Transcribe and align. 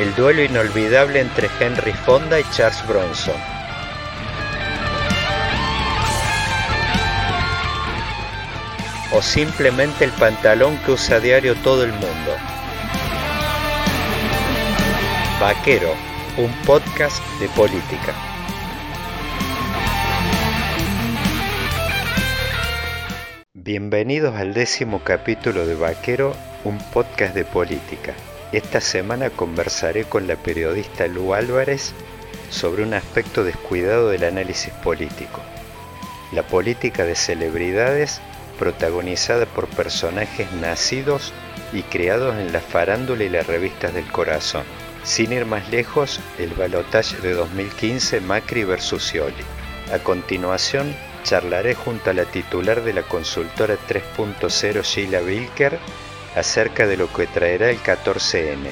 El 0.00 0.14
duelo 0.14 0.42
inolvidable 0.42 1.20
entre 1.20 1.50
Henry 1.60 1.92
Fonda 1.92 2.40
y 2.40 2.44
Charles 2.52 2.86
Bronson. 2.88 3.34
O 9.12 9.20
simplemente 9.20 10.06
el 10.06 10.10
pantalón 10.12 10.78
que 10.78 10.92
usa 10.92 11.16
a 11.16 11.20
diario 11.20 11.54
todo 11.56 11.84
el 11.84 11.92
mundo. 11.92 12.34
Vaquero, 15.38 15.92
un 16.38 16.50
podcast 16.64 17.22
de 17.38 17.48
política. 17.50 18.14
Bienvenidos 23.52 24.34
al 24.34 24.54
décimo 24.54 25.04
capítulo 25.04 25.66
de 25.66 25.74
Vaquero, 25.74 26.34
un 26.64 26.78
podcast 26.90 27.34
de 27.34 27.44
política. 27.44 28.14
Esta 28.52 28.80
semana 28.80 29.30
conversaré 29.30 30.04
con 30.04 30.26
la 30.26 30.34
periodista 30.34 31.06
Lu 31.06 31.34
Álvarez 31.34 31.92
sobre 32.50 32.82
un 32.82 32.94
aspecto 32.94 33.44
descuidado 33.44 34.08
del 34.08 34.24
análisis 34.24 34.72
político, 34.82 35.40
la 36.32 36.42
política 36.42 37.04
de 37.04 37.14
celebridades 37.14 38.20
protagonizada 38.58 39.46
por 39.46 39.68
personajes 39.68 40.50
nacidos 40.52 41.32
y 41.72 41.82
creados 41.82 42.36
en 42.38 42.52
la 42.52 42.60
farándula 42.60 43.22
y 43.22 43.28
las 43.28 43.46
revistas 43.46 43.94
del 43.94 44.10
corazón. 44.10 44.64
Sin 45.04 45.32
ir 45.32 45.46
más 45.46 45.70
lejos, 45.70 46.20
el 46.38 46.50
balotaje 46.50 47.16
de 47.18 47.34
2015 47.34 48.20
Macri 48.20 48.64
versus 48.64 49.04
Scioli. 49.04 49.44
A 49.92 50.00
continuación, 50.00 50.94
charlaré 51.22 51.76
junto 51.76 52.10
a 52.10 52.14
la 52.14 52.24
titular 52.24 52.82
de 52.82 52.94
la 52.94 53.02
consultora 53.02 53.76
3.0 53.88 54.82
Sheila 54.82 55.20
Wilker 55.20 55.78
acerca 56.36 56.86
de 56.86 56.96
lo 56.96 57.12
que 57.12 57.26
traerá 57.26 57.70
el 57.70 57.78
14N. 57.78 58.70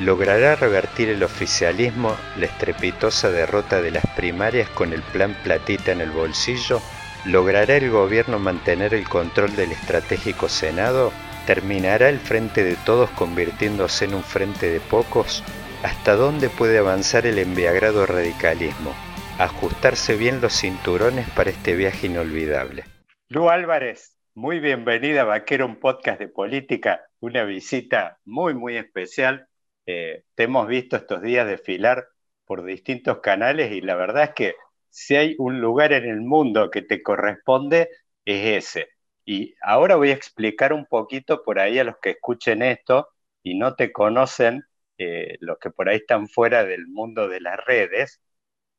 ¿Logrará 0.00 0.54
revertir 0.54 1.08
el 1.08 1.22
oficialismo 1.24 2.16
la 2.36 2.46
estrepitosa 2.46 3.30
derrota 3.30 3.82
de 3.82 3.90
las 3.90 4.06
primarias 4.14 4.68
con 4.70 4.92
el 4.92 5.02
plan 5.02 5.36
platita 5.42 5.92
en 5.92 6.00
el 6.00 6.10
bolsillo? 6.10 6.80
¿Logrará 7.24 7.76
el 7.76 7.90
gobierno 7.90 8.38
mantener 8.38 8.94
el 8.94 9.08
control 9.08 9.56
del 9.56 9.72
estratégico 9.72 10.48
Senado? 10.48 11.12
¿Terminará 11.46 12.08
el 12.08 12.20
frente 12.20 12.62
de 12.62 12.76
todos 12.76 13.10
convirtiéndose 13.10 14.04
en 14.04 14.14
un 14.14 14.22
frente 14.22 14.70
de 14.70 14.80
pocos? 14.80 15.42
¿Hasta 15.82 16.14
dónde 16.14 16.48
puede 16.48 16.78
avanzar 16.78 17.26
el 17.26 17.38
enviagrado 17.38 18.06
radicalismo? 18.06 18.94
Ajustarse 19.38 20.16
bien 20.16 20.40
los 20.40 20.52
cinturones 20.52 21.28
para 21.30 21.50
este 21.50 21.74
viaje 21.74 22.06
inolvidable. 22.06 22.84
Lu 23.28 23.48
Álvarez, 23.50 24.17
muy 24.38 24.60
bienvenida 24.60 25.24
Vaquero, 25.24 25.66
un 25.66 25.80
podcast 25.80 26.20
de 26.20 26.28
política, 26.28 27.04
una 27.18 27.42
visita 27.42 28.20
muy, 28.24 28.54
muy 28.54 28.76
especial. 28.76 29.48
Eh, 29.84 30.22
te 30.36 30.44
hemos 30.44 30.68
visto 30.68 30.94
estos 30.96 31.22
días 31.22 31.44
desfilar 31.44 32.06
por 32.44 32.64
distintos 32.64 33.18
canales 33.18 33.72
y 33.72 33.80
la 33.80 33.96
verdad 33.96 34.22
es 34.24 34.30
que 34.34 34.54
si 34.90 35.16
hay 35.16 35.34
un 35.38 35.60
lugar 35.60 35.92
en 35.92 36.04
el 36.04 36.20
mundo 36.20 36.70
que 36.70 36.82
te 36.82 37.02
corresponde, 37.02 37.90
es 38.24 38.64
ese. 38.64 38.90
Y 39.24 39.56
ahora 39.60 39.96
voy 39.96 40.10
a 40.10 40.14
explicar 40.14 40.72
un 40.72 40.86
poquito 40.86 41.42
por 41.42 41.58
ahí 41.58 41.80
a 41.80 41.84
los 41.84 41.96
que 41.98 42.10
escuchen 42.10 42.62
esto 42.62 43.08
y 43.42 43.58
no 43.58 43.74
te 43.74 43.90
conocen, 43.90 44.62
eh, 44.98 45.36
los 45.40 45.58
que 45.58 45.70
por 45.70 45.88
ahí 45.88 45.96
están 45.96 46.28
fuera 46.28 46.64
del 46.64 46.86
mundo 46.86 47.28
de 47.28 47.40
las 47.40 47.58
redes, 47.66 48.20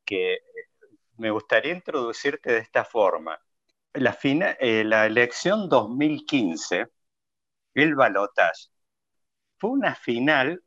que 0.05 0.39
me 1.17 1.31
gustaría 1.31 1.73
introducirte 1.73 2.53
de 2.53 2.59
esta 2.59 2.85
forma 2.85 3.41
la, 3.94 4.17
eh, 4.59 4.83
la 4.83 5.05
elección 5.05 5.69
2015, 5.69 6.88
el 7.75 7.95
balotaje, 7.95 8.69
fue 9.57 9.72
una 9.72 9.95
final 9.95 10.63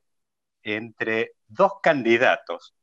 entre 0.62 1.32
dos 1.48 1.74
candidatos. 1.82 2.74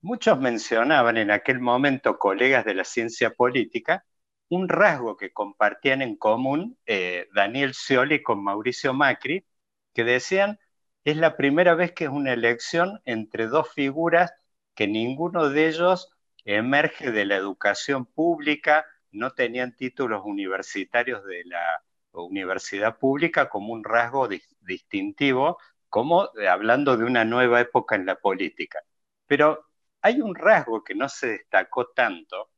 Muchos 0.00 0.38
mencionaban 0.40 1.16
en 1.16 1.30
aquel 1.30 1.60
momento, 1.60 2.18
colegas 2.18 2.64
de 2.64 2.74
la 2.74 2.84
ciencia 2.84 3.30
política, 3.30 4.04
un 4.48 4.68
rasgo 4.68 5.16
que 5.16 5.32
compartían 5.32 6.02
en 6.02 6.16
común 6.16 6.78
eh, 6.86 7.28
Daniel 7.34 7.74
Scioli 7.74 8.22
con 8.22 8.42
Mauricio 8.42 8.94
Macri, 8.94 9.46
que 9.94 10.04
decían, 10.04 10.58
es 11.04 11.16
la 11.16 11.36
primera 11.36 11.74
vez 11.74 11.92
que 11.92 12.04
es 12.04 12.10
una 12.10 12.32
elección 12.32 13.00
entre 13.04 13.46
dos 13.48 13.72
figuras 13.72 14.32
que 14.74 14.86
ninguno 14.86 15.50
de 15.50 15.68
ellos 15.68 16.10
emerge 16.44 17.10
de 17.10 17.24
la 17.26 17.36
educación 17.36 18.06
pública, 18.06 18.86
no 19.12 19.32
tenían 19.32 19.76
títulos 19.76 20.22
universitarios 20.24 21.24
de 21.24 21.44
la 21.44 21.82
universidad 22.12 22.98
pública 22.98 23.48
como 23.48 23.72
un 23.72 23.84
rasgo 23.84 24.28
distintivo, 24.60 25.58
como 25.88 26.30
eh, 26.38 26.48
hablando 26.48 26.96
de 26.96 27.04
una 27.04 27.24
nueva 27.24 27.60
época 27.60 27.96
en 27.96 28.06
la 28.06 28.16
política. 28.16 28.80
Pero 29.26 29.66
hay 30.02 30.20
un 30.20 30.34
rasgo 30.34 30.84
que 30.84 30.94
no 30.94 31.08
se 31.08 31.28
destacó 31.28 31.88
tanto 31.88 32.50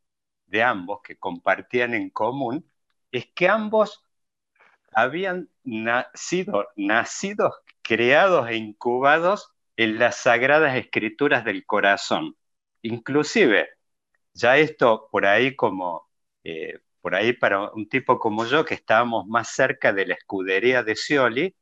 de 0.47 0.63
ambos, 0.63 1.01
que 1.03 1.17
compartían 1.19 1.95
en 1.95 2.11
común, 2.11 2.71
es 3.13 3.27
que 3.35 3.49
ambos 3.49 4.05
habían 4.93 5.49
nacido, 5.65 6.69
nacidos, 6.77 7.55
creados 7.83 8.49
e 8.49 8.57
incubados 8.57 9.53
en 9.77 9.99
las 9.99 10.17
sagradas 10.17 10.77
escrituras 10.77 11.45
del 11.45 11.65
corazón. 11.67 12.37
Inclusive, 12.83 13.69
ya 14.35 14.59
esto 14.59 15.09
por 15.11 15.27
ahí 15.27 15.57
como 15.57 16.10
eh, 16.45 16.79
por 17.01 17.15
ahí 17.15 17.33
para 17.33 17.71
un 17.73 17.89
tipo 17.89 18.19
como 18.19 18.45
yo, 18.47 18.65
que 18.65 18.75
estábamos 18.75 19.27
más 19.27 19.49
cerca 19.51 19.93
de 19.93 20.07
la 20.07 20.15
escudería 20.15 20.83
de 20.83 20.97
Scioli, 20.97 21.57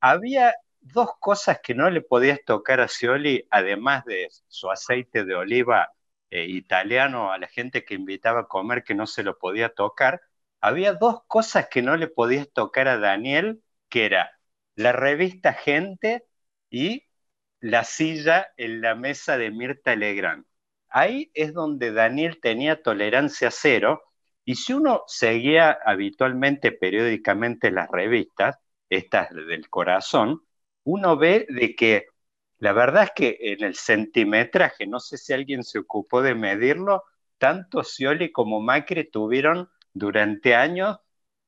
había 0.00 0.54
dos 0.80 1.10
cosas 1.20 1.60
que 1.62 1.74
no 1.74 1.90
le 1.90 2.00
podías 2.02 2.40
tocar 2.44 2.80
a 2.80 2.88
Scioli, 2.88 3.46
además 3.50 4.04
de 4.04 4.28
su 4.48 4.70
aceite 4.70 5.24
de 5.24 5.34
oliva 5.34 5.92
eh, 6.30 6.46
italiano 6.46 7.32
a 7.32 7.38
la 7.38 7.48
gente 7.48 7.84
que 7.84 7.94
invitaba 7.94 8.40
a 8.40 8.48
comer 8.48 8.84
que 8.84 8.94
no 8.94 9.06
se 9.06 9.22
lo 9.22 9.38
podía 9.38 9.70
tocar, 9.74 10.20
había 10.60 10.94
dos 10.94 11.22
cosas 11.26 11.68
que 11.70 11.82
no 11.82 11.96
le 11.96 12.08
podías 12.08 12.50
tocar 12.52 12.88
a 12.88 12.98
Daniel, 12.98 13.62
que 13.88 14.06
era 14.06 14.30
la 14.74 14.92
revista 14.92 15.52
Gente 15.54 16.24
y 16.70 17.06
la 17.60 17.84
silla 17.84 18.48
en 18.56 18.80
la 18.82 18.94
mesa 18.94 19.36
de 19.38 19.50
Mirta 19.50 19.96
Legrand. 19.96 20.44
Ahí 20.90 21.30
es 21.34 21.54
donde 21.54 21.92
Daniel 21.92 22.38
tenía 22.40 22.82
tolerancia 22.82 23.50
cero 23.50 24.02
y 24.44 24.56
si 24.56 24.72
uno 24.72 25.04
seguía 25.06 25.78
habitualmente, 25.84 26.72
periódicamente 26.72 27.70
las 27.70 27.88
revistas, 27.90 28.58
estas 28.88 29.30
del 29.30 29.68
corazón, 29.70 30.42
uno 30.84 31.16
ve 31.16 31.46
de 31.48 31.74
que 31.76 32.06
la 32.58 32.72
verdad 32.72 33.04
es 33.04 33.12
que 33.14 33.38
en 33.40 33.64
el 33.64 33.74
centimetraje, 33.76 34.86
no 34.86 35.00
sé 35.00 35.16
si 35.18 35.32
alguien 35.32 35.64
se 35.64 35.78
ocupó 35.78 36.22
de 36.22 36.34
medirlo, 36.34 37.04
tanto 37.38 37.82
Scioli 37.84 38.32
como 38.32 38.60
Macri 38.60 39.10
tuvieron 39.10 39.70
durante 39.94 40.54
años 40.54 40.98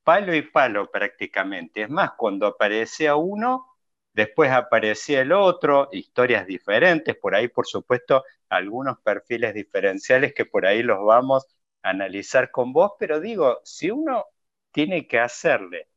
palo 0.03 0.33
y 0.35 0.41
palo 0.41 0.89
prácticamente. 0.91 1.83
Es 1.83 1.89
más, 1.89 2.11
cuando 2.17 2.47
aparecía 2.47 3.15
uno, 3.15 3.72
Después 4.13 4.51
aparecía 4.51 5.21
el 5.21 5.31
otro, 5.31 5.89
historias 5.91 6.45
diferentes, 6.45 7.15
por 7.15 7.35
ahí 7.35 7.47
por 7.47 7.65
supuesto 7.67 8.23
algunos 8.49 8.99
perfiles 9.01 9.53
diferenciales 9.53 10.33
que 10.33 10.45
por 10.45 10.65
ahí 10.65 10.83
los 10.83 11.03
vamos 11.03 11.47
a 11.81 11.89
analizar 11.89 12.51
con 12.51 12.73
vos, 12.73 12.91
pero 12.99 13.19
digo, 13.19 13.59
si 13.63 13.89
uno 13.91 14.25
tiene 14.71 15.07
que 15.07 15.19
hacerle 15.19 15.89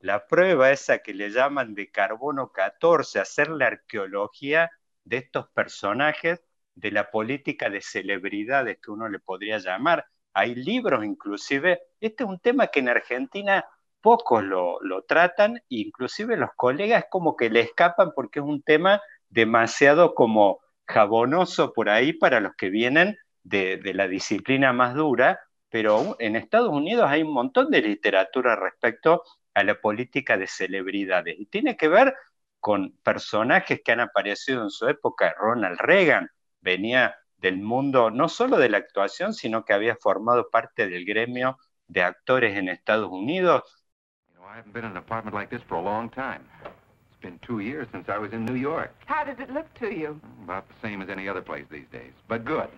la 0.00 0.26
prueba 0.26 0.70
esa 0.70 0.98
que 0.98 1.14
le 1.14 1.30
llaman 1.30 1.74
de 1.74 1.90
carbono 1.90 2.52
14, 2.52 3.18
hacer 3.18 3.48
la 3.48 3.66
arqueología 3.68 4.70
de 5.04 5.18
estos 5.18 5.48
personajes, 5.48 6.42
de 6.74 6.90
la 6.92 7.10
política 7.10 7.70
de 7.70 7.80
celebridades 7.80 8.78
que 8.80 8.90
uno 8.90 9.08
le 9.08 9.18
podría 9.18 9.58
llamar, 9.58 10.06
hay 10.34 10.54
libros 10.54 11.04
inclusive, 11.04 11.80
este 12.00 12.24
es 12.24 12.30
un 12.30 12.38
tema 12.38 12.68
que 12.68 12.80
en 12.80 12.90
Argentina 12.90 13.64
pocos 14.06 14.44
lo, 14.44 15.02
tratan, 15.08 15.60
inclusive 15.68 16.36
los 16.36 16.50
colegas 16.54 17.06
como 17.10 17.34
que 17.34 17.50
le 17.50 17.58
escapan 17.58 18.12
porque 18.14 18.38
es 18.38 18.44
un 18.44 18.62
tema 18.62 19.02
demasiado 19.30 20.14
como 20.14 20.60
jabonoso 20.86 21.72
por 21.72 21.88
ahí 21.88 22.12
para 22.12 22.38
los 22.38 22.54
que 22.54 22.70
vienen 22.70 23.18
de, 23.42 23.80
la 23.94 24.06
disciplina 24.06 24.72
más 24.72 24.94
dura, 24.94 25.40
pero 25.70 26.14
en 26.20 26.36
Estados 26.36 26.68
Unidos 26.68 27.06
hay 27.08 27.22
un 27.24 27.32
montón 27.32 27.68
de 27.72 27.82
literatura 27.82 28.54
respecto 28.54 29.24
a 29.54 29.64
la 29.64 29.80
política 29.80 30.36
de 30.36 30.46
celebridades 30.46 31.34
y 31.36 31.46
tiene 31.46 31.76
que 31.76 31.88
ver 31.88 32.14
con 32.60 32.96
personajes 33.02 33.80
que 33.84 33.90
han 33.90 33.98
aparecido 33.98 34.62
en 34.62 34.70
su 34.70 34.86
época. 34.86 35.34
Ronald 35.36 35.80
Reagan 35.80 36.30
venía 36.60 37.16
del 37.38 37.56
mundo 37.56 38.12
no 38.12 38.28
solo 38.28 38.56
de 38.56 38.68
la 38.68 38.78
actuación, 38.78 39.34
sino 39.34 39.64
que 39.64 39.72
había 39.72 39.96
formado 39.96 40.48
parte 40.48 40.86
del 40.86 41.04
gremio 41.04 41.58
de 41.88 42.02
actores 42.02 42.56
en 42.56 42.68
Estados 42.68 43.10
Unidos. 43.10 43.62
I 44.48 44.56
haven't 44.56 44.72
been 44.72 44.84
in 44.84 44.92
an 44.92 44.96
apartment 44.96 45.34
like 45.34 45.50
this 45.50 45.62
for 45.68 45.74
a 45.74 45.82
long 45.82 46.08
time. 46.08 46.42
It's 46.62 47.20
been 47.20 47.38
two 47.40 47.58
years 47.58 47.88
since 47.90 48.08
I 48.08 48.16
was 48.18 48.32
in 48.32 48.44
New 48.44 48.54
York. 48.54 48.94
How 49.06 49.24
does 49.24 49.40
it 49.40 49.50
look 49.50 49.66
to 49.80 49.92
you? 49.92 50.20
About 50.44 50.68
the 50.68 50.74
same 50.80 51.02
as 51.02 51.08
any 51.08 51.28
other 51.28 51.42
place 51.42 51.64
these 51.68 51.88
days, 51.90 52.12
but 52.28 52.44
good. 52.44 52.68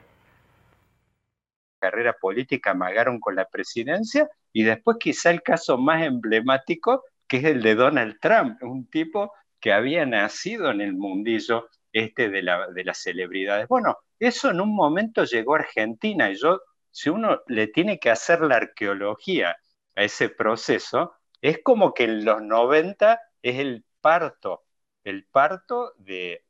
Carrera 1.80 2.14
política 2.18 2.70
amagaron 2.70 3.20
con 3.20 3.36
la 3.36 3.44
presidencia 3.44 4.28
y 4.52 4.64
después 4.64 4.96
quizá 4.98 5.30
el 5.30 5.42
caso 5.42 5.76
más 5.76 6.02
emblemático 6.02 7.04
que 7.28 7.36
es 7.36 7.44
el 7.44 7.62
de 7.62 7.74
Donald 7.74 8.18
Trump, 8.20 8.62
un 8.62 8.86
tipo 8.86 9.32
que 9.60 9.72
había 9.72 10.06
nacido 10.06 10.70
en 10.70 10.80
el 10.80 10.94
mundillo 10.94 11.68
este 11.92 12.30
de, 12.30 12.42
la, 12.42 12.68
de 12.68 12.84
las 12.84 13.02
celebridades. 13.02 13.68
Bueno, 13.68 13.98
eso 14.18 14.50
en 14.50 14.60
un 14.60 14.74
momento 14.74 15.24
llegó 15.24 15.54
a 15.54 15.58
Argentina 15.58 16.30
y 16.30 16.36
yo, 16.36 16.62
si 16.90 17.10
uno 17.10 17.42
le 17.46 17.66
tiene 17.66 17.98
que 17.98 18.10
hacer 18.10 18.40
la 18.40 18.56
arqueología 18.56 19.56
a 19.94 20.02
ese 20.02 20.30
proceso, 20.30 21.17
es 21.42 21.60
como 21.62 21.94
que 21.94 22.04
en 22.04 22.24
los 22.24 22.42
90 22.42 23.20
es 23.42 23.58
el 23.58 23.84
parto, 24.00 24.64
el 25.04 25.24
parto 25.26 25.94
de, 25.98 26.44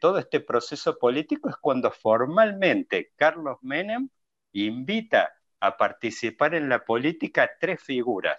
todo 0.00 0.18
este 0.18 0.40
proceso 0.40 0.98
político 0.98 1.48
es 1.48 1.56
cuando 1.56 1.90
formalmente 1.90 3.12
Carlos 3.16 3.58
Menem 3.62 4.08
invita 4.52 5.32
a 5.60 5.76
participar 5.76 6.54
en 6.54 6.68
la 6.68 6.84
política 6.84 7.50
tres 7.60 7.82
figuras, 7.82 8.38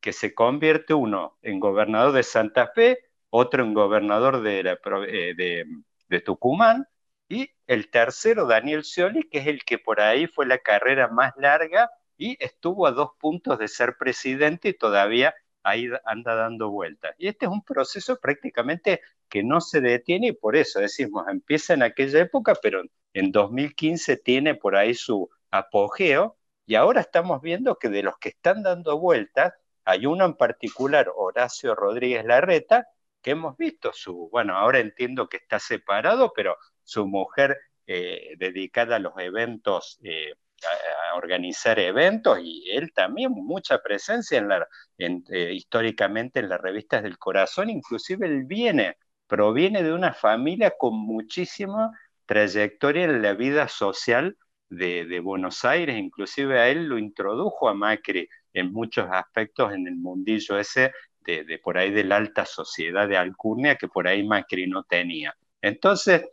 que 0.00 0.12
se 0.12 0.34
convierte 0.34 0.94
uno 0.94 1.38
en 1.42 1.60
gobernador 1.60 2.12
de 2.12 2.22
Santa 2.22 2.68
Fe, 2.74 2.98
otro 3.30 3.64
en 3.64 3.74
gobernador 3.74 4.42
de, 4.42 4.78
eh, 5.08 5.64
de 6.08 6.20
Tucumán, 6.20 6.86
y 7.28 7.50
el 7.66 7.90
tercero, 7.90 8.46
Daniel 8.46 8.84
Scioli, 8.84 9.28
que 9.28 9.38
es 9.38 9.46
el 9.46 9.64
que 9.64 9.78
por 9.78 10.00
ahí 10.00 10.26
fue 10.26 10.46
la 10.46 10.58
carrera 10.58 11.08
más 11.08 11.32
larga 11.36 11.90
y 12.16 12.36
estuvo 12.44 12.86
a 12.86 12.92
dos 12.92 13.10
puntos 13.18 13.58
de 13.58 13.68
ser 13.68 13.96
presidente 13.96 14.68
y 14.68 14.74
todavía 14.74 15.34
ahí 15.64 15.88
anda 16.04 16.34
dando 16.34 16.70
vueltas. 16.70 17.14
Y 17.18 17.28
este 17.28 17.46
es 17.46 17.52
un 17.52 17.64
proceso 17.64 18.20
prácticamente 18.20 19.00
que 19.28 19.42
no 19.42 19.60
se 19.60 19.80
detiene 19.80 20.28
y 20.28 20.32
por 20.32 20.56
eso 20.56 20.80
decimos, 20.80 21.26
empieza 21.28 21.74
en 21.74 21.82
aquella 21.82 22.20
época, 22.20 22.54
pero 22.62 22.82
en 23.12 23.32
2015 23.32 24.18
tiene 24.18 24.54
por 24.54 24.76
ahí 24.76 24.94
su 24.94 25.28
apogeo 25.50 26.36
y 26.66 26.76
ahora 26.76 27.00
estamos 27.00 27.40
viendo 27.42 27.76
que 27.78 27.88
de 27.88 28.02
los 28.02 28.18
que 28.18 28.30
están 28.30 28.62
dando 28.62 28.98
vueltas, 28.98 29.54
hay 29.84 30.06
uno 30.06 30.24
en 30.24 30.34
particular, 30.34 31.10
Horacio 31.14 31.74
Rodríguez 31.74 32.24
Larreta, 32.24 32.86
que 33.20 33.32
hemos 33.32 33.56
visto 33.56 33.92
su, 33.92 34.28
bueno, 34.30 34.56
ahora 34.56 34.78
entiendo 34.80 35.28
que 35.28 35.38
está 35.38 35.58
separado, 35.58 36.32
pero 36.34 36.56
su 36.82 37.06
mujer 37.06 37.58
eh, 37.86 38.34
dedicada 38.38 38.96
a 38.96 38.98
los 38.98 39.14
eventos, 39.18 39.98
eh, 40.02 40.34
a, 40.66 41.16
organizar 41.16 41.78
eventos, 41.78 42.38
y 42.42 42.70
él 42.70 42.92
también 42.92 43.30
mucha 43.32 43.78
presencia 43.78 44.38
en 44.38 44.48
la, 44.48 44.66
eh, 44.98 45.52
históricamente 45.54 46.40
en 46.40 46.48
las 46.48 46.60
revistas 46.60 47.02
del 47.02 47.18
corazón, 47.18 47.70
inclusive 47.70 48.26
él 48.26 48.44
viene, 48.44 48.96
proviene 49.26 49.82
de 49.82 49.92
una 49.92 50.12
familia 50.12 50.74
con 50.76 50.94
muchísima 50.94 51.90
trayectoria 52.26 53.04
en 53.04 53.22
la 53.22 53.34
vida 53.34 53.68
social 53.68 54.36
de, 54.68 55.20
Buenos 55.20 55.64
Aires, 55.64 55.96
inclusive 55.96 56.58
a 56.58 56.68
él 56.68 56.86
lo 56.86 56.98
introdujo 56.98 57.68
a 57.68 57.74
Macri 57.74 58.28
en 58.52 58.72
muchos 58.72 59.06
aspectos 59.10 59.72
en 59.72 59.86
el 59.86 59.96
mundillo 59.96 60.58
ese 60.58 60.92
de, 61.20 61.44
de, 61.44 61.58
por 61.58 61.78
ahí 61.78 61.90
de 61.90 62.04
la 62.04 62.16
alta 62.16 62.44
sociedad 62.44 63.08
de 63.08 63.16
Alcurnia 63.16 63.76
que 63.76 63.88
por 63.88 64.08
ahí 64.08 64.26
Macri 64.26 64.66
no 64.66 64.82
tenía. 64.84 65.34
Entonces, 65.62 66.24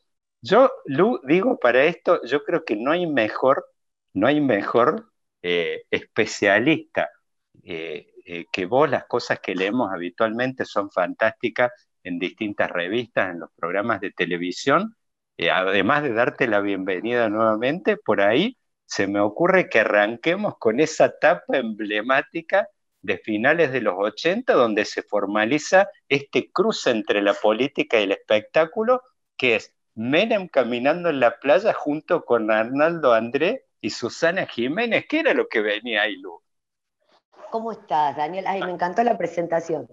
yo, 0.41 0.71
Lu, 0.85 1.19
digo 1.23 1.59
para 1.59 1.83
esto, 1.85 2.19
yo 2.25 2.43
creo 2.43 2.65
que 2.65 2.75
no 2.75 2.91
hay 2.91 3.05
mejor, 3.05 3.65
no 4.13 4.27
hay 4.27 4.41
mejor 4.41 5.11
eh, 5.41 5.83
especialista 5.89 7.09
eh, 7.63 8.07
eh, 8.25 8.45
que 8.51 8.65
vos, 8.65 8.89
las 8.89 9.05
cosas 9.05 9.39
que 9.39 9.55
leemos 9.55 9.91
habitualmente 9.91 10.65
son 10.65 10.91
fantásticas 10.91 11.71
en 12.03 12.19
distintas 12.19 12.69
revistas, 12.69 13.31
en 13.31 13.39
los 13.39 13.49
programas 13.55 14.01
de 14.01 14.11
televisión, 14.11 14.95
además 15.51 16.03
de 16.03 16.13
darte 16.13 16.47
la 16.47 16.61
bienvenida 16.61 17.27
nuevamente, 17.29 17.97
por 17.97 18.21
ahí 18.21 18.57
se 18.85 19.07
me 19.07 19.19
ocurre 19.19 19.69
que 19.69 19.79
arranquemos 19.79 20.55
con 20.59 20.79
esa 20.79 21.05
etapa 21.05 21.57
emblemática 21.57 22.67
de 23.01 23.17
finales 23.17 23.71
de 23.71 23.81
los 23.81 23.95
80, 23.97 24.53
donde 24.53 24.85
se 24.85 25.01
formaliza 25.01 25.87
este 26.09 26.51
cruce 26.51 26.91
entre 26.91 27.21
la 27.21 27.33
política 27.33 27.99
y 27.99 28.03
el 28.03 28.11
espectáculo, 28.11 29.01
que 29.35 29.55
es 29.55 29.73
Menem 29.95 30.47
caminando 30.47 31.09
en 31.09 31.19
la 31.19 31.39
playa 31.39 31.73
junto 31.73 32.23
con 32.23 32.51
Arnaldo 32.51 33.13
André 33.13 33.65
y 33.81 33.89
Susana 33.89 34.45
Jiménez. 34.45 35.05
¿Qué 35.09 35.19
era 35.19 35.33
lo 35.33 35.47
que 35.47 35.61
venía 35.61 36.03
ahí, 36.03 36.15
Lu? 36.17 36.41
¿Cómo 37.49 37.71
estás, 37.71 38.15
Daniel? 38.15 38.45
Ay, 38.47 38.61
me 38.61 38.71
encantó 38.71 39.03
la 39.03 39.17
presentación. 39.17 39.87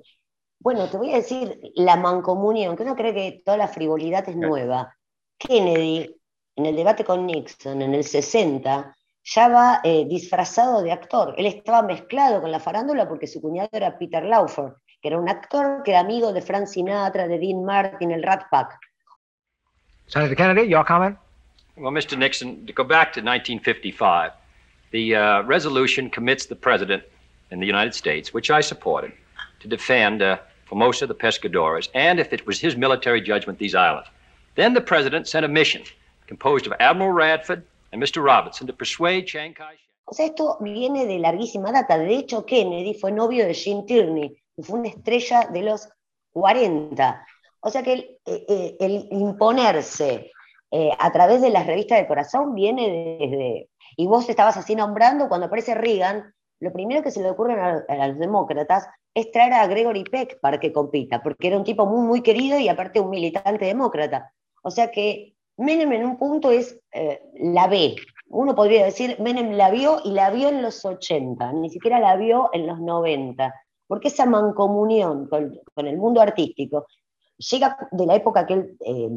Bueno, 0.61 0.89
te 0.89 0.97
voy 0.97 1.13
a 1.13 1.17
decir 1.17 1.59
la 1.75 1.97
mancomunión, 1.97 2.77
que 2.77 2.83
uno 2.83 2.95
cree 2.95 3.15
que 3.15 3.43
toda 3.45 3.57
la 3.57 3.69
frivolidad 3.69 4.29
es 4.29 4.37
nueva. 4.37 4.95
Kennedy, 5.39 6.15
en 6.57 6.67
el 6.67 6.77
debate 6.77 7.05
con 7.05 7.27
Nixon, 7.27 7.83
en 7.83 7.95
el 7.95 8.05
60, 8.05 8.95
ya 9.25 9.49
va 9.49 9.81
eh, 9.85 10.05
disfrazado 10.07 10.83
de 10.83 10.93
actor. 10.93 11.35
Él 11.37 11.47
estaba 11.47 11.83
mezclado 11.83 12.41
con 12.41 12.51
la 12.51 12.61
farándula 12.61 13.09
porque 13.09 13.27
su 13.27 13.41
cuñado 13.41 13.69
era 13.73 13.99
Peter 13.99 14.25
Lauford, 14.25 14.75
que 15.01 15.09
era 15.09 15.19
un 15.19 15.29
actor 15.29 15.83
que 15.85 15.93
era 15.93 16.01
amigo 16.01 16.33
de 16.33 16.43
Frank 16.43 16.67
Sinatra, 16.67 17.29
de 17.29 17.39
Dean 17.39 17.65
Martin, 17.65 18.11
el 18.11 18.23
Rat 18.23 18.45
Pack. 18.51 18.79
Senator 20.07 20.37
Kennedy, 20.37 20.69
your 20.69 20.85
comment? 20.85 21.19
Well, 21.79 21.93
Mr. 21.93 22.19
Nixon, 22.19 22.67
to 22.67 22.73
go 22.73 22.83
back 22.83 23.13
to 23.13 23.21
1955, 23.21 24.33
the 24.91 25.15
uh, 25.15 25.43
resolution 25.43 26.11
commits 26.11 26.47
the 26.47 26.57
president 26.57 27.05
in 27.53 27.61
the 27.61 27.67
United 27.67 27.95
States, 27.95 28.35
which 28.35 28.51
I 28.51 28.61
supported, 28.61 29.13
to 29.61 29.69
defend 29.69 30.21
uh, 30.21 30.39
Formosa, 30.65 31.07
the 31.07 31.15
Pescadores, 31.15 31.89
and 31.95 32.19
if 32.19 32.33
it 32.33 32.47
was 32.47 32.59
his 32.59 32.77
military 32.77 33.21
judgment, 33.21 33.61
these 33.61 33.77
islands. 33.77 34.09
Then 34.57 34.75
the 34.75 34.81
president 34.81 35.29
sent 35.29 35.45
a 35.45 35.49
mission 35.49 35.83
composed 36.27 36.67
of 36.67 36.73
Admiral 36.81 37.13
Radford 37.13 37.63
and 37.93 38.03
Mr. 38.03 38.23
Robinson 38.25 38.67
to 38.67 38.73
persuade 38.73 39.29
Chiang 39.29 39.55
Kai-shek. 39.55 39.79
O 40.07 40.15
sea, 40.15 40.27
esto 40.27 40.57
viene 40.61 41.07
de 41.07 41.19
larguísima 41.19 41.71
data. 41.71 41.97
De 41.99 42.17
hecho, 42.17 42.45
Kennedy 42.45 42.95
fue 42.95 43.13
novio 43.13 43.47
de 43.47 43.53
Jean 43.53 43.87
Tierney, 43.87 44.37
que 44.57 44.63
fue 44.63 44.81
una 44.81 44.89
estrella 44.89 45.49
de 45.53 45.63
los 45.63 45.89
40. 46.33 47.27
O 47.61 47.71
sea 47.71 47.83
que 47.83 47.93
el, 47.93 48.01
eh, 48.27 48.45
eh, 48.49 48.77
el 48.81 49.09
imponerse 49.11 50.33
eh, 50.71 50.91
a 50.99 51.13
través 51.13 51.41
de 51.41 51.51
las 51.51 51.67
revistas 51.67 51.99
de 51.99 52.07
corazón 52.07 52.55
viene 52.55 53.19
desde... 53.21 53.71
Y 53.97 54.07
vos 54.07 54.29
estabas 54.29 54.57
así 54.57 54.77
nombrando, 54.77 55.29
cuando 55.29 55.47
aparece 55.47 55.75
Reagan, 55.75 56.33
lo 56.61 56.73
primero 56.73 57.03
que 57.03 57.11
se 57.11 57.23
le 57.23 57.31
ocurre 57.31 57.61
a, 57.61 58.07
los 58.09 58.19
demócratas 58.19 58.87
es 59.15 59.31
traer 59.33 59.53
a 59.55 59.67
Gregory 59.67 60.05
Peck 60.05 60.39
para 60.41 60.61
que 60.61 60.73
compita, 60.73 61.23
porque 61.23 61.49
era 61.49 61.57
un 61.57 61.65
tipo 61.65 61.87
muy, 61.87 62.07
muy 62.07 62.23
querido 62.23 62.59
y 62.59 62.69
aparte 62.69 63.01
un 63.01 63.11
militante 63.11 63.65
demócrata. 63.65 64.33
O 64.63 64.71
sea 64.71 64.91
que 64.91 65.35
Menem 65.57 65.93
en 65.93 66.05
un 66.05 66.17
punto 66.17 66.51
es 66.51 66.79
la 67.35 67.67
B. 67.67 67.97
Uno 68.29 68.55
podría 68.55 68.85
decir, 68.85 69.17
Menem 69.19 69.53
la 69.53 69.71
vio 69.71 70.01
y 70.05 70.13
la 70.13 70.31
vio 70.31 70.49
en 70.49 70.63
los 70.63 70.85
80, 70.85 71.53
ni 71.55 71.71
siquiera 71.71 71.99
la 71.99 72.17
vio 72.17 72.51
en 72.53 72.67
los 72.67 72.79
90, 72.79 73.55
porque 73.87 74.09
esa 74.09 74.27
mancomunión 74.27 75.27
con, 75.29 75.59
con 75.75 75.87
el 75.87 75.97
mundo 75.97 76.21
artístico 76.21 76.87
llega 77.39 77.77
de 77.91 78.07
la 78.07 78.17
época 78.17 78.47
que 78.47 78.55
él 78.55 78.77
eh, 78.85 79.09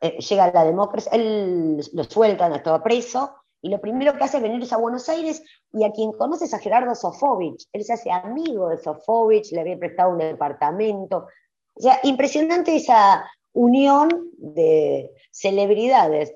eh, 0.00 0.18
llega 0.18 0.52
la 0.52 0.64
democracia, 0.64 1.12
él 1.12 1.80
lo 1.92 2.04
sueltan, 2.04 2.54
estaba 2.54 2.82
preso, 2.82 3.34
y 3.60 3.70
lo 3.70 3.80
primero 3.80 4.16
que 4.16 4.24
hace 4.24 4.36
es 4.36 4.42
venirse 4.42 4.74
a 4.74 4.78
Buenos 4.78 5.08
Aires, 5.08 5.42
y 5.72 5.84
a 5.84 5.90
quien 5.90 6.12
conoces 6.12 6.54
a 6.54 6.58
Gerardo 6.58 6.94
Sofovich, 6.94 7.66
él 7.72 7.84
se 7.84 7.92
hace 7.92 8.10
amigo 8.10 8.68
de 8.68 8.78
Sofovich, 8.78 9.52
le 9.52 9.60
había 9.60 9.78
prestado 9.78 10.10
un 10.10 10.18
departamento, 10.18 11.26
o 11.74 11.80
sea, 11.80 12.00
impresionante 12.02 12.74
esa 12.74 13.24
unión 13.52 14.30
de 14.36 15.10
celebridades. 15.30 16.34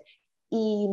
¿Y 0.50 0.88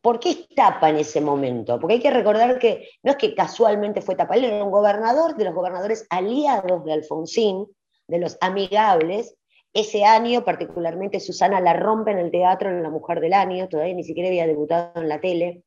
por 0.00 0.20
qué 0.20 0.46
tapa 0.54 0.90
en 0.90 0.96
ese 0.96 1.20
momento? 1.20 1.78
Porque 1.80 1.94
hay 1.94 2.00
que 2.00 2.10
recordar 2.10 2.58
que 2.58 2.88
no 3.02 3.12
es 3.12 3.16
que 3.16 3.34
casualmente 3.34 4.02
fue 4.02 4.16
tapa, 4.16 4.34
él 4.34 4.44
era 4.44 4.64
un 4.64 4.70
gobernador 4.70 5.36
de 5.36 5.44
los 5.44 5.54
gobernadores 5.54 6.06
aliados 6.10 6.84
de 6.84 6.92
Alfonsín, 6.92 7.66
de 8.06 8.18
los 8.18 8.36
amigables. 8.40 9.34
Ese 9.74 10.04
año, 10.04 10.44
particularmente, 10.44 11.18
Susana 11.18 11.60
la 11.60 11.72
rompe 11.72 12.12
en 12.12 12.18
el 12.18 12.30
teatro 12.30 12.70
en 12.70 12.80
La 12.84 12.90
Mujer 12.90 13.18
del 13.18 13.32
Año, 13.32 13.68
todavía 13.68 13.92
ni 13.92 14.04
siquiera 14.04 14.28
había 14.28 14.46
debutado 14.46 14.92
en 14.94 15.08
la 15.08 15.20
tele. 15.20 15.64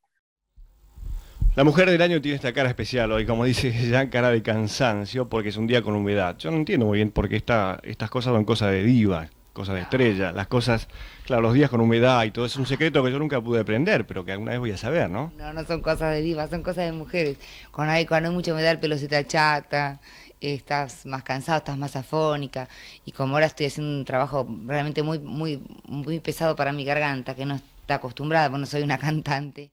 La 1.58 1.66
mujer 1.66 1.90
del 1.90 2.02
año 2.02 2.22
tiene 2.22 2.36
esta 2.36 2.54
cara 2.54 2.70
especial 2.70 3.12
hoy, 3.12 3.26
como 3.26 3.44
dice 3.44 3.72
ya, 3.90 4.10
cara 4.10 4.30
de 4.30 4.42
cansancio, 4.42 5.28
porque 5.28 5.50
es 5.50 5.58
un 5.58 5.68
día 5.68 5.82
con 5.82 5.94
humedad. 5.94 6.38
Yo 6.38 6.52
no 6.52 6.58
entiendo 6.58 6.86
muy 6.86 7.00
bien 7.00 7.12
por 7.12 7.28
qué 7.28 7.36
estas 7.36 8.10
cosas 8.10 8.32
son 8.34 8.46
cosas 8.46 8.72
de 8.72 8.84
diva, 8.84 9.28
cosas 9.52 9.76
de 9.76 9.82
estrella. 9.82 10.32
Las 10.32 10.48
cosas, 10.48 10.88
claro, 11.26 11.42
los 11.42 11.54
días 11.54 11.70
con 11.70 11.82
humedad 11.82 12.24
y 12.24 12.32
todo 12.32 12.46
es 12.46 12.56
un 12.56 12.66
secreto 12.66 13.04
que 13.04 13.12
yo 13.12 13.20
nunca 13.20 13.42
pude 13.42 13.60
aprender, 13.60 14.06
pero 14.08 14.24
que 14.24 14.32
alguna 14.32 14.52
vez 14.52 14.60
voy 14.60 14.72
a 14.72 14.78
saber, 14.78 15.10
¿no? 15.10 15.34
No, 15.36 15.52
no 15.52 15.66
son 15.66 15.82
cosas 15.82 16.14
de 16.14 16.22
diva, 16.22 16.48
son 16.48 16.62
cosas 16.62 16.86
de 16.86 16.92
mujeres. 16.94 17.38
Cuando 17.72 17.92
hay, 17.92 18.06
cuando 18.06 18.30
hay 18.30 18.36
mucha 18.36 18.54
humedad 18.54 18.72
el 18.72 18.80
pelo 18.80 18.98
se 18.98 19.08
te 19.08 19.18
achata, 19.18 20.00
estás 20.42 21.06
más 21.06 21.24
cansado, 21.24 21.60
estás 21.60 21.78
más 21.78 21.96
afónica 21.96 22.68
y 23.06 23.12
como 23.12 23.34
ahora 23.34 23.48
estoy 23.48 23.68
haciendo 23.68 23.98
un 23.98 24.06
trabajo 24.06 24.48
realmente 24.66 25.04
muy 25.04 25.20
muy 25.20 25.62
muy 25.86 26.20
pesado 26.20 26.56
para 26.56 26.72
mi 26.72 26.86
garganta, 26.86 27.36
que 27.36 27.46
no 27.46 27.56
está 27.56 27.96
acostumbrada, 27.96 28.50
porque 28.50 28.62
no 28.62 28.66
soy 28.66 28.84
una 28.84 28.98
cantante. 29.08 29.72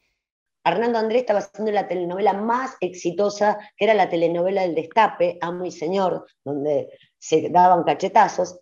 Hernando 0.64 0.99
Andrés 0.99 1.21
estaba 1.23 1.40
haciendo 1.40 1.73
la 1.73 1.87
telenovela 1.87 2.33
más 2.33 2.76
exitosa, 2.80 3.59
que 3.76 3.85
era 3.85 3.92
la 3.92 4.09
telenovela 4.09 4.62
del 4.62 4.75
Destape, 4.75 5.38
Amo 5.42 5.66
y 5.66 5.71
Señor, 5.71 6.26
donde 6.42 6.88
se 7.18 7.50
daban 7.50 7.85
cachetazos. 7.85 8.59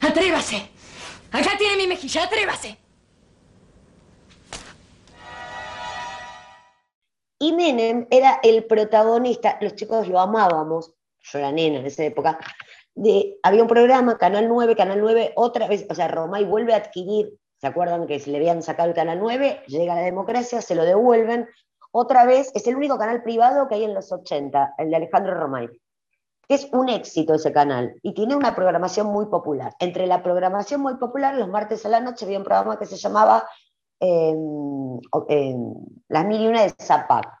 ¡Atrévase! 0.00 0.68
Acá 1.32 1.50
tiene 1.58 1.76
mi 1.76 1.86
mejilla, 1.86 2.24
atrévase. 2.24 2.78
Y 7.44 7.52
Menem 7.52 8.06
era 8.10 8.40
el 8.42 8.64
protagonista, 8.64 9.58
los 9.60 9.74
chicos 9.74 10.08
lo 10.08 10.18
amábamos, 10.18 10.94
yo 11.20 11.38
era 11.38 11.52
nena 11.52 11.80
en 11.80 11.84
esa 11.84 12.02
época, 12.02 12.38
había 13.42 13.62
un 13.62 13.68
programa, 13.68 14.16
Canal 14.16 14.48
9, 14.48 14.74
Canal 14.74 15.02
9, 15.02 15.34
otra 15.36 15.68
vez, 15.68 15.86
o 15.90 15.94
sea, 15.94 16.08
Romay 16.08 16.46
vuelve 16.46 16.72
a 16.72 16.78
adquirir 16.78 17.38
¿Se 17.60 17.68
acuerdan 17.68 18.06
que 18.06 18.18
se 18.18 18.30
le 18.30 18.38
habían 18.38 18.62
sacado 18.62 18.88
el 18.88 18.94
canal 18.94 19.18
9? 19.20 19.62
Llega 19.68 19.94
la 19.94 20.02
democracia, 20.02 20.60
se 20.60 20.74
lo 20.74 20.84
devuelven. 20.84 21.48
Otra 21.92 22.26
vez, 22.26 22.50
es 22.54 22.66
el 22.66 22.76
único 22.76 22.98
canal 22.98 23.22
privado 23.22 23.68
que 23.68 23.76
hay 23.76 23.84
en 23.84 23.94
los 23.94 24.12
80, 24.12 24.74
el 24.78 24.90
de 24.90 24.96
Alejandro 24.96 25.34
Romay. 25.34 25.68
Es 26.48 26.68
un 26.72 26.90
éxito 26.90 27.34
ese 27.34 27.52
canal 27.52 27.94
y 28.02 28.12
tiene 28.12 28.36
una 28.36 28.54
programación 28.54 29.06
muy 29.06 29.26
popular. 29.26 29.74
Entre 29.78 30.06
la 30.06 30.22
programación 30.22 30.82
muy 30.82 30.96
popular, 30.96 31.36
los 31.36 31.48
martes 31.48 31.86
a 31.86 31.88
la 31.88 32.00
noche 32.00 32.26
había 32.26 32.38
un 32.38 32.44
programa 32.44 32.78
que 32.78 32.84
se 32.84 32.96
llamaba 32.96 33.48
em, 34.00 34.98
em, 35.28 35.74
Las 36.08 36.26
Mil 36.26 36.42
y 36.42 36.46
Una 36.46 36.62
de 36.62 36.74
Zapac. 36.80 37.38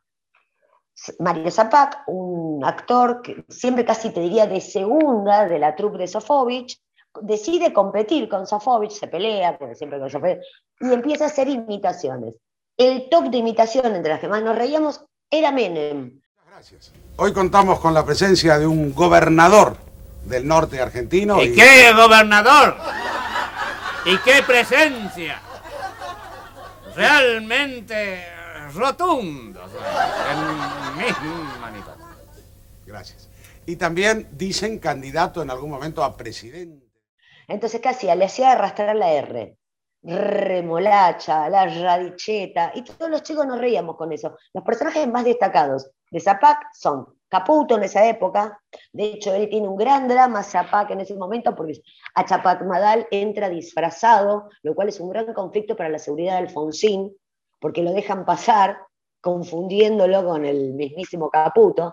Mario 1.18 1.50
Zapac, 1.50 2.04
un 2.06 2.64
actor 2.64 3.20
que 3.20 3.44
siempre 3.48 3.84
casi 3.84 4.10
te 4.10 4.20
diría 4.20 4.46
de 4.46 4.60
segunda 4.60 5.46
de 5.46 5.58
la 5.58 5.74
troupe 5.74 5.98
de 5.98 6.06
Sofovich, 6.06 6.78
decide 7.20 7.72
competir 7.72 8.28
con 8.28 8.46
Sofovich, 8.46 8.92
se 8.92 9.08
pelea, 9.08 9.58
porque 9.58 9.74
siempre 9.74 9.98
con 9.98 10.10
Sofovich, 10.10 10.38
y 10.80 10.92
empieza 10.92 11.24
a 11.24 11.26
hacer 11.28 11.48
imitaciones. 11.48 12.34
El 12.76 13.08
top 13.08 13.30
de 13.30 13.38
imitación 13.38 13.94
entre 13.94 14.12
las 14.12 14.20
que 14.20 14.28
más 14.28 14.42
nos 14.42 14.56
reíamos 14.56 15.04
era 15.30 15.52
Menem. 15.52 16.20
Gracias. 16.46 16.92
Hoy 17.16 17.32
contamos 17.32 17.78
con 17.80 17.94
la 17.94 18.04
presencia 18.04 18.58
de 18.58 18.66
un 18.66 18.94
gobernador 18.94 19.76
del 20.24 20.46
norte 20.46 20.80
argentino. 20.80 21.40
¿Y, 21.42 21.54
qué 21.54 21.92
gobernador? 21.92 22.76
¿Y 24.04 24.18
qué 24.18 24.42
presencia? 24.46 25.40
Realmente 26.96 28.24
rotundo. 28.72 29.60
En 30.30 30.96
mis 30.96 31.84
Gracias. 32.86 33.28
Y 33.66 33.76
también 33.76 34.28
dicen 34.32 34.78
candidato 34.78 35.42
en 35.42 35.50
algún 35.50 35.70
momento 35.70 36.04
a 36.04 36.16
presidente. 36.16 36.86
Entonces, 37.48 37.80
¿qué 37.80 37.88
hacía? 37.88 38.14
Le 38.14 38.26
hacía 38.26 38.52
arrastrar 38.52 38.94
la 38.96 39.12
R. 39.12 39.56
Remolacha, 40.02 41.48
la 41.48 41.66
radicheta, 41.66 42.72
y 42.74 42.82
todos 42.82 43.10
los 43.10 43.22
chicos 43.22 43.46
nos 43.46 43.58
reíamos 43.58 43.96
con 43.96 44.12
eso. 44.12 44.36
Los 44.52 44.62
personajes 44.62 45.08
más 45.08 45.24
destacados 45.24 45.90
de 46.10 46.20
Zapac 46.20 46.58
son 46.74 47.13
Caputo 47.34 47.74
en 47.74 47.82
esa 47.82 48.08
época, 48.08 48.60
de 48.92 49.04
hecho 49.06 49.34
él 49.34 49.48
tiene 49.48 49.66
un 49.66 49.76
gran 49.76 50.06
drama 50.06 50.44
Zapac 50.44 50.90
en 50.92 51.00
ese 51.00 51.16
momento 51.16 51.52
porque 51.56 51.80
a 52.14 52.24
Chapac 52.24 52.62
Madal 52.62 53.08
entra 53.10 53.48
disfrazado, 53.48 54.50
lo 54.62 54.74
cual 54.76 54.88
es 54.88 55.00
un 55.00 55.10
gran 55.10 55.34
conflicto 55.34 55.74
para 55.74 55.88
la 55.88 55.98
seguridad 55.98 56.34
de 56.34 56.46
Alfonsín, 56.46 57.12
porque 57.58 57.82
lo 57.82 57.92
dejan 57.92 58.24
pasar 58.24 58.78
confundiéndolo 59.20 60.24
con 60.24 60.44
el 60.44 60.74
mismísimo 60.74 61.28
Caputo. 61.28 61.92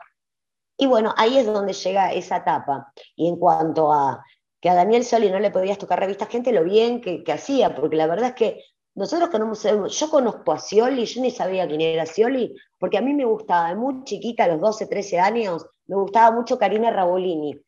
Y 0.77 0.85
bueno, 0.85 1.11
ahí 1.17 1.39
es 1.39 1.47
donde 1.47 1.73
llega 1.73 2.13
esa 2.13 2.37
etapa. 2.37 2.93
Y 3.15 3.27
en 3.27 3.37
cuanto 3.37 3.91
a 3.91 4.23
que 4.59 4.69
a 4.69 4.75
Daniel 4.75 5.03
Scioli 5.03 5.31
no 5.31 5.39
le 5.39 5.49
podías 5.49 5.79
tocar 5.79 5.99
revistas, 5.99 6.29
gente 6.29 6.51
lo 6.51 6.63
bien 6.63 7.01
que, 7.01 7.23
hacía, 7.31 7.73
porque 7.73 7.95
la 7.95 8.05
verdad 8.05 8.29
es 8.29 8.35
que 8.35 8.63
nosotros 9.01 9.97
yo 9.97 10.09
conozco 10.09 10.51
a 10.51 10.59
Scioli, 10.59 11.05
yo 11.05 11.21
ni 11.21 11.31
sabía 11.31 11.67
quién 11.67 11.81
era 11.81 12.05
Scioli, 12.05 12.55
porque 12.77 12.99
a 12.99 13.01
mí 13.01 13.13
me 13.13 13.25
gustaba, 13.25 13.69
de 13.69 13.75
muy 13.75 14.03
chiquita, 14.03 14.43
a 14.43 14.47
los 14.47 14.61
12, 14.61 14.85
13 14.85 15.19
años, 15.19 15.65
me 15.87 15.95
gustaba 15.95 16.29
mucho 16.35 16.59
Karina 16.59 16.91
Rabolini, 16.91 17.59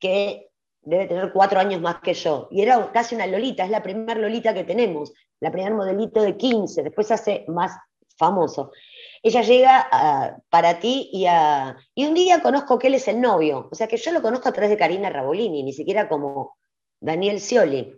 que 0.00 0.50
debe 0.80 1.06
tener 1.06 1.32
cuatro 1.32 1.60
años 1.60 1.82
más 1.82 2.00
que 2.00 2.14
yo, 2.14 2.48
y 2.50 2.62
era 2.62 2.90
casi 2.90 3.14
una 3.14 3.26
Lolita, 3.26 3.64
es 3.64 3.70
la 3.70 3.82
primera 3.82 4.18
Lolita 4.18 4.54
que 4.54 4.64
tenemos, 4.64 5.12
la 5.40 5.52
primer 5.52 5.74
modelito 5.74 6.22
de 6.22 6.38
15, 6.38 6.82
después 6.82 7.06
se 7.06 7.14
hace 7.14 7.44
más 7.48 7.72
famoso. 8.16 8.72
Ella 9.22 9.42
llega 9.42 10.40
para 10.48 10.80
ti 10.80 11.10
y, 11.12 11.26
y 11.94 12.06
un 12.06 12.14
día 12.14 12.40
conozco 12.40 12.78
que 12.78 12.86
él 12.86 12.94
es 12.94 13.08
el 13.08 13.20
novio, 13.20 13.68
o 13.70 13.74
sea 13.74 13.88
que 13.88 13.98
yo 13.98 14.10
lo 14.10 14.22
conozco 14.22 14.48
a 14.48 14.52
través 14.52 14.70
de 14.70 14.78
Karina 14.78 15.10
Rabolini, 15.10 15.62
ni 15.62 15.74
siquiera 15.74 16.08
como 16.08 16.56
Daniel 16.98 17.40
Scioli. 17.40 17.94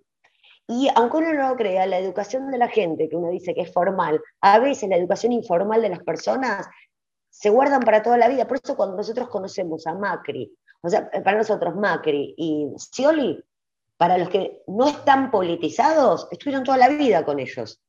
Y 0.72 0.88
aunque 0.94 1.16
uno 1.16 1.32
no 1.32 1.48
lo 1.48 1.56
crea, 1.56 1.84
la 1.84 1.98
educación 1.98 2.48
de 2.48 2.56
la 2.56 2.68
gente, 2.68 3.08
que 3.08 3.16
uno 3.16 3.28
dice 3.28 3.54
que 3.54 3.62
es 3.62 3.72
formal, 3.72 4.22
a 4.40 4.60
veces 4.60 4.88
la 4.88 4.96
educación 4.96 5.32
informal 5.32 5.82
de 5.82 5.88
las 5.88 5.98
personas 5.98 6.68
se 7.28 7.50
guardan 7.50 7.80
para 7.80 8.04
toda 8.04 8.16
la 8.16 8.28
vida. 8.28 8.46
Por 8.46 8.60
eso 8.62 8.76
cuando 8.76 8.96
nosotros 8.96 9.28
conocemos 9.28 9.84
a 9.88 9.94
Macri, 9.94 10.48
o 10.80 10.88
sea, 10.88 11.10
para 11.10 11.38
nosotros 11.38 11.74
Macri 11.74 12.34
y 12.36 12.68
Scioli, 12.78 13.42
para 13.96 14.16
los 14.16 14.28
que 14.28 14.62
no 14.68 14.86
están 14.86 15.32
politizados, 15.32 16.28
estuvieron 16.30 16.62
toda 16.62 16.78
la 16.78 16.88
vida 16.88 17.24
con 17.24 17.40
ellos. 17.40 17.80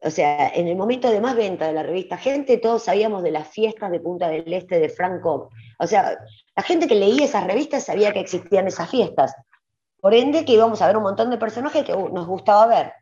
O 0.00 0.10
sea, 0.10 0.50
en 0.50 0.68
el 0.68 0.76
momento 0.76 1.10
de 1.10 1.20
más 1.20 1.34
venta 1.34 1.66
de 1.66 1.72
la 1.72 1.82
revista 1.82 2.16
Gente, 2.16 2.58
todos 2.58 2.84
sabíamos 2.84 3.24
de 3.24 3.32
las 3.32 3.48
fiestas 3.48 3.90
de 3.90 3.98
Punta 3.98 4.28
del 4.28 4.52
Este 4.52 4.78
de 4.78 4.88
Franco. 4.88 5.50
O 5.80 5.86
sea, 5.88 6.16
la 6.54 6.62
gente 6.62 6.86
que 6.86 6.94
leía 6.94 7.24
esas 7.24 7.44
revistas 7.44 7.82
sabía 7.82 8.12
que 8.12 8.20
existían 8.20 8.68
esas 8.68 8.88
fiestas. 8.88 9.34
Por 10.00 10.14
ende, 10.14 10.44
que 10.44 10.52
íbamos 10.52 10.80
a 10.80 10.86
ver 10.86 10.96
un 10.96 11.02
montón 11.02 11.28
de 11.30 11.38
personajes 11.38 11.84
que 11.84 11.92
uh, 11.92 12.08
nos 12.10 12.26
gustaba 12.26 12.66
ver. 12.66 12.92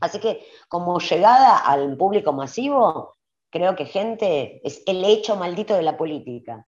Así 0.00 0.20
que, 0.20 0.46
como 0.68 1.00
llegada 1.00 1.56
al 1.58 1.96
público 1.96 2.32
masivo, 2.32 3.16
creo 3.50 3.74
que 3.74 3.86
Gente 3.86 4.60
es 4.62 4.82
el 4.86 5.04
hecho 5.04 5.34
maldito 5.34 5.74
de 5.74 5.82
la 5.82 5.96
política. 5.96 6.64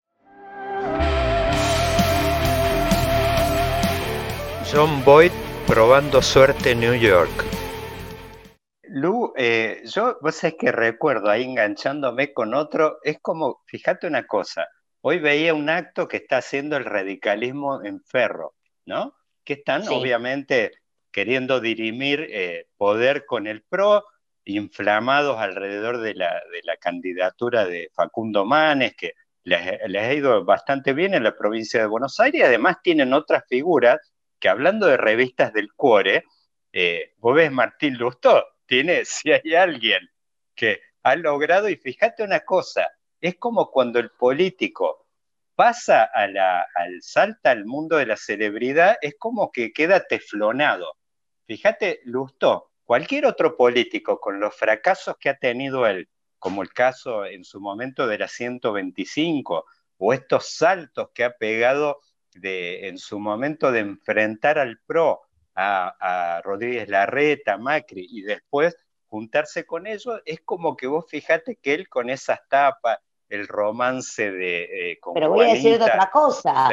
John 4.72 5.04
Boyd 5.04 5.32
probando 5.66 6.22
suerte 6.22 6.70
en 6.70 6.80
New 6.80 6.94
York. 6.94 7.44
Lu, 8.84 9.32
eh, 9.36 9.82
yo, 9.84 10.16
vos 10.20 10.36
sabés 10.36 10.56
que 10.60 10.70
recuerdo 10.70 11.28
ahí 11.28 11.42
enganchándome 11.42 12.32
con 12.32 12.54
otro, 12.54 12.98
es 13.02 13.18
como, 13.20 13.62
fíjate 13.66 14.06
una 14.06 14.28
cosa, 14.28 14.68
hoy 15.00 15.18
veía 15.18 15.54
un 15.54 15.68
acto 15.68 16.06
que 16.06 16.18
está 16.18 16.38
haciendo 16.38 16.76
el 16.76 16.84
radicalismo 16.84 17.82
en 17.82 18.00
Ferro, 18.00 18.54
¿no? 18.86 19.14
Que 19.44 19.54
están 19.54 19.88
obviamente 19.88 20.72
queriendo 21.10 21.60
dirimir 21.60 22.26
eh, 22.30 22.66
poder 22.76 23.26
con 23.26 23.46
el 23.46 23.62
PRO, 23.62 24.04
inflamados 24.44 25.38
alrededor 25.38 25.98
de 25.98 26.14
la, 26.14 26.42
de 26.52 26.60
la 26.64 26.76
candidatura 26.76 27.66
de 27.66 27.90
Facundo 27.94 28.44
Manes, 28.44 28.94
que 28.96 29.14
les, 29.44 29.60
ha 29.96 30.12
ido 30.12 30.44
bastante 30.44 30.92
bien 30.92 31.14
en 31.14 31.24
la 31.24 31.36
provincia 31.36 31.80
de 31.80 31.86
Buenos 31.86 32.20
Aires, 32.20 32.40
y 32.40 32.44
además 32.44 32.78
tienen 32.82 33.12
otras 33.12 33.44
figuras 33.48 33.98
que 34.38 34.48
hablando 34.48 34.86
de 34.86 34.96
revistas 34.96 35.52
del 35.52 35.72
Cuore, 35.74 36.24
eh, 36.72 37.14
vos 37.18 37.34
ves 37.34 37.50
Martín 37.50 37.94
Lustó, 37.96 38.44
tiene, 38.66 39.04
si 39.04 39.32
hay 39.32 39.54
alguien 39.54 40.08
que 40.54 40.80
ha 41.02 41.16
logrado, 41.16 41.68
y 41.68 41.76
fíjate 41.76 42.22
una 42.22 42.40
cosa, 42.40 42.88
es 43.20 43.36
como 43.36 43.70
cuando 43.70 43.98
el 43.98 44.10
político 44.10 44.99
pasa 45.60 46.04
al 46.04 47.02
salta 47.02 47.50
al 47.50 47.66
mundo 47.66 47.98
de 47.98 48.06
la 48.06 48.16
celebridad, 48.16 48.96
es 49.02 49.14
como 49.18 49.52
que 49.52 49.74
queda 49.74 50.06
teflonado. 50.06 50.94
Fíjate, 51.46 52.00
Lustó, 52.04 52.70
cualquier 52.82 53.26
otro 53.26 53.58
político 53.58 54.18
con 54.20 54.40
los 54.40 54.56
fracasos 54.56 55.16
que 55.20 55.28
ha 55.28 55.36
tenido 55.36 55.86
él, 55.86 56.08
como 56.38 56.62
el 56.62 56.72
caso 56.72 57.26
en 57.26 57.44
su 57.44 57.60
momento 57.60 58.06
de 58.06 58.16
la 58.16 58.26
125, 58.26 59.66
o 59.98 60.14
estos 60.14 60.48
saltos 60.48 61.10
que 61.12 61.24
ha 61.24 61.36
pegado 61.36 62.00
de, 62.32 62.88
en 62.88 62.96
su 62.96 63.18
momento 63.18 63.70
de 63.70 63.80
enfrentar 63.80 64.58
al 64.58 64.78
PRO, 64.86 65.20
a, 65.54 66.40
Rodríguez 66.42 66.88
Larreta, 66.88 67.58
Macri, 67.58 68.06
y 68.08 68.22
después 68.22 68.74
juntarse 69.08 69.66
con 69.66 69.86
ellos, 69.86 70.22
es 70.24 70.40
como 70.40 70.74
que 70.74 70.86
vos 70.86 71.04
fijate 71.06 71.56
que 71.56 71.74
él 71.74 71.86
con 71.90 72.08
esas 72.08 72.40
tapas, 72.48 72.96
el 73.30 73.48
romance 73.48 74.30
de... 74.30 74.92
Eh, 74.92 74.98
Pero 75.14 75.30
voy 75.30 75.46
a 75.48 75.54
decir 75.54 75.74
otra 75.80 76.10
cosa. 76.12 76.70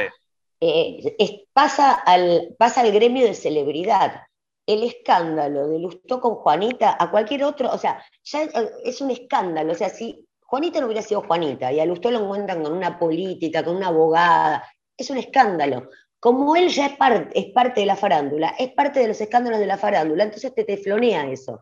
Eh, 0.60 1.46
pasa, 1.54 1.94
al, 1.94 2.56
pasa 2.58 2.82
al 2.82 2.92
gremio 2.92 3.26
de 3.26 3.34
celebridad. 3.34 4.24
El 4.66 4.84
escándalo 4.84 5.70
de 5.70 5.80
Lustó 5.80 6.20
con 6.20 6.36
Juanita, 6.36 6.98
a 7.00 7.10
cualquier 7.10 7.46
otro, 7.46 7.72
o 7.72 7.78
sea, 7.78 8.04
ya 8.24 8.50
es 8.84 9.00
un 9.00 9.12
escándalo. 9.12 9.72
O 9.72 9.76
sea, 9.76 9.90
si 9.90 10.28
Juanita 10.42 10.82
no 10.82 10.88
hubiera 10.88 11.02
sido 11.02 11.22
Juanita 11.22 11.72
y 11.72 11.80
a 11.80 11.86
Lustó 11.86 12.12
lo 12.12 12.20
encuentran 12.20 12.62
con 12.62 12.74
una 12.74 13.00
política, 13.00 13.64
con 13.64 13.78
una 13.78 13.88
abogada, 13.88 14.68
es 14.98 15.10
un 15.10 15.18
escándalo 15.18 15.88
como 16.20 16.56
él 16.56 16.70
ya 16.70 16.88
es, 16.88 16.98
parte, 16.98 17.40
es 17.40 17.54
parte 17.54 17.82
de 17.82 17.86
la 17.86 17.96
farándula, 17.96 18.56
es 18.58 18.72
parte 18.74 19.00
de 19.00 19.08
los 19.08 19.22
escándalos 19.22 19.60
de 19.60 19.68
la 19.68 19.78
farándula, 19.78 20.24
entonces 20.24 20.54
te 20.54 20.64
teflonea 20.64 21.30
eso. 21.30 21.62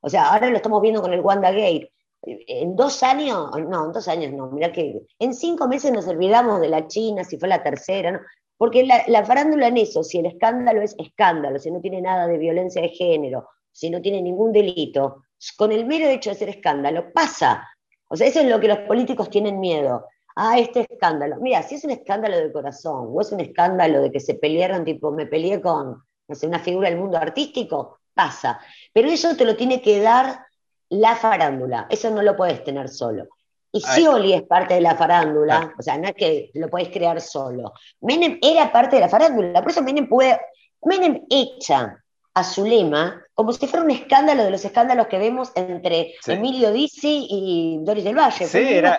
O 0.00 0.08
sea, 0.08 0.28
ahora 0.28 0.50
lo 0.50 0.56
estamos 0.56 0.82
viendo 0.82 1.00
con 1.00 1.12
el 1.12 1.20
Wanda 1.20 1.50
Gate. 1.50 1.92
En 2.22 2.74
dos 2.74 3.02
años, 3.02 3.50
no, 3.68 3.86
en 3.86 3.92
dos 3.92 4.08
años 4.08 4.32
no, 4.32 4.50
mira 4.50 4.72
que 4.72 5.02
en 5.18 5.34
cinco 5.34 5.68
meses 5.68 5.92
nos 5.92 6.08
olvidamos 6.08 6.60
de 6.60 6.68
la 6.68 6.86
China, 6.88 7.24
si 7.24 7.38
fue 7.38 7.48
la 7.48 7.62
tercera, 7.62 8.10
¿no? 8.10 8.20
Porque 8.56 8.84
la, 8.84 9.04
la 9.06 9.24
farándula 9.24 9.68
en 9.68 9.76
eso, 9.76 10.02
si 10.02 10.18
el 10.18 10.26
escándalo 10.26 10.80
es 10.80 10.94
escándalo, 10.98 11.58
si 11.58 11.70
no 11.70 11.80
tiene 11.80 12.00
nada 12.00 12.26
de 12.26 12.38
violencia 12.38 12.80
de 12.80 12.88
género, 12.88 13.48
si 13.70 13.90
no 13.90 14.00
tiene 14.00 14.22
ningún 14.22 14.52
delito, 14.52 15.24
con 15.56 15.72
el 15.72 15.84
mero 15.84 16.08
hecho 16.08 16.30
de 16.30 16.36
ser 16.36 16.48
escándalo, 16.48 17.12
pasa. 17.12 17.68
O 18.08 18.16
sea, 18.16 18.26
eso 18.26 18.40
es 18.40 18.46
lo 18.46 18.58
que 18.60 18.68
los 18.68 18.78
políticos 18.80 19.28
tienen 19.30 19.60
miedo. 19.60 20.06
Ah, 20.34 20.58
este 20.58 20.86
escándalo. 20.90 21.36
Mira, 21.40 21.62
si 21.62 21.74
es 21.74 21.84
un 21.84 21.90
escándalo 21.90 22.36
de 22.36 22.52
corazón 22.52 23.08
o 23.10 23.20
es 23.20 23.32
un 23.32 23.40
escándalo 23.40 24.02
de 24.02 24.12
que 24.12 24.20
se 24.20 24.34
pelearon, 24.34 24.84
tipo, 24.84 25.10
me 25.10 25.26
peleé 25.26 25.60
con, 25.60 26.02
no 26.28 26.34
sé, 26.34 26.46
una 26.46 26.58
figura 26.58 26.88
del 26.88 26.98
mundo 26.98 27.18
artístico, 27.18 28.00
pasa. 28.14 28.60
Pero 28.92 29.08
eso 29.08 29.36
te 29.36 29.44
lo 29.44 29.56
tiene 29.56 29.80
que 29.80 30.00
dar 30.00 30.45
la 30.90 31.16
farándula. 31.16 31.86
Eso 31.90 32.10
no 32.10 32.22
lo 32.22 32.36
puedes 32.36 32.62
tener 32.64 32.88
solo. 32.88 33.28
Y 33.72 33.80
Scioli 33.80 34.32
es 34.32 34.42
parte 34.42 34.74
de 34.74 34.80
la 34.80 34.94
farándula, 34.94 35.74
o 35.78 35.82
sea, 35.82 35.98
no 35.98 36.08
es 36.08 36.14
que 36.14 36.50
lo 36.54 36.68
podés 36.68 36.88
crear 36.88 37.20
solo. 37.20 37.74
Menem 38.00 38.38
era 38.40 38.72
parte 38.72 38.96
de 38.96 39.02
la 39.02 39.08
farándula, 39.08 39.60
por 39.60 39.70
eso 39.70 39.82
Menem 39.82 40.08
puede. 40.08 40.40
Menem 40.82 41.26
echa 41.28 42.02
a 42.32 42.44
Zulema 42.44 43.22
como 43.34 43.52
si 43.52 43.66
fuera 43.66 43.84
un 43.84 43.90
escándalo 43.90 44.44
de 44.44 44.50
los 44.50 44.64
escándalos 44.64 45.08
que 45.08 45.18
vemos 45.18 45.52
entre 45.56 46.14
Emilio 46.26 46.72
Dizzi 46.72 47.26
y 47.28 47.78
Doris 47.82 48.04
del 48.04 48.16
Valle. 48.16 48.46
Sí, 48.46 48.66
era, 48.66 48.98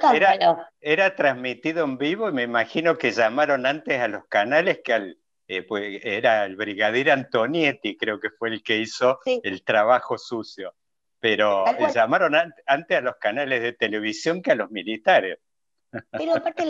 era, 0.79 1.15
transmitido 1.15 1.83
en 1.83 1.97
vivo 1.97 2.29
y 2.29 2.33
me 2.33 2.43
imagino 2.43 2.99
que 2.99 3.11
llamaron 3.11 3.65
antes 3.65 3.99
a 3.99 4.07
los 4.07 4.25
canales 4.27 4.81
que 4.83 4.93
al, 4.93 5.17
eh, 5.47 5.63
pues, 5.63 6.01
era 6.03 6.45
el 6.45 6.55
brigadier 6.55 7.09
Antonietti, 7.09 7.97
creo 7.97 8.19
que 8.19 8.29
fue 8.29 8.49
el 8.49 8.61
que 8.61 8.77
hizo 8.77 9.19
el 9.25 9.63
trabajo 9.63 10.19
sucio 10.19 10.75
pero 11.27 11.65
llamaron 11.93 12.35
antes 12.65 12.97
a 12.97 13.01
los 13.01 13.15
canales 13.17 13.61
de 13.61 13.73
televisión 13.73 14.41
que 14.41 14.51
a 14.51 14.55
los 14.55 14.71
militares. 14.71 15.39
Pero 16.11 16.35
aparte, 16.35 16.63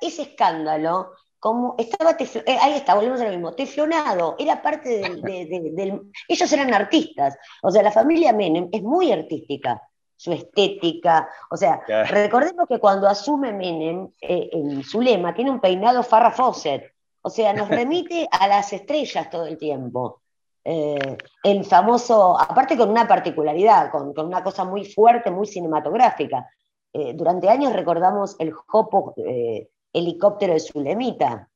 ese 0.00 0.22
escándalo, 0.22 1.12
como 1.40 1.74
estaba, 1.78 2.12
eh, 2.12 2.58
ahí 2.60 2.74
está, 2.74 2.94
volvemos 2.94 3.20
a 3.20 3.24
lo 3.24 3.30
mismo, 3.30 3.54
teflonado, 3.54 4.36
era 4.38 4.62
parte 4.62 5.00
del, 5.00 6.02
Ellos 6.28 6.52
eran 6.52 6.72
artistas, 6.72 7.36
o 7.62 7.70
sea, 7.70 7.82
la 7.82 7.90
familia 7.90 8.32
Menem 8.32 8.68
es 8.70 8.82
muy 8.82 9.10
artística, 9.10 9.82
su 10.14 10.32
estética, 10.32 11.28
o 11.50 11.56
sea, 11.56 11.80
recordemos 12.08 12.68
que 12.68 12.78
cuando 12.78 13.08
asume 13.08 13.52
Menem, 13.52 14.08
eh, 14.20 14.50
en 14.52 14.84
su 14.84 15.00
lema, 15.00 15.34
tiene 15.34 15.50
un 15.50 15.60
peinado 15.60 16.02
Farrah 16.02 16.30
Fawcett, 16.30 16.92
o 17.22 17.30
sea, 17.30 17.52
nos 17.52 17.68
remite 17.68 18.28
a 18.30 18.46
las 18.46 18.72
estrellas 18.72 19.30
todo 19.30 19.46
el 19.46 19.58
tiempo. 19.58 20.22
Eh, 20.64 21.16
el 21.42 21.64
famoso, 21.64 22.38
aparte 22.38 22.76
con 22.76 22.90
una 22.90 23.08
particularidad, 23.08 23.90
con, 23.90 24.12
una 24.18 24.42
cosa 24.42 24.64
muy 24.64 24.84
fuerte, 24.84 25.30
muy 25.30 25.46
cinematográfica. 25.46 26.48
Eh, 26.92 27.12
durante 27.14 27.48
años 27.48 27.72
recordamos 27.72 28.36
el 28.38 28.52
Jopo 28.52 29.14
eh, 29.16 29.68
helicóptero 29.92 30.52
de 30.52 30.60
Zulemita. 30.60 31.48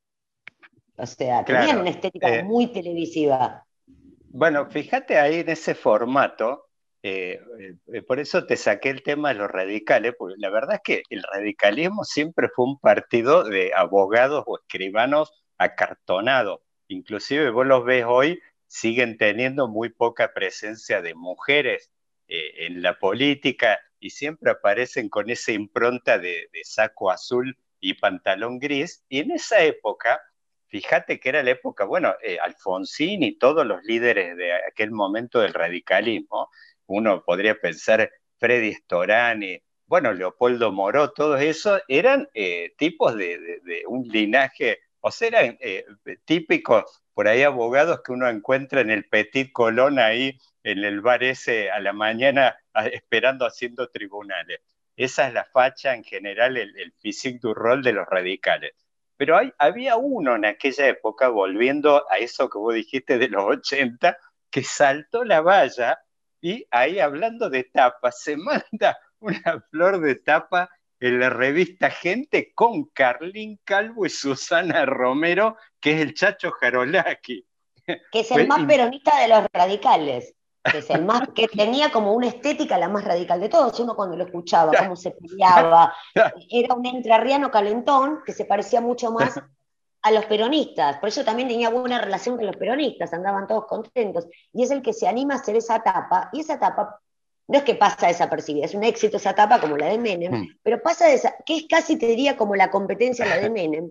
O 0.96 1.06
sea, 1.06 1.44
tenían 1.44 1.80
una 1.80 1.90
estética 1.90 2.44
muy 2.44 2.68
televisiva. 2.68 3.64
Bueno, 4.28 4.66
fíjate 4.70 5.18
ahí 5.18 5.40
en 5.40 5.50
ese 5.50 5.74
formato, 5.74 6.66
por 8.06 8.20
eso 8.20 8.46
te 8.46 8.56
saqué 8.56 8.90
el 8.90 9.02
tema 9.02 9.30
de 9.30 9.34
los 9.34 9.50
radicales, 9.50 10.14
porque 10.16 10.36
la 10.38 10.50
verdad 10.50 10.76
es 10.76 10.80
que 10.82 11.02
el 11.10 11.22
radicalismo 11.34 12.04
siempre 12.04 12.48
fue 12.54 12.66
un 12.66 12.78
partido 12.78 13.42
de 13.42 13.72
abogados 13.76 14.44
o 14.46 14.58
escribanos 14.58 15.32
acartonados. 15.58 16.60
Inclusive 16.88 17.50
vos 17.50 17.66
los 17.66 17.84
ves 17.84 18.04
hoy 18.06 18.40
siguen 18.74 19.16
teniendo 19.18 19.68
muy 19.68 19.88
poca 19.88 20.34
presencia 20.34 21.00
de 21.00 21.14
mujeres 21.14 21.92
eh, 22.26 22.66
en 22.66 22.82
la 22.82 22.98
política 22.98 23.78
y 24.00 24.10
siempre 24.10 24.50
aparecen 24.50 25.08
con 25.08 25.30
esa 25.30 25.52
impronta 25.52 26.18
de, 26.18 26.48
saco 26.64 27.12
azul 27.12 27.56
y 27.78 27.94
pantalón 27.94 28.58
gris. 28.58 29.04
Y 29.08 29.20
en 29.20 29.30
esa 29.30 29.62
época, 29.62 30.20
fíjate 30.66 31.20
que 31.20 31.28
era 31.28 31.44
la 31.44 31.52
época, 31.52 31.84
bueno, 31.84 32.16
eh, 32.20 32.38
Alfonsín 32.42 33.22
y 33.22 33.38
todos 33.38 33.64
los 33.64 33.80
líderes 33.84 34.36
de 34.36 34.52
aquel 34.52 34.90
momento 34.90 35.38
del 35.38 35.54
radicalismo, 35.54 36.50
uno 36.86 37.22
podría 37.24 37.54
pensar 37.54 38.10
Freddy 38.38 38.74
Storani, 38.74 39.62
bueno, 39.86 40.12
Leopoldo 40.12 40.72
Moró, 40.72 41.12
todos 41.12 41.40
esos 41.40 41.80
eran 41.86 42.28
eh, 42.34 42.74
tipos 42.76 43.14
de, 43.14 43.38
de, 43.38 43.84
un 43.86 44.02
linaje, 44.08 44.80
o 44.98 45.12
sea, 45.12 45.28
eran 45.28 45.58
típicos 46.24 47.03
por 47.14 47.28
ahí 47.28 47.42
abogados 47.42 48.02
que 48.04 48.12
uno 48.12 48.28
encuentra 48.28 48.80
en 48.80 48.90
el 48.90 49.04
Petit 49.04 49.52
Colón 49.52 49.98
ahí 49.98 50.38
en 50.62 50.82
el 50.84 51.00
bar 51.00 51.22
ese 51.22 51.70
a 51.70 51.80
la 51.80 51.92
mañana 51.92 52.56
esperando 52.92 53.46
haciendo 53.46 53.88
tribunales. 53.88 54.60
Esa 54.96 55.28
es 55.28 55.34
la 55.34 55.44
facha 55.44 55.94
en 55.94 56.04
general, 56.04 56.56
el, 56.56 56.76
el 56.78 56.92
physique 56.92 57.38
du 57.40 57.54
rol 57.54 57.82
de 57.82 57.92
los 57.92 58.06
radicales. 58.06 58.72
Pero 59.16 59.36
hay, 59.36 59.52
había 59.58 59.96
uno 59.96 60.34
en 60.36 60.44
aquella 60.44 60.88
época, 60.88 61.28
volviendo 61.28 62.04
a 62.10 62.18
eso 62.18 62.48
que 62.50 62.58
vos 62.58 62.74
dijiste 62.74 63.18
de 63.18 63.28
los 63.28 63.44
80, 63.44 64.16
que 64.50 64.62
saltó 64.62 65.24
la 65.24 65.40
valla 65.40 65.98
y 66.40 66.66
ahí 66.70 66.98
hablando 66.98 67.48
de 67.48 67.64
tapa, 67.64 68.12
se 68.12 68.36
manda 68.36 68.98
una 69.20 69.64
flor 69.70 70.00
de 70.00 70.16
tapa 70.16 70.68
en 71.00 71.20
la 71.20 71.30
revista 71.30 71.90
Gente 71.90 72.52
con 72.54 72.84
Carlín 72.86 73.60
Calvo 73.64 74.06
y 74.06 74.10
Susana 74.10 74.86
Romero, 74.86 75.56
que 75.84 75.92
es 75.92 76.00
el 76.00 76.14
Chacho 76.14 76.50
Jarolaki. 76.50 77.46
Que 78.10 78.20
es 78.20 78.30
el 78.30 78.48
más 78.48 78.64
peronista 78.64 79.20
de 79.20 79.28
los 79.28 79.44
radicales. 79.52 80.34
Que 80.64 80.78
es 80.78 80.88
el 80.88 81.04
más, 81.04 81.28
que 81.34 81.46
tenía 81.46 81.92
como 81.92 82.14
una 82.14 82.26
estética 82.26 82.78
la 82.78 82.88
más 82.88 83.04
radical 83.04 83.38
de 83.38 83.50
todos. 83.50 83.78
Uno 83.80 83.94
cuando 83.94 84.16
lo 84.16 84.24
escuchaba, 84.24 84.72
cómo 84.78 84.96
se 84.96 85.10
peleaba, 85.10 85.94
era 86.50 86.74
un 86.74 86.86
entrerriano 86.86 87.50
calentón 87.50 88.20
que 88.24 88.32
se 88.32 88.46
parecía 88.46 88.80
mucho 88.80 89.10
más 89.10 89.38
a 90.02 90.10
los 90.10 90.24
peronistas. 90.24 90.96
Por 90.96 91.10
eso 91.10 91.22
también 91.22 91.48
tenía 91.48 91.68
buena 91.68 92.00
relación 92.00 92.36
con 92.36 92.46
los 92.46 92.56
peronistas, 92.56 93.12
andaban 93.12 93.46
todos 93.46 93.66
contentos. 93.66 94.26
Y 94.54 94.62
es 94.62 94.70
el 94.70 94.80
que 94.80 94.94
se 94.94 95.06
anima 95.06 95.34
a 95.34 95.36
hacer 95.36 95.54
esa 95.56 95.76
etapa. 95.76 96.30
Y 96.32 96.40
esa 96.40 96.54
etapa 96.54 96.98
no 97.46 97.58
es 97.58 97.64
que 97.64 97.74
pasa 97.74 98.06
desapercibida, 98.06 98.64
es 98.64 98.74
un 98.74 98.84
éxito 98.84 99.18
esa 99.18 99.32
etapa 99.32 99.60
como 99.60 99.76
la 99.76 99.88
de 99.88 99.98
Menem, 99.98 100.32
mm. 100.32 100.58
pero 100.62 100.80
pasa 100.80 101.12
esa, 101.12 101.34
que 101.44 101.56
es 101.58 101.66
casi 101.68 101.98
te 101.98 102.06
diría 102.06 102.38
como 102.38 102.54
la 102.54 102.70
competencia 102.70 103.26
la 103.26 103.36
de 103.36 103.50
Menem, 103.50 103.90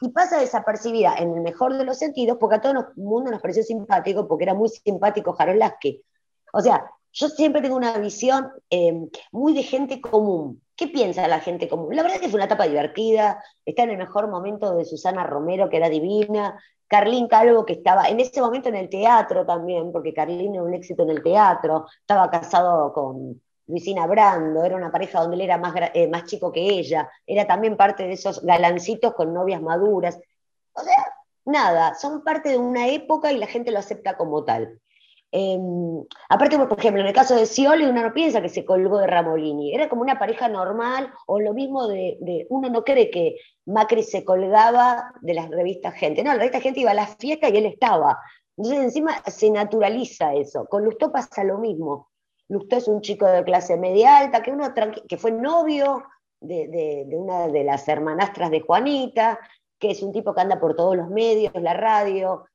y 0.00 0.08
pasa 0.10 0.38
desapercibida 0.38 1.14
en 1.16 1.34
el 1.34 1.40
mejor 1.40 1.76
de 1.76 1.84
los 1.84 1.98
sentidos 1.98 2.38
porque 2.38 2.56
a 2.56 2.60
todo 2.60 2.72
el 2.72 2.86
mundo 2.96 3.30
nos 3.30 3.40
pareció 3.40 3.62
simpático, 3.62 4.26
porque 4.26 4.44
era 4.44 4.54
muy 4.54 4.68
simpático 4.68 5.34
Harold 5.38 5.58
Lasky. 5.58 6.02
O 6.52 6.60
sea, 6.60 6.90
yo 7.12 7.28
siempre 7.28 7.62
tengo 7.62 7.76
una 7.76 7.96
visión 7.98 8.50
em, 8.70 9.08
muy 9.32 9.54
de 9.54 9.62
gente 9.62 10.00
común. 10.00 10.60
¿Qué 10.76 10.88
piensa 10.88 11.28
la 11.28 11.40
gente 11.40 11.68
común? 11.68 11.94
La 11.94 12.02
verdad 12.02 12.16
es 12.16 12.22
que 12.22 12.28
fue 12.28 12.38
una 12.38 12.46
etapa 12.46 12.66
divertida, 12.66 13.42
está 13.64 13.84
en 13.84 13.90
el 13.90 13.98
mejor 13.98 14.28
momento 14.28 14.74
de 14.74 14.84
Susana 14.84 15.24
Romero, 15.24 15.70
que 15.70 15.76
era 15.76 15.88
divina, 15.88 16.60
Carlín 16.88 17.28
Calvo, 17.28 17.64
que 17.64 17.74
estaba 17.74 18.08
en 18.08 18.20
ese 18.20 18.40
momento 18.40 18.68
en 18.68 18.76
el 18.76 18.88
teatro 18.88 19.46
también, 19.46 19.92
porque 19.92 20.12
Carlín 20.12 20.54
era 20.54 20.64
un 20.64 20.74
éxito 20.74 21.04
en 21.04 21.10
el 21.10 21.22
teatro, 21.22 21.86
estaba 22.00 22.30
casado 22.30 22.92
con 22.92 23.40
Luisina 23.66 24.06
Brando, 24.06 24.64
era 24.64 24.76
una 24.76 24.92
pareja 24.92 25.20
donde 25.20 25.36
él 25.36 25.42
era 25.42 25.58
más, 25.58 25.74
eh, 25.94 26.08
más 26.08 26.24
chico 26.24 26.52
que 26.52 26.60
ella, 26.60 27.10
era 27.26 27.46
también 27.46 27.76
parte 27.76 28.04
de 28.04 28.12
esos 28.12 28.42
galancitos 28.42 29.14
con 29.14 29.32
novias 29.32 29.62
maduras. 29.62 30.18
O 30.74 30.82
sea, 30.82 31.04
nada, 31.44 31.94
son 31.94 32.22
parte 32.22 32.50
de 32.50 32.58
una 32.58 32.88
época 32.88 33.32
y 33.32 33.38
la 33.38 33.46
gente 33.46 33.70
lo 33.70 33.78
acepta 33.78 34.16
como 34.16 34.44
tal. 34.44 34.80
Em, 35.36 36.04
aparte, 36.28 36.56
por 36.56 36.78
ejemplo, 36.78 37.00
en 37.00 37.08
el 37.08 37.12
caso 37.12 37.34
de 37.34 37.46
Scioli, 37.46 37.84
uno 37.86 38.02
no 38.02 38.14
piensa 38.14 38.40
que 38.40 38.48
se 38.48 38.64
colgó 38.64 38.98
de 38.98 39.08
Ramolini, 39.08 39.74
era 39.74 39.88
como 39.88 40.02
una 40.02 40.16
pareja 40.16 40.48
normal, 40.48 41.12
o 41.26 41.40
lo 41.40 41.52
mismo 41.54 41.88
de, 41.88 42.46
uno 42.50 42.68
no 42.70 42.84
cree 42.84 43.10
que 43.10 43.36
Macri 43.66 44.04
se 44.04 44.24
colgaba 44.24 45.12
de 45.22 45.34
las 45.34 45.50
revistas 45.50 45.94
Gente, 45.94 46.22
no, 46.22 46.32
la 46.32 46.38
revista 46.38 46.60
Gente 46.60 46.80
iba 46.80 46.92
a 46.92 46.94
la 46.94 47.08
fiesta 47.08 47.48
y 47.48 47.56
él 47.56 47.66
estaba. 47.66 48.16
Entonces 48.56 48.84
encima 48.84 49.22
se 49.26 49.50
naturaliza 49.50 50.34
eso. 50.34 50.66
Con 50.66 50.84
Lustó 50.84 51.10
pasa 51.10 51.42
lo 51.42 51.58
mismo. 51.58 52.10
Lustó 52.48 52.76
es 52.76 52.88
un 52.88 53.00
chico 53.00 53.26
de 53.26 53.44
clase 53.44 53.76
media 53.76 54.18
alta, 54.18 54.42
que, 54.42 54.50
uno 54.50 54.72
que 55.08 55.16
fue 55.16 55.32
novio 55.32 56.04
de, 56.40 56.68
de 57.06 57.16
una 57.16 57.48
de 57.48 57.64
las 57.64 57.88
hermanastras 57.88 58.50
de 58.50 58.60
Juanita, 58.60 59.38
que 59.78 59.90
es 59.90 60.02
un 60.02 60.12
tipo 60.12 60.34
que 60.34 60.40
anda 60.40 60.60
por 60.60 60.76
todos 60.76 60.96
los 60.96 61.08
medios, 61.08 61.52
la 61.54 61.74
radio, 61.74 62.46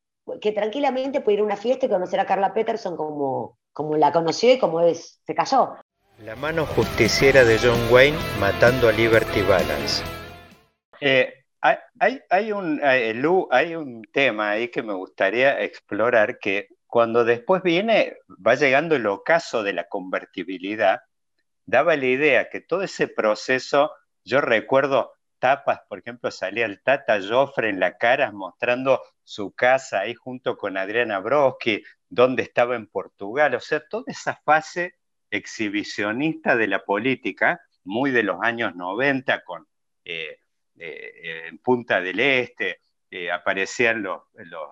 que 0.41 0.51
tranquilamente 0.51 1.21
puede 1.21 1.35
ir 1.35 1.41
a 1.41 1.45
una 1.45 1.55
fiesta 1.55 1.85
y 1.85 1.89
conocer 1.89 2.19
a 2.19 2.25
Carla 2.25 2.53
Peterson 2.53 2.95
como, 2.95 3.57
como 3.73 3.97
la 3.97 4.11
conoció 4.11 4.53
y 4.53 4.59
como 4.59 4.81
es, 4.81 5.19
se 5.25 5.35
casó. 5.35 5.75
La 6.23 6.35
mano 6.35 6.65
justiciera 6.65 7.43
de 7.43 7.57
John 7.57 7.79
Wayne 7.91 8.17
matando 8.39 8.89
a 8.89 8.91
Liberty 8.91 9.41
Balance. 9.41 10.03
Eh, 10.99 11.33
hay, 11.61 12.19
hay, 12.29 12.51
un, 12.51 12.81
hay, 12.83 13.21
hay 13.51 13.75
un 13.75 14.03
tema 14.11 14.51
ahí 14.51 14.69
que 14.69 14.83
me 14.83 14.93
gustaría 14.93 15.61
explorar, 15.61 16.39
que 16.39 16.67
cuando 16.89 17.23
después 17.23 17.61
viene, 17.61 18.17
va 18.45 18.55
llegando 18.55 18.95
el 18.95 19.05
ocaso 19.05 19.61
de 19.61 19.73
la 19.73 19.87
convertibilidad, 19.87 21.01
daba 21.65 21.95
la 21.95 22.07
idea 22.07 22.49
que 22.49 22.61
todo 22.61 22.81
ese 22.81 23.07
proceso, 23.07 23.91
yo 24.23 24.41
recuerdo 24.41 25.13
tapas, 25.37 25.81
por 25.87 25.99
ejemplo, 25.99 26.31
salía 26.31 26.65
el 26.65 26.81
Tata 26.81 27.19
Joffre 27.21 27.69
en 27.69 27.79
la 27.79 27.97
cara 27.97 28.31
mostrando 28.31 29.01
su 29.23 29.51
casa 29.53 29.99
ahí 29.99 30.15
junto 30.15 30.57
con 30.57 30.77
Adriana 30.77 31.19
Broski, 31.19 31.83
donde 32.09 32.41
estaba 32.41 32.75
en 32.75 32.87
Portugal, 32.87 33.53
o 33.53 33.59
sea, 33.59 33.87
toda 33.87 34.05
esa 34.07 34.41
fase 34.43 34.95
exhibicionista 35.29 36.55
de 36.55 36.67
la 36.67 36.83
política, 36.83 37.61
muy 37.83 38.09
de 38.09 38.23
los 38.23 38.37
años 38.41 38.75
90, 38.75 39.43
con 39.43 39.67
eh, 40.03 40.39
eh, 40.79 41.45
en 41.49 41.59
Punta 41.59 42.01
del 42.01 42.19
Este, 42.19 42.81
aparecían 43.31 44.03
los, 44.03 44.21
los, 44.35 44.69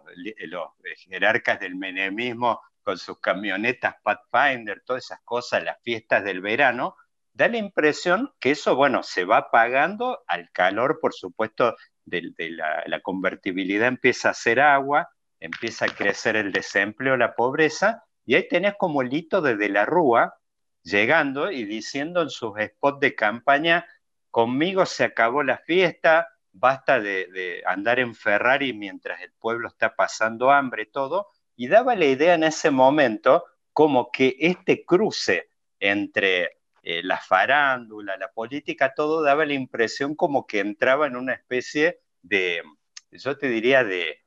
los, 0.48 0.68
jerarcas 1.10 1.60
del 1.60 1.76
menemismo 1.76 2.62
con 2.84 2.98
sus 2.98 3.20
camionetas 3.20 3.96
Pathfinder, 4.04 4.82
todas 4.86 5.06
esas 5.06 5.22
cosas, 5.24 5.64
las 5.64 5.82
fiestas 5.82 6.24
del 6.24 6.42
verano, 6.42 6.96
da 7.34 7.48
la 7.48 7.58
impresión 7.58 8.34
que 8.40 8.52
eso, 8.52 8.76
bueno, 8.76 9.04
se 9.04 9.26
va 9.26 9.52
pagando 9.52 10.24
al 10.28 10.52
calor, 10.52 11.00
por 11.02 11.14
supuesto, 11.14 11.76
de, 12.06 12.34
la, 12.38 12.84
la, 12.86 13.02
convertibilidad 13.02 13.88
empieza 13.88 14.30
a 14.30 14.34
ser 14.34 14.60
agua, 14.62 15.10
empieza 15.40 15.86
a 15.86 15.90
crecer 15.90 16.36
el 16.36 16.52
desempleo, 16.52 17.18
la 17.18 17.36
pobreza, 17.36 18.06
y 18.26 18.36
ahí 18.36 18.48
tenés 18.48 18.76
como 18.78 19.02
el 19.02 19.14
hito 19.14 19.42
de 19.42 19.56
De 19.56 19.70
la 19.70 19.86
Rúa 19.86 20.36
llegando 20.84 21.52
y 21.52 21.66
diciendo 21.66 22.22
en 22.22 22.30
sus 22.30 22.54
spots 22.60 23.00
de 23.02 23.14
campaña, 23.14 23.86
conmigo 24.32 24.86
se 24.86 25.04
acabó 25.04 25.44
la 25.44 25.58
fiesta, 25.58 26.28
basta 26.60 27.00
de, 27.00 27.62
andar 27.66 28.00
en 28.00 28.16
Ferrari 28.16 28.74
mientras 28.74 29.22
el 29.22 29.32
pueblo 29.34 29.68
está 29.68 29.96
pasando 29.96 30.52
hambre, 30.52 30.86
todo, 30.86 31.28
y 31.56 31.68
daba 31.68 31.96
la 31.96 32.06
idea 32.06 32.34
en 32.34 32.44
ese 32.44 32.72
momento 32.72 33.46
como 33.74 34.12
que 34.12 34.36
este 34.40 34.84
cruce 34.86 35.50
entre 35.80 36.58
eh, 36.82 37.04
la 37.04 37.18
farándula, 37.18 38.18
la 38.18 38.32
política, 38.32 38.94
todo 38.96 39.22
daba 39.22 39.46
la 39.46 39.54
impresión 39.54 40.16
como 40.16 40.48
que 40.48 40.60
entraba 40.60 41.08
en 41.08 41.16
una 41.16 41.34
especie 41.34 42.00
de, 42.22 42.64
yo 43.12 43.38
te 43.38 43.48
diría, 43.48 43.84
de, 43.84 44.24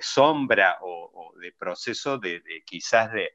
sombra 0.00 0.78
o, 0.82 1.32
de 1.40 1.52
proceso 1.52 2.18
de, 2.18 2.42
quizás 2.66 3.12
de, 3.12 3.32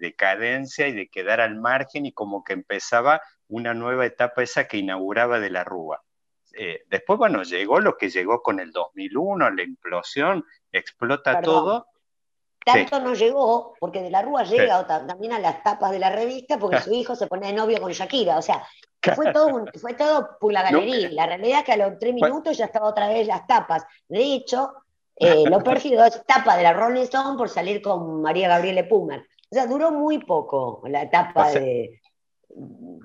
decadencia 0.00 0.88
y 0.88 0.92
de 0.92 1.08
quedar 1.08 1.40
al 1.40 1.56
margen 1.56 2.06
y 2.06 2.12
como 2.12 2.44
que 2.44 2.52
empezaba 2.52 3.22
una 3.48 3.74
nueva 3.74 4.06
etapa 4.06 4.42
esa 4.42 4.66
que 4.66 4.78
inauguraba 4.78 5.40
de 5.40 5.50
la 5.50 5.64
Rúa. 5.64 6.02
Eh, 6.54 6.82
después, 6.88 7.18
bueno, 7.18 7.42
llegó 7.42 7.80
lo 7.80 7.96
que 7.96 8.10
llegó 8.10 8.42
con 8.42 8.60
el 8.60 8.72
2001, 8.72 9.50
la 9.50 9.62
implosión, 9.62 10.44
explota 10.70 11.40
todo. 11.40 11.86
Tanto 12.64 13.00
no 13.00 13.14
llegó, 13.14 13.74
porque 13.80 14.02
de 14.02 14.10
la 14.10 14.22
Rúa 14.22 14.44
llega 14.44 14.86
también 14.86 15.32
a 15.32 15.38
las 15.38 15.62
tapas 15.62 15.90
de 15.90 15.98
la 15.98 16.10
revista, 16.10 16.58
porque 16.58 16.80
su 16.80 16.92
hijo 16.92 17.16
se 17.16 17.26
pone 17.26 17.48
de 17.48 17.52
novio 17.52 17.80
con 17.80 17.92
Shakira. 17.92 18.38
O 18.38 18.42
sea, 18.42 18.66
fue 19.14 19.32
todo, 19.32 19.64
fue 19.80 19.94
todo 19.94 20.36
por 20.40 20.52
la 20.52 20.62
galería. 20.62 21.10
La 21.10 21.26
realidad 21.26 21.60
es 21.60 21.64
que 21.64 21.72
a 21.72 21.76
los 21.76 21.98
tres 21.98 22.14
minutos 22.14 22.56
ya 22.56 22.66
estaba 22.66 22.88
otra 22.88 23.08
vez 23.08 23.26
las 23.26 23.46
tapas. 23.46 23.84
De 24.08 24.22
hecho, 24.22 24.72
eh, 25.16 25.44
lo 25.48 25.62
perfido 25.62 26.04
es 26.04 26.24
tapa 26.24 26.56
de 26.56 26.62
la 26.62 26.72
Rolling 26.72 27.02
Stone 27.02 27.36
por 27.36 27.48
salir 27.48 27.82
con 27.82 28.22
María 28.22 28.48
Gabriele 28.48 28.84
Pumer. 28.84 29.20
O 29.20 29.54
sea, 29.54 29.66
duró 29.66 29.90
muy 29.90 30.18
poco 30.18 30.82
la 30.86 31.02
etapa 31.02 31.50
de, 31.50 32.01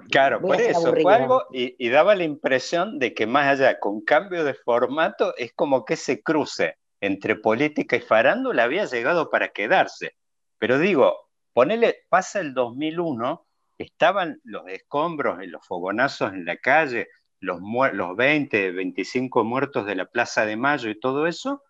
Claro, 0.10 0.41
por 0.41 0.60
eso 0.60 0.93
fue 1.01 1.13
algo 1.13 1.45
y, 1.51 1.89
daba 1.89 2.15
la 2.15 2.23
impresión 2.23 2.99
de 2.99 3.13
que 3.13 3.27
más 3.27 3.47
allá, 3.47 3.79
con 3.79 4.01
cambio 4.01 4.43
de 4.43 4.53
formato, 4.53 5.36
es 5.38 5.53
como 5.53 5.86
que 5.86 5.95
ese 5.95 6.21
cruce 6.21 6.77
entre 7.01 7.36
política 7.36 7.95
y 7.95 8.01
farándula 8.01 8.63
había 8.63 8.86
llegado 8.86 9.29
para 9.29 9.49
quedarse. 9.49 10.15
Pero 10.57 10.79
digo, 10.79 11.29
ponele, 11.53 12.05
pasa 12.10 12.39
el 12.39 12.53
2001, 12.53 13.45
estaban 13.77 14.39
los 14.43 14.67
escombros 14.67 15.43
y 15.43 15.47
los 15.47 15.65
fogonazos 15.65 16.33
en 16.33 16.45
la 16.45 16.57
calle, 16.57 17.07
los, 17.39 17.60
los 17.93 18.15
20, 18.15 18.71
25 18.71 19.43
muertos 19.43 19.86
de 19.86 19.95
la 19.95 20.05
Plaza 20.05 20.45
de 20.45 20.55
Mayo 20.55 20.89
y 20.89 20.99
todo 20.99 21.27
eso, 21.27 21.63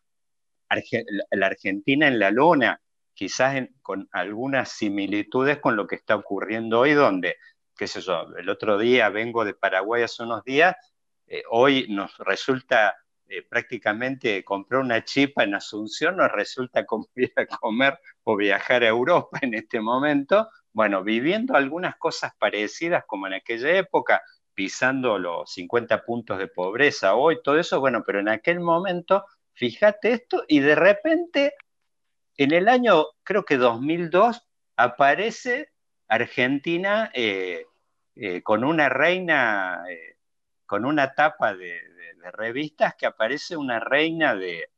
la 1.32 1.46
Argentina 1.46 2.08
en 2.08 2.20
la 2.20 2.32
lona, 2.32 2.82
quizás 3.14 3.68
con 3.82 4.08
algunas 4.12 4.70
similitudes 4.70 5.60
con 5.60 5.76
lo 5.76 5.88
que 5.88 5.96
está 5.96 6.16
ocurriendo 6.16 6.82
hoy, 6.82 6.94
donde 6.94 7.36
qué 7.78 7.88
sé 7.88 8.02
yo, 8.02 8.28
el 8.38 8.50
otro 8.50 8.78
día 8.78 9.10
vengo 9.10 9.46
de 9.46 9.54
Paraguay 9.54 10.04
hace 10.04 10.24
unos 10.24 10.44
días, 10.44 10.76
eh, 11.28 11.44
hoy 11.50 11.88
nos 11.90 12.18
resulta 12.18 12.96
eh, 13.30 13.44
prácticamente 13.44 14.44
comprar 14.44 14.82
una 14.82 15.04
chipa 15.04 15.44
en 15.44 15.54
Asunción, 15.54 16.18
nos 16.18 16.32
resulta 16.32 16.86
como 16.86 17.08
ir 17.16 17.34
a 17.36 17.46
comer 17.46 18.00
o 18.24 18.36
viajar 18.38 18.84
a 18.84 18.88
Europa 18.88 19.40
en 19.42 19.54
este 19.54 19.82
momento. 19.82 20.50
Bueno, 20.72 21.04
viviendo 21.04 21.56
algunas 21.56 21.98
cosas 21.98 22.32
parecidas 22.40 23.04
como 23.06 23.28
en 23.28 23.34
aquella 23.34 23.78
época, 23.78 24.22
pisando 24.54 25.20
los 25.20 25.52
50 25.52 26.04
puntos 26.04 26.38
de 26.38 26.48
pobreza 26.48 27.16
hoy, 27.16 27.40
todo 27.44 27.60
eso, 27.60 27.80
bueno, 27.80 28.04
pero 28.06 28.20
en 28.20 28.30
aquel 28.30 28.60
momento, 28.60 29.26
fíjate 29.54 30.14
esto, 30.14 30.44
y 30.48 30.60
de 30.62 30.76
repente, 30.76 31.54
en 32.38 32.54
el 32.54 32.68
año, 32.70 33.06
creo 33.24 33.44
que 33.44 33.58
2002, 33.58 34.42
aparece 34.78 35.72
Argentina 36.08 37.12
eh, 37.14 37.66
eh, 38.16 38.42
con 38.42 38.64
una 38.64 38.90
reina, 38.90 39.84
eh, 39.90 40.18
con 40.66 40.86
una 40.86 41.14
tapa 41.14 41.54
de, 41.54 41.82
revistas 42.34 42.94
que 42.96 43.06
aparece 43.06 43.56
una 43.56 43.80
reina 43.80 44.36
de, 44.36 44.70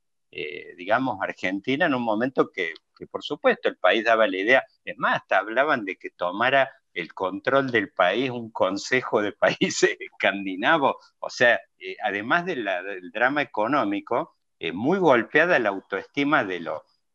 digamos, 0.77 1.17
Argentina 1.19 1.87
en 1.87 1.95
un 1.95 2.03
momento 2.03 2.51
que, 2.51 2.73
por 3.09 3.23
supuesto, 3.23 3.67
el 3.69 3.77
país 3.77 4.03
daba 4.03 4.27
la 4.27 4.37
idea, 4.37 4.63
es 4.85 4.95
más, 4.99 5.21
hasta 5.21 5.39
hablaban 5.39 5.83
de 5.83 5.97
que 5.97 6.11
tomara 6.11 6.69
el 6.93 7.11
control 7.15 7.71
del 7.71 7.91
país 7.91 8.29
un 8.29 8.51
consejo 8.51 9.23
de 9.23 9.31
países 9.59 9.97
escandinavos, 9.99 10.97
o 11.17 11.29
sea, 11.31 11.59
además 12.03 12.45
del 12.45 12.69
drama 13.11 13.41
económico, 13.41 14.35
muy 14.73 14.99
golpeada 14.99 15.57
la 15.57 15.69
autoestima 15.69 16.43
de, 16.43 16.59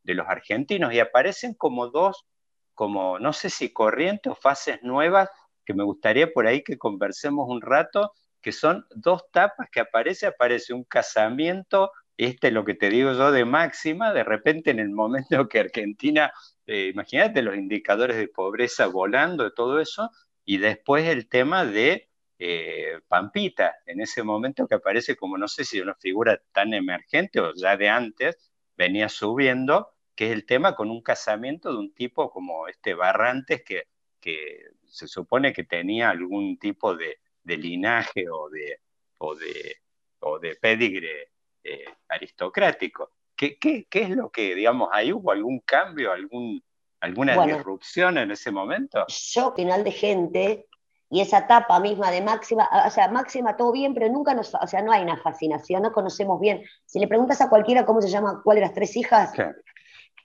de 0.03 0.15
los 0.15 0.27
argentinos. 0.27 0.93
Y 0.93 0.99
aparecen 0.99 1.55
como 1.55 1.91
dos 1.91 2.27
como, 2.75 3.19
no 3.19 3.33
sé 3.33 3.51
si 3.51 3.73
corrientes 3.73 4.33
o 4.33 4.37
fases 4.37 4.83
nuevas, 4.83 5.29
que 5.65 5.75
me 5.75 5.85
gustaría 5.85 6.33
por 6.33 6.47
ahí 6.47 6.63
que 6.63 6.79
conversemos 6.79 7.47
un 7.49 7.63
rato, 7.63 8.13
que 8.41 8.53
son 8.53 8.87
dos 8.95 9.31
tapas 9.31 9.69
que 9.71 9.81
aparece, 9.81 10.27
aparece 10.27 10.75
un 10.75 10.85
casamiento, 10.85 11.91
este 12.17 12.49
es 12.49 12.53
lo 12.53 12.65
que 12.65 12.75
te 12.75 12.91
digo 12.91 13.13
yo 13.13 13.33
de 13.33 13.45
máxima, 13.45 14.13
de 14.13 14.25
repente 14.25 14.71
en 14.71 14.79
el 14.79 14.91
momento 14.91 15.49
que 15.49 15.61
Argentina, 15.61 16.33
eh, 16.67 16.91
imagínate 16.93 17.43
los 17.43 17.57
indicadores 17.57 18.17
de 18.17 18.29
pobreza 18.29 18.87
volando, 18.87 19.53
todo 19.53 19.81
eso, 19.81 20.11
y 20.45 20.59
después 20.59 21.07
el 21.09 21.29
tema 21.29 21.65
de 21.65 22.11
eh, 22.39 23.01
Pampita, 23.09 23.77
en 23.87 24.01
ese 24.01 24.23
momento 24.23 24.67
que 24.67 24.75
aparece 24.75 25.17
como 25.17 25.39
no 25.39 25.49
sé 25.49 25.65
si 25.65 25.81
una 25.81 25.95
figura 25.95 26.41
tan 26.53 26.75
emergente 26.75 27.41
o 27.41 27.55
ya 27.55 27.77
de 27.77 27.89
antes, 27.89 28.37
venía 28.77 29.09
subiendo, 29.09 29.94
que 30.15 30.27
es 30.27 30.33
el 30.33 30.47
tema 30.47 30.75
con 30.75 30.91
un 30.91 31.03
casamiento 31.03 31.73
de 31.73 31.79
un 31.79 31.95
tipo 31.95 32.31
como 32.31 32.69
este 32.69 32.95
Barrantes 32.95 33.63
que, 33.65 33.89
que 34.21 34.61
se 34.87 35.09
supone 35.09 35.53
que 35.53 35.65
tenía 35.65 36.11
algún 36.11 36.59
tipo 36.59 36.97
de, 36.97 37.19
linaje 37.45 38.29
o 38.31 38.49
de, 38.49 38.81
o 39.19 39.35
de, 39.35 39.77
o 40.21 40.39
de 40.39 40.57
pedigre 40.57 41.31
eh, 41.63 41.85
aristocrático. 42.09 43.11
¿Qué, 43.37 43.59
¿Qué, 43.59 43.87
qué, 43.91 44.03
es 44.03 44.11
lo 44.11 44.31
que, 44.31 44.55
digamos, 44.55 44.89
ahí 44.93 45.13
hubo 45.13 45.33
algún 45.33 45.59
cambio, 45.61 46.13
algún, 46.13 46.63
alguna 47.01 47.45
disrupción 47.45 48.19
en 48.19 48.31
ese 48.31 48.51
momento? 48.53 49.05
Yo, 49.09 49.53
final 49.55 49.83
de 49.83 49.91
gente, 49.91 50.67
y 51.11 51.21
esa 51.21 51.39
etapa 51.39 51.79
misma 51.81 52.11
de 52.11 52.23
Máxima, 52.23 52.69
o 52.87 52.91
sea, 52.91 53.09
Máxima 53.09 53.57
todo 53.57 53.73
bien, 53.73 53.93
pero 53.95 54.09
nunca 54.09 54.35
nos, 54.35 54.55
o 54.55 54.67
sea, 54.67 54.83
no 54.83 54.93
hay 54.93 55.03
una 55.03 55.17
fascinación, 55.17 55.83
no 55.83 55.93
conocemos 55.93 56.41
bien. 56.41 56.63
Si 56.87 56.99
le 56.99 57.09
preguntas 57.09 57.41
a 57.41 57.49
cualquiera 57.49 57.85
cómo 57.85 58.01
se 58.01 58.09
llama, 58.09 58.41
cuál 58.43 58.57
de 58.57 58.61
las 58.63 58.75
tres 58.75 58.97
hijas, 58.97 59.33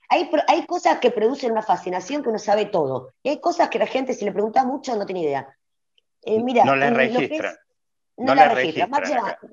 hay, 0.09 0.65
cosas 0.65 0.99
que 0.99 1.11
producen 1.11 1.51
una 1.51 1.61
fascinación 1.61 2.23
que 2.23 2.29
uno 2.29 2.39
sabe 2.39 2.65
todo. 2.65 3.13
Y 3.21 3.29
hay 3.29 3.39
cosas 3.39 3.69
que 3.69 3.79
la 3.79 3.85
gente, 3.85 4.13
si 4.13 4.25
le 4.25 4.31
pregunta 4.31 4.65
mucho, 4.65 4.95
no 4.95 5.05
tiene 5.05 5.21
idea. 5.21 5.55
Eh, 6.23 6.41
mira, 6.41 6.65
no 6.65 6.75
la 6.75 6.89
registra. 6.89 7.55
no, 8.17 8.33
la, 8.33 8.49
registra. 8.49 8.87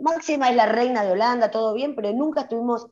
Máxima, 0.01 0.49
es 0.49 0.57
la 0.57 0.67
reina 0.67 1.05
de 1.05 1.13
Holanda, 1.13 1.51
todo 1.51 1.75
bien, 1.75 1.95
pero 1.95 2.11
nunca 2.13 2.43
estuvimos, 2.43 2.87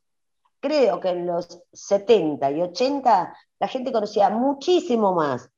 creo 0.60 1.00
que 1.00 1.08
en 1.08 1.26
los 1.26 1.62
70 1.72 2.50
y 2.50 2.62
80 2.62 3.36
la 3.58 3.68
gente 3.68 3.92
conocía 3.92 4.28
muchísimo 4.28 5.14
más 5.14 5.50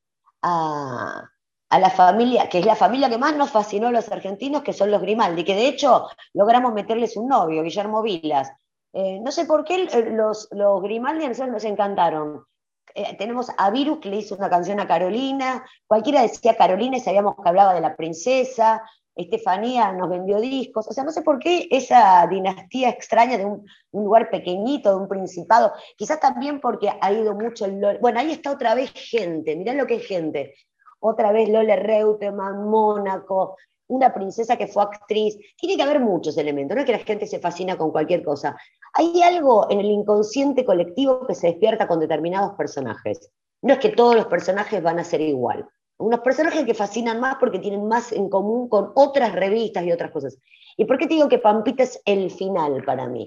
a, 0.43 1.29
a 1.69 1.79
la 1.79 1.91
familia, 1.91 2.49
que 2.49 2.61
es 2.61 2.67
la 2.67 2.77
familia 2.77 3.11
que 3.11 3.19
más 3.19 3.35
nos 3.37 3.51
fascinó 3.51 3.89
a 3.89 3.93
los 3.93 4.11
argentinos, 4.13 4.63
que 4.63 4.73
son 4.73 4.93
los 4.93 5.03
Grimaldi, 5.03 5.43
que 5.43 5.57
de 5.57 5.67
hecho 5.67 6.07
logramos 6.35 6.73
meterles 6.73 7.17
un 7.17 7.27
novio, 7.29 7.65
Guillermo 7.65 8.01
Vilas, 8.01 8.53
eh, 8.99 9.21
no 9.21 9.31
sé 9.31 9.45
por 9.45 9.63
qué 9.63 9.83
eh, 9.83 10.11
los, 10.11 10.49
los 10.53 10.83
Grimaldi 10.83 11.27
a 11.27 11.29
nosotros 11.29 11.53
nos 11.53 11.65
encantaron. 11.65 12.47
Eh, 12.95 13.15
tenemos 13.19 13.51
a 13.59 13.71
Virus 13.71 13.99
que 13.99 14.09
le 14.09 14.17
hizo 14.17 14.37
una 14.37 14.49
canción 14.49 14.81
a 14.81 14.89
Carolina, 14.89 15.67
cualquiera 15.87 16.23
decía 16.23 16.57
Carolina 16.57 16.97
y 16.97 17.01
sabíamos 17.01 17.35
que 17.37 17.47
hablaba 17.47 17.75
de 17.75 17.83
la 17.83 17.95
princesa, 17.95 18.83
Estefanía 19.15 19.93
nos 19.93 20.09
vendió 20.09 20.41
discos, 20.41 20.89
o 20.89 20.95
sea, 20.95 21.05
no 21.05 21.11
sé 21.11 21.21
por 21.21 21.39
qué 21.39 21.69
esa 21.71 22.27
dinastía 22.27 22.89
extraña 22.89 23.37
de 23.37 23.45
un, 23.45 23.67
lugar 23.93 24.31
pequeñito, 24.31 24.89
de 24.89 24.97
un 24.97 25.09
principado, 25.09 25.75
quizás 25.99 26.19
también 26.19 26.59
porque 26.59 26.91
ha 26.99 27.13
ido 27.13 27.35
mucho 27.35 27.67
el 27.67 27.99
Bueno, 28.01 28.21
ahí 28.21 28.33
está 28.33 28.51
otra 28.51 28.75
vez 28.75 28.93
gente, 28.95 29.57
mirá 29.57 29.75
lo 29.75 29.87
que 29.87 29.97
es 29.97 30.07
gente. 30.07 30.55
Otra 31.01 31.33
vez 31.33 31.51
Lole 31.51 31.77
Reutemann, 31.77 32.65
Mónaco, 32.65 33.57
una 33.89 34.13
princesa 34.13 34.57
que 34.57 34.67
fue 34.67 34.83
actriz. 34.83 35.37
Tiene 35.57 35.77
que 35.77 35.83
haber 35.83 36.01
muchos 36.01 36.37
elementos, 36.39 36.75
no 36.75 36.81
es 36.81 36.87
que 36.87 36.93
la 36.93 36.99
gente 36.99 37.27
se 37.27 37.39
fascina 37.39 37.77
con 37.77 37.91
cualquier 37.91 38.23
cosa. 38.23 38.57
Hay 38.99 39.23
algo 39.23 39.71
en 39.71 39.81
el 39.81 39.91
inconsciente 39.91 40.65
colectivo 40.65 41.27
que 41.27 41.35
se 41.35 41.49
despierta 41.49 41.87
con 41.87 42.01
determinados 42.01 42.55
personajes. 42.55 43.31
No 43.61 43.75
es 43.75 43.79
que 43.79 43.91
todos 43.91 44.17
los 44.17 44.27
personajes 44.27 44.83
van 44.83 44.99
a 44.99 45.05
ser 45.05 45.21
igual. 45.21 45.69
unos 45.99 46.21
personajes 46.21 46.65
que 46.65 46.75
fascinan 46.75 47.21
más 47.21 47.37
porque 47.41 47.59
tienen 47.59 47.87
más 47.89 48.13
en 48.13 48.29
común 48.29 48.69
con 48.69 48.93
otras 48.95 49.35
revistas 49.35 49.85
y 49.85 49.93
otras 49.93 50.11
cosas. 50.11 50.39
¿Y 50.77 50.85
por 50.85 50.99
qué 50.99 51.07
te 51.07 51.15
digo 51.15 51.29
que 51.29 51.39
Pampita 51.39 51.83
es 51.83 52.01
el 52.05 52.31
final 52.31 52.83
para 52.85 53.07
mí? 53.07 53.27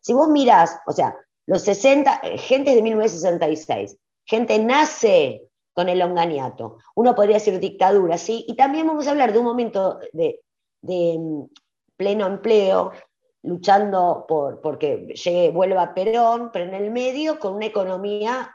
Si 0.00 0.14
vos 0.14 0.28
mirás, 0.28 0.78
o 0.86 0.92
sea, 0.92 1.14
los 1.46 1.62
60, 1.62 2.20
eh, 2.22 2.38
gente 2.38 2.74
de 2.74 2.82
1966, 2.82 3.96
gente 4.24 4.58
nace 4.58 5.48
con 5.74 5.88
el 5.88 5.98
longaniato, 5.98 6.78
uno 6.94 7.14
podría 7.14 7.36
decir 7.36 7.58
dictadura, 7.60 8.18
¿sí? 8.18 8.44
Y 8.48 8.56
también 8.56 8.86
vamos 8.86 9.06
a 9.06 9.10
hablar 9.10 9.32
de 9.32 9.38
un 9.38 9.44
momento 9.44 9.98
de, 10.12 10.40
de 10.82 11.16
mm, 11.18 11.44
pleno 11.96 12.26
empleo, 12.26 12.92
luchando 13.42 14.24
por 14.28 14.60
porque 14.60 15.06
llegue, 15.14 15.50
vuelva 15.50 15.94
Perón, 15.94 16.50
pero 16.52 16.64
en 16.64 16.74
el 16.74 16.90
medio 16.90 17.38
con 17.38 17.54
una 17.54 17.66
economía 17.66 18.54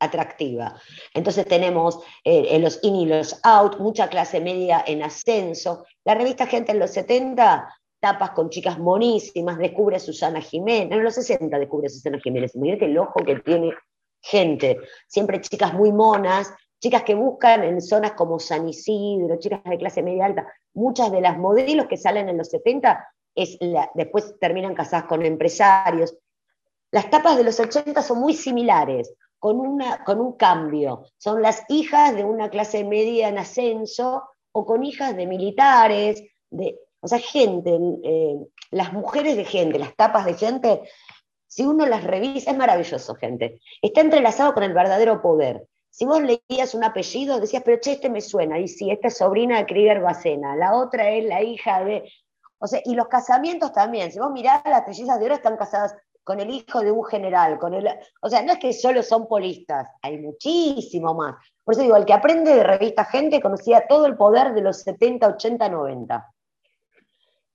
atractiva. 0.00 0.80
Entonces 1.14 1.46
tenemos 1.46 2.00
eh, 2.24 2.58
los 2.58 2.78
in 2.82 2.96
y 2.96 3.06
los 3.06 3.38
out, 3.44 3.78
mucha 3.78 4.08
clase 4.08 4.40
media 4.40 4.82
en 4.86 5.02
ascenso. 5.02 5.84
La 6.04 6.14
revista 6.14 6.46
Gente 6.46 6.72
en 6.72 6.78
los 6.78 6.90
70, 6.90 7.68
tapas 8.00 8.30
con 8.30 8.48
chicas 8.48 8.78
monísimas, 8.78 9.58
descubre 9.58 9.96
a 9.96 10.00
Susana 10.00 10.40
Jiménez, 10.40 10.98
en 10.98 11.04
los 11.04 11.14
60 11.14 11.58
descubre 11.58 11.86
a 11.86 11.90
Susana 11.90 12.18
Jiménez, 12.18 12.54
imagínate 12.54 12.86
el 12.86 12.98
ojo 12.98 13.22
que 13.24 13.36
tiene 13.40 13.74
gente, 14.22 14.78
siempre 15.06 15.40
chicas 15.40 15.74
muy 15.74 15.92
monas, 15.92 16.52
chicas 16.80 17.02
que 17.02 17.14
buscan 17.14 17.62
en 17.62 17.80
zonas 17.82 18.12
como 18.12 18.38
San 18.38 18.68
Isidro, 18.68 19.38
chicas 19.38 19.62
de 19.64 19.78
clase 19.78 20.02
media 20.02 20.24
alta, 20.26 20.46
muchas 20.72 21.12
de 21.12 21.20
las 21.20 21.38
modelos 21.38 21.86
que 21.86 21.98
salen 21.98 22.28
en 22.30 22.38
los 22.38 22.48
70 22.48 23.06
es 23.34 23.58
después 23.94 24.38
terminan 24.38 24.74
casadas 24.74 25.06
con 25.06 25.24
empresarios. 25.24 26.16
Las 26.90 27.08
tapas 27.10 27.36
de 27.36 27.44
los 27.44 27.58
80 27.60 28.02
son 28.02 28.18
muy 28.18 28.34
similares, 28.34 29.14
con, 29.38 29.60
una, 29.60 30.04
con 30.04 30.20
un 30.20 30.36
cambio. 30.36 31.04
Son 31.18 31.40
las 31.40 31.64
hijas 31.68 32.14
de 32.14 32.24
una 32.24 32.50
clase 32.50 32.84
media 32.84 33.28
en 33.28 33.38
ascenso 33.38 34.24
o 34.52 34.66
con 34.66 34.84
hijas 34.84 35.16
de 35.16 35.26
militares, 35.26 36.22
de, 36.50 36.78
o 37.00 37.08
sea, 37.08 37.18
gente, 37.18 37.78
eh, 38.04 38.36
las 38.70 38.92
mujeres 38.92 39.36
de 39.36 39.44
gente, 39.44 39.78
las 39.78 39.96
tapas 39.96 40.26
de 40.26 40.34
gente, 40.34 40.82
si 41.46 41.64
uno 41.64 41.86
las 41.86 42.04
revisa, 42.04 42.52
es 42.52 42.56
maravilloso, 42.56 43.14
gente. 43.16 43.60
Está 43.82 44.02
entrelazado 44.02 44.54
con 44.54 44.62
el 44.62 44.72
verdadero 44.72 45.20
poder. 45.20 45.66
Si 45.90 46.04
vos 46.04 46.22
leías 46.22 46.74
un 46.74 46.84
apellido, 46.84 47.40
decías, 47.40 47.62
pero 47.64 47.80
che, 47.80 47.92
este 47.92 48.08
me 48.08 48.20
suena, 48.20 48.60
y 48.60 48.68
si 48.68 48.90
esta 48.90 49.08
es 49.08 49.16
sobrina 49.16 49.58
de 49.58 49.66
Krieger 49.66 50.00
Bacena, 50.00 50.54
la 50.54 50.76
otra 50.76 51.10
es 51.10 51.24
la 51.24 51.42
hija 51.42 51.82
de. 51.84 52.10
O 52.60 52.66
sea, 52.66 52.80
y 52.84 52.94
los 52.94 53.08
casamientos 53.08 53.72
también. 53.72 54.12
Si 54.12 54.18
vos 54.18 54.30
mirás, 54.30 54.62
las 54.64 54.84
trillizas 54.84 55.18
de 55.18 55.24
oro 55.26 55.34
están 55.34 55.56
casadas 55.56 55.96
con 56.22 56.38
el 56.40 56.50
hijo 56.50 56.80
de 56.80 56.92
un 56.92 57.04
general, 57.04 57.58
con 57.58 57.74
el, 57.74 57.88
o 58.20 58.28
sea, 58.28 58.42
no 58.42 58.52
es 58.52 58.58
que 58.58 58.72
solo 58.72 59.02
son 59.02 59.26
polistas, 59.26 59.88
hay 60.02 60.18
muchísimo 60.18 61.14
más. 61.14 61.34
Por 61.64 61.74
eso 61.74 61.82
digo, 61.82 61.96
el 61.96 62.04
que 62.04 62.12
aprende 62.12 62.54
de 62.54 62.62
revista 62.62 63.04
gente 63.04 63.40
conocía 63.40 63.86
todo 63.88 64.06
el 64.06 64.16
poder 64.16 64.52
de 64.52 64.60
los 64.60 64.82
70, 64.82 65.26
80, 65.26 65.68
90. 65.68 66.32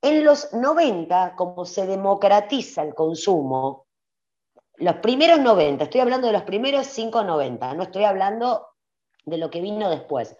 En 0.01 0.25
los 0.25 0.51
90, 0.53 1.35
como 1.35 1.65
se 1.65 1.85
democratiza 1.85 2.81
el 2.81 2.93
consumo, 2.95 3.85
los 4.77 4.95
primeros 4.95 5.39
90, 5.39 5.85
estoy 5.85 6.01
hablando 6.01 6.27
de 6.27 6.33
los 6.33 6.43
primeros 6.43 6.87
5, 6.87 7.23
90, 7.23 7.73
no 7.75 7.83
estoy 7.83 8.03
hablando 8.03 8.67
de 9.23 9.37
lo 9.37 9.49
que 9.49 9.61
vino 9.61 9.89
después. 9.89 10.35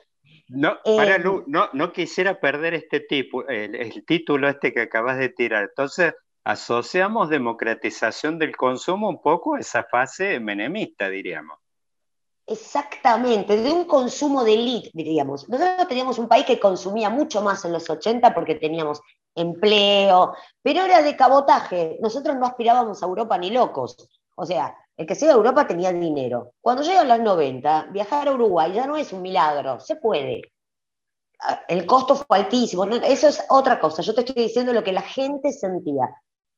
No, 0.47 0.77
para, 0.83 1.15
eh, 1.15 1.23
no, 1.47 1.69
no 1.73 1.91
quisiera 1.91 2.39
perder 2.39 2.75
este 2.75 2.99
tipo, 2.99 3.47
el 3.47 4.05
título 4.05 4.47
este 4.47 4.73
que 4.73 4.81
acabas 4.81 5.17
de 5.17 5.29
tirar. 5.29 5.63
Entonces, 5.63 6.13
asociamos 6.43 7.29
democratización 7.29 8.37
del 8.37 8.55
consumo 8.55 9.09
un 9.09 9.21
poco 9.21 9.55
a 9.55 9.59
esa 9.59 9.83
fase 9.83 10.39
menemista, 10.39 11.09
diríamos. 11.09 11.57
Exactamente, 12.47 13.57
de 13.57 13.71
un 13.71 13.85
consumo 13.85 14.43
de 14.43 14.53
elite, 14.53 14.91
diríamos. 14.93 15.49
Nosotros 15.49 15.87
teníamos 15.87 16.19
un 16.19 16.27
país 16.27 16.45
que 16.45 16.59
consumía 16.59 17.09
mucho 17.09 17.41
más 17.41 17.65
en 17.65 17.73
los 17.73 17.89
80 17.89 18.35
porque 18.35 18.53
teníamos 18.53 19.01
empleo, 19.33 20.35
pero 20.61 20.85
era 20.85 21.01
de 21.01 21.15
cabotaje. 21.15 21.97
Nosotros 22.01 22.35
no 22.35 22.45
aspirábamos 22.45 23.01
a 23.01 23.07
Europa 23.07 23.35
ni 23.39 23.49
locos. 23.49 24.07
O 24.35 24.45
sea, 24.45 24.75
el 24.97 25.05
que 25.05 25.15
se 25.15 25.25
iba 25.25 25.33
a 25.33 25.37
Europa 25.37 25.67
tenía 25.67 25.91
dinero. 25.91 26.53
Cuando 26.61 26.83
llegan 26.83 27.07
los 27.07 27.19
90, 27.19 27.87
viajar 27.91 28.27
a 28.27 28.33
Uruguay 28.33 28.73
ya 28.73 28.87
no 28.87 28.97
es 28.97 29.11
un 29.13 29.21
milagro, 29.21 29.79
se 29.79 29.97
puede. 29.97 30.53
Ah, 31.39 31.61
el 31.67 31.85
costo 31.85 32.15
fue 32.15 32.37
altísimo, 32.37 32.85
eso 32.85 33.27
es 33.27 33.43
otra 33.49 33.79
cosa. 33.79 34.01
Yo 34.01 34.13
te 34.13 34.21
estoy 34.21 34.43
diciendo 34.43 34.73
lo 34.73 34.83
que 34.83 34.93
la 34.93 35.01
gente 35.01 35.51
sentía 35.51 36.09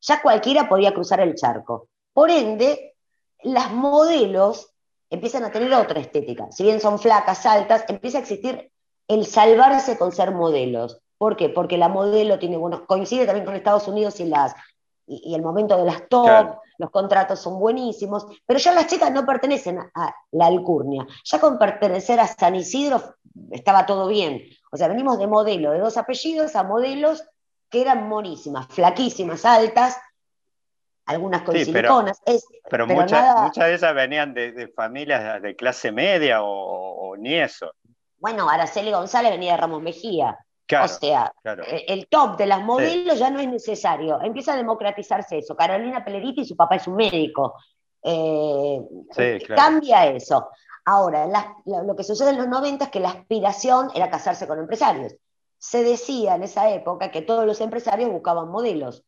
ya 0.02 0.21
cualquiera 0.21 0.69
podía 0.69 0.93
cruzar 0.93 1.19
el 1.19 1.36
charco. 1.36 1.89
Por 2.13 2.30
ende, 2.30 2.95
las 3.43 3.71
modelos 3.71 4.73
empiezan 5.10 5.43
a 5.43 5.52
tener 5.52 5.73
otra 5.73 6.00
estética. 6.00 6.47
Si 6.52 6.63
bien 6.63 6.82
son 6.82 7.00
flacas, 7.00 7.45
altas, 7.45 7.86
empieza 7.88 8.17
a 8.17 8.21
existir 8.21 8.71
el 9.08 9.26
salvarse 9.26 9.97
con 9.97 10.12
ser 10.12 10.32
modelos. 10.32 11.00
¿Por 11.17 11.36
qué? 11.36 11.50
Porque 11.50 11.78
la 11.78 11.88
modelo 11.88 12.39
tiene, 12.39 12.58
bueno, 12.58 12.86
coincide 12.86 13.26
también 13.26 13.45
con 13.45 13.56
Estados 13.56 13.88
Unidos 13.88 14.19
y, 14.19 14.26
las, 14.26 14.54
y, 15.08 15.34
el 15.34 15.41
momento 15.41 15.78
de 15.78 15.86
las 15.86 16.08
top, 16.10 16.58
los 16.78 16.91
contratos 16.91 17.39
son 17.39 17.60
buenísimos, 17.60 18.26
pero 18.46 18.60
ya 18.60 18.74
las 18.74 18.88
chicas 18.88 19.12
no 19.12 19.26
pertenecen 19.26 19.80
a 19.80 20.15
la 20.32 20.46
alcurnia. 20.46 21.08
Ya 21.24 21.39
con 21.39 21.58
pertenecer 21.58 22.20
a 22.20 22.28
San 22.28 22.56
Isidro 22.56 23.15
estaba 23.52 23.86
todo 23.86 24.08
bien. 24.08 24.43
O 24.72 24.78
sea, 24.78 24.88
venimos 24.88 25.17
de 25.17 25.28
modelo 25.28 25.72
de 25.72 25.80
dos 25.80 25.98
apellidos 25.98 26.56
a 26.56 26.63
modelos 26.63 27.24
que 27.70 27.82
eran 27.82 28.08
monísimas, 28.08 28.67
flaquísimas, 28.67 29.46
altas, 29.46 29.98
algunas 31.06 31.41
con 31.43 31.56
siliconas. 31.56 32.22
pero, 32.70 32.86
muchas, 32.86 33.54
de 33.56 33.74
esas 33.74 33.96
venían 33.96 34.34
de, 34.34 34.72
familias 34.76 35.41
de 35.41 35.56
clase 35.56 35.91
media 35.91 36.39
o, 36.43 37.15
ni 37.17 37.36
eso. 37.36 37.72
Bueno, 38.20 38.50
Araceli 38.50 38.91
González 38.91 39.32
venía 39.32 39.54
de 39.54 39.58
Ramos 39.58 39.82
Mejía. 39.82 40.38
O 40.84 40.88
sea, 40.88 41.32
el, 41.88 42.08
top 42.08 42.38
de 42.38 42.46
las 42.46 42.62
modelos 42.62 43.20
ya 43.20 43.30
no 43.30 43.40
es 43.40 43.48
necesario. 43.48 44.20
Empieza 44.22 44.54
a 44.54 44.58
democratizarse 44.58 45.38
eso. 45.38 45.56
Carolina 45.56 46.04
Peleriti, 46.04 46.46
su 46.46 46.56
papá 46.56 46.76
es 46.76 46.88
un 46.88 46.96
médico. 46.96 47.56
Eh, 48.04 48.80
cambia 49.56 50.06
eso. 50.08 50.50
Ahora, 50.86 51.28
lo 51.66 51.96
que 51.96 52.04
sucede 52.04 52.32
en 52.32 52.38
los 52.38 52.48
90 52.48 52.86
es 52.86 52.92
que 52.92 53.00
la 53.00 53.10
aspiración 53.10 53.90
era 53.94 54.10
casarse 54.10 54.48
con 54.48 54.60
empresarios 54.60 55.14
se 55.58 55.84
decía 55.84 56.36
en 56.36 56.44
esa 56.44 56.70
época 56.70 57.12
que 57.12 57.22
todos 57.22 57.46
los 57.46 57.62
empresarios 57.62 58.12
buscaban 58.12 58.50
modelos. 58.50 59.04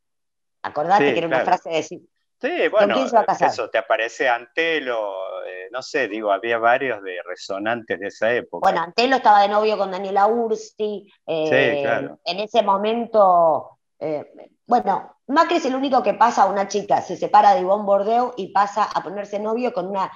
Acordate 0.61 1.13
que 1.13 1.17
era 1.17 1.27
una 1.27 1.41
frase 1.41 1.69
de 1.69 1.75
decir. 1.75 2.01
Sí, 2.41 2.69
bueno, 2.69 2.95
eso 2.95 3.69
te 3.69 3.77
aparece 3.77 4.29
Antelo, 4.29 5.43
eh, 5.45 5.67
no 5.71 5.81
sé, 5.81 6.07
digo, 6.07 6.31
había 6.31 6.57
varios 6.57 7.03
de 7.03 7.17
resonantes 7.25 7.99
de 7.99 8.07
esa 8.07 8.31
época. 8.31 8.69
Bueno, 8.69 8.81
Antelo 8.81 9.17
estaba 9.17 9.41
de 9.41 9.49
novio 9.49 9.77
con 9.77 9.91
Daniela 9.91 10.25
Ursti. 10.27 11.11
Eh, 11.27 11.81
claro. 11.83 12.19
En 12.23 12.39
ese 12.39 12.61
momento, 12.61 13.79
eh, 13.99 14.31
bueno, 14.65 15.17
Macri 15.27 15.57
es 15.57 15.65
el 15.65 15.75
único 15.75 16.01
que 16.01 16.13
pasa 16.13 16.43
a 16.43 16.45
una 16.45 16.69
chica, 16.69 17.01
se 17.01 17.17
separa 17.17 17.55
de 17.55 17.59
Ivonne 17.59 17.83
Bordeaux 17.83 18.33
y 18.37 18.53
pasa 18.53 18.85
a 18.85 19.03
ponerse 19.03 19.37
novio 19.37 19.73
con 19.73 19.87
una 19.87 20.09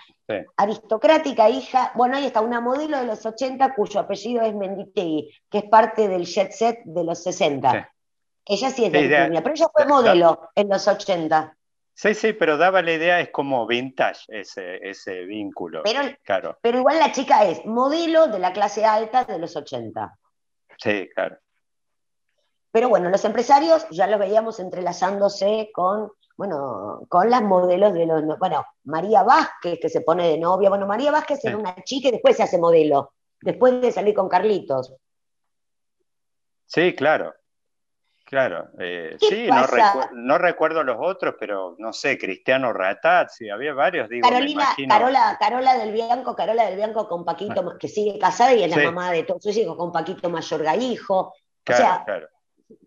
aristocrática 0.56 1.50
hija. 1.50 1.92
Bueno, 1.94 2.16
ahí 2.16 2.26
está 2.26 2.40
una 2.40 2.62
modelo 2.62 3.00
de 3.00 3.06
los 3.06 3.26
80 3.26 3.76
cuyo 3.76 4.00
apellido 4.00 4.44
es 4.44 4.56
Menditegui, 4.56 5.30
que 5.50 5.58
es 5.58 5.66
parte 5.66 6.08
del 6.08 6.26
jet 6.26 6.52
set 6.54 6.80
de 6.86 7.04
los 7.04 7.22
60. 7.22 7.90
Ella 8.46 8.70
sí 8.70 8.86
es 8.86 8.92
de 8.92 9.02
sí, 9.02 9.08
pero 9.44 9.54
ella 9.54 9.68
fue 9.74 9.86
modelo 9.86 10.50
en 10.56 10.70
los 10.70 10.88
80. 10.88 11.58
Sí, 11.96 12.16
sí, 12.16 12.34
pero 12.34 12.58
daba 12.58 12.82
la 12.82 12.94
idea, 12.94 13.20
es 13.20 13.30
como 13.30 13.68
vintage 13.68 14.26
ese, 14.30 14.78
ese 14.88 15.26
vínculo. 15.26 15.84
Pero, 15.84 16.02
claro. 16.24 16.58
pero 16.62 16.80
igual 16.80 16.98
la 16.98 17.12
chica 17.12 17.46
es 17.46 17.64
modelo 17.66 18.28
de 18.28 18.40
la 18.40 18.52
clase 18.52 18.84
alta 18.84 19.26
de 19.26 19.38
los 19.38 19.56
80. 19.56 20.18
Sí, 20.78 21.08
claro. 21.14 21.38
Pero 22.72 22.90
bueno, 22.90 23.10
los 23.10 23.24
empresarios 23.24 23.86
ya 23.92 24.08
los 24.08 24.20
veíamos 24.20 24.60
entrelazándose 24.60 25.70
con, 25.72 26.12
bueno, 26.36 27.02
con 27.08 27.30
las 27.30 27.44
modelos 27.44 27.94
de 27.94 28.08
los... 28.08 28.24
Bueno, 28.40 28.66
María 28.86 29.22
Vázquez, 29.22 29.78
que 29.80 29.90
se 29.90 30.02
pone 30.02 30.28
de 30.28 30.40
novia. 30.40 30.70
Bueno, 30.70 30.88
María 30.88 31.12
Vázquez 31.12 31.46
era 31.46 31.58
una 31.58 31.76
chica 31.84 32.08
y 32.08 32.12
después 32.12 32.36
se 32.36 32.44
hace 32.44 32.58
modelo, 32.58 33.14
después 33.40 33.80
de 33.80 33.92
salir 33.92 34.16
con 34.16 34.28
Carlitos. 34.28 34.96
Sí, 36.66 36.96
claro. 36.96 37.36
Claro, 38.34 38.70
eh, 38.80 39.16
sí, 39.20 39.48
no, 40.12 40.40
recuerdo 40.40 40.82
los 40.82 40.98
otros, 41.00 41.36
pero 41.40 41.76
no 41.78 41.94
sé, 41.94 42.18
Cristiano 42.18 42.74
Ratazzi, 42.74 43.48
había 43.52 43.76
varios, 43.76 44.10
digo, 44.10 44.28
Carolina, 44.28 44.70
Carola, 44.90 45.38
Carola 45.40 45.78
del 45.78 45.92
Bianco, 45.92 46.36
Carola 46.36 46.66
del 46.66 46.78
Bianco 46.78 47.08
con 47.08 47.24
Paquito, 47.24 47.62
ah. 47.62 47.78
que 47.80 47.88
sigue 47.88 48.18
casada 48.18 48.56
y 48.56 48.64
es 48.64 48.76
la 48.76 48.86
mamá 48.86 49.12
de 49.12 49.22
todos 49.22 49.44
sus 49.44 49.56
hijos, 49.56 49.78
con 49.78 49.92
Paquito 49.92 50.32
Mayor 50.32 50.64
Gallijo. 50.64 51.20
o 51.20 51.34
sea, 51.68 52.04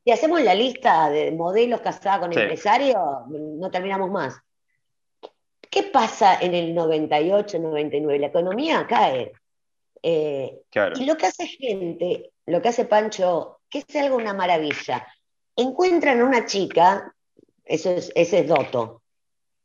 si 0.04 0.10
hacemos 0.10 0.40
la 0.42 0.52
lista 0.52 1.10
de 1.10 1.30
modelos 1.30 1.80
casados 1.80 2.26
con 2.26 2.36
empresarios, 2.36 2.98
no 3.28 3.70
terminamos 3.70 4.10
más. 4.10 4.36
¿Qué 5.60 5.84
pasa 5.84 6.40
en 6.40 6.54
el 6.54 6.74
98, 6.74 7.60
99? 7.60 8.18
La 8.18 8.26
economía 8.26 8.84
cae. 8.88 9.30
Eh, 10.02 10.60
y 10.96 11.04
lo 11.04 11.16
que 11.16 11.26
hace 11.26 11.46
gente, 11.46 12.32
lo 12.46 12.60
que 12.60 12.68
hace 12.68 12.84
Pancho, 12.84 13.60
que 13.70 13.84
es 13.86 13.96
algo 13.96 14.16
una 14.16 14.34
maravilla, 14.34 15.06
encuentran 15.56 16.22
una 16.22 16.46
chica, 16.46 17.14
eso 17.64 17.90
es, 17.90 18.12
ese 18.14 18.40
es 18.40 18.48
Doto, 18.48 19.02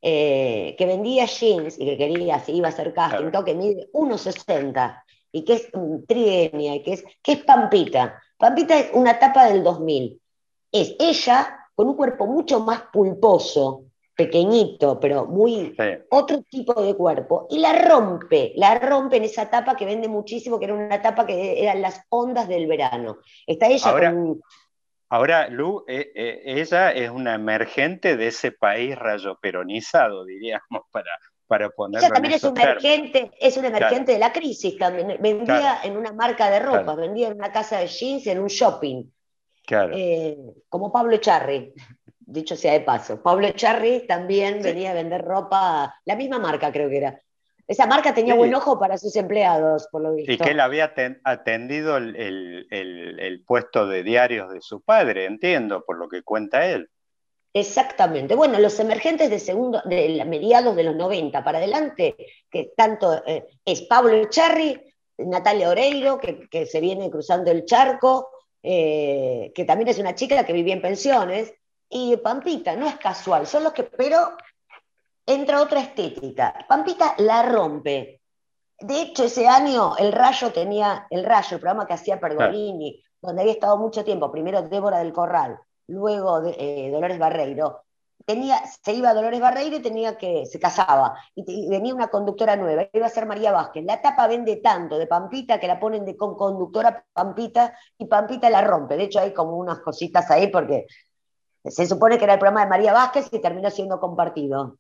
eh, 0.02 0.76
que 0.78 0.86
vendía 0.86 1.26
jeans 1.26 1.80
y 1.80 1.86
que 1.86 1.98
quería, 1.98 2.40
si 2.40 2.54
iba 2.54 2.68
a 2.68 2.72
hacer 2.72 2.94
casting, 2.94 3.32
que 3.46 3.54
mide 3.54 3.90
1,60 3.94 5.04
y 5.32 5.46
que 5.46 5.54
es 5.54 5.70
trienia, 6.08 6.76
y 6.76 6.84
que 6.84 6.94
es, 6.94 7.04
que 7.22 7.34
es 7.34 7.44
Pampita. 7.44 8.20
Pampita 8.38 8.80
es 8.80 8.90
una 8.94 9.20
tapa 9.20 9.46
del 9.46 9.64
2000. 9.64 10.20
Es 10.72 10.96
ella 11.00 11.68
con 11.76 11.88
un 11.88 11.96
cuerpo 11.96 12.26
mucho 12.26 12.62
más 12.62 12.84
pulposo, 12.92 13.86
pequeñito, 14.16 15.00
pero 15.00 15.26
muy 15.26 15.76
otro 16.10 16.44
tipo 16.44 16.82
de 16.82 16.96
cuerpo, 16.96 17.48
y 17.50 17.60
la 17.60 17.74
rompe, 17.74 18.54
la 18.56 18.78
rompe 18.78 19.18
en 19.18 19.24
esa 19.24 19.50
tapa 19.50 19.76
que 19.76 19.86
vende 19.86 20.08
muchísimo, 20.08 20.60
que 20.60 20.66
era 20.66 20.74
una 20.74 21.02
tapa 21.02 21.26
que 21.26 21.62
eran 21.62 21.82
las 21.82 22.02
ondas 22.10 22.48
del 22.48 22.68
verano. 22.68 23.18
Está 23.48 23.68
ella 23.68 23.90
ahora, 23.90 24.12
con... 24.12 24.42
Ahora, 25.12 25.50
Lu, 25.50 25.84
eh, 25.90 26.10
eh, 26.16 26.42
ella 26.46 26.92
es 26.92 27.10
una 27.10 27.36
emergente 27.36 28.16
de 28.16 28.28
ese 28.28 28.54
país 28.54 28.98
rayo 28.98 29.38
peronizado, 29.42 30.24
diríamos, 30.24 30.64
para, 30.92 31.12
para 31.48 31.70
ponerlo 31.70 32.08
Ella 32.08 32.14
también 32.14 32.34
es, 32.36 32.44
un 32.46 32.58
emergente, 32.58 33.32
es 33.38 33.58
un 33.58 33.66
emergente 33.66 34.14
de 34.14 34.20
la 34.20 34.32
crisis 34.32 34.78
también. 34.78 35.18
Vendía 35.20 35.80
en 35.84 35.98
una 35.98 36.14
marca 36.14 36.50
de 36.50 36.62
ropa, 36.62 36.96
vendía 36.96 37.28
en 37.28 37.34
una 37.34 37.52
casa 37.52 37.80
de 37.80 37.88
jeans, 37.88 38.26
en 38.28 38.40
un 38.40 38.48
shopping. 38.48 39.04
Eh, 39.70 40.38
como 40.70 40.94
Pablo 40.94 41.14
Echarri, 41.18 41.74
dicho 42.20 42.56
sea 42.56 42.72
de 42.72 42.80
paso. 42.80 43.22
Pablo 43.22 43.48
Echarri 43.48 44.08
también 44.08 44.62
venía 44.62 44.92
a 44.92 44.94
vender 44.94 45.26
ropa, 45.26 45.94
la 46.06 46.16
misma 46.16 46.40
marca 46.40 46.72
creo 46.72 46.90
que 46.90 46.98
era. 46.98 47.22
Esa 47.72 47.88
marca 47.88 48.14
tenía 48.14 48.36
buen 48.36 48.54
ojo 48.54 48.78
para 48.78 48.98
sus 48.98 49.16
empleados, 49.16 49.88
por 49.90 50.02
lo 50.02 50.14
visto. 50.14 50.30
Y 50.30 50.38
que 50.38 50.52
él 50.52 50.60
había 50.60 50.94
atendido 51.24 51.96
el, 51.96 53.44
puesto 53.48 53.88
de 53.88 54.04
diarios 54.04 54.52
de 54.52 54.60
su 54.60 54.82
padre, 54.82 55.24
entiendo, 55.24 55.86
por 55.86 55.98
lo 55.98 56.10
que 56.10 56.22
cuenta 56.22 56.66
él. 56.66 56.90
Exactamente. 57.54 58.36
Bueno, 58.36 58.60
los 58.60 58.78
emergentes 58.82 59.30
de 59.30 59.40
segundo, 59.40 59.82
de 59.86 60.22
mediados 60.26 60.76
de 60.76 60.84
los 60.84 60.98
90 60.98 61.46
para 61.46 61.60
adelante, 61.60 62.18
que 62.50 62.74
tanto 62.76 63.24
eh, 63.26 63.48
es 63.64 63.84
Pablo 63.84 64.18
Echarri, 64.18 64.78
Natalia 65.20 65.70
Oreiro, 65.70 66.20
que, 66.20 66.50
que, 66.50 66.66
se 66.66 66.82
viene 66.82 67.10
cruzando 67.10 67.52
el 67.52 67.64
charco, 67.64 68.32
eh, 68.62 69.54
que 69.56 69.64
también 69.64 69.88
es 69.88 69.98
una 69.98 70.14
chica 70.14 70.46
que 70.46 70.52
vivía 70.52 70.74
en 70.74 70.82
pensiones, 70.82 71.54
y 71.90 72.18
Pampita, 72.18 72.76
no 72.76 72.86
es 72.86 72.98
casual, 72.98 73.48
son 73.48 73.64
los 73.64 73.72
que, 73.72 73.84
pero 73.84 74.36
entra 75.26 75.62
otra 75.62 75.82
estética. 75.82 76.66
Pampita 76.68 77.16
la 77.18 77.44
rompe. 77.44 78.22
De 78.80 79.02
hecho, 79.02 79.24
ese 79.26 79.48
año 79.48 79.96
el 79.98 80.12
Rayo 80.12 80.52
tenía, 80.52 81.06
el 81.10 81.24
Rayo, 81.24 81.56
el 81.56 81.62
programa 81.62 81.86
que 81.86 81.94
hacía 81.94 82.20
Pergolini, 82.20 83.02
donde 83.22 83.42
había 83.42 83.54
estado 83.54 83.78
mucho 83.78 84.04
tiempo, 84.04 84.32
primero 84.32 84.64
Débora 84.64 85.00
del 85.00 85.14
Corral, 85.14 85.60
luego 85.88 86.42
de, 86.42 86.56
eh, 86.58 86.92
Dolores 86.92 87.20
Barreiro, 87.20 87.84
tenía, 88.26 88.60
se 88.66 88.94
iba 88.94 89.10
a 89.10 89.14
Dolores 89.14 89.40
Barreiro 89.40 89.76
y 89.78 89.82
tenía 89.82 90.18
que, 90.18 90.46
se 90.48 90.60
casaba, 90.60 91.16
y, 91.36 91.70
venía 91.70 91.94
una 91.94 92.08
conductora 92.08 92.56
nueva, 92.56 92.88
iba 92.92 93.06
a 93.06 93.10
ser 93.10 93.28
María 93.28 93.52
Vázquez. 93.52 93.86
La 93.86 94.02
tapa 94.02 94.28
vende 94.28 94.58
tanto 94.58 94.98
de 94.98 95.08
Pampita 95.08 95.60
que 95.60 95.68
la 95.68 95.80
ponen 95.80 96.06
de 96.06 96.18
con 96.18 96.36
conductora 96.36 97.06
Pampita 97.14 97.76
y 97.98 98.06
Pampita 98.06 98.50
la 98.50 98.62
rompe. 98.62 98.98
De 98.98 99.04
hecho, 99.04 99.20
hay 99.20 99.34
como 99.34 99.58
unas 99.58 99.80
cositas 99.80 100.30
ahí 100.32 100.48
porque 100.48 100.88
se 101.64 101.86
supone 101.86 102.18
que 102.18 102.24
era 102.24 102.34
el 102.34 102.40
programa 102.40 102.64
de 102.64 102.70
María 102.70 102.94
Vázquez 102.94 103.30
y 103.32 103.40
terminó 103.40 103.70
siendo 103.70 104.00
compartido. 104.00 104.78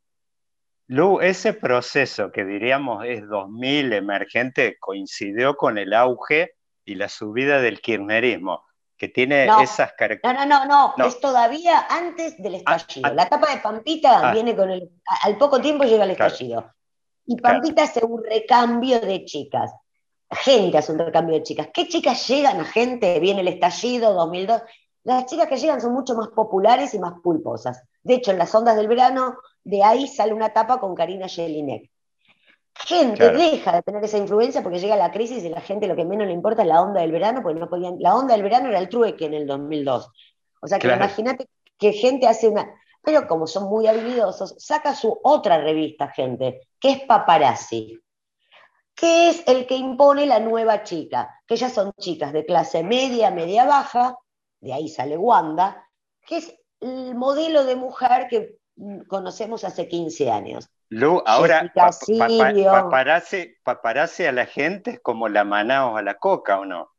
Lu, 0.91 1.21
ese 1.21 1.53
proceso 1.53 2.33
que 2.33 2.43
diríamos 2.43 3.05
es 3.05 3.25
2000 3.25 3.93
emergente 3.93 4.75
coincidió 4.77 5.55
con 5.55 5.77
el 5.77 5.93
auge 5.93 6.55
y 6.83 6.95
la 6.95 7.07
subida 7.07 7.61
del 7.61 7.79
kirchnerismo 7.79 8.65
que 8.97 9.07
tiene 9.07 9.45
esas 9.63 9.93
características. 9.93 10.49
No, 10.49 10.65
no, 10.65 10.93
no, 10.97 11.05
es 11.05 11.17
todavía 11.21 11.87
antes 11.89 12.35
del 12.43 12.61
ah, 12.65 12.75
estallido. 12.75 13.07
Ah. 13.07 13.13
la 13.13 13.23
etapa 13.23 13.55
de 13.55 13.61
Pampita 13.61 14.31
ah. 14.31 14.33
viene 14.33 14.53
con 14.53 14.69
el. 14.69 14.91
Al 15.23 15.37
poco 15.37 15.61
tiempo 15.61 15.85
llega 15.85 16.03
el 16.03 16.11
estallido. 16.11 16.73
Y 17.25 17.37
Pampita 17.37 17.83
hace 17.83 18.03
un 18.03 18.21
recambio 18.21 18.99
de 18.99 19.23
chicas. 19.23 19.71
Gente 20.29 20.77
hace 20.77 20.91
un 20.91 20.99
recambio 20.99 21.35
de 21.35 21.43
chicas. 21.43 21.69
¿Qué 21.73 21.87
chicas 21.87 22.27
llegan 22.27 22.59
a 22.59 22.65
gente? 22.65 23.17
Viene 23.21 23.39
el 23.39 23.47
estallido 23.47 24.13
2002. 24.13 24.61
Las 25.05 25.25
chicas 25.25 25.47
que 25.47 25.55
llegan 25.55 25.79
son 25.79 25.93
mucho 25.93 26.15
más 26.15 26.27
populares 26.35 26.93
y 26.93 26.99
más 26.99 27.13
pulposas. 27.23 27.81
De 28.03 28.15
hecho, 28.15 28.31
en 28.31 28.39
las 28.39 28.53
ondas 28.53 28.75
del 28.75 28.89
verano, 28.89 29.37
de 29.63 29.83
ahí 29.83 30.07
sale 30.07 30.33
una 30.33 30.47
etapa 30.47 30.79
con 30.79 30.95
Karina 30.95 31.27
Jelinek. 31.27 31.89
Gente 32.73 33.31
deja 33.31 33.73
de 33.73 33.81
tener 33.83 34.03
esa 34.03 34.17
influencia 34.17 34.63
porque 34.63 34.79
llega 34.79 34.95
la 34.95 35.11
crisis 35.11 35.43
y 35.43 35.49
la 35.49 35.61
gente 35.61 35.87
lo 35.87 35.95
que 35.95 36.05
menos 36.05 36.27
le 36.27 36.33
importa 36.33 36.61
es 36.61 36.67
la 36.67 36.81
onda 36.81 37.01
del 37.01 37.11
verano, 37.11 37.41
porque 37.43 37.59
no 37.59 37.69
podían, 37.69 37.97
la 37.99 38.15
onda 38.15 38.33
del 38.33 38.43
verano 38.43 38.69
era 38.69 38.79
el 38.79 38.89
trueque 38.89 39.25
en 39.25 39.33
el 39.33 39.45
2002. 39.45 40.09
O 40.61 40.67
sea 40.67 40.79
que 40.79 40.87
imagínate 40.87 41.47
que 41.77 41.91
gente 41.93 42.27
hace 42.27 42.47
una, 42.47 42.73
pero 43.03 43.27
como 43.27 43.47
son 43.47 43.69
muy 43.69 43.87
habilidosos, 43.87 44.55
saca 44.57 44.95
su 44.95 45.19
otra 45.23 45.59
revista, 45.59 46.07
gente, 46.09 46.67
que 46.79 46.91
es 46.91 46.99
Paparazzi, 47.01 47.99
que 48.95 49.29
es 49.29 49.43
el 49.47 49.65
que 49.65 49.75
impone 49.75 50.25
la 50.25 50.39
nueva 50.39 50.83
chica, 50.83 51.41
que 51.47 51.55
ellas 51.55 51.73
son 51.73 51.91
chicas 51.99 52.33
de 52.33 52.45
clase 52.45 52.83
media, 52.83 53.31
media 53.31 53.65
baja, 53.65 54.17
de 54.59 54.73
ahí 54.73 54.87
sale 54.87 55.17
Wanda, 55.17 55.87
que 56.25 56.37
es 56.37 56.55
el 56.79 57.15
modelo 57.15 57.63
de 57.63 57.75
mujer 57.75 58.27
que 58.29 58.60
conocemos 59.07 59.63
hace 59.63 59.87
15 59.87 60.31
años. 60.31 60.69
Lu, 60.89 61.23
ahora 61.25 61.71
paparazzi, 63.63 64.25
a 64.25 64.31
la 64.31 64.45
gente 64.45 64.91
es 64.91 64.99
como 64.99 65.29
la 65.29 65.43
Manaos 65.43 65.97
a 65.97 66.01
la 66.01 66.15
coca, 66.15 66.59
¿o 66.59 66.65
no? 66.65 66.91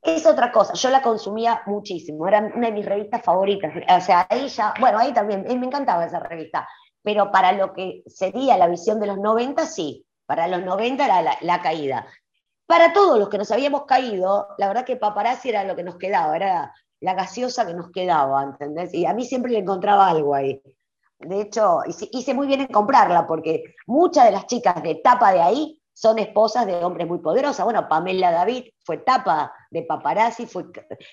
Es 0.00 0.26
otra 0.26 0.52
cosa, 0.52 0.74
yo 0.74 0.90
la 0.90 1.00
consumía 1.00 1.62
muchísimo, 1.66 2.28
era 2.28 2.40
una 2.40 2.66
de 2.68 2.72
mis 2.72 2.84
revistas 2.84 3.22
favoritas. 3.22 3.72
O 3.88 4.00
sea, 4.00 4.26
ahí 4.28 4.48
ya, 4.48 4.74
bueno, 4.78 4.98
ahí 4.98 5.14
también, 5.14 5.44
me 5.58 5.66
encantaba 5.66 6.04
esa 6.04 6.20
revista, 6.20 6.68
pero 7.02 7.32
para 7.32 7.52
lo 7.52 7.72
que 7.72 8.02
sería 8.06 8.58
la 8.58 8.68
visión 8.68 9.00
de 9.00 9.06
los 9.06 9.18
90, 9.18 9.64
sí, 9.66 10.06
para 10.26 10.46
los 10.46 10.62
90 10.62 11.04
era 11.04 11.38
la, 11.40 11.62
caída. 11.62 12.06
Para 12.66 12.92
todos 12.92 13.18
los 13.18 13.30
que 13.30 13.38
nos 13.38 13.50
habíamos 13.50 13.86
caído, 13.86 14.48
la 14.58 14.68
verdad 14.68 14.84
que 14.84 14.96
paparazzi 14.96 15.48
era 15.48 15.64
lo 15.64 15.74
que 15.74 15.82
nos 15.82 15.96
quedaba, 15.96 16.36
era 16.36 16.74
la 17.04 17.12
gaseosa 17.12 17.66
que 17.66 17.74
nos 17.74 17.90
quedaba, 17.90 18.42
¿entendés? 18.42 18.94
Y 18.94 19.04
a 19.04 19.12
mí 19.12 19.26
siempre 19.26 19.52
le 19.52 19.58
encontraba 19.58 20.08
algo 20.08 20.34
ahí. 20.34 20.62
De 21.18 21.42
hecho, 21.42 21.80
hice, 21.86 22.32
muy 22.32 22.46
bien 22.46 22.62
en 22.62 22.68
comprarla 22.68 23.26
porque 23.26 23.74
muchas 23.86 24.24
de 24.24 24.30
las 24.32 24.46
chicas 24.46 24.82
de 24.82 24.96
tapa 24.96 25.32
de 25.32 25.42
ahí 25.42 25.82
son 25.92 26.18
esposas 26.18 26.64
de 26.64 26.82
hombres 26.82 27.06
muy 27.06 27.18
poderosos. 27.18 27.62
Bueno, 27.62 27.86
Pamela 27.88 28.32
David 28.32 28.70
fue 28.84 28.98
tapa 28.98 29.52
de 29.70 29.82
paparazzi, 29.82 30.46
fue, 30.46 30.64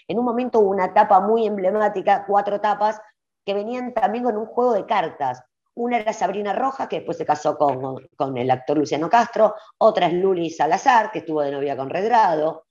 en 0.08 0.18
un 0.18 0.24
momento 0.24 0.60
hubo 0.60 0.70
una 0.70 0.94
tapa 0.94 1.20
muy 1.20 1.46
emblemática, 1.46 2.24
cuatro 2.26 2.62
tapas, 2.62 3.00
que 3.46 3.54
venían 3.54 3.94
también 3.94 4.24
con 4.24 4.38
un 4.38 4.46
juego 4.46 4.74
de 4.74 4.86
cartas. 4.86 5.44
Una 5.74 5.98
era 5.98 6.14
Sabrina 6.14 6.54
Rojas, 6.54 6.88
que 6.88 6.98
después 6.98 7.18
se 7.18 7.26
casó 7.26 7.58
con, 7.58 8.08
con 8.16 8.38
el 8.38 8.50
actor 8.50 8.78
Luciano 8.78 9.10
Castro, 9.10 9.56
otra 9.78 10.08
es 10.08 10.14
Luli 10.14 10.50
Salazar, 10.50 11.12
que 11.12 11.20
estuvo 11.20 11.42
de 11.42 11.52
novia 11.52 11.76
con 11.76 11.90
Redrado, 11.90 12.64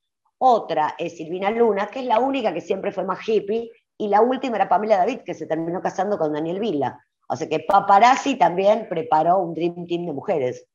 otra 0.42 0.94
es 0.98 1.18
Silvina 1.18 1.50
Luna, 1.50 1.88
que 1.88 2.00
es 2.00 2.06
la 2.06 2.18
única 2.18 2.52
que 2.54 2.62
siempre 2.62 2.92
fue 2.92 3.04
más 3.04 3.26
hippie, 3.28 3.70
y 3.98 4.08
la 4.08 4.22
última 4.22 4.56
era 4.56 4.68
Pamela 4.68 4.96
David, 4.96 5.20
que 5.24 5.34
se 5.34 5.46
terminó 5.46 5.82
casando 5.82 6.16
con 6.16 6.32
Daniel 6.32 6.60
Vila. 6.60 6.98
O 7.28 7.36
sea 7.36 7.46
que 7.46 7.60
Paparazzi 7.60 8.36
también 8.36 8.88
preparó 8.88 9.38
un 9.38 9.54
Dream 9.54 9.86
Team 9.86 10.06
de 10.06 10.12
mujeres. 10.12 10.66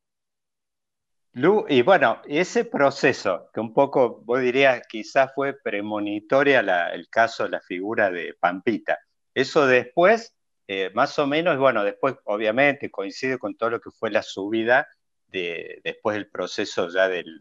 Lu, 1.33 1.65
y 1.67 1.81
bueno, 1.81 2.21
ese 2.25 2.63
proceso, 2.63 3.49
que 3.51 3.59
un 3.59 3.73
poco, 3.73 4.21
vos 4.23 4.39
dirías, 4.39 4.83
quizás 4.87 5.33
fue 5.33 5.53
premonitoria 5.53 6.59
el 6.93 7.09
caso, 7.09 7.47
la 7.47 7.59
figura 7.59 8.11
de 8.11 8.35
Pampita. 8.39 8.99
Eso 9.33 9.65
después, 9.65 10.35
eh, 10.67 10.91
más 10.93 11.17
o 11.17 11.25
menos, 11.25 11.57
bueno, 11.57 11.83
después 11.83 12.15
obviamente 12.25 12.91
coincide 12.91 13.39
con 13.39 13.57
todo 13.57 13.71
lo 13.71 13.79
que 13.81 13.89
fue 13.89 14.11
la 14.11 14.21
subida 14.21 14.87
después 15.31 16.15
del 16.15 16.29
proceso 16.29 16.89
ya 16.89 17.07
del, 17.09 17.39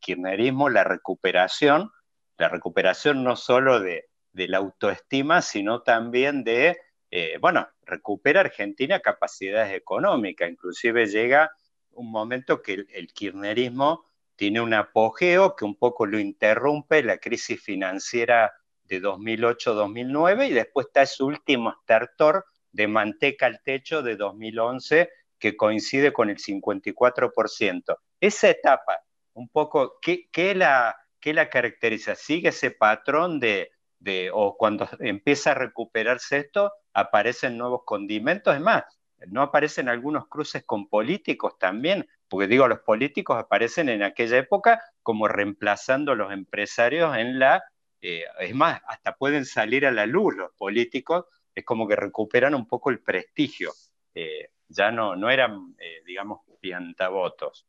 kirchnerismo, 0.00 0.68
la 0.68 0.84
recuperación, 0.84 1.90
la 2.38 2.48
recuperación 2.48 3.22
no 3.22 3.36
solo 3.36 3.80
de, 3.80 4.08
la 4.32 4.58
autoestima, 4.58 5.42
sino 5.42 5.82
también 5.82 6.42
de, 6.42 6.76
eh, 7.10 7.38
bueno, 7.40 7.68
recupera 7.82 8.40
Argentina 8.40 9.00
capacidades 9.00 9.72
económicas, 9.74 10.50
inclusive 10.50 11.06
llega 11.06 11.52
un 11.92 12.10
momento 12.10 12.60
que 12.62 12.84
el, 12.88 13.12
kirchnerismo 13.12 14.06
tiene 14.36 14.60
un 14.60 14.74
apogeo 14.74 15.54
que 15.54 15.64
un 15.64 15.76
poco 15.76 16.06
lo 16.06 16.18
interrumpe 16.18 17.02
la 17.02 17.18
crisis 17.18 17.62
financiera 17.62 18.52
de 18.84 19.00
2008-2009 19.00 20.48
y 20.48 20.52
después 20.52 20.86
está 20.86 21.02
ese 21.02 21.22
último 21.22 21.72
startor 21.82 22.44
de 22.72 22.88
manteca 22.88 23.46
al 23.46 23.62
techo 23.62 24.02
de 24.02 24.16
2011 24.16 25.08
que 25.44 25.58
coincide 25.58 26.10
con 26.10 26.30
el 26.30 26.38
54%. 26.38 27.98
Esa 28.18 28.48
etapa, 28.48 29.00
un 29.34 29.50
poco, 29.50 29.98
¿qué, 30.00 30.54
la, 30.54 30.96
la 31.22 31.50
caracteriza? 31.50 32.14
¿Sigue 32.14 32.48
ese 32.48 32.70
patrón 32.70 33.40
de, 33.40 33.70
de, 33.98 34.30
o 34.32 34.56
cuando 34.56 34.88
empieza 35.00 35.50
a 35.50 35.54
recuperarse 35.54 36.38
esto, 36.38 36.72
aparecen 36.94 37.58
nuevos 37.58 37.82
condimentos? 37.84 38.54
Es 38.54 38.62
más, 38.62 38.84
no 39.26 39.42
aparecen 39.42 39.90
algunos 39.90 40.28
cruces 40.28 40.64
con 40.64 40.88
políticos 40.88 41.58
también, 41.58 42.08
porque 42.26 42.46
digo, 42.46 42.66
los 42.66 42.80
políticos 42.80 43.36
aparecen 43.38 43.90
en 43.90 44.02
aquella 44.02 44.38
época 44.38 44.80
como 45.02 45.28
reemplazando 45.28 46.12
a 46.12 46.16
los 46.16 46.32
empresarios 46.32 47.14
en 47.18 47.38
la, 47.38 47.62
eh, 48.00 48.24
es 48.40 48.54
más, 48.54 48.80
hasta 48.86 49.14
pueden 49.14 49.44
salir 49.44 49.84
a 49.84 49.90
la 49.90 50.06
luz 50.06 50.34
los 50.34 50.52
políticos, 50.56 51.26
es 51.54 51.66
como 51.66 51.86
que 51.86 51.96
recuperan 51.96 52.54
un 52.54 52.66
poco 52.66 52.88
el 52.88 53.00
prestigio. 53.00 53.74
Eh, 54.14 54.50
ya 54.68 54.90
no, 54.90 55.16
no 55.16 55.30
eran, 55.30 55.74
eh, 55.78 56.02
digamos, 56.06 56.40
piantavotos. 56.60 57.66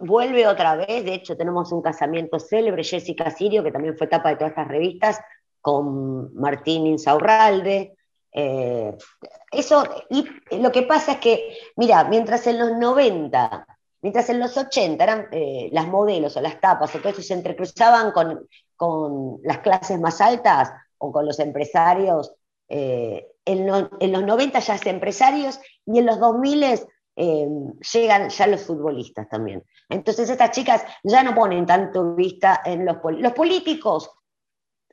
vuelve 0.00 0.48
otra 0.48 0.74
vez, 0.74 1.04
de 1.04 1.14
hecho 1.14 1.36
tenemos 1.36 1.70
un 1.70 1.82
casamiento 1.82 2.40
célebre, 2.40 2.82
Jessica 2.82 3.30
Sirio, 3.30 3.62
que 3.62 3.70
también 3.70 3.96
fue 3.96 4.08
tapa 4.08 4.30
de 4.30 4.36
todas 4.36 4.50
estas 4.50 4.68
revistas, 4.68 5.20
con 5.60 6.34
Martín 6.34 6.86
Insaurralde. 6.86 7.94
Eh, 8.32 8.96
eso, 9.52 9.84
y 10.10 10.26
lo 10.58 10.72
que 10.72 10.82
pasa 10.82 11.12
es 11.12 11.18
que, 11.18 11.56
mira, 11.76 12.04
mientras 12.04 12.46
en 12.48 12.58
los 12.58 12.72
90, 12.72 13.66
mientras 14.00 14.28
en 14.30 14.40
los 14.40 14.56
80 14.56 15.04
eran 15.04 15.28
las 15.70 15.86
modelos 15.86 16.36
o 16.36 16.40
las 16.40 16.60
tapas 16.60 16.92
o 16.94 16.98
todo 16.98 17.10
eso 17.10 17.22
se 17.22 17.34
entrecruzaban 17.34 18.10
con, 18.10 18.48
con 18.74 19.38
las 19.44 19.58
clases 19.58 20.00
más 20.00 20.20
altas 20.20 20.72
o 20.98 21.12
con 21.12 21.24
los 21.26 21.38
empresarios, 21.38 22.34
en, 23.44 23.68
en, 24.00 24.12
los 24.12 24.22
90 24.22 24.58
ya 24.58 24.74
es 24.74 24.86
empresarios 24.86 25.60
y 25.86 25.98
en 25.98 26.06
los 26.06 26.20
2000 26.20 26.62
eh, 27.16 27.46
llegan 27.92 28.30
ya 28.30 28.46
los 28.46 28.62
futbolistas 28.62 29.28
también. 29.28 29.62
Entonces 29.88 30.30
estas 30.30 30.50
chicas 30.52 30.84
ya 31.02 31.22
no 31.22 31.34
ponen 31.34 31.66
tanto 31.66 32.14
vista 32.14 32.62
en 32.64 32.84
los 32.84 32.98
políticos. 32.98 33.22
Los 33.22 33.32
políticos 33.32 34.10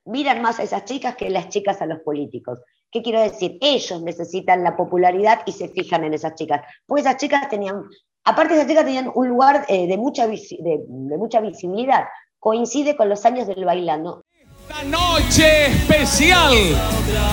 miran 0.05 0.41
más 0.41 0.59
a 0.59 0.63
esas 0.63 0.85
chicas 0.85 1.15
que 1.15 1.29
las 1.29 1.49
chicas 1.49 1.81
a 1.81 1.85
los 1.85 1.99
políticos. 1.99 2.59
¿Qué 2.91 3.01
quiero 3.01 3.21
decir? 3.21 3.57
Ellos 3.61 4.01
necesitan 4.01 4.63
la 4.63 4.75
popularidad 4.75 5.41
y 5.45 5.51
se 5.51 5.69
fijan 5.69 6.03
en 6.03 6.13
esas 6.13 6.35
chicas. 6.35 6.61
Porque 6.85 7.01
esas 7.01 7.17
chicas 7.17 7.47
tenían, 7.47 7.83
aparte 8.23 8.55
esas 8.55 8.67
chicas 8.67 8.85
tenían 8.85 9.11
un 9.13 9.29
lugar 9.29 9.65
eh, 9.69 9.87
de, 9.87 9.97
mucha 9.97 10.27
de 10.27 11.17
mucha 11.17 11.39
visibilidad. 11.39 12.05
Coincide 12.39 12.97
con 12.97 13.09
los 13.09 13.25
años 13.25 13.47
del 13.47 13.63
bailando. 13.63 14.25
Esta 14.69 14.83
noche 14.83 15.65
especial 15.65 16.53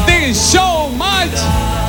de 0.07 0.33
Showmatch. 0.33 1.39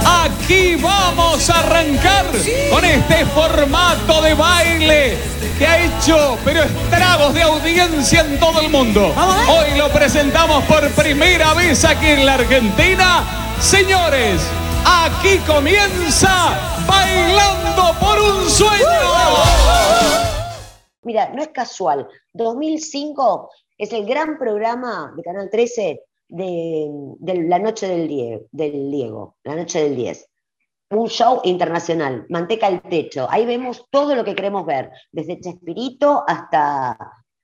Aquí 0.05 0.75
vamos 0.75 1.49
a 1.49 1.59
arrancar 1.59 2.25
con 2.69 2.83
este 2.83 3.25
formato 3.27 4.21
de 4.23 4.33
baile 4.33 5.17
que 5.57 5.65
ha 5.65 5.85
hecho 5.85 6.37
pero 6.43 6.63
estragos 6.63 7.33
de 7.33 7.43
audiencia 7.43 8.21
en 8.21 8.37
todo 8.41 8.59
el 8.59 8.69
mundo. 8.69 9.13
Hoy 9.47 9.77
lo 9.77 9.87
presentamos 9.89 10.65
por 10.65 10.89
primera 10.91 11.53
vez 11.53 11.85
aquí 11.85 12.07
en 12.07 12.25
la 12.25 12.33
Argentina. 12.33 13.23
Señores, 13.61 14.41
aquí 14.85 15.37
comienza 15.47 16.59
Bailando 16.85 17.95
por 18.01 18.19
un 18.19 18.49
sueño. 18.49 18.85
Mira, 21.03 21.29
no 21.33 21.41
es 21.41 21.49
casual. 21.49 22.05
2005 22.33 23.49
es 23.77 23.93
el 23.93 24.05
gran 24.05 24.37
programa 24.37 25.13
de 25.15 25.23
Canal 25.23 25.49
13 25.49 26.01
de, 26.29 26.89
la 27.47 27.59
noche 27.59 27.87
del, 27.87 28.07
Diego, 28.51 29.35
la 29.43 29.55
noche 29.55 29.83
del 29.83 29.95
10. 29.95 30.29
Un 30.89 31.09
show 31.09 31.41
internacional, 31.43 32.25
manteca 32.29 32.67
al 32.67 32.81
techo. 32.81 33.27
Ahí 33.29 33.45
vemos 33.45 33.85
todo 33.89 34.15
lo 34.15 34.23
que 34.23 34.35
queremos 34.35 34.65
ver, 34.65 34.89
desde 35.11 35.39
Chespirito 35.39 36.23
hasta 36.25 36.97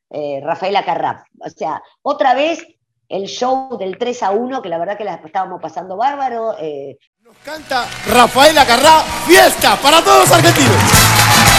eh, 0.09 0.39
Rafaela 0.41 0.85
Carraf. 0.85 1.23
O 1.39 1.49
sea, 1.49 1.83
otra 2.01 2.33
vez 2.33 2.65
el 3.09 3.25
show 3.25 3.77
del 3.77 3.97
3 3.97 4.23
a 4.23 4.31
1, 4.31 4.61
que 4.61 4.69
la 4.69 4.77
verdad 4.77 4.97
que 4.97 5.03
la 5.03 5.15
estábamos 5.15 5.61
pasando 5.61 5.97
bárbaro. 5.97 6.55
Eh. 6.59 6.97
Nos 7.19 7.37
canta 7.37 7.85
Rafaela 8.07 8.65
Carraf, 8.65 9.27
fiesta 9.27 9.77
para 9.81 10.01
todos 10.01 10.21
los 10.21 10.31
argentinos. 10.31 11.52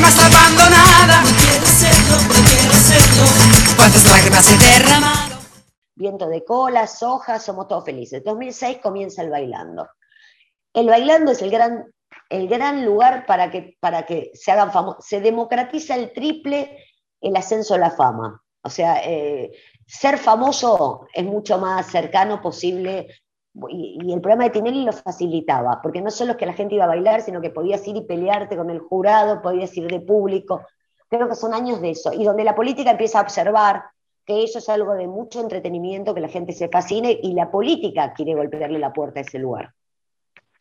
Más 0.00 0.18
abandonada. 0.18 1.22
No 1.22 1.30
quiero 1.38 1.66
serlo, 1.66 2.16
no 2.28 2.34
quiero 2.48 2.74
serlo. 2.74 3.24
Cuántas 3.76 4.10
lágrimas 4.10 4.52
he 4.52 4.58
derramado. 4.58 5.40
Viento 5.96 6.28
de 6.28 6.44
cola, 6.44 6.86
soja, 6.86 7.38
somos 7.38 7.68
todos 7.68 7.84
felices. 7.84 8.22
2006 8.24 8.78
comienza 8.82 9.22
el 9.22 9.30
bailando. 9.30 9.88
El 10.72 10.86
bailando 10.86 11.32
es 11.32 11.42
el 11.42 11.50
gran, 11.50 11.92
el 12.28 12.48
gran 12.48 12.84
lugar 12.84 13.26
para 13.26 13.50
que, 13.50 13.76
para 13.80 14.04
que 14.04 14.32
se 14.34 14.50
hagan 14.50 14.72
famosos. 14.72 15.06
Se 15.06 15.20
democratiza 15.20 15.94
el 15.94 16.12
triple 16.12 16.78
el 17.20 17.36
ascenso 17.36 17.74
a 17.74 17.78
la 17.78 17.90
fama. 17.90 18.42
O 18.62 18.70
sea, 18.70 19.00
eh, 19.04 19.52
ser 19.86 20.18
famoso 20.18 21.06
es 21.12 21.24
mucho 21.24 21.58
más 21.58 21.86
cercano 21.86 22.40
posible 22.40 23.08
y, 23.68 24.12
el 24.12 24.20
programa 24.20 24.44
de 24.44 24.50
Tinelli 24.50 24.84
lo 24.84 24.92
facilitaba, 24.92 25.80
porque 25.82 26.00
no 26.00 26.10
solo 26.10 26.32
es 26.32 26.36
que 26.36 26.46
la 26.46 26.54
gente 26.54 26.74
iba 26.74 26.84
a 26.84 26.88
bailar, 26.88 27.22
sino 27.22 27.40
que 27.40 27.50
podías 27.50 27.86
ir 27.86 27.96
y 27.96 28.02
pelearte 28.02 28.56
con 28.56 28.70
el 28.70 28.80
jurado, 28.80 29.42
podías 29.42 29.76
ir 29.76 29.86
de 29.86 30.00
público. 30.00 30.66
Creo 31.08 31.28
que 31.28 31.36
son 31.36 31.54
años 31.54 31.80
de 31.80 31.90
eso, 31.90 32.12
y 32.12 32.24
donde 32.24 32.44
la 32.44 32.54
política 32.54 32.90
empieza 32.90 33.18
a 33.18 33.22
observar 33.22 33.84
que 34.26 34.42
eso 34.42 34.58
es 34.58 34.68
algo 34.68 34.94
de 34.94 35.06
mucho 35.06 35.40
entretenimiento, 35.40 36.14
que 36.14 36.20
la 36.20 36.28
gente 36.28 36.52
se 36.52 36.68
fascine, 36.68 37.18
y 37.22 37.34
la 37.34 37.50
política 37.50 38.12
quiere 38.14 38.34
golpearle 38.34 38.78
la 38.78 38.92
puerta 38.92 39.20
a 39.20 39.22
ese 39.22 39.38
lugar. 39.38 39.72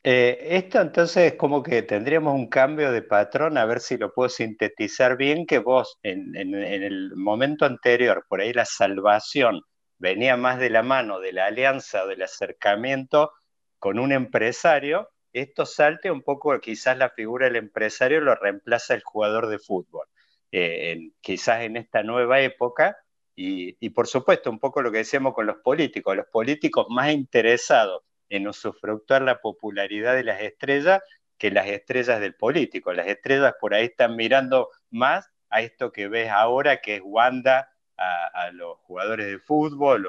Eh, 0.05 0.57
esto 0.57 0.81
entonces 0.81 1.31
es 1.31 1.37
como 1.37 1.63
que 1.63 1.81
tendríamos 1.81 2.35
un 2.35 2.47
cambio 2.47 2.91
de 2.91 3.01
patrón, 3.01 3.57
a 3.57 3.65
ver 3.65 3.79
si 3.79 3.97
lo 3.97 4.13
puedo 4.13 4.27
sintetizar 4.27 5.15
bien, 5.15 5.45
que 5.45 5.59
vos 5.59 5.97
en 6.03 6.35
el 6.35 7.15
momento 7.15 7.65
anterior, 7.65 8.25
por 8.27 8.41
ahí 8.41 8.51
la 8.51 8.65
salvación 8.65 9.61
venía 10.03 10.35
más 10.35 10.59
de 10.59 10.69
la 10.69 10.83
mano 10.83 11.21
de 11.21 11.31
la 11.31 11.45
alianza, 11.45 12.05
del 12.05 12.23
acercamiento 12.23 13.31
con 13.79 13.99
un 13.99 14.11
empresario, 14.11 15.09
esto 15.31 15.65
salte 15.65 16.11
un 16.11 16.21
poco, 16.21 16.59
quizás 16.59 16.97
la 16.97 17.09
figura 17.09 17.45
del 17.45 17.55
empresario 17.55 18.19
lo 18.19 18.35
reemplaza 18.35 18.95
el 18.95 19.01
jugador 19.01 19.47
de 19.47 19.59
fútbol. 19.59 20.05
Eh, 20.51 21.11
quizás 21.21 21.61
en 21.61 21.77
esta 21.77 22.03
nueva 22.03 22.41
época, 22.41 22.97
y, 23.33 23.89
por 23.91 24.07
supuesto 24.07 24.49
un 24.51 24.59
poco 24.59 24.81
lo 24.81 24.91
que 24.91 24.99
decíamos 24.99 25.33
con 25.33 25.45
los 25.45 25.57
políticos, 25.63 26.17
los 26.17 26.27
políticos 26.27 26.85
más 26.89 27.11
interesados 27.11 28.03
en 28.27 28.45
usufructuar 28.49 29.21
la 29.21 29.39
popularidad 29.39 30.15
de 30.15 30.25
las 30.25 30.41
estrellas 30.41 31.01
que 31.37 31.49
las 31.49 31.67
estrellas 31.67 32.19
del 32.19 32.35
político. 32.35 32.91
Las 32.91 33.07
estrellas 33.07 33.53
por 33.57 33.73
ahí 33.73 33.85
están 33.85 34.17
mirando 34.17 34.69
más 34.89 35.29
a 35.49 35.61
esto 35.61 35.93
que 35.93 36.09
ves 36.09 36.29
ahora, 36.29 36.81
que 36.81 36.97
es 36.97 37.01
Wanda 37.05 37.72
a, 37.97 38.51
los 38.51 38.77
jugadores 38.79 39.27
de 39.27 39.39
fútbol 39.39 40.05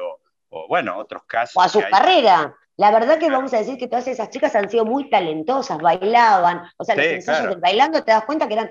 o, 0.51 0.69
bueno, 0.69 0.97
otros 0.99 1.25
casos. 1.25 1.57
O 1.57 1.61
a 1.61 1.69
su 1.69 1.81
carrera. 1.81 2.55
La 2.77 2.91
verdad 2.91 3.19
que 3.19 3.31
vamos 3.31 3.55
a 3.55 3.59
decir 3.59 3.79
que 3.79 3.87
todas 3.87 4.09
esas 4.09 4.31
chicas 4.31 4.55
han 4.57 4.69
sido 4.69 4.85
muy 4.85 5.09
talentosas, 5.09 5.79
bailaban, 5.79 6.63
o 6.77 6.85
sea, 6.85 6.97
los 6.97 7.07
ensayos 7.07 7.51
del 7.51 7.61
bailando 7.61 8.03
te 8.03 8.11
das 8.11 8.25
cuenta 8.25 8.49
que 8.49 8.55
eran, 8.55 8.71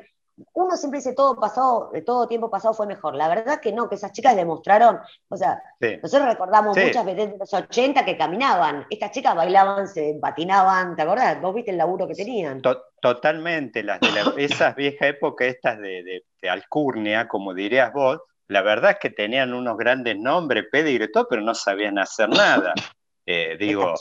uno 0.53 0.75
siempre 0.75 0.99
dice 0.99 1.13
todo 1.13 1.39
pasado, 1.39 1.89
de 1.93 2.01
todo 2.01 2.27
tiempo 2.27 2.49
pasado 2.49 2.73
fue 2.73 2.85
mejor. 2.85 3.15
La 3.15 3.29
verdad 3.29 3.61
que 3.61 3.71
no, 3.71 3.87
que 3.87 3.95
esas 3.95 4.11
chicas 4.11 4.35
demostraron, 4.35 4.99
o 5.29 5.37
sea, 5.37 5.61
nosotros 6.01 6.27
recordamos 6.27 6.75
muchas 6.75 7.05
veces 7.05 7.31
de 7.31 7.37
los 7.37 7.53
80 7.53 8.03
que 8.03 8.17
caminaban, 8.17 8.85
estas 8.89 9.11
chicas 9.11 9.35
bailaban, 9.35 9.87
se 9.87 10.17
patinaban, 10.21 10.97
¿te 10.97 11.03
acordás? 11.03 11.39
Vos 11.39 11.55
viste 11.55 11.71
el 11.71 11.77
laburo 11.77 12.05
que 12.05 12.15
tenían. 12.15 12.61
totalmente, 13.01 13.83
las 13.83 14.01
de 14.01 14.09
esas 14.43 14.75
viejas 14.75 15.09
épocas, 15.09 15.47
estas 15.47 15.79
de, 15.79 16.23
de 16.41 16.49
alcurnia, 16.49 17.29
como 17.29 17.53
dirías 17.53 17.93
vos, 17.93 18.19
la 18.47 18.61
verdad 18.61 18.91
es 18.91 18.97
que 18.99 19.09
tenían 19.09 19.53
unos 19.53 19.77
grandes 19.77 20.17
nombres, 20.17 20.65
pedigre, 20.71 21.07
todo, 21.07 21.27
pero 21.29 21.41
no 21.41 21.55
sabían 21.55 21.99
hacer 21.99 22.29
nada. 22.29 22.73
Eh, 23.25 23.55
digo, 23.57 23.93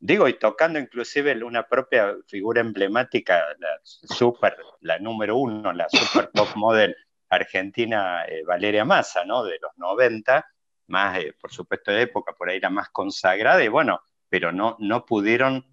digo, 0.00 0.26
y 0.26 0.36
tocando 0.40 0.80
inclusive 0.80 1.40
una 1.44 1.68
propia 1.68 2.16
figura 2.26 2.60
emblemática, 2.60 3.44
la 3.60 3.78
super, 3.84 4.56
la 4.80 4.98
número 4.98 5.36
uno, 5.36 5.72
la 5.72 5.88
super 5.88 6.32
top 6.34 6.48
model 6.56 6.96
argentina 7.28 8.24
eh, 8.24 8.42
Valeria 8.44 8.84
Massa, 8.84 9.24
¿no? 9.24 9.44
De 9.44 9.56
los 9.62 9.70
90, 9.76 10.44
más, 10.88 11.18
eh, 11.20 11.32
por 11.40 11.52
supuesto, 11.52 11.92
de 11.92 12.02
época, 12.02 12.32
por 12.32 12.50
ahí 12.50 12.58
la 12.58 12.70
más 12.70 12.88
consagrada, 12.90 13.62
y 13.62 13.68
bueno, 13.68 14.02
pero 14.28 14.50
no, 14.50 14.74
no 14.80 15.06
pudieron 15.06 15.64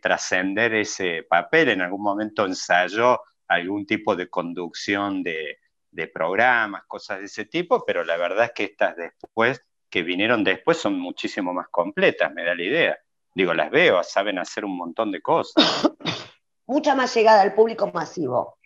trascender 0.00 0.74
ese 0.74 1.24
papel, 1.24 1.70
en 1.70 1.82
algún 1.82 2.04
momento 2.04 2.46
ensayó 2.46 3.20
algún 3.48 3.84
tipo 3.84 4.14
de 4.14 4.30
conducción 4.30 5.24
de, 5.24 5.58
de 5.96 6.08
programas, 6.08 6.84
cosas 6.86 7.20
de 7.20 7.24
ese 7.24 7.46
tipo, 7.46 7.84
pero 7.84 8.04
la 8.04 8.16
verdad 8.18 8.44
es 8.44 8.52
que 8.52 8.64
estas 8.64 8.94
después, 8.96 9.62
que 9.88 10.02
vinieron 10.02 10.44
después, 10.44 10.76
son 10.76 11.00
muchísimo 11.00 11.54
más 11.54 11.68
completas, 11.68 12.32
me 12.32 12.44
da 12.44 12.54
la 12.54 12.62
idea. 12.62 12.98
Digo, 13.34 13.54
las 13.54 13.70
veo, 13.70 14.02
saben 14.02 14.38
hacer 14.38 14.64
un 14.64 14.76
montón 14.76 15.10
de 15.10 15.22
cosas. 15.22 15.54
Mucha 16.66 16.94
más 16.94 17.14
llegada 17.14 17.40
al 17.40 17.54
público 17.54 17.90
masivo. 17.92 18.58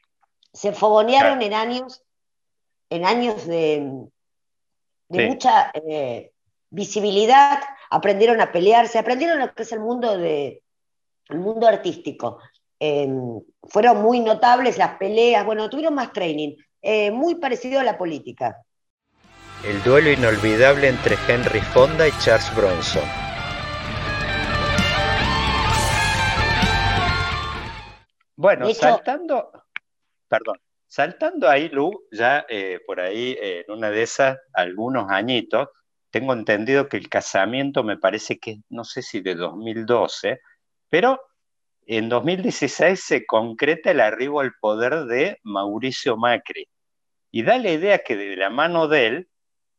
Se 0.53 0.73
fogonearon 0.73 1.41
en 1.43 1.55
años, 1.55 2.03
en 2.89 3.05
años 3.05 3.47
de, 3.47 4.09
de 5.09 5.29
mucha 5.29 5.71
eh, 5.75 6.33
visibilidad, 6.71 7.61
aprendieron 7.91 8.41
a 8.41 8.51
pelearse, 8.51 8.99
aprendieron 8.99 9.39
lo 9.39 9.55
que 9.55 9.63
es 9.63 9.73
el 9.73 9.81
mundo 9.81 10.19
de 10.19 10.63
el 11.29 11.39
mundo 11.39 11.69
artístico. 11.69 12.39
Em, 12.81 13.41
fueron 13.63 14.03
muy 14.03 14.19
notables 14.19 14.79
las 14.79 14.97
peleas, 14.97 15.45
bueno, 15.45 15.71
tuvieron 15.71 15.95
más 15.95 16.13
training. 16.13 16.57
Eh, 16.83 17.11
muy 17.11 17.35
parecido 17.35 17.81
a 17.81 17.85
la 17.85 17.99
política. 17.99 18.57
El 19.65 19.83
duelo 19.83 20.11
inolvidable 20.11 20.89
entre 20.89 21.17
Henry 21.29 21.61
Fonda 21.61 22.09
y 22.09 22.13
Charles 22.23 22.55
Bronson. 22.57 23.05
Bueno, 28.37 28.73
saltando. 28.73 29.53
perdón, 30.27 30.57
saltando 30.87 31.47
ahí, 31.47 31.69
Lu, 31.69 32.07
ya 32.11 32.47
eh, 32.49 32.81
por 32.87 32.99
ahí 32.99 33.37
eh, 33.39 33.67
en 33.69 33.75
una 33.75 33.91
de 33.91 34.03
esas, 34.03 34.39
algunos 34.55 35.11
añitos, 35.11 35.69
tengo 36.11 36.33
entendido 36.33 36.89
que 36.89 36.97
el 36.97 37.11
casamiento 37.11 37.85
me 37.85 37.99
parece 37.99 38.39
que, 38.39 38.63
no 38.71 38.85
sé 38.85 39.03
si 39.03 39.21
de 39.21 39.35
2012, 39.35 40.41
pero 40.89 41.21
en 41.87 42.09
2016 42.09 43.03
se 43.03 43.27
concreta 43.27 43.91
el 43.91 44.01
arribo 44.01 44.41
al 44.41 44.53
poder 44.61 45.07
de 45.07 45.39
Mauricio 45.43 46.17
Macri. 46.17 46.69
Y 47.31 47.43
da 47.43 47.59
la 47.59 47.71
idea 47.71 47.99
que 47.99 48.17
de 48.17 48.37
la 48.37 48.51
mano 48.51 48.89
de 48.89 49.07
él 49.07 49.31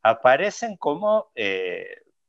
aparecen 0.01 0.77
como, 0.77 1.31
eh, 1.35 1.85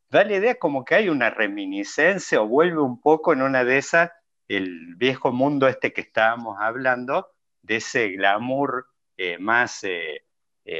da 0.08 0.24
la 0.24 0.36
idea 0.36 0.58
como 0.58 0.84
que 0.84 0.96
hay 0.96 1.08
una 1.08 1.30
reminiscencia 1.30 2.40
o 2.40 2.46
vuelve 2.46 2.80
un 2.80 3.00
poco 3.00 3.32
en 3.32 3.42
una 3.42 3.64
de 3.64 3.78
esas 3.78 4.10
el 4.48 4.96
viejo 4.96 5.32
mundo 5.32 5.68
este 5.68 5.92
que 5.92 6.02
estábamos 6.02 6.58
hablando, 6.60 7.30
de 7.62 7.76
ese 7.76 8.08
glamour 8.10 8.86
eh, 9.16 9.38
más, 9.38 9.82
eh, 9.84 10.24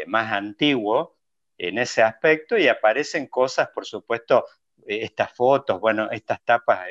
más 0.06 0.32
antiguo 0.32 1.16
en 1.56 1.78
ese 1.78 2.02
aspecto 2.02 2.58
y 2.58 2.68
aparecen 2.68 3.28
cosas, 3.28 3.68
por 3.74 3.86
supuesto, 3.86 4.44
estas 4.84 5.32
fotos, 5.32 5.80
bueno, 5.80 6.10
estas 6.10 6.42
tapas 6.44 6.86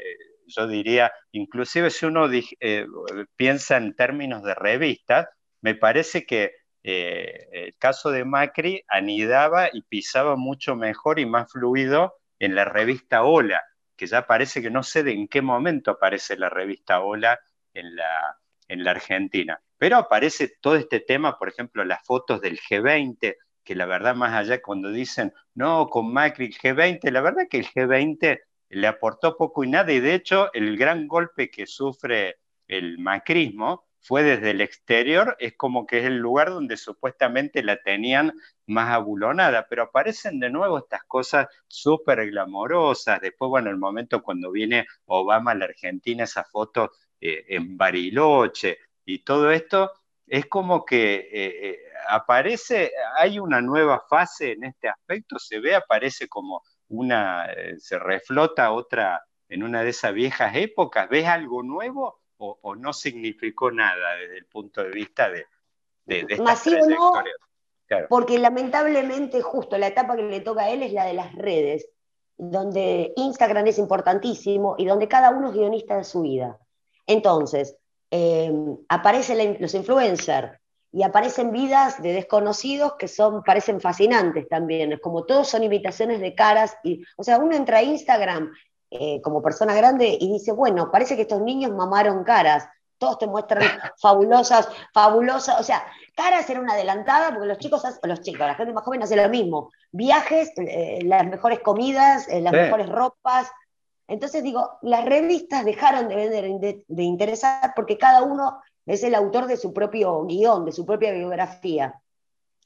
yo 0.55 0.67
diría, 0.67 1.11
inclusive 1.31 1.89
si 1.89 2.05
uno 2.05 2.29
eh, 2.31 2.85
piensa 3.35 3.77
en 3.77 3.95
términos 3.95 4.43
de 4.43 4.55
revistas, 4.55 5.27
me 5.61 5.75
parece 5.75 6.25
que 6.25 6.53
eh, 6.83 7.47
el 7.51 7.77
caso 7.77 8.11
de 8.11 8.25
Macri 8.25 8.83
anidaba 8.87 9.69
y 9.71 9.83
pisaba 9.83 10.35
mucho 10.35 10.75
mejor 10.75 11.19
y 11.19 11.25
más 11.25 11.51
fluido 11.51 12.15
en 12.39 12.55
la 12.55 12.65
revista 12.65 13.23
Hola, 13.23 13.63
que 13.95 14.07
ya 14.07 14.25
parece 14.25 14.61
que 14.61 14.71
no 14.71 14.81
sé 14.83 15.03
de 15.03 15.13
en 15.13 15.27
qué 15.27 15.41
momento 15.41 15.91
aparece 15.91 16.37
la 16.37 16.49
revista 16.49 17.01
Hola 17.01 17.39
en 17.73 17.95
la, 17.95 18.37
en 18.67 18.83
la 18.83 18.91
Argentina. 18.91 19.61
Pero 19.77 19.97
aparece 19.97 20.57
todo 20.59 20.75
este 20.75 20.99
tema, 20.99 21.37
por 21.37 21.49
ejemplo, 21.49 21.83
las 21.85 22.03
fotos 22.03 22.41
del 22.41 22.59
G20, 22.59 23.35
que 23.63 23.75
la 23.75 23.85
verdad 23.85 24.15
más 24.15 24.33
allá 24.33 24.61
cuando 24.61 24.91
dicen, 24.91 25.33
no, 25.53 25.87
con 25.87 26.11
Macri 26.11 26.45
el 26.45 26.53
G20, 26.57 27.11
la 27.11 27.21
verdad 27.21 27.47
que 27.49 27.59
el 27.59 27.67
G20 27.67 28.39
le 28.71 28.87
aportó 28.87 29.37
poco 29.37 29.63
y 29.63 29.69
nada, 29.69 29.91
y 29.91 29.99
de 29.99 30.15
hecho 30.15 30.51
el 30.53 30.77
gran 30.77 31.07
golpe 31.07 31.49
que 31.49 31.67
sufre 31.67 32.37
el 32.67 32.97
macrismo 32.99 33.85
fue 34.01 34.23
desde 34.23 34.51
el 34.51 34.61
exterior, 34.61 35.35
es 35.39 35.55
como 35.55 35.85
que 35.85 35.99
es 35.99 36.05
el 36.05 36.17
lugar 36.17 36.49
donde 36.49 36.75
supuestamente 36.75 37.63
la 37.63 37.77
tenían 37.77 38.33
más 38.65 38.89
abulonada, 38.89 39.67
pero 39.69 39.83
aparecen 39.83 40.39
de 40.39 40.49
nuevo 40.49 40.79
estas 40.79 41.03
cosas 41.03 41.47
súper 41.67 42.29
glamorosas, 42.31 43.21
después, 43.21 43.49
bueno, 43.49 43.69
el 43.69 43.77
momento 43.77 44.23
cuando 44.23 44.51
viene 44.51 44.87
Obama 45.05 45.51
a 45.51 45.55
la 45.55 45.65
Argentina, 45.65 46.23
esa 46.23 46.43
foto 46.43 46.91
eh, 47.19 47.45
en 47.49 47.77
Bariloche 47.77 48.79
y 49.05 49.19
todo 49.23 49.51
esto, 49.51 49.91
es 50.25 50.45
como 50.47 50.85
que 50.85 51.15
eh, 51.15 51.69
eh, 51.69 51.79
aparece, 52.07 52.91
hay 53.17 53.37
una 53.37 53.61
nueva 53.61 54.03
fase 54.09 54.53
en 54.53 54.63
este 54.63 54.87
aspecto, 54.89 55.37
se 55.37 55.59
ve, 55.59 55.75
aparece 55.75 56.27
como 56.27 56.63
una, 56.91 57.45
eh, 57.51 57.79
se 57.79 57.97
reflota 57.97 58.71
otra 58.71 59.25
en 59.49 59.63
una 59.63 59.83
de 59.83 59.89
esas 59.89 60.13
viejas 60.13 60.55
épocas? 60.55 61.09
¿Ves 61.09 61.25
algo 61.25 61.63
nuevo 61.63 62.21
o, 62.37 62.75
no 62.75 62.91
significó 62.91 63.71
nada 63.71 64.15
desde 64.15 64.37
el 64.39 64.45
punto 64.45 64.81
de 64.83 64.89
vista 64.89 65.29
de, 65.29 65.45
de, 66.05 66.23
de 66.23 66.37
no, 66.37 67.13
porque 68.09 68.39
lamentablemente 68.39 69.41
justo 69.41 69.77
la 69.77 69.87
etapa 69.87 70.15
que 70.15 70.23
le 70.23 70.41
toca 70.41 70.63
a 70.63 70.69
él 70.69 70.81
es 70.81 70.93
la 70.93 71.05
de 71.05 71.13
las 71.13 71.35
redes, 71.35 71.87
donde 72.37 73.13
Instagram 73.15 73.67
es 73.67 73.77
importantísimo 73.77 74.75
y 74.77 74.85
donde 74.85 75.07
cada 75.07 75.29
uno 75.29 75.49
es 75.49 75.53
guionista 75.53 75.97
de 75.97 76.03
su 76.03 76.21
vida. 76.21 76.57
Entonces, 77.05 77.77
eh, 78.09 78.51
aparecen 78.89 79.57
los 79.59 79.73
influencers, 79.73 80.57
y 80.91 81.03
aparecen 81.03 81.51
vidas 81.51 82.01
de 82.01 82.13
desconocidos 82.13 82.93
que 82.99 83.07
son, 83.07 83.43
parecen 83.43 83.79
fascinantes 83.79 84.47
también, 84.49 84.91
es 84.91 84.99
como 84.99 85.23
todos 85.23 85.47
son 85.47 85.63
imitaciones 85.63 86.19
de 86.19 86.35
caras, 86.35 86.77
y, 86.83 87.03
o 87.17 87.23
sea, 87.23 87.37
uno 87.37 87.55
entra 87.55 87.77
a 87.77 87.83
Instagram 87.83 88.51
eh, 88.89 89.21
como 89.21 89.41
persona 89.41 89.73
grande 89.73 90.17
y 90.19 90.33
dice, 90.33 90.51
bueno, 90.51 90.91
parece 90.91 91.15
que 91.15 91.21
estos 91.21 91.41
niños 91.41 91.71
mamaron 91.71 92.23
caras, 92.23 92.67
todos 92.97 93.17
te 93.19 93.27
muestran 93.27 93.63
fabulosas, 94.01 94.67
fabulosas, 94.93 95.59
o 95.59 95.63
sea, 95.63 95.85
caras 96.13 96.49
era 96.49 96.59
una 96.59 96.73
adelantada, 96.73 97.29
porque 97.31 97.47
los 97.47 97.57
chicos, 97.57 97.83
los 98.03 98.21
chicos, 98.21 98.45
la 98.45 98.55
gente 98.55 98.73
más 98.73 98.83
joven 98.83 99.03
hace 99.03 99.15
lo 99.15 99.29
mismo, 99.29 99.71
viajes, 99.91 100.51
eh, 100.57 100.99
las 101.03 101.25
mejores 101.25 101.61
comidas, 101.61 102.27
eh, 102.27 102.41
las 102.41 102.51
mejores 102.51 102.89
ropas, 102.89 103.49
entonces 104.09 104.43
digo, 104.43 104.77
las 104.81 105.05
revistas 105.05 105.63
dejaron 105.63 106.09
de 106.09 106.15
vender, 106.17 106.59
de, 106.59 106.83
de 106.85 107.03
interesar, 107.03 107.71
porque 107.73 107.97
cada 107.97 108.23
uno 108.23 108.61
es 108.85 109.03
el 109.03 109.15
autor 109.15 109.47
de 109.47 109.57
su 109.57 109.73
propio 109.73 110.25
guion, 110.25 110.65
de 110.65 110.71
su 110.71 110.85
propia 110.85 111.11
biografía. 111.11 112.01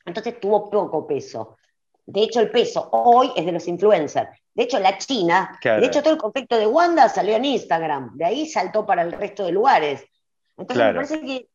Entonces 0.06 0.40
tuvo 0.40 0.70
poco 0.70 1.06
peso. 1.08 1.58
De 2.06 2.22
hecho, 2.22 2.40
el 2.40 2.52
peso 2.52 2.88
hoy 2.92 3.32
es 3.36 3.46
de 3.46 3.52
los 3.52 3.68
influencers. 3.68 4.30
De 4.54 4.64
hecho, 4.64 4.80
la 4.80 4.98
China, 4.98 5.60
de 5.62 5.86
hecho, 5.86 6.02
todo 6.02 6.14
el 6.14 6.20
conflicto 6.20 6.58
de 6.58 6.68
Wanda 6.68 7.10
salió 7.10 7.36
en 7.36 7.46
Instagram. 7.46 8.16
De 8.16 8.26
ahí 8.26 8.46
saltó 8.46 8.86
para 8.86 9.02
el 9.02 9.12
resto 9.12 9.46
de 9.46 9.52
lugares. 9.52 10.06
Entonces, 10.56 10.86
me 10.86 10.94
parece 10.94 11.22
que, 11.22 11.50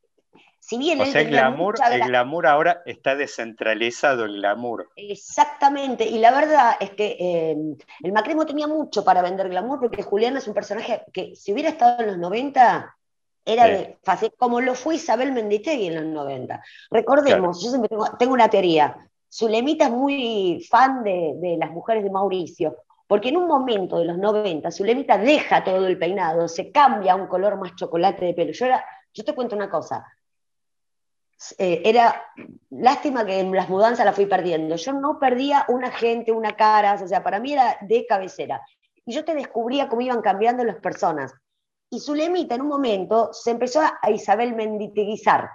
si 0.58 0.76
bien. 0.76 1.00
O 1.00 1.06
sea, 1.06 1.22
el 1.22 1.28
glamour, 1.28 1.76
el 1.90 2.02
glamour 2.02 2.46
ahora 2.46 2.82
está 2.84 3.16
descentralizado, 3.16 4.26
el 4.26 4.36
glamour. 4.36 4.90
Exactamente. 4.96 6.04
Y 6.04 6.18
la 6.18 6.30
verdad 6.30 6.76
es 6.78 6.90
que 6.90 7.16
eh, 7.18 7.56
el 8.02 8.12
macrismo 8.12 8.44
tenía 8.44 8.66
mucho 8.66 9.02
para 9.02 9.22
vender 9.22 9.48
glamour, 9.48 9.80
porque 9.80 10.02
Julián 10.02 10.36
es 10.36 10.46
un 10.46 10.52
personaje 10.52 11.02
que, 11.12 11.34
si 11.34 11.54
hubiera 11.54 11.70
estado 11.70 12.02
en 12.02 12.08
los 12.08 12.18
90, 12.18 12.94
era 13.44 13.66
de 13.66 13.98
fácil, 14.02 14.32
como 14.36 14.60
lo 14.60 14.74
fue 14.74 14.96
Isabel 14.96 15.32
Menditegui 15.32 15.86
en 15.86 15.94
los 15.94 16.04
90. 16.04 16.62
Recordemos, 16.90 17.62
yo 17.62 17.70
siempre 17.70 17.96
tengo, 18.18 18.34
una 18.34 18.48
teoría. 18.48 18.96
Zulemita 19.32 19.86
es 19.86 19.90
muy 19.90 20.66
fan 20.68 21.02
de, 21.02 21.56
las 21.58 21.70
mujeres 21.70 22.04
de 22.04 22.10
Mauricio, 22.10 22.76
porque 23.06 23.30
en 23.30 23.36
un 23.36 23.46
momento 23.46 23.98
de 23.98 24.04
los 24.04 24.18
90, 24.18 24.70
Zulemita 24.70 25.18
deja 25.18 25.64
todo 25.64 25.86
el 25.86 25.98
peinado, 25.98 26.48
se 26.48 26.70
cambia 26.70 27.12
a 27.12 27.16
un 27.16 27.26
color 27.26 27.56
más 27.58 27.74
chocolate 27.76 28.24
de 28.26 28.34
pelo. 28.34 28.52
Yo, 28.52 28.66
era, 28.66 28.84
yo 29.12 29.24
te 29.24 29.34
cuento 29.34 29.56
una 29.56 29.70
cosa. 29.70 30.04
Eh, 31.56 31.80
era 31.86 32.22
lástima 32.68 33.24
que 33.24 33.40
en 33.40 33.52
las 33.52 33.68
mudanzas 33.68 34.04
la 34.04 34.12
fui 34.12 34.26
perdiendo. 34.26 34.76
Yo 34.76 34.92
no 34.92 35.18
perdía 35.18 35.64
una 35.68 35.90
gente, 35.90 36.32
una 36.32 36.54
cara, 36.54 36.94
o 37.02 37.08
sea, 37.08 37.22
para 37.22 37.40
mí 37.40 37.52
era 37.54 37.78
de 37.80 38.04
cabecera. 38.06 38.60
Y 39.06 39.14
yo 39.14 39.24
te 39.24 39.34
descubría 39.34 39.88
cómo 39.88 40.02
iban 40.02 40.20
cambiando 40.20 40.64
las 40.64 40.76
personas. 40.76 41.32
Y 41.92 41.98
Zulemita 41.98 42.54
en 42.54 42.62
un 42.62 42.68
momento 42.68 43.30
se 43.32 43.50
empezó 43.50 43.80
a 43.80 44.10
Isabel 44.10 44.54
Menditeguizar. 44.54 45.50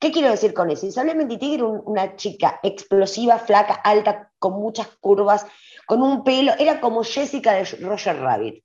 ¿Qué 0.00 0.10
quiero 0.10 0.30
decir 0.30 0.54
con 0.54 0.70
eso? 0.70 0.86
Isabel 0.86 1.14
Menditeguizar 1.14 1.60
era 1.60 1.82
una 1.84 2.16
chica 2.16 2.58
explosiva, 2.62 3.38
flaca, 3.38 3.74
alta, 3.74 4.32
con 4.38 4.54
muchas 4.54 4.88
curvas, 4.98 5.46
con 5.86 6.00
un 6.00 6.24
pelo, 6.24 6.52
era 6.58 6.80
como 6.80 7.04
Jessica 7.04 7.52
de 7.52 7.64
Roger 7.82 8.18
Rabbit. 8.18 8.64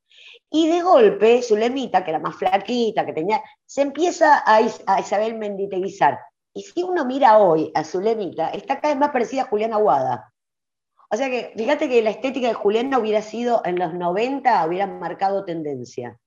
Y 0.50 0.70
de 0.70 0.82
golpe, 0.82 1.42
Zulemita, 1.42 2.06
que 2.06 2.12
era 2.12 2.20
más 2.20 2.38
flaquita, 2.38 3.06
que 3.06 3.14
tenía, 3.14 3.44
se 3.66 3.82
empieza 3.82 4.42
a, 4.46 4.62
Isabel 4.62 5.36
Menditeguizar. 5.36 6.20
Y 6.54 6.64
si 6.64 6.84
uno 6.84 7.04
mira 7.04 7.38
hoy 7.38 7.70
a 7.76 7.84
Zulemita, 7.84 8.50
está 8.52 8.80
cada 8.80 8.94
vez 8.94 9.00
más 9.00 9.12
parecida 9.12 9.42
a 9.42 9.48
Juliana 9.48 9.76
Aguada. 9.76 10.34
O 11.12 11.18
sea 11.18 11.30
que 11.30 11.54
fíjate 11.58 11.90
que 11.90 12.02
la 12.02 12.12
estética 12.12 12.48
de 12.48 12.54
Juliana 12.54 12.98
hubiera 12.98 13.22
sido 13.22 13.62
en 13.66 13.78
los 13.78 13.94
90, 13.94 14.66
hubiera 14.66 14.88
marcado 14.88 15.44
tendencia. 15.44 16.18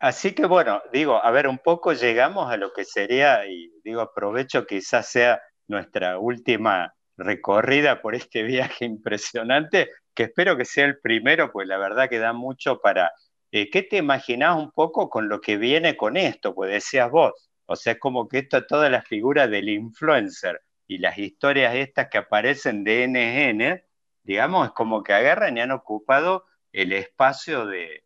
Así 0.00 0.32
que 0.32 0.46
bueno, 0.46 0.80
digo, 0.92 1.22
a 1.24 1.30
ver, 1.32 1.48
un 1.48 1.58
poco 1.58 1.92
llegamos 1.92 2.50
a 2.50 2.56
lo 2.56 2.72
que 2.72 2.84
sería, 2.84 3.46
y 3.46 3.72
digo, 3.82 4.00
aprovecho 4.00 4.64
quizás 4.66 5.08
sea 5.08 5.40
nuestra 5.66 6.18
última 6.18 6.94
recorrida 7.16 8.00
por 8.00 8.14
este 8.14 8.42
viaje 8.44 8.84
impresionante, 8.84 9.90
que 10.14 10.24
espero 10.24 10.56
que 10.56 10.64
sea 10.64 10.84
el 10.84 11.00
primero, 11.00 11.50
pues 11.52 11.66
la 11.68 11.78
verdad 11.78 12.08
que 12.08 12.18
da 12.18 12.32
mucho 12.32 12.80
para... 12.80 13.10
Eh, 13.50 13.70
¿Qué 13.70 13.82
te 13.82 13.96
imaginás 13.96 14.56
un 14.56 14.70
poco 14.72 15.08
con 15.10 15.28
lo 15.28 15.40
que 15.40 15.56
viene 15.56 15.96
con 15.96 16.16
esto? 16.16 16.54
Pues 16.54 16.70
decías 16.70 17.10
vos, 17.10 17.32
o 17.66 17.76
sea, 17.76 17.94
es 17.94 17.98
como 17.98 18.28
que 18.28 18.38
esto, 18.38 18.66
toda 18.66 18.90
la 18.90 19.02
figura 19.02 19.48
del 19.48 19.68
influencer 19.68 20.60
y 20.86 20.98
las 20.98 21.18
historias 21.18 21.74
estas 21.74 22.08
que 22.08 22.18
aparecen 22.18 22.84
de 22.84 23.04
NN, 23.08 23.82
digamos, 24.22 24.68
es 24.68 24.72
como 24.74 25.02
que 25.02 25.14
agarran 25.14 25.56
y 25.56 25.60
han 25.60 25.72
ocupado 25.72 26.44
el 26.72 26.92
espacio 26.92 27.66
de 27.66 28.04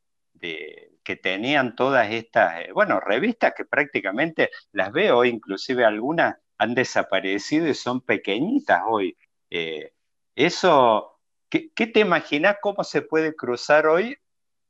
que 1.02 1.16
tenían 1.16 1.74
todas 1.74 2.10
estas, 2.10 2.60
eh, 2.60 2.72
bueno, 2.72 3.00
revistas 3.00 3.54
que 3.56 3.64
prácticamente 3.64 4.50
las 4.72 4.92
veo, 4.92 5.24
inclusive 5.24 5.84
algunas 5.84 6.36
han 6.58 6.74
desaparecido 6.74 7.66
y 7.68 7.74
son 7.74 8.00
pequeñitas 8.00 8.82
hoy. 8.86 9.16
Eh, 9.50 9.92
eso, 10.34 11.18
¿qué, 11.48 11.70
te 11.74 12.00
imaginas 12.00 12.56
cómo 12.60 12.84
se 12.84 13.02
puede 13.02 13.34
cruzar 13.34 13.86
hoy 13.86 14.16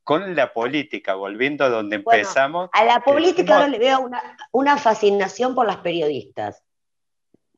con 0.02 0.34
la 0.34 0.52
política, 0.52 1.14
volviendo 1.14 1.64
a 1.64 1.68
donde 1.68 1.96
empezamos? 1.96 2.70
A 2.72 2.84
la 2.84 3.00
política 3.00 3.56
ahora 3.56 3.68
le 3.68 3.78
veo 3.78 4.00
una, 4.00 4.36
una 4.52 4.76
fascinación 4.78 5.54
por 5.54 5.66
las 5.66 5.78
periodistas. 5.78 6.62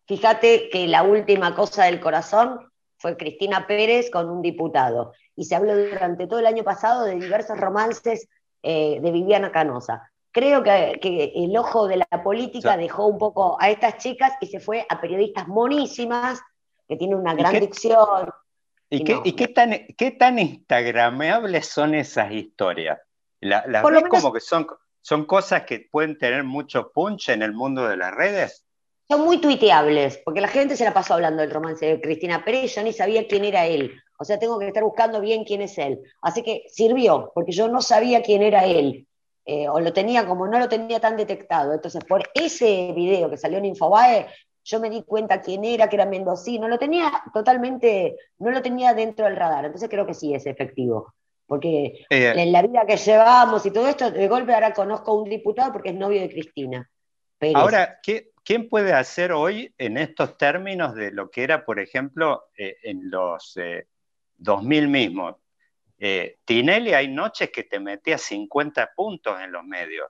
Fíjate 0.06 0.68
que 0.68 0.86
la 0.86 1.02
última 1.02 1.54
cosa 1.54 1.84
del 1.84 2.00
corazón 2.00 2.70
fue 2.98 3.16
Cristina 3.16 3.66
Pérez 3.66 4.10
con 4.10 4.28
un 4.28 4.42
diputado. 4.42 5.12
Y 5.36 5.44
se 5.44 5.54
habló 5.54 5.76
durante 5.76 6.26
todo 6.26 6.40
el 6.40 6.46
año 6.46 6.64
pasado 6.64 7.04
de 7.04 7.14
diversos 7.14 7.58
romances 7.58 8.28
eh, 8.64 8.98
de 9.00 9.10
Viviana 9.12 9.52
Canosa. 9.52 10.10
creo 10.32 10.62
que, 10.64 10.98
que 11.00 11.32
el 11.36 11.56
ojo 11.56 11.86
de 11.86 11.98
la 11.98 12.22
política 12.24 12.76
dejó 12.76 13.06
un 13.06 13.18
poco 13.18 13.56
a 13.60 13.70
estas 13.70 13.98
chicas 13.98 14.32
y 14.40 14.46
se 14.48 14.58
fue 14.58 14.84
a 14.88 15.00
periodistas 15.00 15.46
monísimas, 15.46 16.40
que 16.88 16.96
tienen 16.96 17.18
una 17.18 17.34
gran 17.34 17.52
qué- 17.52 17.60
dicción. 17.60 18.30
¿Y, 18.90 18.96
Y 18.98 19.04
qué, 19.04 19.14
no. 19.14 19.22
y 19.24 19.32
qué 19.32 19.48
tan, 19.48 19.70
qué 19.96 20.10
tan 20.10 20.38
instagrameables 20.38 21.66
son 21.68 21.94
esas 21.94 22.32
historias? 22.32 22.98
La- 23.40 23.64
¿Las 23.66 23.82
Por 23.82 23.92
lo 23.92 23.98
ves 23.98 24.04
menos- 24.04 24.22
como 24.22 24.32
que 24.34 24.40
son, 24.40 24.66
son 25.00 25.24
cosas 25.24 25.62
que 25.64 25.86
pueden 25.90 26.18
tener 26.18 26.44
mucho 26.44 26.90
punch 26.92 27.28
en 27.30 27.42
el 27.42 27.52
mundo 27.52 27.86
de 27.88 27.96
las 27.96 28.12
redes? 28.14 28.64
Son 29.08 29.20
muy 29.24 29.38
tuiteables, 29.38 30.18
porque 30.24 30.40
la 30.40 30.48
gente 30.48 30.76
se 30.76 30.84
la 30.84 30.94
pasó 30.94 31.14
hablando 31.14 31.42
del 31.42 31.50
romance 31.50 31.84
de 31.86 32.00
Cristina 32.00 32.44
Pérez, 32.44 32.74
yo 32.74 32.82
ni 32.82 32.92
sabía 32.92 33.26
quién 33.28 33.44
era 33.44 33.66
él. 33.66 33.92
O 34.18 34.24
sea, 34.24 34.38
tengo 34.38 34.58
que 34.58 34.68
estar 34.68 34.82
buscando 34.84 35.20
bien 35.20 35.44
quién 35.44 35.62
es 35.62 35.76
él. 35.78 36.00
Así 36.22 36.42
que 36.42 36.64
sirvió, 36.68 37.32
porque 37.34 37.52
yo 37.52 37.68
no 37.68 37.80
sabía 37.82 38.22
quién 38.22 38.42
era 38.42 38.64
él. 38.66 39.06
eh, 39.46 39.68
o 39.68 39.78
lo 39.78 39.92
tenía 39.92 40.26
como 40.26 40.46
no 40.48 40.58
lo 40.58 40.68
tenía 40.70 41.00
tan 41.00 41.16
detectado. 41.18 41.74
Entonces, 41.74 42.02
por 42.04 42.22
ese 42.34 42.92
video 42.96 43.28
que 43.28 43.36
salió 43.36 43.58
en 43.58 43.66
Infobae, 43.66 44.26
yo 44.64 44.80
me 44.80 44.88
di 44.88 45.02
cuenta 45.02 45.42
quién 45.42 45.64
era, 45.64 45.88
que 45.90 45.96
era 45.96 46.06
mendocino. 46.06 46.66
Lo 46.66 46.78
tenía 46.78 47.12
totalmente, 47.34 48.16
no 48.38 48.50
lo 48.50 48.62
tenía 48.62 48.94
dentro 48.94 49.26
del 49.26 49.36
radar. 49.36 49.66
Entonces 49.66 49.90
creo 49.90 50.06
que 50.06 50.14
sí 50.14 50.32
es 50.34 50.46
efectivo. 50.46 51.12
Porque 51.46 52.06
Eh, 52.08 52.32
en 52.34 52.52
la 52.52 52.62
vida 52.62 52.86
que 52.86 52.96
llevamos 52.96 53.66
y 53.66 53.70
todo 53.70 53.86
esto, 53.86 54.10
de 54.10 54.28
golpe 54.28 54.54
ahora 54.54 54.72
conozco 54.72 55.10
a 55.10 55.14
un 55.22 55.28
diputado 55.28 55.72
porque 55.72 55.90
es 55.90 55.94
novio 55.96 56.22
de 56.22 56.30
Cristina. 56.30 56.90
Pérez. 57.38 57.56
Ahora, 57.56 57.98
¿qué- 58.02 58.30
¿quién 58.44 58.70
puede 58.70 58.94
hacer 58.94 59.32
hoy 59.32 59.74
en 59.76 59.98
estos 59.98 60.38
términos 60.38 60.94
de 60.94 61.10
lo 61.10 61.30
que 61.30 61.42
era, 61.44 61.66
por 61.66 61.80
ejemplo, 61.80 62.44
eh, 62.56 62.76
en 62.84 63.10
los 63.10 63.58
eh, 63.58 63.88
2000 64.36 64.88
mismos? 64.88 65.36
Eh, 65.98 66.38
Tinelli 66.44 66.92
hay 66.92 67.08
noches 67.08 67.50
que 67.50 67.64
te 67.64 67.78
metía 67.80 68.18
50 68.18 68.92
puntos 68.94 69.40
en 69.40 69.52
los 69.52 69.64
medios. 69.64 70.08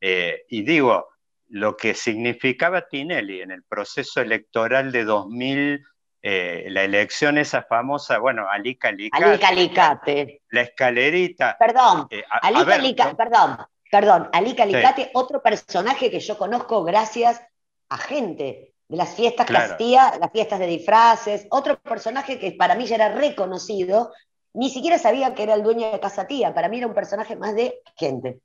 Eh, 0.00 0.44
y 0.48 0.62
digo, 0.62 1.08
lo 1.48 1.76
que 1.76 1.94
significaba 1.94 2.88
Tinelli 2.88 3.40
en 3.42 3.50
el 3.52 3.62
proceso 3.62 4.20
electoral 4.20 4.90
de 4.92 5.04
2000, 5.04 5.84
eh, 6.22 6.66
la 6.70 6.82
elección 6.82 7.38
esa 7.38 7.62
famosa, 7.62 8.18
bueno, 8.18 8.48
Alica 8.50 8.88
Alicate, 8.88 9.24
Alica 9.24 9.48
Alicate. 9.48 10.42
la 10.50 10.60
escalerita. 10.62 11.56
Perdón, 11.58 12.08
Eh, 12.10 12.24
a- 12.28 12.36
a 12.38 12.48
Alica 12.48 12.64
ver, 12.64 12.80
Alica- 12.80 13.04
no- 13.10 13.16
perdón, 13.16 13.56
perdón, 13.90 14.28
Alica 14.32 14.64
Sí. 14.66 14.74
Alicate, 14.74 15.10
otro 15.14 15.40
personaje 15.42 16.10
que 16.10 16.18
yo 16.18 16.36
conozco 16.36 16.82
gracias 16.82 17.40
a 17.88 17.96
gente 17.98 18.72
de 18.88 18.96
las 18.96 19.14
fiestas 19.14 19.46
Claro. 19.46 19.68
que 19.68 19.84
hacía, 19.84 20.18
las 20.20 20.30
fiestas 20.32 20.58
de 20.60 20.66
disfraces, 20.66 21.46
otro 21.50 21.78
personaje 21.80 22.38
que 22.38 22.52
para 22.52 22.74
mí 22.74 22.86
ya 22.86 22.96
era 22.96 23.14
reconocido, 23.14 24.12
ni 24.54 24.70
siquiera 24.70 24.98
sabía 24.98 25.34
que 25.34 25.42
era 25.42 25.54
el 25.54 25.62
dueño 25.62 25.90
de 25.90 26.00
Casa 26.00 26.26
Tía, 26.26 26.54
para 26.54 26.68
mí 26.68 26.78
era 26.78 26.86
un 26.86 26.94
personaje 26.94 27.36
más 27.36 27.54
de 27.54 27.80
gente. 27.96 28.40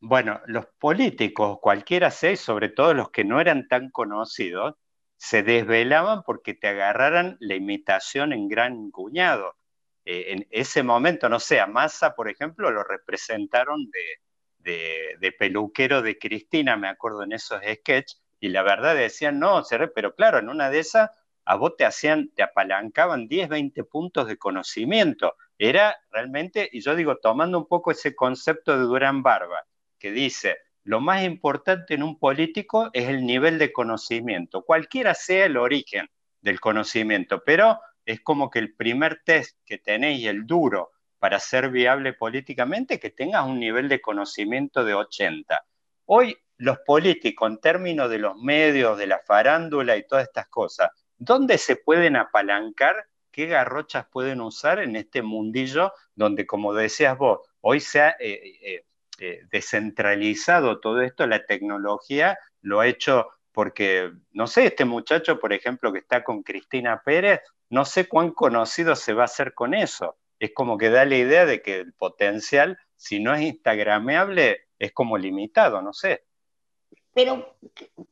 Bueno, 0.00 0.40
los 0.46 0.66
políticos, 0.78 1.58
cualquiera 1.60 2.10
sea, 2.10 2.30
y 2.30 2.36
sobre 2.36 2.68
todo 2.68 2.94
los 2.94 3.10
que 3.10 3.24
no 3.24 3.40
eran 3.40 3.66
tan 3.66 3.90
conocidos, 3.90 4.74
se 5.16 5.42
desvelaban 5.42 6.22
porque 6.22 6.54
te 6.54 6.68
agarraran 6.68 7.36
la 7.40 7.56
imitación 7.56 8.32
en 8.32 8.46
gran 8.48 8.90
cuñado. 8.92 9.56
Eh, 10.04 10.26
en 10.28 10.46
ese 10.50 10.84
momento, 10.84 11.28
no 11.28 11.40
sé, 11.40 11.58
a 11.58 11.66
Massa, 11.66 12.14
por 12.14 12.28
ejemplo, 12.30 12.70
lo 12.70 12.84
representaron 12.84 13.90
de, 13.90 14.70
de- 14.70 15.16
de 15.18 15.32
peluquero 15.32 16.02
de 16.02 16.16
Cristina, 16.18 16.76
me 16.76 16.88
acuerdo 16.88 17.24
en 17.24 17.32
esos 17.32 17.60
sketches, 17.60 18.22
y 18.40 18.48
la 18.48 18.62
verdad 18.62 18.94
decían, 18.94 19.38
no, 19.38 19.62
pero 19.94 20.14
claro, 20.14 20.38
en 20.38 20.48
una 20.48 20.70
de 20.70 20.80
esas 20.80 21.10
a 21.44 21.56
vos 21.56 21.76
te 21.76 21.86
hacían, 21.86 22.30
te 22.34 22.42
apalancaban 22.42 23.26
10, 23.26 23.48
20 23.48 23.84
puntos 23.84 24.26
de 24.28 24.36
conocimiento. 24.36 25.34
Era 25.56 25.96
realmente, 26.10 26.68
y 26.70 26.82
yo 26.82 26.94
digo, 26.94 27.16
tomando 27.16 27.58
un 27.58 27.66
poco 27.66 27.90
ese 27.90 28.14
concepto 28.14 28.76
de 28.76 28.84
Durán 28.84 29.22
Barba, 29.22 29.64
que 29.98 30.12
dice, 30.12 30.58
lo 30.84 31.00
más 31.00 31.24
importante 31.24 31.94
en 31.94 32.02
un 32.02 32.18
político 32.18 32.90
es 32.92 33.08
el 33.08 33.24
nivel 33.24 33.58
de 33.58 33.72
conocimiento, 33.72 34.62
cualquiera 34.62 35.14
sea 35.14 35.46
el 35.46 35.56
origen 35.56 36.08
del 36.42 36.60
conocimiento, 36.60 37.42
pero 37.44 37.80
es 38.04 38.20
como 38.20 38.50
que 38.50 38.58
el 38.58 38.74
primer 38.74 39.22
test 39.24 39.58
que 39.64 39.78
tenéis, 39.78 40.26
el 40.26 40.46
duro, 40.46 40.90
para 41.18 41.40
ser 41.40 41.70
viable 41.70 42.12
políticamente, 42.12 43.00
que 43.00 43.10
tengas 43.10 43.46
un 43.46 43.58
nivel 43.58 43.88
de 43.88 44.02
conocimiento 44.02 44.84
de 44.84 44.94
80. 44.94 45.64
Hoy 46.04 46.36
los 46.58 46.78
políticos, 46.80 47.50
en 47.50 47.58
términos 47.58 48.10
de 48.10 48.18
los 48.18 48.36
medios, 48.36 48.98
de 48.98 49.06
la 49.06 49.20
farándula 49.20 49.96
y 49.96 50.06
todas 50.06 50.24
estas 50.24 50.48
cosas, 50.48 50.90
¿dónde 51.16 51.56
se 51.56 51.76
pueden 51.76 52.16
apalancar? 52.16 53.06
¿Qué 53.30 53.46
garrochas 53.46 54.06
pueden 54.10 54.40
usar 54.40 54.80
en 54.80 54.96
este 54.96 55.22
mundillo 55.22 55.92
donde, 56.14 56.46
como 56.46 56.74
decías 56.74 57.16
vos, 57.16 57.40
hoy 57.60 57.80
se 57.80 58.00
ha 58.00 58.10
eh, 58.18 58.58
eh, 58.62 58.84
eh, 59.20 59.40
descentralizado 59.50 60.80
todo 60.80 61.00
esto, 61.00 61.26
la 61.26 61.44
tecnología 61.46 62.38
lo 62.60 62.80
ha 62.80 62.88
hecho 62.88 63.28
porque, 63.52 64.12
no 64.32 64.46
sé, 64.46 64.66
este 64.66 64.84
muchacho, 64.84 65.40
por 65.40 65.52
ejemplo, 65.52 65.92
que 65.92 65.98
está 65.98 66.22
con 66.22 66.42
Cristina 66.42 67.02
Pérez, 67.04 67.40
no 67.70 67.84
sé 67.84 68.08
cuán 68.08 68.30
conocido 68.30 68.94
se 68.94 69.12
va 69.12 69.22
a 69.22 69.24
hacer 69.24 69.54
con 69.54 69.74
eso. 69.74 70.16
Es 70.38 70.52
como 70.54 70.78
que 70.78 70.90
da 70.90 71.04
la 71.04 71.16
idea 71.16 71.44
de 71.44 71.60
que 71.62 71.80
el 71.80 71.92
potencial, 71.92 72.78
si 72.96 73.20
no 73.20 73.34
es 73.34 73.42
instagrameable, 73.42 74.68
es 74.78 74.92
como 74.92 75.18
limitado, 75.18 75.82
no 75.82 75.92
sé. 75.92 76.24
Pero 77.18 77.56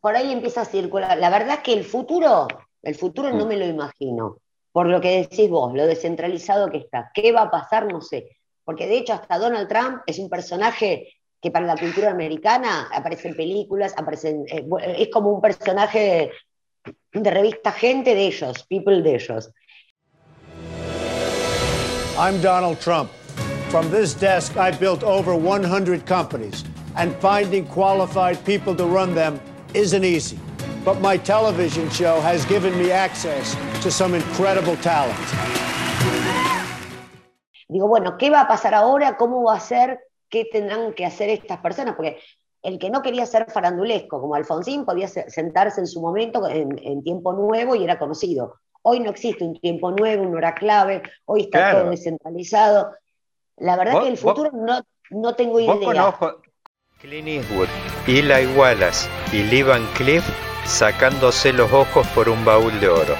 por 0.00 0.16
ahí 0.16 0.32
empieza 0.32 0.62
a 0.62 0.64
circular. 0.64 1.16
La 1.18 1.30
verdad 1.30 1.58
es 1.58 1.60
que 1.60 1.72
el 1.74 1.84
futuro, 1.84 2.48
el 2.82 2.96
futuro 2.96 3.32
Mm. 3.32 3.38
no 3.38 3.46
me 3.46 3.56
lo 3.56 3.64
imagino, 3.64 4.38
por 4.72 4.88
lo 4.88 5.00
que 5.00 5.18
decís 5.28 5.48
vos, 5.48 5.72
lo 5.74 5.86
descentralizado 5.86 6.68
que 6.72 6.78
está. 6.78 7.12
¿Qué 7.14 7.30
va 7.30 7.42
a 7.42 7.50
pasar? 7.52 7.86
No 7.86 8.00
sé. 8.00 8.36
Porque 8.64 8.88
de 8.88 8.98
hecho 8.98 9.12
hasta 9.12 9.38
Donald 9.38 9.68
Trump 9.68 10.02
es 10.08 10.18
un 10.18 10.28
personaje 10.28 11.14
que 11.40 11.52
para 11.52 11.66
la 11.66 11.76
cultura 11.76 12.10
americana 12.10 12.88
aparece 12.92 13.28
en 13.28 13.36
películas, 13.36 13.94
aparece 13.96 14.30
en- 14.30 14.44
eh, 14.50 14.96
es 14.98 15.08
como 15.12 15.30
un 15.30 15.40
personaje 15.40 16.32
de 17.12 17.30
revista 17.30 17.70
gente 17.70 18.12
de 18.12 18.26
ellos, 18.26 18.66
people 18.68 19.02
de 19.02 19.14
ellos. 19.14 19.52
I'm 22.18 22.42
Donald 22.42 22.80
Trump. 22.80 23.08
From 23.68 23.88
this 23.92 24.18
desk, 24.18 24.56
I 24.56 24.72
built 24.76 25.04
over 25.04 25.34
100 25.36 26.04
companies, 26.04 26.64
and 26.96 27.14
finding 27.20 27.64
qualified 27.66 28.42
people 28.44 28.74
to 28.74 28.84
run 28.86 29.14
them 29.14 29.38
isn't 29.74 30.04
easy. 30.04 30.38
But 30.84 31.00
my 31.00 31.16
television 31.18 31.90
show 31.90 32.20
has 32.20 32.44
given 32.46 32.76
me 32.78 32.92
access 32.92 33.56
to 33.82 33.90
some 33.90 34.14
incredible 34.14 34.76
talent. 34.76 35.18
Digo, 37.68 37.88
bueno, 37.88 38.16
¿qué 38.16 38.30
va 38.30 38.42
a 38.42 38.48
pasar 38.48 38.74
ahora? 38.74 39.16
¿Cómo 39.16 39.42
va 39.44 39.56
a 39.56 39.60
ser? 39.60 40.00
¿Qué 40.28 40.44
tendrán 40.44 40.92
que 40.94 41.04
hacer 41.04 41.28
estas 41.30 41.58
personas? 41.58 41.96
Porque 41.96 42.18
el 42.62 42.78
que 42.78 42.90
no 42.90 43.02
quería 43.02 43.26
ser 43.26 43.50
farandulesco, 43.50 44.20
como 44.20 44.34
Alfonsín, 44.34 44.84
podía 44.84 45.08
se- 45.08 45.28
sentarse 45.30 45.80
en 45.80 45.86
su 45.88 46.00
momento 46.00 46.46
en, 46.48 46.78
en 46.82 47.02
tiempo 47.02 47.32
nuevo 47.32 47.74
y 47.74 47.82
era 47.84 47.98
conocido. 47.98 48.54
Hoy 48.82 49.00
no 49.00 49.10
existe 49.10 49.42
un 49.44 49.58
tiempo 49.58 49.90
nuevo, 49.90 50.22
una 50.22 50.36
hora 50.38 50.54
clave, 50.54 51.02
hoy 51.24 51.42
está 51.42 51.58
Claro. 51.58 51.80
todo 51.80 51.90
descentralizado. 51.90 52.92
La 53.56 53.76
verdad 53.76 54.00
que 54.02 54.08
el 54.08 54.12
vos- 54.14 54.20
futuro 54.20 54.50
no, 54.52 54.80
no 55.10 55.34
tengo 55.34 55.54
Vos 55.54 55.62
idea. 55.82 56.14
Clint 56.98 57.28
Eastwood, 57.28 57.68
Eli 58.06 58.46
Wallace 58.56 59.06
y 59.30 59.42
Lee 59.42 59.62
Van 59.62 59.86
sacándose 60.64 61.52
los 61.52 61.70
ojos 61.70 62.06
por 62.14 62.30
un 62.30 62.42
baúl 62.42 62.80
de 62.80 62.88
oro. 62.88 63.14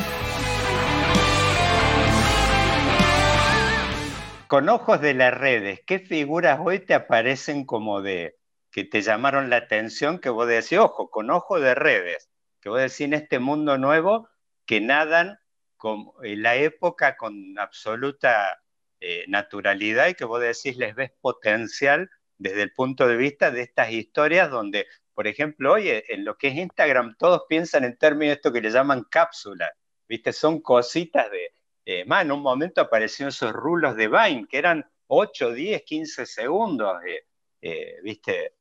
Con 4.47 4.71
ojos 4.71 5.03
de 5.03 5.13
las 5.13 5.35
redes, 5.35 5.83
¿qué 5.87 5.99
figuras 5.99 6.59
hoy 6.65 6.79
te 6.79 6.95
aparecen 6.95 7.67
como 7.67 8.01
de 8.01 8.39
que 8.71 8.85
te 8.85 9.03
llamaron 9.03 9.51
la 9.51 9.57
atención 9.57 10.21
que 10.21 10.31
vos 10.31 10.49
decís, 10.49 10.79
ojo, 10.79 11.11
con 11.11 11.31
ojos 11.31 11.61
de 11.61 11.75
redes, 11.75 12.31
que 12.63 12.71
vos 12.71 12.81
decís 12.81 13.03
en 13.03 13.13
este 13.13 13.41
mundo 13.41 13.77
nuevo 13.77 14.31
que 14.65 14.81
nadan 14.81 15.39
con, 15.77 16.13
en 16.23 16.43
la 16.43 16.57
época 16.57 17.19
con 17.19 17.59
absoluta 17.59 18.59
eh, 19.01 19.27
naturalidad 19.29 20.09
y 20.09 20.15
que 20.15 20.25
vos 20.25 20.41
decís 20.41 20.79
les 20.79 20.95
ves 20.95 21.13
potencial 21.21 22.09
desde 22.39 22.63
el 22.63 22.73
punto 22.73 23.07
de 23.09 23.17
vista 23.17 23.51
de 23.51 23.63
estas 23.63 23.91
historias 23.91 24.51
donde, 24.51 24.87
por 25.15 25.27
ejemplo, 25.27 25.73
hoy 25.75 25.89
en 25.89 26.25
lo 26.25 26.37
que 26.37 26.49
es 26.49 26.57
Instagram 26.57 27.17
todos 27.19 27.43
piensan 27.49 27.85
en 27.85 27.97
términos 27.97 28.31
de 28.33 28.35
esto 28.35 28.53
que 28.53 28.61
le 28.61 28.71
llaman 28.71 29.05
cápsulas, 29.11 29.71
¿viste? 30.09 30.33
Son 30.33 30.61
cositas 30.61 31.31
de, 31.31 31.53
eh, 31.85 32.05
más 32.05 32.25
en 32.25 32.33
un 32.33 32.43
momento 32.43 32.81
aparecieron 32.81 33.29
esos 33.31 33.53
rulos 33.53 33.97
de 33.97 34.09
Vine 34.09 34.47
que 34.49 34.59
eran 34.59 34.85
8, 35.09 35.53
10, 35.53 35.83
15 35.83 36.27
segundos, 36.27 36.97
eh, 37.07 37.25
eh, 37.63 37.97
¿viste? 38.03 38.53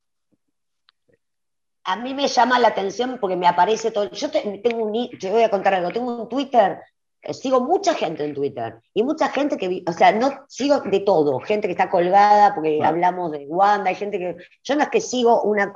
A 1.84 1.96
mí 1.98 2.14
me 2.16 2.28
llama 2.28 2.58
la 2.60 2.70
atención 2.70 3.18
porque 3.20 3.36
me 3.36 3.48
aparece 3.48 3.92
todo. 3.92 4.10
Yo 4.12 4.32
te- 4.32 4.60
tengo 4.64 4.86
un, 4.86 5.10
te 5.20 5.30
voy 5.30 5.44
a 5.44 5.50
contar 5.50 5.74
algo, 5.76 5.92
tengo 5.92 6.24
un 6.24 6.30
Twitter, 6.30 6.80
sigo 7.34 7.62
mucha 7.62 7.94
gente 7.94 8.24
en 8.24 8.34
Twitter 8.34 8.76
y 8.94 9.04
mucha 9.04 9.30
gente 9.30 9.58
que, 9.58 9.84
o 9.88 9.92
sea, 9.92 10.12
no 10.12 10.46
sigo 10.48 10.80
de 10.80 11.00
todo, 11.02 11.40
gente 11.40 11.68
que 11.68 11.72
está 11.72 11.90
colgada 11.90 12.54
porque 12.54 12.82
hablamos 12.84 13.32
de 13.32 13.46
Wanda, 13.48 13.90
hay 13.90 13.96
gente 13.96 14.20
que, 14.20 14.38
yo 14.64 14.76
no 14.76 14.84
es 14.84 14.90
que 14.90 15.02
sigo 15.02 15.42
una, 15.44 15.74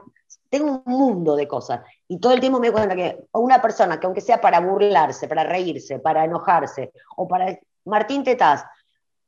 tengo 0.49 0.83
un 0.85 0.93
mundo 0.93 1.35
de 1.35 1.47
cosas 1.47 1.81
y 2.07 2.19
todo 2.19 2.33
el 2.33 2.39
tiempo 2.39 2.59
me 2.59 2.67
doy 2.67 2.75
cuenta 2.75 2.95
que 2.95 3.25
una 3.33 3.61
persona 3.61 3.99
que 3.99 4.05
aunque 4.05 4.21
sea 4.21 4.41
para 4.41 4.59
burlarse, 4.59 5.27
para 5.27 5.43
reírse, 5.43 5.99
para 5.99 6.25
enojarse 6.25 6.91
o 7.15 7.27
para 7.27 7.57
Martín 7.85 8.23
Tetaz, 8.23 8.63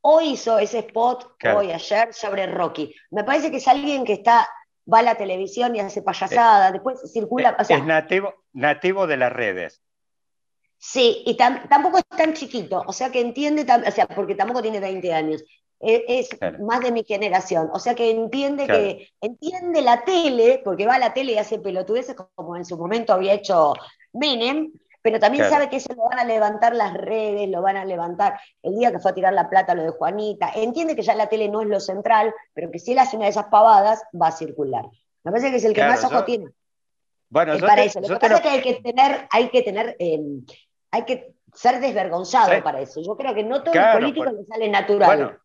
hoy 0.02 0.30
hizo 0.30 0.58
ese 0.58 0.80
spot, 0.80 1.36
Claro. 1.38 1.60
hoy, 1.60 1.72
ayer, 1.72 2.12
sobre 2.12 2.46
Rocky. 2.46 2.94
Me 3.10 3.24
parece 3.24 3.50
que 3.50 3.58
es 3.58 3.68
alguien 3.68 4.04
que 4.04 4.14
está 4.14 4.48
va 4.92 4.98
a 4.98 5.02
la 5.02 5.14
televisión 5.14 5.76
y 5.76 5.80
hace 5.80 6.02
payasada, 6.02 6.72
después 6.72 7.00
circula, 7.12 7.56
o 7.58 7.64
sea, 7.64 7.78
es 7.78 7.84
nativo, 7.84 8.34
nativo 8.52 9.06
de 9.06 9.16
las 9.16 9.32
redes. 9.32 9.82
Sí, 10.84 11.22
y 11.24 11.36
tam- 11.36 11.68
tampoco 11.68 11.98
es 11.98 12.04
tan 12.08 12.32
chiquito, 12.34 12.82
o 12.84 12.92
sea 12.92 13.10
que 13.12 13.20
entiende, 13.20 13.64
o 13.86 13.90
sea, 13.92 14.08
porque 14.08 14.34
tampoco 14.34 14.62
tiene 14.62 14.80
20 14.80 15.14
años, 15.14 15.44
e- 15.78 16.04
es, 16.08 16.28
Claro. 16.30 16.58
más 16.64 16.80
de 16.80 16.90
mi 16.90 17.04
generación, 17.04 17.70
o 17.72 17.78
sea 17.78 17.94
que 17.94 18.10
entiende 18.10 18.64
Claro. 18.66 18.80
que, 18.80 19.08
entiende 19.20 19.80
la 19.80 20.02
tele, 20.04 20.60
porque 20.64 20.84
va 20.84 20.96
a 20.96 20.98
la 20.98 21.14
tele 21.14 21.34
y 21.34 21.38
hace 21.38 21.60
pelotudeces 21.60 22.16
como 22.34 22.56
en 22.56 22.64
su 22.64 22.76
momento 22.76 23.12
había 23.12 23.32
hecho 23.34 23.74
Menem, 24.12 24.72
pero 25.02 25.20
también 25.20 25.42
Claro. 25.44 25.54
sabe 25.54 25.70
que 25.70 25.76
eso 25.76 25.94
lo 25.94 26.02
van 26.08 26.18
a 26.18 26.24
levantar 26.24 26.74
las 26.74 26.94
redes, 26.94 27.48
lo 27.48 27.62
van 27.62 27.76
a 27.76 27.84
levantar 27.84 28.40
el 28.64 28.74
día 28.76 28.90
que 28.90 28.98
fue 28.98 29.12
a 29.12 29.14
tirar 29.14 29.32
la 29.34 29.48
plata 29.48 29.76
lo 29.76 29.84
de 29.84 29.90
Juanita, 29.90 30.50
entiende 30.56 30.96
que 30.96 31.02
ya 31.02 31.14
la 31.14 31.28
tele 31.28 31.48
no 31.48 31.62
es 31.62 31.68
lo 31.68 31.78
central, 31.78 32.34
pero 32.54 32.72
que 32.72 32.80
si 32.80 32.90
él 32.90 32.98
hace 32.98 33.14
una 33.16 33.26
de 33.26 33.30
esas 33.30 33.46
pavadas, 33.46 34.02
va 34.20 34.26
a 34.28 34.32
circular. 34.32 34.86
Me 35.22 35.30
parece 35.30 35.50
que 35.52 35.58
es 35.58 35.64
el 35.64 35.74
que 35.74 35.84
más 35.84 36.02
ojo 36.02 36.14
yo- 36.14 36.24
tiene. 36.24 36.46
Bueno, 37.30 37.52
Es 37.54 37.60
para 37.60 37.76
te- 37.76 37.84
eso. 37.84 38.00
Lo 38.00 38.08
que 38.08 38.14
pasa 38.16 38.28
lo- 38.30 38.34
es 38.36 38.42
que 38.42 38.48
hay 38.48 38.60
que 38.62 38.74
tener, 38.82 39.28
hay 39.30 39.48
que 39.48 39.62
tener, 39.62 39.96
eh, 40.00 40.20
hay 40.92 41.04
que 41.04 41.34
ser 41.54 41.80
desvergonzado 41.80 42.54
Sí. 42.54 42.60
para 42.62 42.80
eso. 42.80 43.00
Yo 43.04 43.16
creo 43.16 43.34
que 43.34 43.42
no 43.42 43.62
todo 43.62 43.72
Claro, 43.72 43.98
el 43.98 44.04
político 44.04 44.24
por- 44.26 44.34
le 44.34 44.44
sale 44.46 44.68
natural. 44.68 45.16
Bueno, 45.16 45.38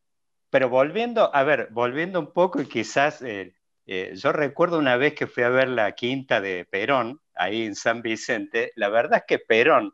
pero 0.50 0.70
volviendo, 0.70 1.34
a 1.34 1.44
ver, 1.44 1.70
volviendo 1.72 2.20
un 2.20 2.32
poco 2.32 2.62
y 2.62 2.66
quizás, 2.66 3.22
eh, 3.22 3.56
eh, 3.86 4.12
yo 4.16 4.32
recuerdo 4.32 4.78
una 4.78 4.98
vez 4.98 5.14
que 5.16 5.28
fui 5.28 5.44
a 5.44 5.50
ver 5.50 5.70
la 5.70 5.94
quinta 5.94 6.40
de 6.42 6.66
Perón, 6.66 7.22
ahí 7.36 7.64
en 7.66 7.76
San 7.76 8.02
Vicente, 8.02 8.72
la 8.76 8.90
verdad 8.90 9.20
es 9.20 9.24
que 9.28 9.40
Perón, 9.40 9.94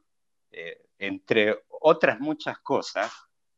eh, 0.51 0.81
entre 0.97 1.63
otras 1.67 2.19
muchas 2.19 2.57
cosas, 2.59 3.11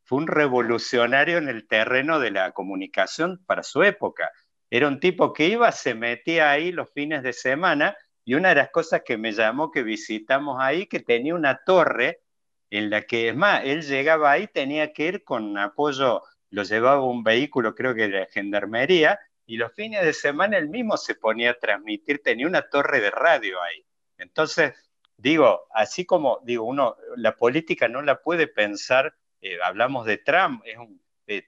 fue 0.04 0.20
un 0.20 0.28
revolucionario 0.28 1.38
en 1.38 1.48
el 1.50 1.68
terreno 1.68 2.20
de 2.20 2.32
la 2.32 2.52
comunicación 2.52 3.43
para 3.46 3.64
su 3.64 3.84
época. 3.84 4.32
Era 4.70 4.88
un 4.88 5.00
tipo 5.00 5.32
que 5.34 5.48
iba, 5.48 5.72
se 5.72 5.96
metía 5.96 6.52
ahí 6.52 6.72
los 6.72 6.91
fines 6.91 7.24
de 7.24 7.34
semana 7.34 7.96
y 8.26 8.34
una 8.34 8.49
de 8.49 8.55
las 8.55 8.71
cosas 8.71 9.03
que 9.05 9.17
me 9.17 9.32
llamó 9.32 9.71
que 9.71 9.84
visitamos 9.84 10.57
ahí, 10.59 10.88
que 10.88 10.99
tenía 10.99 11.36
una 11.36 11.63
torre 11.63 12.23
en 12.71 12.89
la 12.89 13.03
que, 13.03 13.30
es 13.30 13.36
más, 13.36 13.61
él 13.63 13.84
llegaba 13.84 14.32
ahí, 14.32 14.47
tenía 14.47 14.91
que 14.91 15.05
ir 15.05 15.23
con 15.23 15.57
apoyo, 15.59 16.23
lo 16.49 16.63
llevaba 16.63 17.05
un 17.05 17.23
vehículo, 17.23 17.76
creo 17.76 17.93
que 17.93 18.07
de 18.07 18.19
la 18.21 18.26
gendarmería, 18.26 19.19
y 19.45 19.57
los 19.57 19.71
fines 19.73 20.03
de 20.03 20.13
semana 20.13 20.57
él 20.57 20.69
mismo 20.69 20.97
se 20.97 21.13
ponía 21.13 21.51
a 21.51 21.59
transmitir, 21.59 22.23
tenía 22.23 22.47
una 22.47 22.67
torre 22.67 22.99
de 22.99 23.11
radio 23.11 23.61
ahí. 23.61 23.86
Entonces, 24.17 24.73
digo, 25.15 25.67
así 25.71 26.05
como, 26.05 26.39
digo, 26.43 26.65
uno, 26.65 26.95
la 27.17 27.36
política 27.36 27.88
no 27.88 28.01
la 28.01 28.21
puede 28.21 28.47
pensar, 28.47 29.15
eh, 29.39 29.59
hablamos 29.63 30.07
de 30.07 30.17
Trump, 30.17 30.63
es 30.65 30.78
un 30.78 30.99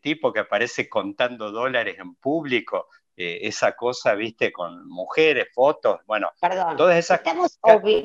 tipo 0.02 0.32
que 0.32 0.40
aparece 0.42 0.90
contando 0.90 1.52
dólares 1.52 1.98
en 2.00 2.16
público, 2.16 2.88
eh, 3.18 3.40
esa 3.48 3.76
cosa, 3.76 4.14
viste, 4.14 4.52
con 4.52 4.88
mujeres, 4.88 5.48
fotos, 5.54 6.00
bueno, 6.06 6.30
Perdón, 6.40 6.78
todas 6.78 6.98
esas... 6.98 7.18
estamos, 7.20 7.60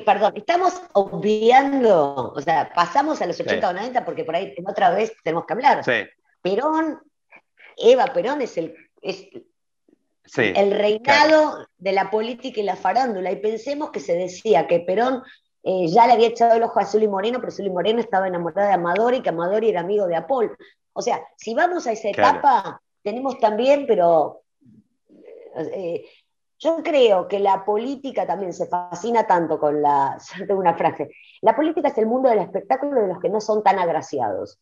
perdón, 0.05 0.33
estamos 0.35 0.81
obviando, 0.93 2.33
o 2.35 2.41
sea, 2.41 2.71
pasamos 2.73 3.21
a 3.21 3.27
los 3.27 3.39
80 3.39 3.67
Sí. 3.67 3.73
o 3.73 3.73
90 3.73 4.05
porque 4.05 4.23
por 4.25 4.35
ahí 4.35 4.53
otra 4.67 4.89
vez 4.91 5.13
tenemos 5.23 5.45
que 5.45 5.53
hablar. 5.53 5.83
Sí, 5.83 6.03
Perón, 6.41 6.99
Eva 7.77 8.05
Perón 8.07 8.41
es 8.41 8.57
el, 8.57 8.75
es 9.01 9.27
sí. 10.25 10.53
el 10.55 10.71
reinado 10.71 11.67
de 11.77 11.91
la 11.91 12.09
política 12.09 12.59
y 12.59 12.63
la 12.63 12.75
farándula. 12.75 13.31
Y 13.31 13.37
pensemos 13.37 13.91
que 13.91 13.99
se 13.99 14.15
decía 14.15 14.67
que 14.67 14.79
Perón 14.81 15.23
eh, 15.63 15.87
ya 15.87 16.07
le 16.07 16.13
había 16.13 16.27
echado 16.27 16.55
el 16.55 16.63
ojo 16.63 16.79
a 16.79 16.85
Zully 16.85 17.07
Moreno, 17.07 17.39
pero 17.39 17.51
Zully 17.51 17.69
Moreno 17.69 17.99
estaba 17.99 18.27
enamorada 18.27 18.67
de 18.69 18.73
Amador 18.73 19.13
y 19.13 19.21
que 19.21 19.29
Amador 19.29 19.63
era 19.63 19.81
amigo 19.81 20.07
de 20.07 20.15
Apol. 20.15 20.55
O 20.93 21.01
sea, 21.01 21.21
si 21.37 21.53
vamos 21.53 21.87
a 21.87 21.91
esa 21.93 22.11
Claro. 22.11 22.39
etapa, 22.39 22.81
tenemos 23.01 23.39
también, 23.39 23.85
pero 23.87 24.42
eh, 25.55 26.05
yo 26.59 26.81
creo 26.81 27.27
que 27.27 27.39
la 27.39 27.65
política 27.65 28.25
también 28.25 28.53
se 28.53 28.67
fascina 28.67 29.27
tanto 29.27 29.59
con 29.59 29.81
la. 29.81 30.17
Yo 30.39 30.47
tengo 30.47 30.61
una 30.61 30.75
frase. 30.75 31.09
La 31.41 31.55
política 31.55 31.89
es 31.89 31.97
el 31.97 32.05
mundo 32.05 32.29
del 32.29 32.39
espectáculo 32.39 33.01
de 33.01 33.07
los 33.07 33.19
que 33.19 33.29
no 33.29 33.41
son 33.41 33.63
tan 33.63 33.79
agraciados. 33.79 34.59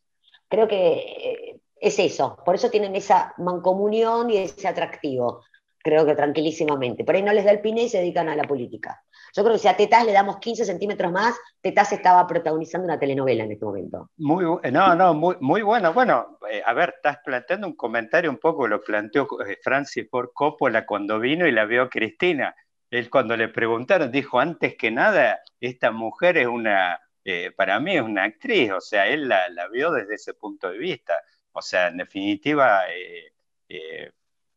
Creo 0.49 0.67
que 0.67 0.93
eh, 0.93 1.59
es 1.79 1.99
eso. 1.99 2.37
Por 2.43 2.55
eso 2.55 2.69
tienen 2.69 2.95
esa 2.95 3.33
mancomunión 3.37 4.29
y 4.29 4.37
ese 4.37 4.67
atractivo. 4.67 5.43
Creo 5.77 6.05
que 6.05 6.15
tranquilísimamente. 6.15 7.03
Por 7.03 7.15
ahí 7.15 7.23
no 7.23 7.33
les 7.33 7.45
da 7.45 7.51
el 7.51 7.61
pine 7.61 7.83
y 7.83 7.89
se 7.89 7.99
dedican 7.99 8.29
a 8.29 8.35
la 8.35 8.43
política. 8.43 9.03
Yo 9.35 9.43
creo 9.43 9.53
que 9.55 9.59
si 9.59 9.67
a 9.67 9.77
Tetás 9.77 10.05
le 10.05 10.11
damos 10.11 10.37
15 10.37 10.65
centímetros 10.65 11.11
más, 11.11 11.37
Tetás 11.61 11.91
estaba 11.93 12.25
protagonizando 12.27 12.85
una 12.85 12.99
telenovela 12.99 13.43
en 13.43 13.51
este 13.51 13.65
momento. 13.65 14.09
Muy, 14.17 14.43
no, 14.71 14.95
no, 14.95 15.13
muy, 15.13 15.35
muy 15.39 15.61
bueno. 15.61 15.93
Bueno, 15.93 16.37
eh, 16.49 16.61
a 16.65 16.73
ver, 16.73 16.93
estás 16.97 17.19
planteando 17.23 17.67
un 17.67 17.75
comentario 17.75 18.29
un 18.29 18.37
poco, 18.37 18.67
lo 18.67 18.81
planteó 18.81 19.27
eh, 19.45 19.57
Francis 19.63 20.07
Ford 20.09 20.29
Coppola 20.33 20.85
cuando 20.85 21.19
vino 21.19 21.47
y 21.47 21.51
la 21.51 21.65
vio 21.65 21.89
Cristina. 21.89 22.55
Él 22.89 23.09
cuando 23.09 23.37
le 23.37 23.47
preguntaron 23.47 24.11
dijo, 24.11 24.39
antes 24.39 24.75
que 24.75 24.91
nada, 24.91 25.39
esta 25.59 25.91
mujer 25.91 26.37
es 26.37 26.47
una, 26.47 26.99
eh, 27.23 27.51
para 27.55 27.79
mí 27.79 27.95
es 27.95 28.01
una 28.01 28.25
actriz, 28.25 28.71
o 28.71 28.81
sea, 28.81 29.07
él 29.07 29.29
la, 29.29 29.47
la 29.49 29.69
vio 29.69 29.91
desde 29.91 30.15
ese 30.15 30.33
punto 30.33 30.69
de 30.69 30.77
vista. 30.77 31.13
O 31.53 31.61
sea, 31.61 31.87
en 31.87 31.97
definitiva, 31.97 32.83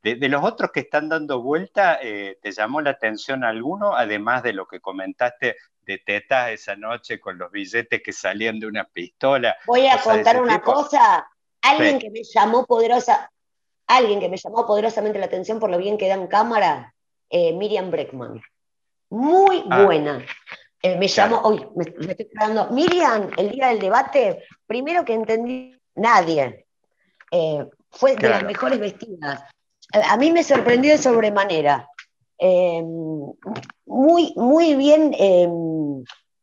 de, 0.05 0.17
de 0.17 0.29
los 0.29 0.45
otros 0.45 0.71
que 0.71 0.81
están 0.81 1.09
dando 1.09 1.41
vuelta, 1.41 1.99
eh, 2.03 2.39
¿te 2.43 2.53
llamó 2.53 2.83
la 2.83 2.91
atención 2.91 3.43
alguno, 3.43 3.97
además 3.97 4.43
de 4.43 4.53
lo 4.53 4.67
que 4.69 4.79
comentaste 4.81 5.57
de 5.81 5.99
tetas 5.99 6.51
esa 6.51 6.77
noche 6.77 7.19
con 7.19 7.39
los 7.39 7.51
billetes 7.51 8.03
que 8.03 8.13
salían 8.13 8.61
de 8.61 8.67
una 8.67 8.85
pistola? 8.85 9.57
Voy 9.67 9.87
a 9.87 9.99
contar 10.03 10.43
una 10.43 10.59
tipo? 10.59 10.75
cosa. 10.75 11.27
Alguien 11.63 11.95
Sí. 11.99 11.99
que 12.07 12.11
me 12.11 12.23
llamó 12.23 12.67
poderosa, 12.67 13.31
alguien 13.87 14.21
que 14.21 14.29
me 14.29 14.37
llamó 14.37 14.67
poderosamente 14.67 15.19
la 15.19 15.25
atención 15.25 15.59
por 15.59 15.71
lo 15.71 15.79
bien 15.79 15.97
que 15.97 16.07
da 16.09 16.15
en 16.15 16.27
cámara, 16.27 16.95
eh, 17.31 17.55
Miriam 17.55 17.91
Breckman. 17.91 18.43
Muy 19.09 19.65
Ah. 19.71 19.85
buena. 19.85 20.23
Eh, 20.83 20.99
me 20.99 21.09
llamó, 21.09 21.39
hoy 21.45 21.67
me, 21.77 21.87
me 22.07 22.11
estoy 22.13 22.29
quedando. 22.29 22.69
Miriam, 22.73 23.31
el 23.39 23.51
día 23.53 23.69
del 23.69 23.79
debate, 23.81 24.45
primero 24.67 25.03
que 25.03 25.15
entendí, 25.15 25.81
nadie. 25.95 26.67
Fue 27.91 28.17
de 28.17 28.29
las 28.29 28.41
Claro. 28.41 28.47
mejores 28.49 28.79
vestidas. 28.81 29.45
A 29.95 30.17
mí 30.17 30.33
me 30.33 30.43
sorprendió 30.43 30.93
de 30.93 30.99
sobremanera. 30.99 31.89
Eh, 32.39 32.83
muy, 33.87 34.33
muy 34.37 34.75
bien 34.75 35.15
eh, 35.19 35.49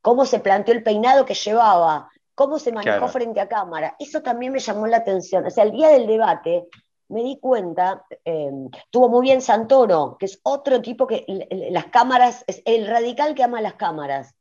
cómo 0.02 0.26
se 0.26 0.40
planteó 0.40 0.74
el 0.74 0.84
peinado 0.84 1.26
que 1.26 1.34
llevaba, 1.34 2.10
cómo 2.34 2.60
se 2.60 2.72
manejó 2.72 2.98
Claro. 2.98 3.08
frente 3.12 3.42
a 3.42 3.50
cámara. 3.50 3.96
Eso 4.00 4.22
también 4.22 4.54
me 4.54 4.60
llamó 4.60 4.88
la 4.88 4.98
atención. 4.98 5.46
O 5.46 5.50
sea, 5.50 5.64
el 5.66 5.72
día 5.72 5.90
del 5.90 6.08
debate 6.08 6.68
me 7.10 7.24
di 7.24 7.40
cuenta, 7.40 8.06
eh, 8.24 8.50
estuvo 8.86 9.10
muy 9.10 9.22
bien 9.24 9.42
Santoro, 9.42 10.16
que 10.18 10.28
es 10.28 10.40
otro 10.44 10.82
tipo 10.82 11.06
que 11.06 11.26
las 11.72 11.88
cámaras, 11.88 12.46
es 12.48 12.62
el 12.66 12.88
radical 12.88 13.36
que 13.36 13.44
ama 13.44 13.60
las 13.60 13.74
cámaras. 13.74 14.34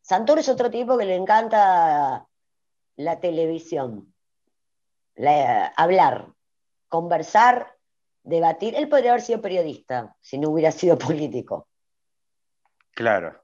Santoro 0.00 0.40
es 0.40 0.48
otro 0.48 0.70
tipo 0.70 0.96
que 0.96 1.04
le 1.04 1.16
encanta 1.16 2.26
la 2.96 3.20
televisión, 3.20 4.14
la- 5.16 5.66
hablar, 5.76 6.28
conversar, 6.88 7.74
debatir. 8.28 8.74
Él 8.76 8.88
podría 8.88 9.10
haber 9.12 9.22
sido 9.22 9.40
periodista 9.40 10.14
si 10.20 10.38
no 10.38 10.50
hubiera 10.50 10.70
sido 10.72 10.96
político. 10.98 11.66
Claro. 12.94 13.42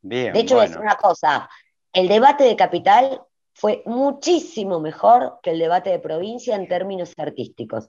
Bien, 0.00 0.32
De 0.32 0.40
hecho, 0.40 0.54
bueno. 0.56 0.68
decir 0.68 0.82
una 0.82 0.96
cosa, 0.96 1.48
el 1.92 2.08
debate 2.08 2.44
de 2.44 2.56
capital 2.56 3.22
fue 3.54 3.82
muchísimo 3.86 4.80
mejor 4.80 5.38
que 5.42 5.50
el 5.50 5.58
debate 5.58 5.90
de 5.90 5.98
provincia 5.98 6.56
en 6.56 6.66
términos 6.68 7.12
artísticos. 7.16 7.88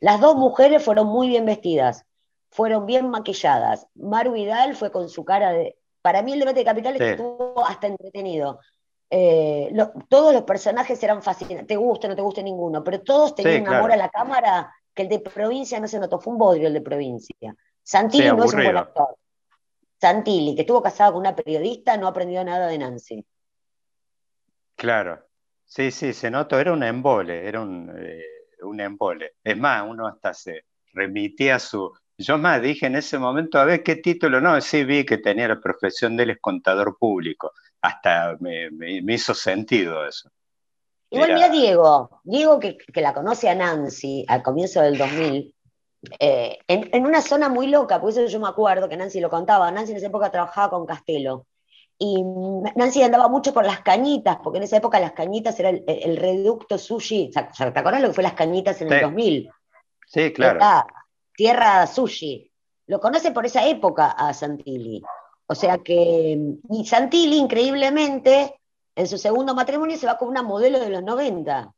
Las 0.00 0.20
dos 0.20 0.36
mujeres 0.36 0.82
fueron 0.82 1.06
muy 1.08 1.28
bien 1.28 1.44
vestidas, 1.44 2.04
fueron 2.50 2.86
bien 2.86 3.10
maquilladas. 3.10 3.86
Maru 3.94 4.32
Vidal 4.32 4.74
fue 4.76 4.90
con 4.90 5.08
su 5.08 5.24
cara 5.24 5.50
de... 5.52 5.76
Para 6.00 6.22
mí 6.22 6.32
el 6.32 6.38
debate 6.40 6.60
de 6.60 6.64
capital 6.64 6.96
Sí. 6.96 7.04
estuvo 7.04 7.62
hasta 7.66 7.86
entretenido. 7.88 8.60
Eh, 9.10 9.68
lo- 9.72 9.92
todos 10.08 10.32
los 10.32 10.44
personajes 10.44 11.02
eran 11.02 11.22
fascinantes, 11.22 11.66
te 11.66 11.76
gusta, 11.76 12.08
no 12.08 12.16
te 12.16 12.22
gusta 12.22 12.40
ninguno, 12.40 12.82
pero 12.82 13.02
todos 13.02 13.34
tenían 13.34 13.66
Sí, 13.66 13.74
amor 13.74 13.92
a 13.92 13.96
la 13.96 14.08
cámara 14.08 14.72
que 14.94 15.02
el 15.02 15.08
de 15.08 15.20
provincia 15.20 15.78
no 15.80 15.88
se 15.88 15.98
notó, 15.98 16.18
fue 16.20 16.32
un 16.32 16.38
bodrio 16.38 16.68
el 16.68 16.74
de 16.74 16.80
provincia. 16.80 17.54
Santilli 17.82 18.24
Sí, 18.28 18.36
no 18.36 18.44
es 18.44 18.52
un 18.52 18.62
buen 18.62 18.76
actor. 18.76 19.16
Santilli, 20.00 20.54
que 20.54 20.62
estuvo 20.62 20.82
casado 20.82 21.12
con 21.12 21.20
una 21.20 21.36
periodista, 21.36 21.96
no 21.96 22.06
aprendió 22.06 22.42
nada 22.44 22.68
de 22.68 22.78
Nancy. 22.78 23.24
Claro. 24.76 25.26
Sí, 25.64 25.90
sí, 25.90 26.12
se 26.12 26.30
notó, 26.30 26.58
era 26.58 26.72
un 26.72 26.82
embole, 26.82 27.46
era 27.46 27.60
un, 27.60 27.92
eh, 27.96 28.24
un 28.62 28.80
embole. 28.80 29.34
Es 29.44 29.56
más, 29.56 29.84
uno 29.88 30.06
hasta 30.08 30.34
se 30.34 30.64
remitía 30.92 31.56
a 31.56 31.58
su... 31.58 31.92
Yo 32.18 32.36
más 32.38 32.60
dije 32.60 32.86
en 32.86 32.96
ese 32.96 33.18
momento, 33.18 33.58
a 33.58 33.64
ver 33.64 33.82
qué 33.82 33.96
título, 33.96 34.40
no, 34.40 34.60
sí 34.60 34.84
vi 34.84 35.06
que 35.06 35.18
tenía 35.18 35.48
la 35.48 35.60
profesión 35.60 36.16
de 36.16 36.24
él 36.24 36.30
es 36.30 36.38
contador 36.40 36.96
público. 36.98 37.52
Hasta 37.80 38.36
me, 38.40 38.70
me- 38.70 39.00
me 39.02 39.14
hizo 39.14 39.32
sentido 39.32 40.04
eso. 40.06 40.30
Igual 41.10 41.34
mira 41.34 41.48
Diego, 41.48 42.20
Diego 42.24 42.58
que, 42.60 42.76
que 42.78 43.00
la 43.00 43.12
conoce 43.12 43.48
a 43.48 43.54
Nancy 43.54 44.24
al 44.28 44.42
comienzo 44.42 44.80
del 44.80 44.96
2000, 44.96 45.54
eh, 46.18 46.58
en, 46.68 46.88
en 46.92 47.06
una 47.06 47.20
zona 47.20 47.48
muy 47.48 47.66
loca, 47.66 48.00
por 48.00 48.10
eso 48.10 48.24
yo 48.26 48.40
me 48.40 48.48
acuerdo 48.48 48.88
que 48.88 48.96
Nancy 48.96 49.20
lo 49.20 49.28
contaba, 49.28 49.70
Nancy 49.70 49.92
en 49.92 49.98
esa 49.98 50.06
época 50.06 50.30
trabajaba 50.30 50.70
con 50.70 50.86
Castelo, 50.86 51.46
y 51.98 52.22
Nancy 52.76 53.02
andaba 53.02 53.28
mucho 53.28 53.52
por 53.52 53.66
las 53.66 53.80
cañitas, 53.80 54.38
porque 54.42 54.56
en 54.58 54.62
esa 54.64 54.76
época 54.78 54.98
las 55.00 55.12
cañitas 55.12 55.58
era 55.60 55.68
el, 55.70 55.84
el 55.86 56.16
reducto 56.16 56.78
sushi, 56.78 57.30
¿te 57.30 57.40
acuerdas 57.40 58.00
lo 58.00 58.08
que 58.08 58.14
fue 58.14 58.22
las 58.24 58.32
cañitas 58.34 58.80
en 58.80 58.88
el 58.92 58.98
Sí. 59.00 59.04
2000? 59.04 59.50
Sí, 60.06 60.32
claro. 60.32 60.56
Era 60.56 60.86
tierra 61.36 61.86
sushi. 61.86 62.50
lo 62.86 62.98
conoce 63.00 63.30
por 63.32 63.46
esa 63.46 63.66
época 63.66 64.10
a 64.12 64.32
Santilli. 64.32 65.02
O 65.46 65.54
sea 65.54 65.78
que, 65.78 66.38
y 66.70 66.86
Santilli, 66.86 67.36
increíblemente, 67.36 68.59
en 68.94 69.06
su 69.06 69.18
segundo 69.18 69.54
matrimonio 69.54 69.96
se 69.96 70.06
va 70.06 70.18
con 70.18 70.28
una 70.28 70.42
modelo 70.42 70.78
de 70.80 70.90
los 70.90 71.02
90. 71.02 71.72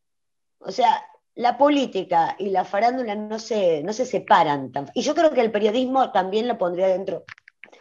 O 0.58 0.70
sea, 0.70 1.04
la 1.34 1.56
política 1.56 2.36
y 2.38 2.50
la 2.50 2.64
farándula 2.64 3.14
no 3.14 3.38
se, 3.38 3.82
no 3.82 3.92
se 3.92 4.06
separan. 4.06 4.72
Tan, 4.72 4.90
y 4.94 5.02
yo 5.02 5.14
creo 5.14 5.32
que 5.32 5.40
el 5.40 5.50
periodismo 5.50 6.12
también 6.12 6.48
lo 6.48 6.58
pondría 6.58 6.88
dentro, 6.88 7.24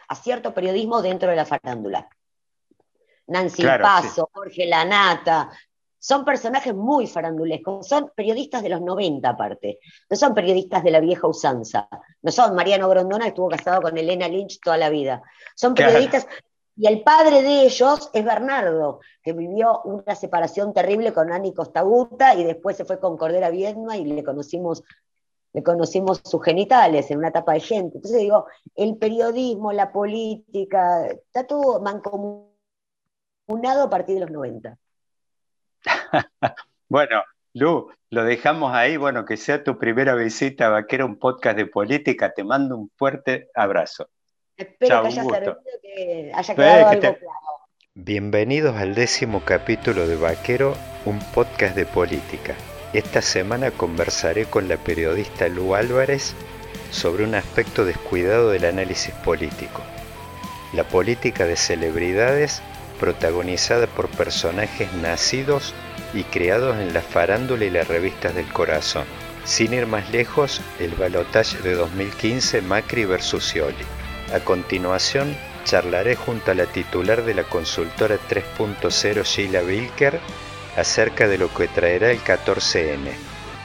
a 0.07 0.15
cierto 0.15 0.53
periodismo 0.53 1.01
dentro 1.01 1.29
de 1.29 1.35
la 1.35 1.45
farándula. 1.45 2.09
Nancy 3.27 3.61
Claro, 3.61 3.83
Paso, 3.83 4.29
Jorge 4.33 4.65
Lanata, 4.65 5.49
son 5.97 6.25
personajes 6.25 6.73
muy 6.73 7.05
farandulescos, 7.05 7.87
son 7.87 8.11
periodistas 8.15 8.63
de 8.63 8.69
los 8.69 8.81
90 8.81 9.29
aparte, 9.29 9.79
no 10.09 10.17
son 10.17 10.33
periodistas 10.33 10.83
de 10.83 10.91
la 10.91 10.99
vieja 10.99 11.27
usanza, 11.27 11.87
no 12.23 12.31
son 12.31 12.55
Mariano 12.55 12.89
Grondona 12.89 13.25
que 13.25 13.29
estuvo 13.29 13.49
casado 13.49 13.81
con 13.83 13.95
Elena 13.95 14.27
Lynch 14.27 14.59
toda 14.59 14.77
la 14.77 14.89
vida, 14.89 15.21
son 15.55 15.75
Claro. 15.75 15.99
Y 16.75 16.87
el 16.87 17.03
padre 17.03 17.41
de 17.41 17.63
ellos 17.63 18.09
es 18.13 18.23
Bernardo, 18.23 19.01
que 19.21 19.33
vivió 19.33 19.81
una 19.83 20.15
separación 20.15 20.73
terrible 20.73 21.13
con 21.13 21.31
Ani 21.31 21.53
Costaguta 21.53 22.33
y 22.35 22.43
después 22.43 22.77
se 22.77 22.85
fue 22.85 22.99
con 22.99 23.17
Cordera 23.17 23.49
Viedma 23.49 23.97
y 23.97 24.05
le 24.05 24.23
conocimos, 24.23 24.83
le 25.53 25.63
conocimos 25.63 26.21
sus 26.23 26.43
genitales 26.43 27.11
en 27.11 27.17
una 27.19 27.27
etapa 27.27 27.53
de 27.53 27.59
gente. 27.59 27.97
Entonces 27.97 28.21
digo, 28.21 28.47
el 28.75 28.97
periodismo, 28.97 29.73
la 29.73 29.91
política, 29.91 31.07
está 31.07 31.45
todo 31.45 31.81
mancomunado 31.81 32.53
a 33.83 33.89
partir 33.89 34.15
de 34.15 34.21
los 34.21 34.31
90. 34.31 34.77
Bueno, 36.87 37.23
Lu, 37.53 37.89
lo 38.09 38.25
dejamos 38.25 38.73
ahí. 38.73 38.97
Bueno, 38.97 39.23
que 39.23 39.37
sea 39.37 39.63
tu 39.63 39.77
primera 39.77 40.13
visita 40.13 40.67
a 40.67 40.71
Vaquero, 40.71 41.05
un 41.05 41.17
podcast 41.17 41.55
de 41.55 41.65
política. 41.65 42.33
Te 42.33 42.43
mando 42.43 42.75
un 42.75 42.91
fuerte 42.97 43.49
abrazo. 43.55 44.09
Espero 44.57 44.87
Chao, 44.89 45.01
que 45.03 45.07
haya 45.09 45.23
servido, 45.23 45.57
que 45.81 46.31
haya 46.33 46.55
quedado 46.55 46.77
que 46.77 46.89
algo 46.89 47.01
te- 47.01 47.19
claro. 47.19 47.37
Bienvenidos 47.93 48.77
al 48.77 48.95
décimo 48.95 49.43
capítulo 49.43 50.07
de 50.07 50.15
Vaquero, 50.15 50.75
un 51.05 51.19
podcast 51.33 51.75
de 51.75 51.85
política. 51.85 52.55
Esta 52.93 53.21
semana 53.21 53.71
conversaré 53.71 54.45
con 54.45 54.67
la 54.67 54.77
periodista 54.77 55.47
Lu 55.47 55.75
Álvarez 55.75 56.33
sobre 56.91 57.23
un 57.23 57.35
aspecto 57.35 57.85
descuidado 57.85 58.51
del 58.51 58.65
análisis 58.65 59.13
político. 59.15 59.81
La 60.73 60.83
política 60.83 61.45
de 61.45 61.55
celebridades 61.57 62.61
protagonizada 62.99 63.87
por 63.87 64.09
personajes 64.09 64.91
nacidos 64.93 65.73
y 66.13 66.23
creados 66.23 66.77
en 66.79 66.93
la 66.93 67.01
farándula 67.01 67.65
y 67.65 67.69
las 67.69 67.87
revistas 67.87 68.35
del 68.35 68.51
corazón. 68.51 69.05
Sin 69.43 69.73
ir 69.73 69.87
más 69.87 70.11
lejos, 70.11 70.61
el 70.79 70.91
balotaje 70.91 71.57
de 71.63 71.73
2015 71.73 72.61
Macri 72.61 73.05
versus 73.05 73.43
Scioli. 73.43 73.85
A 74.33 74.39
continuación, 74.39 75.35
charlaré 75.65 76.15
junto 76.15 76.51
a 76.51 76.55
la 76.55 76.65
titular 76.65 77.23
de 77.25 77.33
la 77.33 77.43
consultora 77.43 78.17
3.0 78.29 79.23
Sheila 79.25 79.61
Wilker 79.61 80.21
acerca 80.77 81.27
de 81.27 81.37
lo 81.37 81.53
que 81.53 81.67
traerá 81.67 82.11
el 82.11 82.23
14N. 82.23 83.11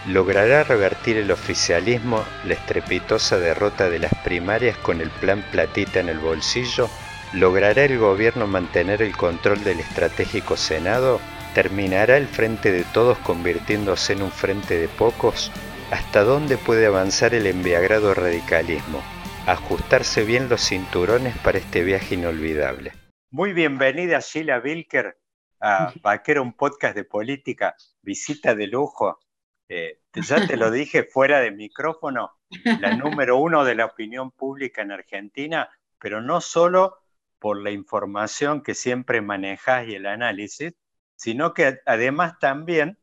¿Logrará 0.08 0.64
revertir 0.64 1.18
el 1.18 1.30
oficialismo 1.30 2.24
la 2.44 2.54
estrepitosa 2.54 3.38
derrota 3.38 3.88
de 3.88 4.00
las 4.00 4.12
primarias 4.24 4.76
con 4.78 5.00
el 5.00 5.10
plan 5.10 5.44
platita 5.52 6.00
en 6.00 6.08
el 6.08 6.18
bolsillo? 6.18 6.88
¿Logrará 7.32 7.84
el 7.84 7.98
gobierno 7.98 8.48
mantener 8.48 9.02
el 9.02 9.16
control 9.16 9.62
del 9.62 9.78
estratégico 9.78 10.56
Senado? 10.56 11.20
¿Terminará 11.54 12.16
el 12.16 12.26
frente 12.26 12.72
de 12.72 12.82
todos 12.84 13.18
convirtiéndose 13.18 14.14
en 14.14 14.22
un 14.22 14.32
frente 14.32 14.78
de 14.78 14.88
pocos? 14.88 15.52
¿Hasta 15.92 16.24
dónde 16.24 16.56
puede 16.56 16.86
avanzar 16.86 17.34
el 17.34 17.46
enviagrado 17.46 18.14
radicalismo? 18.14 19.02
Ajustarse 19.46 20.24
bien 20.24 20.48
los 20.48 20.60
cinturones 20.60 21.38
para 21.38 21.58
este 21.58 21.84
viaje 21.84 22.16
inolvidable. 22.16 22.92
Muy 23.30 23.52
bienvenida 23.52 24.18
Sheila 24.18 24.58
Wilker 24.58 25.20
a 25.60 25.92
Vaquero, 26.02 26.42
un 26.42 26.52
podcast 26.52 26.96
de 26.96 27.04
política, 27.04 27.76
visita 28.02 28.56
de 28.56 28.66
lujo. 28.66 29.20
Eh, 29.68 30.00
ya 30.14 30.44
te 30.48 30.56
lo 30.56 30.72
dije 30.72 31.04
fuera 31.04 31.38
de 31.38 31.52
micrófono, 31.52 32.40
la 32.80 32.96
número 32.96 33.36
uno 33.36 33.64
de 33.64 33.76
la 33.76 33.84
opinión 33.84 34.32
pública 34.32 34.82
en 34.82 34.90
Argentina, 34.90 35.70
pero 36.00 36.20
no 36.20 36.40
solo 36.40 36.98
por 37.38 37.62
la 37.62 37.70
información 37.70 38.64
que 38.64 38.74
siempre 38.74 39.20
manejas 39.20 39.86
y 39.86 39.94
el 39.94 40.06
análisis, 40.06 40.74
sino 41.14 41.54
que 41.54 41.78
además 41.86 42.40
también 42.40 42.98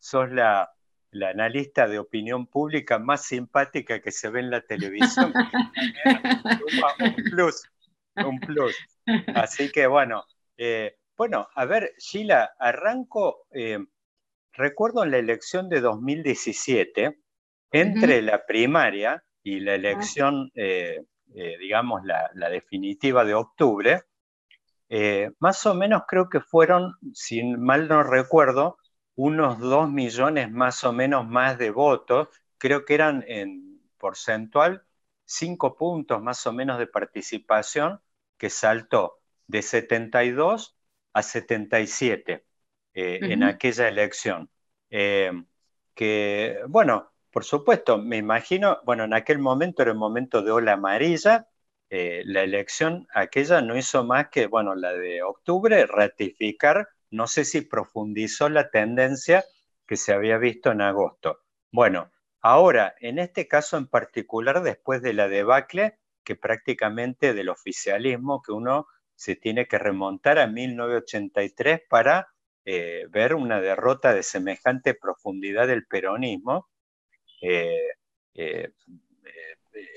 sos 0.00 0.28
la, 0.32 0.73
la 1.14 1.30
analista 1.30 1.86
de 1.86 2.00
opinión 2.00 2.46
pública 2.46 2.98
más 2.98 3.24
simpática 3.24 4.00
que 4.00 4.10
se 4.10 4.30
ve 4.30 4.40
en 4.40 4.50
la 4.50 4.62
televisión. 4.62 5.32
un 7.00 7.14
plus, 7.30 7.62
un 8.16 8.40
plus. 8.40 8.76
Así 9.34 9.70
que 9.70 9.86
bueno, 9.86 10.24
eh, 10.56 10.96
bueno, 11.16 11.46
a 11.54 11.64
ver, 11.66 11.92
Sheila, 11.98 12.54
arranco, 12.58 13.46
eh, 13.52 13.78
recuerdo 14.52 15.04
en 15.04 15.12
la 15.12 15.18
elección 15.18 15.68
de 15.68 15.80
2017, 15.80 17.16
entre 17.70 18.20
la 18.20 18.44
primaria 18.44 19.22
y 19.44 19.60
la 19.60 19.76
elección, 19.76 20.50
eh, 20.56 21.00
digamos, 21.60 22.04
la, 22.04 22.28
la 22.34 22.48
definitiva 22.48 23.24
de 23.24 23.34
octubre, 23.34 24.02
más 25.38 25.64
o 25.66 25.74
menos 25.74 26.02
creo 26.08 26.28
que 26.28 26.40
fueron, 26.40 26.94
si 27.12 27.42
mal 27.42 27.86
no 27.88 28.02
recuerdo, 28.02 28.78
unos 29.16 29.58
dos 29.58 29.90
millones 29.90 30.50
más 30.50 30.84
o 30.84 30.92
menos 30.92 31.26
más 31.28 31.58
de 31.58 31.70
votos, 31.70 32.28
creo 32.58 32.84
que 32.84 32.94
eran 32.94 33.24
en 33.28 33.80
porcentual 33.98 34.84
cinco 35.24 35.76
puntos 35.76 36.22
más 36.22 36.46
o 36.46 36.52
menos 36.52 36.78
de 36.78 36.86
participación 36.86 38.00
que 38.36 38.50
saltó 38.50 39.20
de 39.46 39.62
72 39.62 40.76
a 41.12 41.22
77 41.22 42.44
eh, 42.94 43.20
en 43.22 43.42
aquella 43.42 43.88
elección. 43.88 44.50
Eh, 44.90 45.32
que, 45.94 46.58
bueno, 46.68 47.12
por 47.30 47.44
supuesto, 47.44 47.98
me 47.98 48.16
imagino, 48.16 48.80
bueno, 48.84 49.04
en 49.04 49.14
aquel 49.14 49.38
momento 49.38 49.82
era 49.82 49.92
el 49.92 49.98
momento 49.98 50.42
de 50.42 50.50
ola 50.52 50.72
amarilla, 50.74 51.48
eh, 51.90 52.22
la 52.26 52.42
elección 52.42 53.06
aquella 53.14 53.60
no 53.62 53.76
hizo 53.76 54.04
más 54.04 54.28
que, 54.28 54.46
bueno, 54.46 54.74
la 54.74 54.92
de 54.92 55.22
octubre, 55.22 55.86
ratificar, 55.86 56.88
no 57.14 57.28
sé 57.28 57.44
si 57.44 57.60
profundizó 57.60 58.48
la 58.48 58.70
tendencia 58.70 59.44
que 59.86 59.96
se 59.96 60.12
había 60.12 60.36
visto 60.36 60.72
en 60.72 60.80
agosto. 60.80 61.40
Bueno, 61.70 62.10
ahora, 62.40 62.94
en 63.00 63.18
este 63.18 63.46
caso 63.46 63.76
en 63.76 63.86
particular, 63.86 64.62
después 64.62 65.00
de 65.00 65.12
la 65.14 65.28
debacle, 65.28 65.98
que 66.24 66.34
prácticamente 66.34 67.32
del 67.34 67.50
oficialismo, 67.50 68.42
que 68.42 68.52
uno 68.52 68.88
se 69.14 69.36
tiene 69.36 69.66
que 69.66 69.78
remontar 69.78 70.38
a 70.38 70.48
1983 70.48 71.82
para 71.88 72.28
eh, 72.64 73.06
ver 73.10 73.34
una 73.34 73.60
derrota 73.60 74.12
de 74.12 74.22
semejante 74.22 74.94
profundidad 74.94 75.68
del 75.68 75.86
peronismo. 75.86 76.68
Eh, 77.40 77.90
eh, 78.34 78.72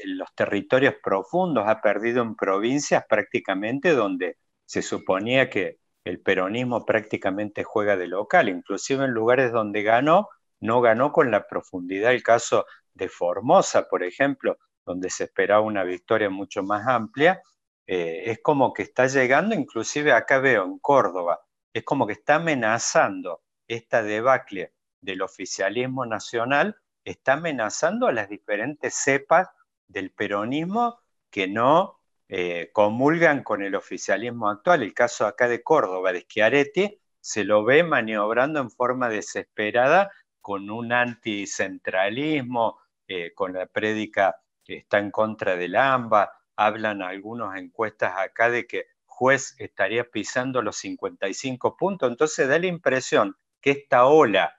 los 0.06 0.34
territorios 0.36 0.96
profundos, 1.02 1.66
ha 1.68 1.82
perdido 1.82 2.22
en 2.22 2.36
provincias 2.36 3.06
prácticamente 3.08 3.92
donde 3.92 4.38
se 4.66 4.82
suponía 4.82 5.50
que 5.50 5.80
el 6.08 6.22
peronismo 6.22 6.86
prácticamente 6.86 7.64
juega 7.64 7.98
de 7.98 8.08
local, 8.08 8.48
inclusive 8.50 9.06
en 9.06 9.12
lugares 9.12 9.52
donde 9.52 9.84
ganó, 9.84 10.30
no 10.60 10.80
ganó 10.82 11.12
con 11.12 11.32
la 11.32 11.48
profundidad. 11.48 12.12
El 12.12 12.24
caso 12.24 12.66
de 12.94 13.10
Formosa, 13.10 13.88
por 13.90 14.04
ejemplo, 14.04 14.58
donde 14.86 15.10
se 15.10 15.26
esperaba 15.26 15.62
una 15.62 15.84
victoria 15.84 16.30
mucho 16.30 16.64
más 16.64 16.88
amplia, 16.88 17.42
eh, 17.86 18.24
es 18.26 18.40
como 18.42 18.74
que 18.74 18.84
está 18.84 19.08
llegando, 19.08 19.54
inclusive 19.54 20.14
acá 20.14 20.40
veo 20.40 20.64
en 20.64 20.80
Córdoba, 20.80 21.42
es 21.74 21.84
como 21.84 22.08
que 22.08 22.14
está 22.14 22.36
amenazando 22.36 23.42
esta 23.68 24.02
debacle 24.02 24.74
del 25.02 25.22
oficialismo 25.22 26.06
nacional, 26.06 26.78
está 27.04 27.34
amenazando 27.34 28.08
a 28.08 28.14
las 28.14 28.30
diferentes 28.30 28.96
cepas 28.96 29.50
del 29.88 30.12
peronismo 30.12 31.00
que 31.30 31.48
no 31.48 31.97
eh, 32.30 32.70
comulgan 32.74 33.44
con 33.44 33.62
el 33.62 33.76
oficialismo 33.76 34.50
actual. 34.50 34.84
El 34.84 34.94
caso 34.94 35.26
acá 35.26 35.48
de 35.48 35.64
Córdoba, 35.64 36.12
de 36.12 36.22
Schiaretti, 36.22 37.00
se 37.20 37.44
lo 37.44 37.64
ve 37.64 37.84
maniobrando 37.84 38.60
en 38.60 38.70
forma 38.70 39.10
desesperada 39.10 40.12
con 40.42 40.70
un 40.70 40.92
anticentralismo, 40.94 42.80
eh, 43.08 43.34
con 43.34 43.54
la 43.54 43.66
prédica 43.66 44.36
que 44.64 44.78
está 44.78 45.00
en 45.00 45.12
contra 45.12 45.56
del 45.56 45.76
AMBA. 45.76 46.32
Hablan 46.56 47.02
algunas 47.02 47.58
encuestas 47.58 48.14
acá 48.18 48.50
de 48.50 48.68
que 48.68 48.86
juez 49.06 49.56
estaría 49.60 50.04
pisando 50.10 50.62
los 50.62 50.78
55 50.78 51.76
puntos. 51.78 52.10
Entonces 52.10 52.48
da 52.48 52.60
la 52.60 52.68
impresión 52.68 53.36
que 53.62 53.72
esta 53.72 54.06
ola 54.06 54.58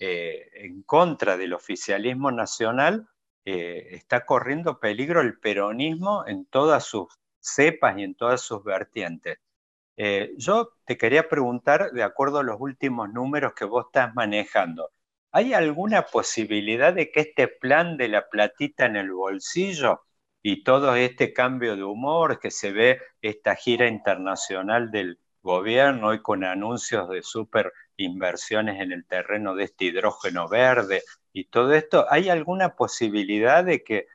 eh, 0.00 0.50
en 0.54 0.82
contra 0.82 1.36
del 1.36 1.52
oficialismo 1.52 2.32
nacional 2.32 3.08
eh, 3.44 3.88
está 3.92 4.24
corriendo 4.24 4.78
peligro 4.78 5.20
el 5.20 5.38
peronismo 5.38 6.24
en 6.26 6.44
todas 6.46 6.84
sus 6.84 7.08
cepas 7.40 7.98
y 7.98 8.04
en 8.04 8.14
todas 8.14 8.40
sus 8.40 8.62
vertientes. 8.64 9.38
Eh, 9.96 10.32
yo 10.38 10.70
te 10.84 10.96
quería 10.96 11.28
preguntar, 11.28 11.90
de 11.92 12.02
acuerdo 12.02 12.38
a 12.38 12.42
los 12.42 12.56
últimos 12.60 13.12
números 13.12 13.52
que 13.54 13.64
vos 13.64 13.86
estás 13.86 14.14
manejando, 14.14 14.90
¿hay 15.32 15.54
alguna 15.54 16.02
posibilidad 16.06 16.94
de 16.94 17.10
que 17.10 17.20
este 17.20 17.48
plan 17.48 17.96
de 17.96 18.08
la 18.08 18.28
platita 18.28 18.86
en 18.86 18.96
el 18.96 19.12
bolsillo 19.12 20.02
y 20.42 20.64
todo 20.64 20.94
este 20.96 21.32
cambio 21.32 21.76
de 21.76 21.84
humor 21.84 22.40
que 22.40 22.50
se 22.50 22.72
ve, 22.72 23.00
esta 23.20 23.54
gira 23.54 23.86
internacional 23.88 24.90
del 24.90 25.18
gobierno 25.42 26.08
hoy 26.08 26.22
con 26.22 26.44
anuncios 26.44 27.08
de 27.08 27.22
super 27.22 27.72
inversiones 27.96 28.80
en 28.80 28.92
el 28.92 29.06
terreno 29.06 29.54
de 29.54 29.64
este 29.64 29.86
hidrógeno 29.86 30.48
verde 30.48 31.02
y 31.32 31.44
todo 31.44 31.72
esto, 31.72 32.06
¿hay 32.10 32.28
alguna 32.28 32.76
posibilidad 32.76 33.64
de 33.64 33.82
que 33.82 34.06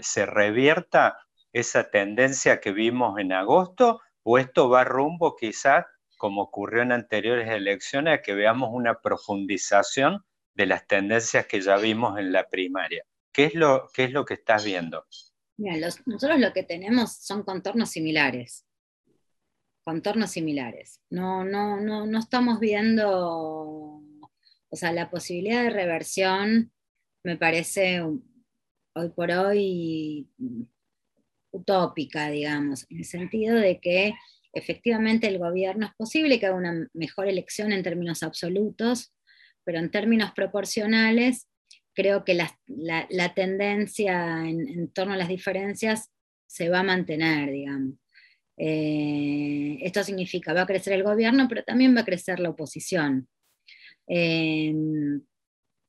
se 0.00 0.26
revierta 0.26 1.18
esa 1.52 1.90
tendencia 1.90 2.60
que 2.60 2.72
vimos 2.72 3.18
en 3.18 3.32
agosto 3.32 4.00
o 4.22 4.38
esto 4.38 4.68
va 4.68 4.84
rumbo 4.84 5.36
quizás, 5.36 5.84
como 6.16 6.42
ocurrió 6.42 6.82
en 6.82 6.92
anteriores 6.92 7.48
elecciones, 7.50 8.18
a 8.18 8.22
que 8.22 8.34
veamos 8.34 8.70
una 8.72 9.00
profundización 9.00 10.24
de 10.54 10.66
las 10.66 10.86
tendencias 10.86 11.46
que 11.46 11.60
ya 11.60 11.76
vimos 11.76 12.18
en 12.18 12.32
la 12.32 12.48
primaria? 12.48 13.04
¿Qué 13.32 13.44
es 13.44 13.54
lo, 13.54 13.88
qué 13.92 14.04
es 14.04 14.12
lo 14.12 14.24
que 14.24 14.34
estás 14.34 14.64
viendo? 14.64 15.04
Nosotros 15.56 16.40
lo 16.40 16.52
que 16.52 16.62
tenemos 16.62 17.16
son 17.16 17.42
contornos 17.42 17.90
similares. 17.90 18.64
Contornos 19.84 20.30
similares. 20.30 21.00
No, 21.10 21.44
no, 21.44 21.80
no, 21.80 22.06
no 22.06 22.18
estamos 22.18 22.58
viendo, 22.58 23.93
o 24.74 24.76
sea, 24.76 24.90
la 24.90 25.08
posibilidad 25.08 25.62
de 25.62 25.70
reversión 25.70 26.72
me 27.22 27.36
parece 27.36 28.00
hoy 28.02 29.08
por 29.14 29.30
hoy 29.30 30.28
utópica, 31.52 32.28
digamos, 32.28 32.84
en 32.90 32.98
el 32.98 33.04
sentido 33.04 33.54
de 33.54 33.78
que 33.78 34.14
efectivamente 34.52 35.28
el 35.28 35.38
gobierno 35.38 35.86
es 35.86 35.92
posible 35.94 36.40
que 36.40 36.46
haga 36.46 36.56
una 36.56 36.88
mejor 36.92 37.28
elección 37.28 37.70
en 37.70 37.84
términos 37.84 38.24
absolutos, 38.24 39.14
pero 39.62 39.78
en 39.78 39.92
términos 39.92 40.32
proporcionales 40.32 41.46
creo 41.94 42.24
que 42.24 42.34
la, 42.34 43.34
tendencia 43.36 44.44
en, 44.44 44.88
torno 44.88 45.12
a 45.12 45.16
las 45.16 45.28
diferencias 45.28 46.10
se 46.48 46.68
va 46.68 46.80
a 46.80 46.82
mantener, 46.82 47.52
digamos. 47.52 47.94
Eh, 48.56 49.78
esto 49.82 50.02
significa, 50.02 50.52
va 50.52 50.62
a 50.62 50.66
crecer 50.66 50.94
el 50.94 51.04
gobierno, 51.04 51.46
pero 51.48 51.62
también 51.62 51.94
va 51.96 52.00
a 52.00 52.04
crecer 52.04 52.40
la 52.40 52.50
oposición. 52.50 53.28
Eh, 54.08 54.74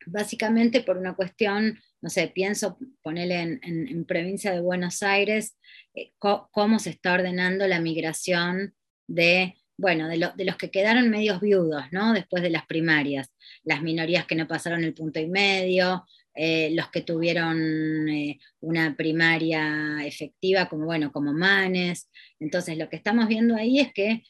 básicamente 0.06 0.82
por 0.82 0.98
una 0.98 1.16
cuestión, 1.16 1.80
no 2.02 2.10
sé, 2.10 2.28
pienso 2.28 2.78
ponerle 3.02 3.60
en, 3.62 4.06
provincia 4.06 4.52
de 4.54 4.62
Buenos 4.62 5.04
Aires, 5.04 5.58
eh, 5.94 6.12
cómo 6.20 6.80
se 6.80 6.92
está 6.92 7.14
ordenando 7.14 7.68
la 7.68 7.80
migración 7.80 8.76
de 9.08 9.56
bueno, 9.78 10.08
de, 10.08 10.18
los 10.18 10.56
que 10.56 10.72
quedaron 10.72 11.10
medios 11.10 11.42
viudos, 11.42 11.84
¿no? 11.92 12.14
Después 12.14 12.42
de 12.42 12.50
las 12.50 12.66
primarias, 12.66 13.34
las 13.64 13.82
minorías 13.82 14.26
que 14.26 14.36
no 14.36 14.48
pasaron 14.48 14.84
el 14.84 14.94
punto 14.94 15.20
y 15.20 15.28
medio, 15.28 16.06
eh, 16.34 16.70
los 16.74 16.90
que 16.90 17.02
tuvieron 17.02 18.08
eh, 18.08 18.40
una 18.62 18.96
primaria 18.96 20.06
efectiva, 20.06 20.70
como 20.70 20.86
bueno, 20.86 21.12
como 21.12 21.34
Manes. 21.34 22.10
Entonces, 22.40 22.78
lo 22.78 22.90
que 22.90 22.96
estamos 22.96 23.28
viendo 23.28 23.56
ahí 23.56 23.80
es 23.80 23.92
que 23.94 24.24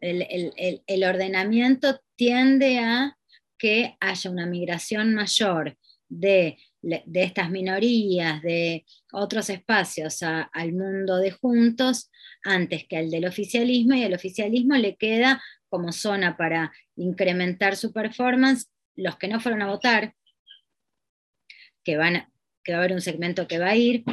el, 0.00 1.04
ordenamiento 1.04 2.00
tiende 2.16 2.78
a 2.78 3.18
que 3.58 3.96
haya 4.00 4.30
una 4.30 4.46
migración 4.46 5.14
mayor 5.14 5.76
de, 6.08 6.58
estas 7.14 7.50
minorías, 7.50 8.42
de 8.42 8.84
otros 9.12 9.50
espacios 9.50 10.22
al 10.22 10.72
mundo 10.72 11.16
de 11.16 11.30
juntos, 11.30 12.10
antes 12.44 12.86
que 12.88 12.96
al 12.96 13.10
del 13.10 13.26
oficialismo 13.26 13.94
y 13.94 14.04
al 14.04 14.14
oficialismo 14.14 14.76
le 14.76 14.96
queda 14.96 15.42
como 15.68 15.92
zona 15.92 16.36
para 16.36 16.72
incrementar 16.96 17.76
su 17.76 17.92
performance 17.92 18.68
los 18.94 19.16
que 19.16 19.28
no 19.28 19.40
fueron 19.40 19.62
a 19.62 19.66
votar, 19.66 20.14
que, 21.84 21.96
van, 21.96 22.32
que 22.64 22.72
va 22.72 22.78
a 22.78 22.80
haber 22.80 22.92
un 22.92 23.00
segmento 23.00 23.46
que 23.46 23.58
va 23.58 23.70
a 23.70 23.76
ir, 23.76 24.04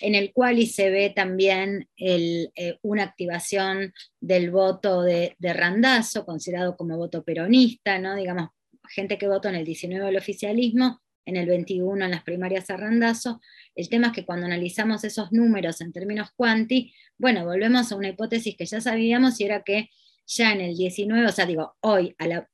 en 0.00 0.14
el 0.14 0.32
cual 0.32 0.58
y 0.58 0.66
se 0.66 0.90
ve 0.90 1.12
también 1.14 1.88
eh, 1.96 2.50
una 2.82 3.04
activación 3.04 3.92
del 4.20 4.50
voto 4.50 5.02
de, 5.02 5.36
de 5.38 5.52
Randazo, 5.52 6.24
considerado 6.24 6.76
como 6.76 6.96
voto 6.96 7.22
peronista, 7.22 7.98
¿no? 7.98 8.16
digamos, 8.16 8.48
gente 8.88 9.18
que 9.18 9.28
votó 9.28 9.48
en 9.48 9.56
el 9.56 9.64
19 9.64 10.06
al 10.06 10.16
oficialismo, 10.16 11.00
en 11.24 11.36
el 11.36 11.46
21 11.46 12.04
en 12.04 12.10
las 12.10 12.22
primarias 12.22 12.70
a 12.70 12.76
Randazo. 12.76 13.40
El 13.74 13.88
tema 13.88 14.08
es 14.08 14.12
que 14.12 14.24
cuando 14.24 14.46
analizamos 14.46 15.04
esos 15.04 15.32
números 15.32 15.80
en 15.80 15.92
términos 15.92 16.30
cuanti, 16.34 16.92
bueno, 17.16 17.44
volvemos 17.44 17.92
a 17.92 17.96
una 17.96 18.08
hipótesis 18.08 18.56
que 18.56 18.66
ya 18.66 18.80
sabíamos 18.80 19.40
y 19.40 19.44
era 19.44 19.62
que 19.62 19.90
ya 20.26 20.52
en 20.52 20.60
el 20.60 20.76
19, 20.76 21.26
o 21.26 21.32
sea, 21.32 21.46
digo, 21.46 21.76
hoy, 21.80 22.14
a 22.18 22.26
la, 22.26 22.48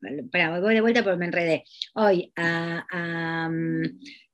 voy 0.60 0.74
de 0.74 0.80
vuelta 0.80 1.02
porque 1.02 1.18
me 1.18 1.26
enredé, 1.26 1.64
hoy 1.94 2.32
a, 2.36 3.48
mm, 3.50 3.84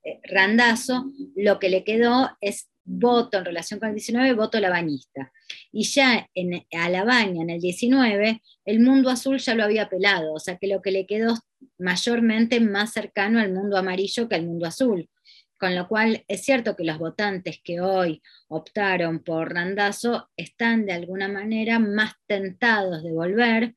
eh, 0.03 0.19
Randazo 0.23 1.11
lo 1.35 1.59
que 1.59 1.69
le 1.69 1.83
quedó 1.83 2.29
es 2.41 2.69
voto 2.85 3.39
en 3.39 3.45
relación 3.45 3.79
con 3.79 3.89
el 3.89 3.95
19, 3.95 4.33
voto 4.33 4.59
labañista. 4.59 5.31
Y 5.71 5.83
ya 5.83 6.29
en, 6.33 6.65
a 6.71 6.89
Labaña, 6.89 7.41
en 7.41 7.49
el 7.49 7.59
19, 7.59 8.41
el 8.65 8.79
mundo 8.79 9.09
azul 9.09 9.39
ya 9.39 9.55
lo 9.55 9.63
había 9.63 9.89
pelado, 9.89 10.33
o 10.33 10.39
sea 10.39 10.57
que 10.57 10.67
lo 10.67 10.81
que 10.81 10.91
le 10.91 11.05
quedó 11.05 11.35
mayormente 11.77 12.59
más 12.59 12.93
cercano 12.93 13.39
al 13.39 13.51
mundo 13.51 13.77
amarillo 13.77 14.29
que 14.29 14.35
al 14.35 14.45
mundo 14.45 14.67
azul. 14.67 15.09
Con 15.57 15.73
lo 15.73 15.87
cual 15.87 16.23
es 16.27 16.43
cierto 16.43 16.75
que 16.75 16.83
los 16.83 16.99
votantes 16.99 17.59
que 17.63 17.79
hoy 17.81 18.21
optaron 18.49 19.23
por 19.23 19.53
Randazo 19.53 20.29
están 20.35 20.85
de 20.85 20.93
alguna 20.93 21.27
manera 21.27 21.79
más 21.79 22.13
tentados 22.27 23.03
de 23.03 23.11
volver, 23.11 23.75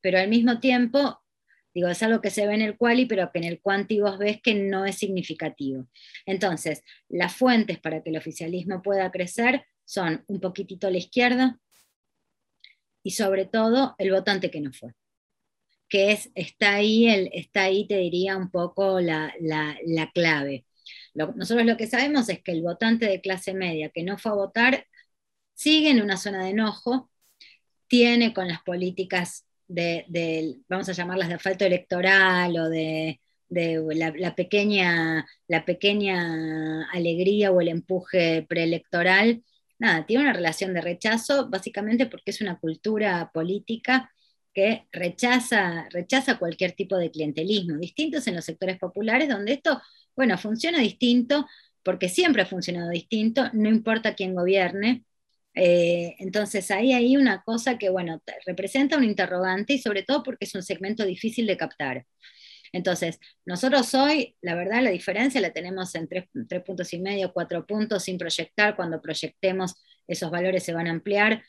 pero 0.00 0.18
al 0.18 0.28
mismo 0.28 0.58
tiempo, 0.58 1.20
digo, 1.76 1.88
es 1.88 2.02
algo 2.02 2.20
que 2.20 2.30
se 2.30 2.46
ve 2.46 2.54
en 2.54 2.62
el 2.62 2.76
quali, 2.76 3.06
pero 3.06 3.30
que 3.32 3.38
en 3.38 3.44
el 3.44 3.60
quanti 3.60 4.00
vos 4.00 4.18
ves 4.18 4.40
que 4.42 4.54
no 4.54 4.84
es 4.86 4.96
significativo. 4.96 5.86
Entonces, 6.26 6.82
las 7.08 7.36
fuentes 7.36 7.78
para 7.78 8.02
que 8.02 8.10
el 8.10 8.16
oficialismo 8.16 8.82
pueda 8.82 9.10
crecer 9.10 9.64
son 9.84 10.24
un 10.26 10.40
poquitito 10.40 10.86
a 10.86 10.90
la 10.90 10.98
izquierda 10.98 11.60
y 13.02 13.12
sobre 13.12 13.44
todo 13.46 13.94
el 13.98 14.10
votante 14.10 14.50
que 14.50 14.60
no 14.60 14.72
fue 14.72 14.92
que 15.88 16.10
es, 16.10 16.30
está 16.34 16.74
ahí, 16.74 17.08
el, 17.08 17.30
está 17.32 17.62
ahí 17.64 17.86
te 17.86 17.96
diría 17.96 18.36
un 18.36 18.50
poco 18.50 19.00
la, 19.00 19.32
la 19.40 20.10
clave 20.12 20.66
nosotros 21.14 21.66
lo 21.66 21.76
que 21.76 21.86
sabemos 21.86 22.28
es 22.28 22.42
que 22.42 22.52
el 22.52 22.62
votante 22.62 23.06
de 23.06 23.20
clase 23.20 23.54
media 23.54 23.90
que 23.90 24.02
no 24.02 24.18
fue 24.18 24.32
a 24.32 24.34
votar 24.34 24.86
sigue 25.54 25.90
en 25.90 26.02
una 26.02 26.16
zona 26.18 26.44
de 26.44 26.50
enojo, 26.50 27.10
tiene 27.88 28.34
con 28.34 28.48
las 28.48 28.62
políticas 28.62 29.45
de, 29.68 30.56
vamos 30.68 30.88
a 30.88 30.92
llamarlas 30.92 31.28
de 31.28 31.34
asfalto 31.34 31.64
electoral 31.64 32.56
o 32.58 32.68
de, 32.68 33.20
la, 33.48 34.34
pequeña, 34.34 35.26
la 35.48 35.64
pequeña 35.64 36.88
alegría 36.90 37.50
o 37.50 37.60
el 37.60 37.68
empuje 37.68 38.44
preelectoral, 38.48 39.42
nada, 39.78 40.06
tiene 40.06 40.24
una 40.24 40.32
relación 40.32 40.74
de 40.74 40.80
rechazo, 40.80 41.48
básicamente 41.48 42.06
porque 42.06 42.30
es 42.30 42.40
una 42.40 42.58
cultura 42.58 43.30
política 43.32 44.10
que 44.52 44.86
rechaza, 44.90 45.86
rechaza 45.90 46.38
cualquier 46.38 46.72
tipo 46.72 46.96
de 46.96 47.10
clientelismo, 47.10 47.76
distintos 47.76 48.26
en 48.26 48.36
los 48.36 48.44
sectores 48.44 48.78
populares, 48.78 49.28
donde 49.28 49.52
esto 49.52 49.80
bueno, 50.16 50.38
funciona 50.38 50.80
distinto 50.80 51.46
porque 51.82 52.08
siempre 52.08 52.42
ha 52.42 52.46
funcionado 52.46 52.90
distinto, 52.90 53.48
no 53.52 53.68
importa 53.68 54.14
quién 54.14 54.34
gobierne. 54.34 55.04
Eh, 55.56 56.14
entonces 56.18 56.70
ahí 56.70 56.92
hay 56.92 57.16
una 57.16 57.42
cosa 57.42 57.78
que, 57.78 57.88
bueno, 57.88 58.22
representa 58.46 58.98
un 58.98 59.04
interrogante 59.04 59.72
y 59.72 59.78
sobre 59.78 60.02
todo 60.02 60.22
porque 60.22 60.44
es 60.44 60.54
un 60.54 60.62
segmento 60.62 61.04
difícil 61.04 61.46
de 61.46 61.56
captar. 61.56 62.06
Entonces, 62.72 63.18
nosotros 63.46 63.94
hoy, 63.94 64.36
la 64.42 64.54
verdad, 64.54 64.82
la 64.82 64.90
diferencia 64.90 65.40
la 65.40 65.52
tenemos 65.52 65.94
en 65.94 66.08
tres, 66.08 66.26
puntos 66.64 66.92
y 66.92 67.00
medio, 67.00 67.32
cuatro 67.32 67.66
puntos 67.66 68.04
sin 68.04 68.18
proyectar. 68.18 68.76
Cuando 68.76 69.00
proyectemos, 69.00 69.74
esos 70.06 70.30
valores 70.30 70.62
se 70.62 70.74
van 70.74 70.86
a 70.86 70.90
ampliar 70.90 71.42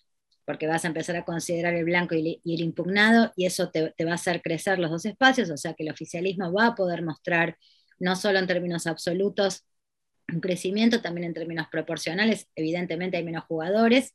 porque 0.46 0.68
vas 0.68 0.86
a 0.86 0.88
empezar 0.88 1.18
a 1.18 1.26
considerar 1.26 1.74
el 1.74 1.84
blanco 1.84 2.16
y, 2.16 2.42
el 2.46 2.62
impugnado 2.62 3.34
y 3.36 3.46
eso 3.46 3.70
te, 3.70 3.94
va 4.06 4.12
a 4.12 4.16
hacer 4.16 4.42
crecer 4.42 4.80
los 4.80 4.90
dos 4.90 5.06
espacios, 5.06 5.50
o 5.50 5.58
sea 5.58 5.74
que 5.74 5.84
el 5.84 5.92
oficialismo 5.92 6.54
va 6.54 6.68
a 6.68 6.76
poder 6.76 7.04
mostrar 7.04 7.58
no 8.00 8.16
solo 8.16 8.40
en 8.40 8.48
términos 8.48 8.88
absolutos 8.88 9.66
un 10.34 10.42
crecimiento, 10.42 11.02
también 11.02 11.26
en 11.26 11.34
términos 11.34 11.68
proporcionales, 11.72 12.50
evidentemente 12.56 13.18
hay 13.18 13.24
menos 13.24 13.46
jugadores. 13.46 14.14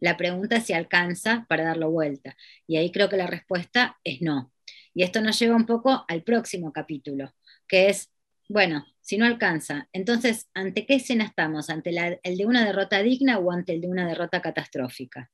La 0.00 0.16
pregunta 0.16 0.56
es 0.56 0.64
si 0.64 0.72
alcanza 0.72 1.46
para 1.48 1.64
darlo 1.64 1.90
vuelta. 1.90 2.36
Y 2.66 2.76
ahí 2.76 2.90
creo 2.90 3.08
que 3.08 3.16
la 3.16 3.26
respuesta 3.26 3.98
es 4.04 4.20
no. 4.22 4.52
Y 4.92 5.02
esto 5.02 5.20
nos 5.20 5.38
lleva 5.38 5.56
un 5.56 5.66
poco 5.66 6.04
al 6.08 6.22
próximo 6.22 6.72
capítulo, 6.72 7.32
que 7.66 7.88
es, 7.88 8.12
bueno, 8.48 8.86
si 9.00 9.18
no 9.18 9.26
alcanza, 9.26 9.88
entonces, 9.92 10.48
¿ante 10.54 10.86
qué 10.86 10.96
escena 10.96 11.24
estamos? 11.24 11.68
¿Ante 11.70 11.90
el 12.22 12.36
de 12.36 12.46
una 12.46 12.64
derrota 12.64 13.02
digna 13.02 13.38
o 13.38 13.50
ante 13.50 13.74
el 13.74 13.80
de 13.80 13.88
una 13.88 14.06
derrota 14.06 14.40
catastrófica? 14.40 15.30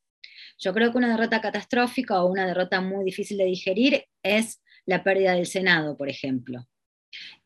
Yo 0.57 0.73
creo 0.73 0.91
que 0.91 0.97
una 0.97 1.09
derrota 1.09 1.41
catastrófica 1.41 2.21
o 2.21 2.29
una 2.29 2.45
derrota 2.45 2.81
muy 2.81 3.05
difícil 3.05 3.37
de 3.37 3.45
digerir 3.45 4.05
es 4.23 4.61
la 4.85 5.03
pérdida 5.03 5.33
del 5.33 5.45
Senado, 5.45 5.97
por 5.97 6.09
ejemplo 6.09 6.67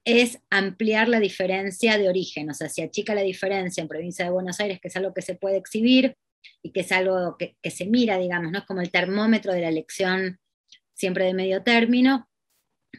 es 0.04 0.40
ampliar 0.50 1.10
la 1.10 1.20
diferencia 1.20 1.98
de 1.98 2.10
origen, 2.10 2.50
o 2.50 2.54
sea, 2.54 2.70
si 2.70 2.82
achica 2.82 3.16
la 3.16 3.22
diferencia 3.22 3.82
en 3.82 3.88
provincia 3.88 4.26
de 4.26 4.32
Buenos 4.32 4.60
Aires, 4.60 4.80
que 4.80 4.90
es 4.90 4.96
algo 4.96 5.14
que 5.14 5.22
se 5.22 5.36
puede 5.36 5.58
exhibir 5.58 6.16
y 6.62 6.72
que 6.72 6.82
es 6.82 6.92
algo 6.92 7.38
que, 7.38 7.58
se 7.70 7.86
mira, 7.86 8.18
digamos, 8.18 8.52
no 8.52 8.60
es 8.60 8.66
como 8.66 8.82
el 8.82 8.92
termómetro 8.92 9.54
de 9.54 9.62
la 9.62 9.70
elección 9.70 10.40
siempre 10.94 11.26
de 11.26 11.34
medio 11.34 11.64
término, 11.64 12.30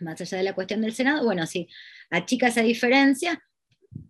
más 0.00 0.20
allá 0.20 0.38
de 0.38 0.44
la 0.44 0.54
cuestión 0.54 0.82
del 0.82 0.92
Senado, 0.92 1.24
bueno, 1.24 1.46
si 1.46 1.68
achica 2.10 2.48
esa 2.48 2.62
diferencia, 2.62 3.42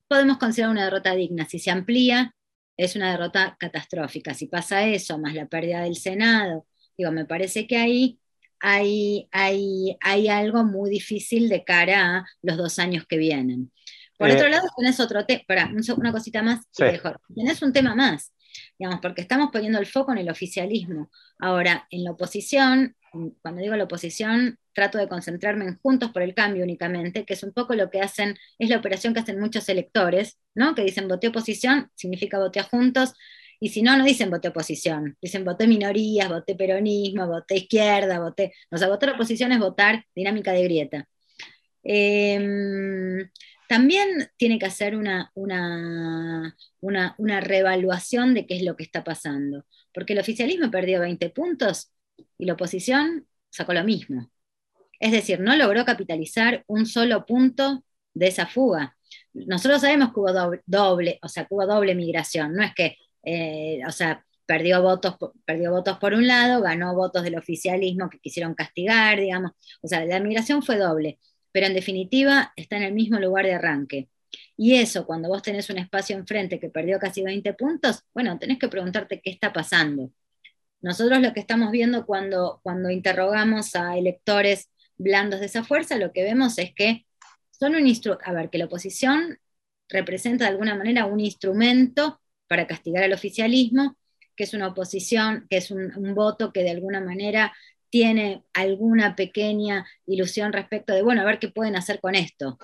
podemos 0.08 0.38
considerar 0.38 0.72
una 0.72 0.84
derrota 0.84 1.14
digna. 1.14 1.46
Si 1.46 1.58
se 1.58 1.70
amplía, 1.70 2.34
es 2.76 2.96
una 2.96 3.10
derrota 3.12 3.56
catastrófica. 3.58 4.34
Si 4.34 4.46
pasa 4.46 4.86
eso, 4.86 5.18
más 5.18 5.34
la 5.34 5.46
pérdida 5.46 5.82
del 5.82 5.96
Senado, 5.96 6.66
digo, 6.96 7.12
me 7.12 7.24
parece 7.24 7.66
que 7.66 7.76
ahí 7.76 8.18
hay, 8.60 9.28
hay, 9.32 9.96
hay 10.00 10.28
algo 10.28 10.64
muy 10.64 10.90
difícil 10.90 11.48
de 11.48 11.64
cara 11.64 12.18
a 12.18 12.26
los 12.42 12.56
dos 12.56 12.78
años 12.78 13.04
que 13.08 13.16
vienen. 13.18 13.72
Por 14.18 14.30
Eh, 14.30 14.34
otro 14.34 14.48
lado, 14.48 14.66
tenés 14.76 14.98
otro 15.00 15.24
tema, 15.26 15.72
una 15.96 16.12
cosita 16.12 16.42
más, 16.42 16.60
Sí. 16.70 16.84
te 16.84 16.92
dejo. 16.92 17.12
tenés 17.34 17.62
un 17.62 17.72
tema 17.72 17.94
más, 17.94 18.32
digamos, 18.78 19.00
porque 19.00 19.20
estamos 19.22 19.50
poniendo 19.52 19.78
el 19.78 19.86
foco 19.86 20.12
en 20.12 20.18
el 20.18 20.30
oficialismo. 20.30 21.10
Ahora, 21.38 21.86
en 21.90 22.04
la 22.04 22.12
oposición, 22.12 22.96
cuando 23.42 23.62
digo 23.62 23.76
la 23.76 23.84
oposición, 23.84 24.58
trato 24.72 24.98
de 24.98 25.08
concentrarme 25.08 25.64
en 25.66 25.78
Juntos 25.78 26.10
por 26.12 26.22
el 26.22 26.34
Cambio 26.34 26.62
únicamente, 26.64 27.24
que 27.24 27.34
es 27.34 27.42
un 27.42 27.52
poco 27.52 27.74
lo 27.74 27.90
que 27.90 28.00
hacen, 28.00 28.36
es 28.58 28.68
la 28.68 28.76
operación 28.78 29.14
que 29.14 29.20
hacen 29.20 29.40
muchos 29.40 29.68
electores, 29.68 30.38
¿no? 30.54 30.74
Que 30.74 30.82
dicen 30.82 31.08
voté 31.08 31.28
oposición, 31.28 31.90
significa 31.94 32.38
voté 32.38 32.60
a 32.60 32.64
Juntos, 32.64 33.12
y 33.60 33.68
si 33.70 33.82
no, 33.82 33.96
no 33.96 34.04
dicen 34.04 34.30
voté 34.30 34.48
oposición, 34.48 35.16
dicen 35.20 35.44
voté 35.44 35.66
minorías, 35.66 36.28
voté 36.28 36.54
peronismo, 36.54 37.26
voté 37.26 37.56
izquierda, 37.56 38.20
voté. 38.20 38.52
O 38.70 38.76
sea, 38.76 38.88
votar 38.88 39.10
oposición 39.10 39.52
es 39.52 39.58
votar 39.58 40.04
dinámica 40.14 40.52
de 40.52 40.62
grieta. 40.64 41.08
Em, 41.82 43.30
también 43.68 44.28
tiene 44.36 44.58
que 44.58 44.66
hacer 44.66 44.96
una, 44.96 45.30
una, 45.34 46.56
una, 46.80 47.14
una 47.18 47.40
reevaluación 47.40 48.34
de 48.34 48.46
qué 48.46 48.56
es 48.56 48.62
lo 48.62 48.76
que 48.76 48.84
está 48.84 49.04
pasando, 49.04 49.64
porque 49.92 50.12
el 50.12 50.18
oficialismo 50.20 50.70
perdió 50.70 51.00
20 51.00 51.30
puntos 51.30 51.92
y 52.38 52.44
la 52.46 52.54
oposición 52.54 53.26
sacó 53.50 53.72
lo 53.72 53.84
mismo. 53.84 54.30
Es 55.00 55.12
decir, 55.12 55.40
no 55.40 55.56
logró 55.56 55.84
capitalizar 55.84 56.64
un 56.66 56.86
solo 56.86 57.26
punto 57.26 57.84
de 58.14 58.28
esa 58.28 58.46
fuga. 58.46 58.96
Nosotros 59.34 59.82
sabemos 59.82 60.12
que 60.12 60.20
hubo 60.20 60.32
doble, 60.66 61.18
o 61.22 61.28
sea, 61.28 61.44
que 61.44 61.54
hubo 61.54 61.66
doble 61.66 61.94
migración, 61.94 62.54
no 62.54 62.62
es 62.62 62.74
que, 62.74 62.96
eh, 63.26 63.80
o 63.88 63.92
sea, 63.92 64.26
perdió 64.46 64.82
votos, 64.82 65.16
perdió 65.46 65.72
votos 65.72 65.98
por 65.98 66.14
un 66.14 66.28
lado, 66.28 66.62
ganó 66.62 66.94
votos 66.96 67.24
del 67.24 67.36
oficialismo 67.38 68.10
que 68.10 68.20
quisieron 68.20 68.54
castigar, 68.54 69.20
digamos, 69.20 69.52
o 69.82 69.88
sea, 69.88 70.06
la 70.06 70.20
migración 70.20 70.62
fue 70.62 70.78
doble, 70.78 71.20
pero 71.52 71.66
en 71.68 71.74
definitiva 71.74 72.52
está 72.56 72.78
en 72.78 72.84
el 72.84 72.94
mismo 72.94 73.20
lugar 73.20 73.46
de 73.46 73.54
arranque. 73.54 74.10
Y 74.56 74.76
eso, 74.76 75.06
cuando 75.06 75.28
vos 75.30 75.42
tenés 75.42 75.70
un 75.70 75.78
espacio 75.78 76.16
enfrente 76.16 76.60
que 76.60 76.70
perdió 76.70 76.98
casi 77.00 77.22
20 77.24 77.54
puntos, 77.54 78.04
bueno, 78.14 78.38
tenés 78.38 78.58
que 78.60 78.68
preguntarte 78.68 79.22
qué 79.22 79.30
está 79.30 79.52
pasando. 79.52 80.12
Nosotros 80.82 81.20
lo 81.20 81.32
que 81.32 81.40
estamos 81.40 81.70
viendo 81.72 82.06
cuando, 82.06 82.60
cuando 82.62 82.90
interrogamos 82.90 83.74
a 83.76 83.96
electores 83.98 84.70
blandos 84.98 85.40
de 85.40 85.46
esa 85.46 85.64
fuerza, 85.64 85.96
lo 85.98 86.12
que 86.12 86.22
vemos 86.24 86.58
es 86.58 86.74
que 86.74 87.06
son 87.50 87.74
un 87.76 87.86
instru- 87.86 88.18
a 88.24 88.32
ver, 88.32 88.50
que 88.50 88.58
la 88.58 88.66
oposición 88.66 89.38
representa 89.88 90.44
de 90.44 90.50
alguna 90.52 90.74
manera 90.76 91.06
un 91.06 91.20
instrumento 91.20 92.20
para 92.48 92.66
castigar 92.66 93.04
al 93.04 93.12
oficialismo, 93.12 93.96
que 94.36 94.44
es 94.44 94.54
una 94.54 94.68
oposición, 94.68 95.46
que 95.48 95.56
es 95.56 95.70
un, 95.70 96.14
voto 96.14 96.52
que 96.52 96.62
de 96.62 96.70
alguna 96.70 97.00
manera 97.00 97.52
tiene 97.90 98.44
alguna 98.52 99.16
pequeña 99.16 99.86
ilusión 100.06 100.52
respecto 100.52 100.92
de, 100.92 101.02
bueno, 101.02 101.22
a 101.22 101.24
ver 101.24 101.38
qué 101.38 101.48
pueden 101.48 101.76
hacer 101.76 102.00
con 102.00 102.14
esto, 102.14 102.58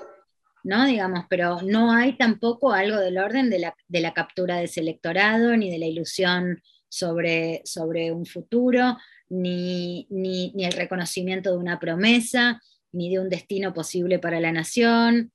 ¿no? 0.62 0.85
Digamos, 0.87 1.24
pero 1.30 1.62
no 1.62 1.93
hay 1.93 2.16
tampoco 2.16 2.72
algo 2.72 2.99
del 2.99 3.18
orden 3.18 3.49
de 3.49 3.59
la, 3.59 3.74
de 3.89 4.01
la 4.01 4.12
captura 4.12 4.57
de 4.57 4.64
ese 4.64 4.80
electorado, 4.80 5.57
ni 5.57 5.70
de 5.70 5.78
la 5.78 5.87
ilusión 5.87 6.62
sobre, 6.89 7.62
sobre 7.64 8.12
un 8.12 8.26
futuro, 8.26 8.99
ni, 9.30 10.07
ni, 10.11 10.53
ni 10.55 10.64
el 10.66 10.72
reconocimiento 10.72 11.51
de 11.51 11.57
una 11.57 11.80
promesa, 11.80 12.61
ni 12.93 13.11
de 13.11 13.18
un 13.18 13.30
destino 13.30 13.72
posible 13.72 14.18
para 14.18 14.41
la 14.41 14.53
nación. 14.53 15.33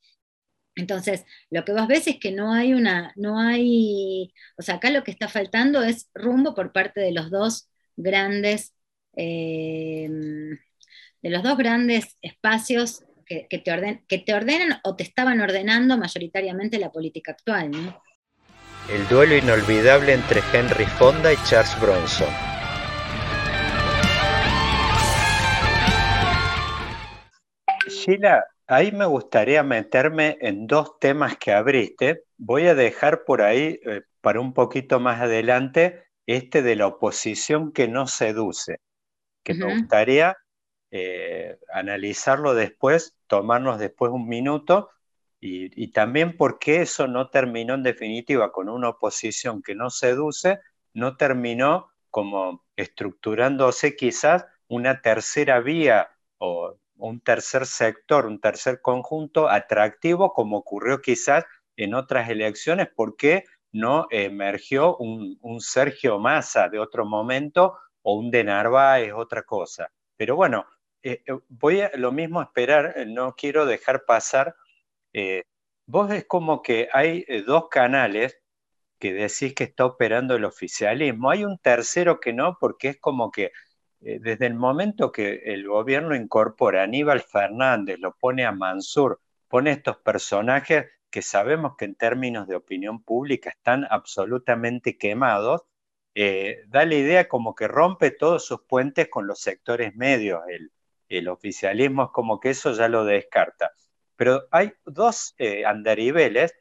Entonces, 0.78 1.26
lo 1.50 1.66
que 1.66 1.74
vos 1.74 1.88
ves 1.88 2.08
es 2.08 2.18
que 2.20 2.32
no 2.32 2.54
hay 2.54 2.74
una, 2.74 3.12
no 3.16 3.40
hay, 3.40 4.34
o 4.58 4.62
sea, 4.62 4.76
acá 4.76 4.90
lo 4.92 5.04
que 5.04 5.12
está 5.12 5.28
faltando 5.28 5.84
es 5.84 6.10
rumbo 6.14 6.54
por 6.54 6.72
parte 6.72 7.02
de 7.02 7.12
los 7.12 7.30
dos 7.32 7.70
grandes, 7.96 8.74
eh, 9.16 10.08
de 11.22 11.30
los 11.30 11.44
dos 11.44 11.58
grandes 11.58 12.16
espacios 12.22 13.04
que, 13.26 13.48
que 13.50 13.58
te 13.58 13.72
orden- 13.72 14.06
que 14.08 14.20
te 14.20 14.34
ordenan 14.34 14.80
o 14.84 14.96
te 14.96 15.04
estaban 15.04 15.42
ordenando 15.42 15.98
mayoritariamente 15.98 16.78
la 16.80 16.92
política 16.92 17.32
actual, 17.32 17.72
¿no? 17.72 18.02
El 18.90 19.06
duelo 19.10 19.36
inolvidable 19.36 20.14
entre 20.14 20.42
Henry 20.54 20.86
Fonda 20.86 21.34
y 21.34 21.38
Charles 21.46 21.78
Bronson. 21.82 22.30
Sheila, 27.90 28.46
ahí 28.68 28.91
me 28.91 29.05
gustaría 29.05 29.63
meterme 29.63 30.38
en 30.41 30.68
dos 30.68 30.99
temas 30.99 31.38
que 31.38 31.51
abriste. 31.51 32.24
Voy 32.38 32.68
a 32.68 32.76
dejar 32.76 33.24
por 33.24 33.41
ahí 33.41 33.80
eh, 33.86 34.01
para 34.22 34.39
un 34.39 34.53
poquito 34.53 34.99
más 34.99 35.22
adelante 35.22 36.03
este 36.26 36.61
de 36.61 36.76
la 36.76 36.88
oposición 36.88 37.72
que 37.72 37.88
no 37.88 38.07
seduce, 38.07 38.82
que 39.43 39.53
me 39.53 39.74
gustaría 39.74 40.38
eh, 40.91 41.57
analizarlo 41.74 42.53
después, 42.53 43.15
tomarnos 43.28 43.80
después 43.80 44.11
un 44.11 44.28
minuto 44.28 44.89
y, 45.39 45.82
y 45.82 45.91
también 45.93 46.36
por 46.36 46.59
qué 46.59 46.82
eso 46.82 47.07
no 47.07 47.30
terminó 47.30 47.76
en 47.76 47.84
definitiva 47.84 48.51
con 48.51 48.68
una 48.68 48.89
oposición 48.89 49.61
que 49.61 49.74
no 49.74 49.89
seduce, 49.89 50.59
no 50.93 51.15
terminó 51.15 51.89
como 52.09 52.65
estructurándose 52.76 53.95
quizás 53.95 54.45
una 54.68 55.01
tercera 55.01 55.61
vía 55.61 56.09
o 56.39 56.78
un 56.98 57.20
tercer 57.22 57.66
sector, 57.66 58.26
un 58.26 58.39
tercer 58.39 58.82
conjunto 58.82 59.50
atractivo, 59.50 60.34
como 60.34 60.58
ocurrió 60.58 61.02
quizás 61.02 61.45
en 61.76 61.93
otras 61.93 62.30
elecciones, 62.30 62.89
porque 62.95 63.45
no 63.72 64.08
emergió 64.10 64.98
un, 64.98 65.38
Sergio 65.62 66.20
Massa 66.20 66.70
de 66.70 66.80
otro 66.80 67.06
momento 67.06 67.78
o 68.02 68.16
un 68.16 68.32
de 68.32 68.43
Narváez, 68.43 69.14
otra 69.14 69.43
cosa. 69.43 69.91
Pero 70.16 70.36
bueno, 70.36 70.66
eh, 71.04 71.24
eh, 71.26 71.39
voy 71.50 71.82
a 71.82 71.91
lo 71.95 72.12
mismo 72.12 72.41
esperar, 72.41 72.93
eh, 72.98 73.06
no 73.06 73.36
quiero 73.36 73.66
dejar 73.66 74.06
pasar. 74.06 74.56
vos 75.86 76.12
es 76.12 76.26
como 76.26 76.62
que 76.62 76.89
hay 76.93 77.26
dos 77.45 77.70
canales 77.70 78.39
que 79.00 79.14
decís 79.14 79.54
que 79.56 79.66
está 79.66 79.86
operando 79.86 80.36
el 80.36 80.45
oficialismo. 80.45 81.30
Hay 81.30 81.45
un 81.45 81.58
tercero 81.60 82.20
que 82.20 82.34
no, 82.34 82.58
porque 82.60 82.89
es 82.89 83.00
como 83.00 83.32
que 83.32 83.52
desde 84.22 84.45
el 84.45 84.55
momento 84.55 85.12
que 85.12 85.41
el 85.45 85.68
gobierno 85.68 86.16
incorpora 86.16 86.82
a 86.82 86.84
Aníbal 86.84 87.22
Fernández, 87.22 87.97
lo 87.99 88.16
pone 88.16 88.45
a 88.45 88.51
Mansur, 88.51 89.20
pone 89.47 89.72
estos 89.72 89.97
personajes 89.97 90.86
que 91.10 91.22
sabemos 91.22 91.76
que 91.78 91.86
en 91.86 91.95
términos 91.95 92.47
de 92.47 92.55
opinión 92.55 93.01
pública 93.03 93.49
están 93.49 93.86
absolutamente 93.89 94.98
quemados, 94.98 95.61
eh, 96.15 96.64
da 96.68 96.86
la 96.86 96.95
idea 96.95 97.27
como 97.27 97.56
que 97.56 97.68
rompe 97.68 98.11
todos 98.11 98.45
sus 98.45 98.61
puentes 98.61 99.07
con 99.10 99.27
los 99.27 99.40
sectores 99.40 99.95
medios. 99.95 100.41
El, 101.10 101.27
oficialismo 101.30 102.06
es 102.06 102.10
como 102.11 102.40
que 102.40 102.49
eso 102.49 102.73
ya 102.73 102.90
lo 102.90 103.06
descarta. 103.06 103.72
Pero 104.15 104.48
hay 104.52 104.73
dos 104.86 105.36
eh, 105.38 105.65
andariveles 105.65 106.53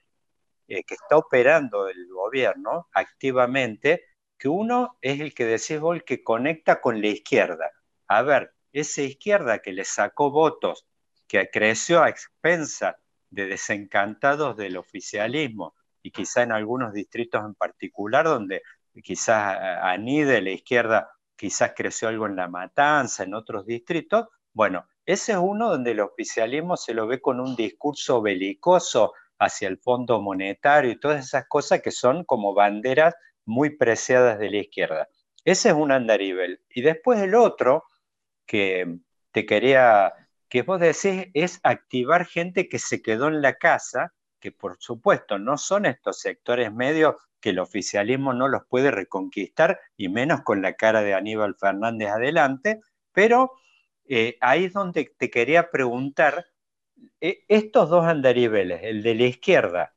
eh, 0.69 0.85
que 0.85 0.95
está 0.95 1.17
operando 1.17 1.89
el 1.89 2.07
gobierno 2.09 2.89
activamente, 2.93 4.05
que 4.39 4.49
uno 4.49 4.99
es 5.01 5.21
el 5.21 5.35
que 5.35 5.45
decís 5.45 5.81
vos, 5.81 5.97
el 5.97 6.05
que 6.05 6.23
conecta 6.23 6.81
con 6.81 7.01
la 7.01 7.09
izquierda. 7.09 7.71
A 8.09 8.23
ver, 8.23 8.53
esa 8.73 9.03
izquierda 9.03 9.61
que 9.61 9.73
le 9.73 9.85
sacó 9.85 10.31
votos, 10.31 10.87
que 11.27 11.49
creció 11.51 12.03
a 12.03 12.09
expensa 12.09 12.99
de 13.31 13.47
desencantados 13.47 14.57
del 14.57 14.77
oficialismo 14.77 15.75
y 16.03 16.11
quizá 16.11 16.43
en 16.43 16.53
algunos 16.53 16.93
distritos 16.93 17.45
en 17.45 17.55
particular 17.55 18.27
donde 18.27 18.63
quizás 19.03 19.59
anide 19.83 20.41
la 20.41 20.51
izquierda, 20.51 21.11
quizás 21.35 21.73
creció 21.77 22.09
algo 22.09 22.27
en 22.27 22.37
la 22.37 22.49
matanza, 22.49 23.25
en 23.25 23.35
otros 23.35 23.67
distritos, 23.67 24.29
bueno, 24.53 24.87
ese 25.05 25.33
es 25.33 25.39
uno 25.39 25.69
donde 25.69 25.91
el 25.91 26.01
oficialismo 26.01 26.79
se 26.79 26.95
lo 26.95 27.07
ve 27.07 27.21
con 27.21 27.41
un 27.41 27.57
discurso 27.57 28.23
belicoso 28.23 29.13
hacia 29.39 29.69
el 29.69 29.79
Fondo 29.79 30.23
Monetario 30.23 30.91
y 30.91 30.99
todas 30.99 31.27
esas 31.27 31.47
cosas 31.47 31.83
que 31.83 31.91
son 31.91 32.25
como 32.25 32.55
banderas 32.55 33.15
muy 33.47 33.71
preciadas 33.71 34.39
de 34.39 34.51
la 34.51 34.59
izquierda. 34.59 35.09
Ese 35.45 35.71
es 35.71 35.75
un 35.75 35.93
andarivel. 35.93 36.61
Y 36.69 36.83
después 36.83 37.21
el 37.21 37.35
otro 37.35 37.85
que 38.45 38.99
te 39.31 39.47
quería, 39.47 40.13
que 40.49 40.63
vos 40.63 40.81
decís, 40.81 41.29
es 41.35 41.61
activar 41.63 42.27
gente 42.27 42.69
que 42.69 42.79
se 42.79 43.01
quedó 43.01 43.29
en 43.29 43.41
la 43.43 43.55
casa, 43.55 44.13
que 44.41 44.53
por 44.53 44.77
supuesto 44.79 45.39
no 45.39 45.57
son 45.57 45.87
estos 45.87 46.21
sectores 46.21 46.73
medios 46.73 47.15
que 47.41 47.51
el 47.51 47.59
oficialismo 47.59 48.33
no 48.33 48.49
los 48.49 48.63
puede 48.69 48.91
reconquistar, 48.91 49.81
y 49.97 50.09
menos 50.09 50.43
con 50.43 50.63
la 50.63 50.75
cara 50.75 51.03
de 51.03 51.15
Aníbal 51.15 51.57
Fernández 51.57 52.09
adelante, 52.09 52.81
pero 53.13 53.53
eh, 54.09 54.37
ahí 54.41 54.65
es 54.67 54.73
donde 54.73 55.13
te 55.17 55.31
quería 55.31 55.71
preguntar, 55.71 56.47
eh, 57.21 57.45
estos 57.49 57.91
dos 57.91 58.05
andariveles, 58.05 58.81
el 58.83 59.03
de 59.03 59.15
la 59.15 59.25
izquierda, 59.25 59.95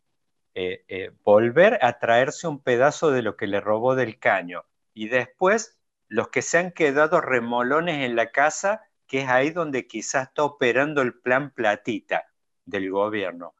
eh, 0.60 0.84
eh, 0.90 1.11
volver 1.23 1.80
a 1.81 1.99
traerse 1.99 2.45
un 2.48 2.61
pedazo 2.61 3.11
de 3.11 3.22
lo 3.22 3.38
que 3.38 3.48
le 3.48 3.61
robó 3.61 3.95
del 3.95 4.19
caño, 4.19 4.65
y 4.94 5.07
después 5.07 5.80
los 6.10 6.27
que 6.30 6.41
se 6.41 6.57
han 6.57 6.72
quedado 6.72 7.22
remolones 7.22 8.06
en 8.06 8.18
la 8.18 8.31
casa, 8.31 8.84
que 9.07 9.22
es 9.22 9.30
ahí 9.30 9.52
donde 9.52 9.88
quizás 9.88 10.27
está 10.27 10.44
operando 10.44 11.02
el 11.02 11.14
plan 11.19 11.52
platita 11.52 12.26
del 12.65 12.91
gobierno. 12.91 13.56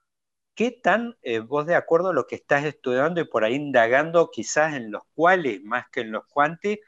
¿qué 0.59 0.71
tan 0.71 1.15
eh, 1.21 1.39
vos 1.39 1.65
de 1.67 1.76
acuerdo 1.76 2.11
lo 2.11 2.27
que 2.27 2.35
estás 2.35 2.65
estudiando 2.65 3.21
y 3.21 3.23
por 3.23 3.45
ahí 3.45 3.55
indagando 3.55 4.30
quizás 4.30 4.73
en 4.73 4.91
los 4.91 5.03
cuales 5.15 5.63
más 5.63 5.88
que 5.89 6.01
en 6.01 6.11
los 6.11 6.26
cuanti, 6.26 6.81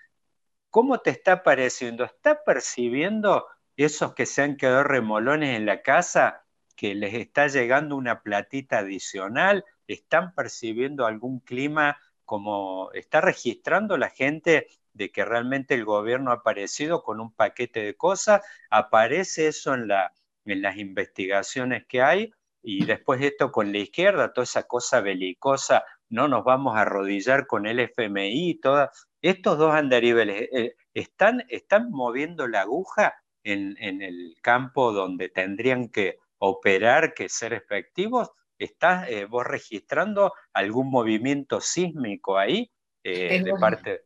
cómo 0.69 0.99
te 0.99 1.11
está 1.11 1.41
pareciendo? 1.41 2.03
¿Está 2.03 2.43
percibiendo 2.43 3.47
esos 3.77 4.13
que 4.13 4.25
se 4.25 4.41
han 4.41 4.57
quedado 4.57 4.83
remolones 4.83 5.55
en 5.55 5.65
la 5.65 5.83
casa 5.83 6.43
que 6.81 6.95
les 6.95 7.13
está 7.13 7.45
llegando 7.45 7.95
una 7.95 8.23
platita 8.23 8.79
adicional? 8.79 9.63
¿Están 9.85 10.33
percibiendo 10.33 11.05
algún 11.05 11.39
clima 11.39 11.99
como 12.25 12.91
está 12.93 13.21
registrando 13.21 13.97
la 13.99 14.09
gente 14.09 14.65
de 14.91 15.11
que 15.11 15.23
realmente 15.23 15.75
el 15.75 15.85
gobierno 15.85 16.31
ha 16.31 16.37
aparecido 16.37 17.03
con 17.03 17.19
un 17.19 17.35
paquete 17.35 17.83
de 17.83 17.95
cosas? 17.95 18.41
¿Aparece 18.71 19.49
eso 19.49 19.75
en, 19.75 19.89
la, 19.89 20.11
en 20.43 20.63
las 20.63 20.77
investigaciones 20.77 21.85
que 21.85 22.01
hay? 22.01 22.33
Y 22.63 22.83
después 22.85 23.21
esto 23.21 23.51
con 23.51 23.71
la 23.71 23.77
izquierda, 23.77 24.33
toda 24.33 24.45
esa 24.45 24.63
cosa 24.63 25.01
belicosa, 25.01 25.83
no 26.09 26.27
nos 26.27 26.43
vamos 26.43 26.75
a 26.75 26.81
arrodillar 26.81 27.45
con 27.45 27.67
el 27.67 27.79
FMI, 27.79 28.55
todas, 28.55 29.07
estos 29.21 29.59
dos 29.59 29.75
andariveles, 29.75 30.49
eh, 30.51 30.75
¿están, 30.95 31.45
¿están 31.47 31.91
moviendo 31.91 32.47
la 32.47 32.61
aguja 32.61 33.21
en, 33.43 33.75
en, 33.77 34.01
el 34.01 34.35
campo 34.41 34.91
donde 34.93 35.29
tendrían 35.29 35.87
que 35.89 36.17
operar, 36.41 37.13
que 37.13 37.29
ser 37.29 37.53
efectivos? 37.53 38.29
¿Estás 38.57 39.09
eh, 39.09 39.25
vos 39.25 39.45
registrando 39.45 40.33
algún 40.53 40.89
movimiento 40.89 41.61
sísmico 41.61 42.37
ahí 42.37 42.71
eh, 43.03 43.41
de 43.43 43.53
parte? 43.53 44.01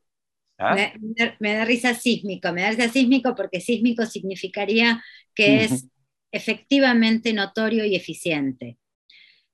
¿Ah? 0.57 0.75
Me, 0.75 0.93
me, 1.39 1.53
da 1.53 1.65
risa 1.65 1.93
sísmico, 1.93 2.51
me 2.53 2.61
da 2.61 2.69
risa 2.71 2.89
sísmico 2.89 3.35
porque 3.35 3.59
sísmico 3.59 4.05
significaría 4.05 5.03
que 5.33 5.63
es 5.63 5.87
efectivamente 6.31 7.33
notorio 7.33 7.85
y 7.85 7.95
eficiente. 7.95 8.77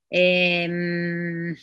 Em, 0.10 1.56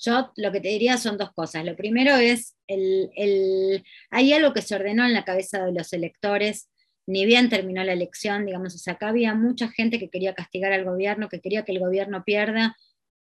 yo 0.00 0.32
lo 0.36 0.52
que 0.52 0.60
te 0.60 0.68
diría 0.68 0.96
son 0.96 1.16
dos 1.16 1.32
cosas. 1.32 1.64
Lo 1.64 1.76
primero 1.76 2.16
es, 2.16 2.56
el, 2.66 3.84
hay 4.10 4.32
algo 4.32 4.52
que 4.52 4.62
se 4.62 4.74
ordenó 4.74 5.04
en 5.04 5.12
la 5.12 5.24
cabeza 5.24 5.64
de 5.64 5.72
los 5.72 5.92
electores, 5.92 6.70
ni 7.08 7.24
bien 7.24 7.48
terminó 7.48 7.82
la 7.84 7.94
elección, 7.94 8.44
digamos, 8.44 8.74
o 8.74 8.78
sea, 8.78 8.92
acá 8.92 9.08
había 9.08 9.32
mucha 9.32 9.68
gente 9.68 9.98
que 9.98 10.10
quería 10.10 10.34
castigar 10.34 10.74
al 10.74 10.84
gobierno, 10.84 11.30
que 11.30 11.40
quería 11.40 11.64
que 11.64 11.72
el 11.72 11.78
gobierno 11.78 12.22
pierda, 12.22 12.76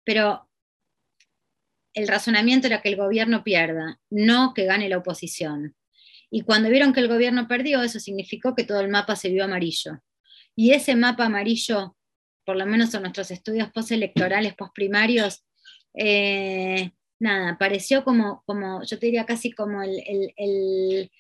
pero 0.05 0.49
el 1.93 2.07
razonamiento 2.07 2.69
era 2.69 2.81
que 2.81 2.91
el 2.91 2.97
gobierno 2.97 3.43
pierda, 3.43 4.01
no 4.11 4.55
que 4.55 4.65
gane 4.65 4.89
la 4.89 4.99
oposición. 4.99 5.75
Y 6.31 6.43
cuando 6.43 6.71
vieron 6.71 6.93
que 6.93 7.01
el 7.01 7.09
gobierno 7.09 7.49
perdió, 7.49 7.83
eso 7.83 7.99
significó 7.99 8.55
que 8.55 8.63
todo 8.63 8.79
el 8.79 8.91
mapa 8.91 9.17
se 9.17 9.31
vio 9.31 9.43
amarillo. 9.43 10.01
Y 10.55 10.71
ese 10.71 10.95
mapa 10.95 11.25
amarillo, 11.25 11.97
por 12.45 12.55
lo 12.55 12.67
menos 12.67 12.95
en 12.95 13.03
nuestros 13.03 13.33
estudios 13.33 13.73
postelectorales, 13.73 14.55
postprimarios, 14.55 15.45
eh, 15.95 16.93
nada, 17.19 17.59
pareció 17.59 18.05
como, 18.05 18.45
como, 18.47 18.85
yo 18.85 19.01
te 19.01 19.07
diría 19.07 19.27
casi 19.27 19.51
como 19.51 19.83
el, 19.83 20.01
el, 20.37 21.11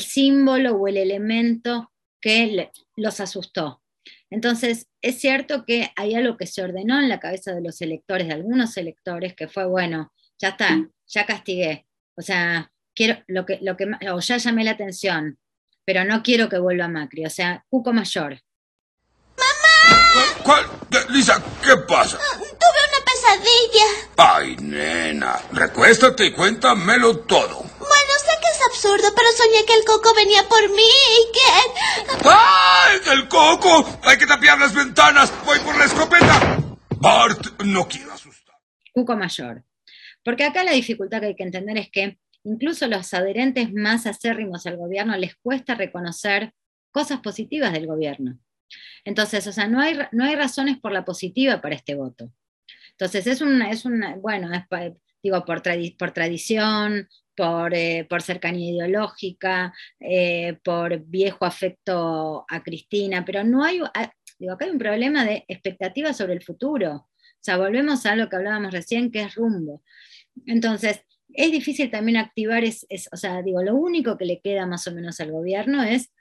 símbolo 0.00 0.74
o 0.76 0.88
el 0.88 0.96
elemento 0.96 1.92
que 2.20 2.70
los 2.96 3.20
asustó. 3.20 3.82
Entonces, 4.30 4.88
es 5.02 5.20
cierto 5.20 5.64
que 5.66 5.92
hay 5.94 6.14
algo 6.14 6.36
que 6.38 6.46
se 6.46 6.62
ordenó 6.62 6.98
en 6.98 7.08
la 7.08 7.20
cabeza 7.20 7.52
de 7.52 7.60
los 7.60 7.80
electores, 7.82 8.28
de 8.28 8.34
algunos 8.34 8.76
electores, 8.78 9.34
que 9.34 9.46
fue, 9.46 9.66
bueno, 9.66 10.10
ya 10.38 10.48
está, 10.48 10.88
ya 11.06 11.26
castigué. 11.26 11.86
O 12.16 12.22
sea, 12.22 12.72
quiero 12.94 13.22
lo 13.26 13.44
que, 13.44 13.58
lo 13.60 13.76
que, 13.76 13.90
o 14.10 14.20
ya 14.20 14.38
llamé 14.38 14.64
la 14.64 14.72
atención, 14.72 15.38
pero 15.84 16.04
no 16.04 16.22
quiero 16.22 16.48
que 16.48 16.58
vuelva 16.58 16.88
Macri, 16.88 17.26
o 17.26 17.30
sea, 17.30 17.64
Cuco 17.68 17.92
mayor. 17.92 18.40
¡Mamá! 19.36 20.42
¿Cuál? 20.42 20.66
Lisa, 21.10 21.42
¿qué 21.62 21.76
pasa? 21.88 22.18
Tuve 22.38 22.80
una 22.88 23.04
pesadilla. 23.04 23.86
Ay, 24.16 24.56
nena, 24.60 25.40
recuéstate 25.52 26.26
y 26.26 26.32
cuéntamelo 26.32 27.18
todo. 27.20 27.58
Bueno, 27.58 28.12
sé 28.18 28.38
que 28.40 28.48
es 28.48 28.60
absurdo, 28.82 29.08
pero 29.14 29.28
soñé 29.36 29.64
que 29.64 29.74
el 29.74 29.84
coco 29.84 30.12
venía 30.14 30.42
por 30.48 30.68
mí 30.70 30.82
y 30.82 31.32
que... 31.32 32.28
¡Ay, 32.28 32.98
el 33.12 33.28
coco! 33.28 34.00
Hay 34.02 34.18
que 34.18 34.26
tapiar 34.26 34.58
las 34.58 34.74
ventanas. 34.74 35.32
Voy 35.44 35.58
por 35.60 35.76
la 35.78 35.84
escopeta. 35.84 36.76
Bart, 36.98 37.62
no 37.64 37.86
quiero 37.86 38.12
asustar. 38.12 38.56
Cuco 38.92 39.16
mayor. 39.16 39.64
Porque 40.24 40.44
acá 40.44 40.64
la 40.64 40.72
dificultad 40.72 41.20
que 41.20 41.26
hay 41.26 41.36
que 41.36 41.44
entender 41.44 41.76
es 41.78 41.90
que 41.90 42.18
incluso 42.44 42.88
los 42.88 43.14
adherentes 43.14 43.72
más 43.72 44.06
acérrimos 44.06 44.66
al 44.66 44.76
gobierno 44.76 45.16
les 45.16 45.36
cuesta 45.36 45.74
reconocer 45.74 46.52
cosas 46.90 47.20
positivas 47.20 47.72
del 47.72 47.86
gobierno. 47.86 48.38
Entonces, 49.04 49.46
o 49.46 49.52
sea, 49.52 49.68
no 49.68 49.80
hay, 49.80 49.98
no 50.10 50.24
hay 50.24 50.34
razones 50.34 50.78
por 50.78 50.92
la 50.92 51.04
positiva 51.04 51.60
para 51.60 51.76
este 51.76 51.94
voto. 51.94 52.32
Entonces, 52.90 53.26
es 53.28 53.40
una, 53.42 53.70
es 53.70 53.84
una 53.84 54.16
bueno, 54.16 54.52
es, 54.52 54.62
digo, 55.22 55.44
por, 55.44 55.62
por 55.98 56.10
tradición, 56.12 57.08
por, 57.34 57.74
eh, 57.74 58.06
por, 58.08 58.22
cercanía 58.22 58.70
ideológica, 58.70 59.72
eh, 60.00 60.58
por 60.64 60.98
viejo 61.00 61.44
afecto 61.44 62.44
a 62.48 62.62
Cristina, 62.62 63.24
pero 63.24 63.44
no 63.44 63.64
hay, 63.64 63.80
ah, 63.94 64.12
digo, 64.38 64.52
acá 64.52 64.64
hay 64.64 64.70
un 64.70 64.78
problema 64.78 65.24
de 65.24 65.44
expectativa 65.48 66.12
sobre 66.12 66.34
el 66.34 66.42
futuro. 66.42 66.92
O 66.94 67.44
sea, 67.44 67.56
volvemos 67.56 68.06
a 68.06 68.14
lo 68.14 68.28
que 68.28 68.36
hablábamos 68.36 68.72
recién, 68.72 69.10
que 69.10 69.22
es 69.22 69.34
rumbo. 69.34 69.82
Entonces, 70.46 71.04
es 71.34 71.50
difícil 71.50 71.90
también 71.90 72.18
activar, 72.18 72.64
es, 72.64 72.86
o 73.10 73.16
sea, 73.16 73.42
digo, 73.42 73.62
lo 73.62 73.74
único 73.74 74.16
que 74.16 74.24
le 74.24 74.40
queda 74.40 74.66
más 74.66 74.86
o 74.86 74.92
menos 74.92 75.20
al 75.20 75.32
gobierno 75.32 75.82
es 75.82 76.12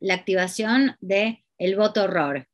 la 0.00 0.14
activación 0.14 0.96
del 1.00 1.44
el 1.58 1.76
voto 1.76 2.04
horror, 2.04 2.46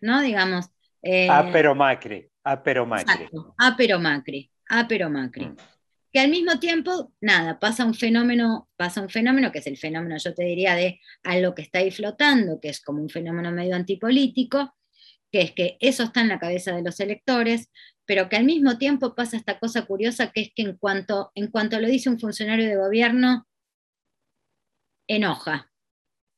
¿no? 0.00 0.20
Digamos. 0.20 0.66
Eh, 1.02 1.28
ah, 1.30 1.48
pero 1.52 1.74
Macri, 1.74 2.28
ah, 2.44 2.62
pero 2.62 2.86
Macri. 2.86 3.28
ah, 3.58 3.74
pero 3.76 3.98
Macri, 3.98 4.50
ah, 4.70 4.86
pero 4.88 5.10
Macri. 5.10 5.46
Mm. 5.46 5.56
Que 6.12 6.20
al 6.20 6.28
mismo 6.28 6.58
tiempo, 6.58 7.12
nada, 7.20 7.58
pasa 7.58 7.86
un 7.86 7.94
fenómeno, 7.94 8.68
pasa 8.76 9.00
un 9.00 9.08
fenómeno 9.08 9.50
que 9.50 9.60
es 9.60 9.66
el 9.66 9.78
fenómeno, 9.78 10.16
yo 10.18 10.34
te 10.34 10.44
diría, 10.44 10.74
de 10.74 11.00
algo 11.22 11.54
que 11.54 11.62
está 11.62 11.78
ahí 11.78 11.90
flotando, 11.90 12.60
que 12.60 12.68
es 12.68 12.80
como 12.82 13.00
un 13.00 13.08
fenómeno 13.08 13.50
medio 13.50 13.74
antipolítico, 13.74 14.74
que 15.30 15.40
es 15.40 15.52
que 15.52 15.78
eso 15.80 16.02
está 16.02 16.20
en 16.20 16.28
la 16.28 16.38
cabeza 16.38 16.72
de 16.72 16.82
los 16.82 17.00
electores, 17.00 17.70
pero 18.04 18.28
que 18.28 18.36
al 18.36 18.44
mismo 18.44 18.76
tiempo 18.76 19.14
pasa 19.14 19.38
esta 19.38 19.58
cosa 19.58 19.86
curiosa 19.86 20.30
que 20.32 20.42
es 20.42 20.50
que 20.54 20.62
en 20.62 20.76
cuanto, 20.76 21.32
en 21.34 21.46
cuanto 21.50 21.80
lo 21.80 21.88
dice 21.88 22.10
un 22.10 22.20
funcionario 22.20 22.66
de 22.66 22.76
gobierno, 22.76 23.46
enoja. 25.08 25.72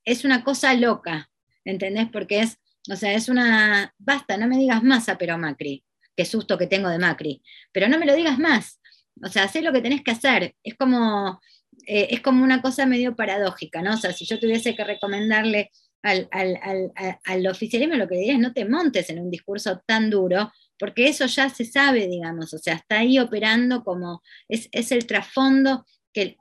Es 0.05 0.25
una 0.25 0.45
cosa 0.45 0.75
loca, 0.75 1.31
¿entendés? 1.65 2.09
Porque 2.13 2.41
es, 2.41 2.59
o 2.91 2.97
sea, 2.97 3.15
es 3.15 3.29
una, 3.29 3.95
basta, 3.99 4.37
no 4.37 4.47
me 4.47 4.59
digas 4.59 4.83
más 4.83 5.09
a 5.09 5.19
pero 5.19 5.39
Macri, 5.39 5.85
qué 6.17 6.25
susto 6.25 6.59
que 6.59 6.67
tengo 6.67 6.89
de 6.89 6.99
Macri, 6.99 7.43
pero 7.73 7.89
no 7.89 7.99
me 7.99 8.07
lo 8.07 8.15
digas 8.15 8.39
más. 8.39 8.81
O 9.23 9.29
sea, 9.29 9.45
haz 9.45 9.55
lo 9.57 9.73
que 9.73 9.81
tenés 9.81 10.03
que 10.03 10.11
hacer. 10.11 10.55
Es 10.63 10.75
como, 10.75 11.41
eh, 11.87 12.09
es 12.11 12.21
como 12.21 12.45
una 12.45 12.63
cosa 12.63 12.87
medio 12.87 13.17
paradójica, 13.17 13.83
¿no? 13.83 13.95
O 13.95 13.97
sea, 13.97 14.13
si 14.13 14.25
yo 14.27 14.39
tuviese 14.39 14.75
que 14.75 14.85
recomendarle 14.85 15.71
al, 16.03 16.29
al, 16.33 16.59
al, 16.63 17.19
al 17.25 17.47
oficialismo, 17.47 17.95
lo 17.95 18.09
que 18.09 18.17
diría 18.17 18.35
es 18.35 18.39
no 18.39 18.53
te 18.53 18.67
montes 18.67 19.09
en 19.11 19.21
un 19.21 19.31
discurso 19.31 19.83
tan 19.87 20.11
duro, 20.11 20.51
porque 20.79 21.09
eso 21.09 21.27
ya 21.27 21.49
se 21.49 21.65
sabe, 21.65 22.09
digamos, 22.09 22.53
o 22.53 22.59
sea, 22.59 22.75
está 22.75 22.99
ahí 22.99 23.19
operando 23.19 23.85
como 23.85 24.23
es, 24.49 24.69
el 24.73 25.07
trasfondo 25.07 25.87
que, 26.13 26.37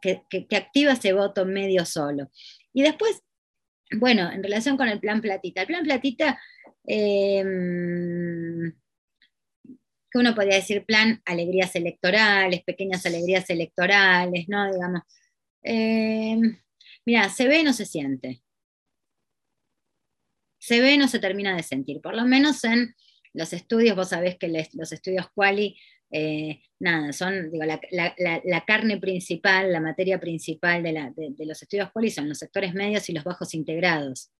activa 0.55 0.93
ese 0.93 1.13
voto 1.13 1.45
medio 1.45 1.85
solo. 1.85 2.29
Y 2.73 2.81
después, 2.83 3.21
bueno, 3.97 4.31
en 4.31 4.43
relación 4.43 4.77
con 4.77 4.89
el 4.89 4.99
plan 4.99 5.21
platita, 5.21 5.61
el 5.61 5.67
plan 5.67 5.83
platita, 5.83 6.39
em, 6.85 8.73
que 10.13 10.19
uno 10.19 10.35
podría 10.35 10.55
decir 10.55 10.85
plan 10.85 11.21
alegrías 11.25 11.75
electorales, 11.75 12.63
pequeñas 12.63 13.05
alegrías 13.07 13.49
electorales, 13.49 14.45
¿no? 14.47 14.71
Digamos. 14.71 15.01
Em, 15.63 16.61
mira, 17.05 17.29
se 17.29 17.47
ve 17.47 17.59
y 17.59 17.63
no 17.63 17.73
se 17.73 17.85
siente. 17.85 18.43
Se 20.59 20.79
ve 20.79 20.93
y 20.93 20.97
no 20.97 21.07
se 21.07 21.19
termina 21.19 21.55
de 21.55 21.63
sentir, 21.63 21.99
por 21.99 22.15
lo 22.15 22.25
menos 22.25 22.63
en 22.63 22.95
los 23.33 23.51
estudios, 23.53 23.95
vos 23.95 24.09
sabés 24.09 24.37
que 24.37 24.47
los 24.73 24.91
estudios 24.91 25.25
quali, 25.33 25.77
eh, 26.11 26.61
nada, 26.79 27.11
son 27.11 27.51
digo, 27.51 27.65
la, 27.65 28.63
carne 28.65 28.97
principal, 28.99 29.73
la 29.73 29.81
materia 29.81 30.19
principal 30.19 30.83
de, 30.83 31.45
los 31.45 31.61
estudios 31.61 31.91
quali 31.91 32.11
son 32.11 32.29
los 32.29 32.37
sectores 32.37 32.73
medios 32.73 33.09
y 33.09 33.13
los 33.13 33.23
bajos 33.23 33.55
integrados, 33.55 34.31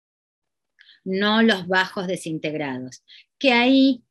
no 1.03 1.41
los 1.41 1.67
bajos 1.67 2.07
desintegrados. 2.07 3.03
Que 3.39 3.51
ahí, 3.51 4.03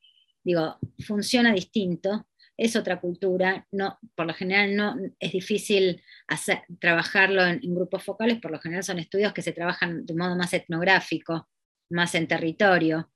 digo, 0.44 0.78
funciona 1.04 1.52
distinto, 1.52 2.26
es 2.56 2.76
otra 2.76 3.00
cultura, 3.00 3.66
no, 3.72 3.98
por 4.14 4.26
lo 4.26 4.34
general 4.34 4.76
no 4.76 4.96
es 5.18 5.32
difícil 5.32 6.02
hacer, 6.28 6.62
trabajarlo 6.80 7.44
en, 7.44 7.60
grupos 7.74 8.04
focales, 8.04 8.40
por 8.40 8.50
lo 8.50 8.60
general 8.60 8.84
son 8.84 8.98
estudios 8.98 9.32
que 9.32 9.42
se 9.42 9.52
trabajan 9.52 10.04
de 10.06 10.14
modo 10.14 10.36
más 10.36 10.52
etnográfico, 10.52 11.48
más 11.90 12.14
en 12.14 12.28
territorio. 12.28 13.10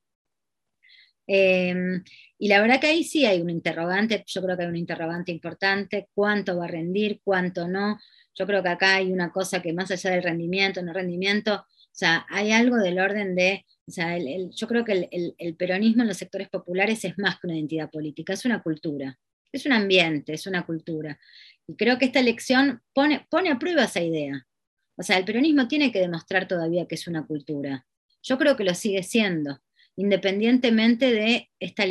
Em, 1.29 2.03
y 2.39 2.49
la 2.49 2.61
verdad 2.61 2.81
que 2.81 2.87
ahí 2.87 3.05
sí 3.05 3.27
hay 3.27 3.41
un 3.41 3.51
interrogante, 3.51 4.25
yo 4.27 4.43
creo 4.43 4.57
que 4.57 4.63
hay 4.63 4.69
un 4.69 4.77
interrogante 4.77 5.33
importante, 5.33 6.09
cuánto 6.15 6.57
va 6.57 6.65
a 6.65 6.69
rendir, 6.69 7.21
cuánto 7.25 7.69
no. 7.69 7.99
Yo 8.35 8.47
creo 8.47 8.63
que 8.63 8.69
acá 8.69 8.97
hay 8.97 9.13
una 9.13 9.33
cosa 9.33 9.61
que 9.63 9.73
más 9.73 9.91
allá 9.91 10.11
del 10.11 10.23
rendimiento, 10.23 10.83
no 10.83 10.93
rendimiento, 10.93 11.55
o 11.55 11.99
sea, 11.99 12.27
hay 12.29 12.53
algo 12.53 12.77
del 12.77 12.99
orden 12.99 13.35
de 13.35 13.65
Yo 13.87 14.67
creo 14.67 14.85
que 14.85 15.09
el, 15.39 15.57
peronismo 15.57 16.03
en 16.03 16.09
los 16.09 16.17
sectores 16.17 16.49
populares 16.49 17.05
es 17.05 17.17
más 17.19 17.39
que 17.39 17.47
una 17.47 17.57
identidad 17.57 17.91
política, 17.91 18.33
es 18.33 18.45
una 18.45 18.63
cultura, 18.63 19.19
es 19.53 19.65
un 19.65 19.73
ambiente, 19.73 20.33
es 20.33 20.47
una 20.47 20.67
cultura. 20.67 21.19
Y 21.69 21.77
creo 21.77 21.97
que 21.97 22.07
esta 22.07 22.21
elección 22.21 22.83
pone, 22.93 23.27
a 23.51 23.59
prueba 23.59 23.85
esa 23.85 24.03
idea. 24.03 24.47
O 24.97 25.03
sea, 25.03 25.19
el 25.19 25.25
peronismo 25.25 25.69
tiene 25.69 25.93
que 25.93 26.01
demostrar 26.01 26.49
todavía 26.49 26.87
que 26.87 26.97
es 26.97 27.07
una 27.07 27.27
cultura. 27.27 27.87
Yo 28.23 28.39
creo 28.39 28.57
que 28.57 28.65
lo 28.65 28.75
sigue 28.75 29.03
siendo, 29.03 29.61
independientemente 29.95 31.13
de 31.13 31.51
esta... 31.61 31.85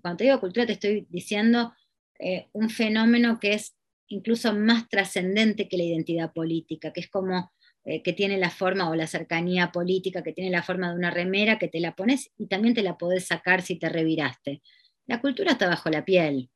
Cuando 0.00 0.16
te 0.16 0.24
digo 0.24 0.40
cultura, 0.40 0.64
te 0.66 0.72
estoy 0.72 1.06
diciendo 1.10 1.74
eh, 2.18 2.48
un 2.52 2.70
fenómeno 2.70 3.38
que 3.38 3.54
es 3.54 3.74
incluso 4.08 4.54
más 4.54 4.88
trascendente 4.88 5.68
que 5.68 5.76
la 5.76 5.84
identidad 5.84 6.32
política, 6.32 6.92
que 6.92 7.00
es 7.00 7.08
como 7.08 7.52
eh, 7.84 8.02
que 8.02 8.12
tiene 8.12 8.38
la 8.38 8.50
forma 8.50 8.88
o 8.90 8.94
la 8.94 9.06
cercanía 9.06 9.72
política, 9.72 10.22
que 10.22 10.32
tiene 10.32 10.50
la 10.50 10.62
forma 10.62 10.90
de 10.90 10.96
una 10.96 11.10
remera, 11.10 11.58
que 11.58 11.68
te 11.68 11.80
la 11.80 11.94
pones 11.96 12.30
y 12.38 12.46
también 12.48 12.74
te 12.74 12.82
la 12.82 12.96
podés 12.98 13.26
sacar 13.26 13.62
si 13.62 13.78
te 13.78 13.88
reviraste. 13.88 14.62
La 15.06 15.20
cultura 15.20 15.52
está 15.52 15.68
bajo 15.68 15.90
la 15.90 16.04
piel, 16.04 16.50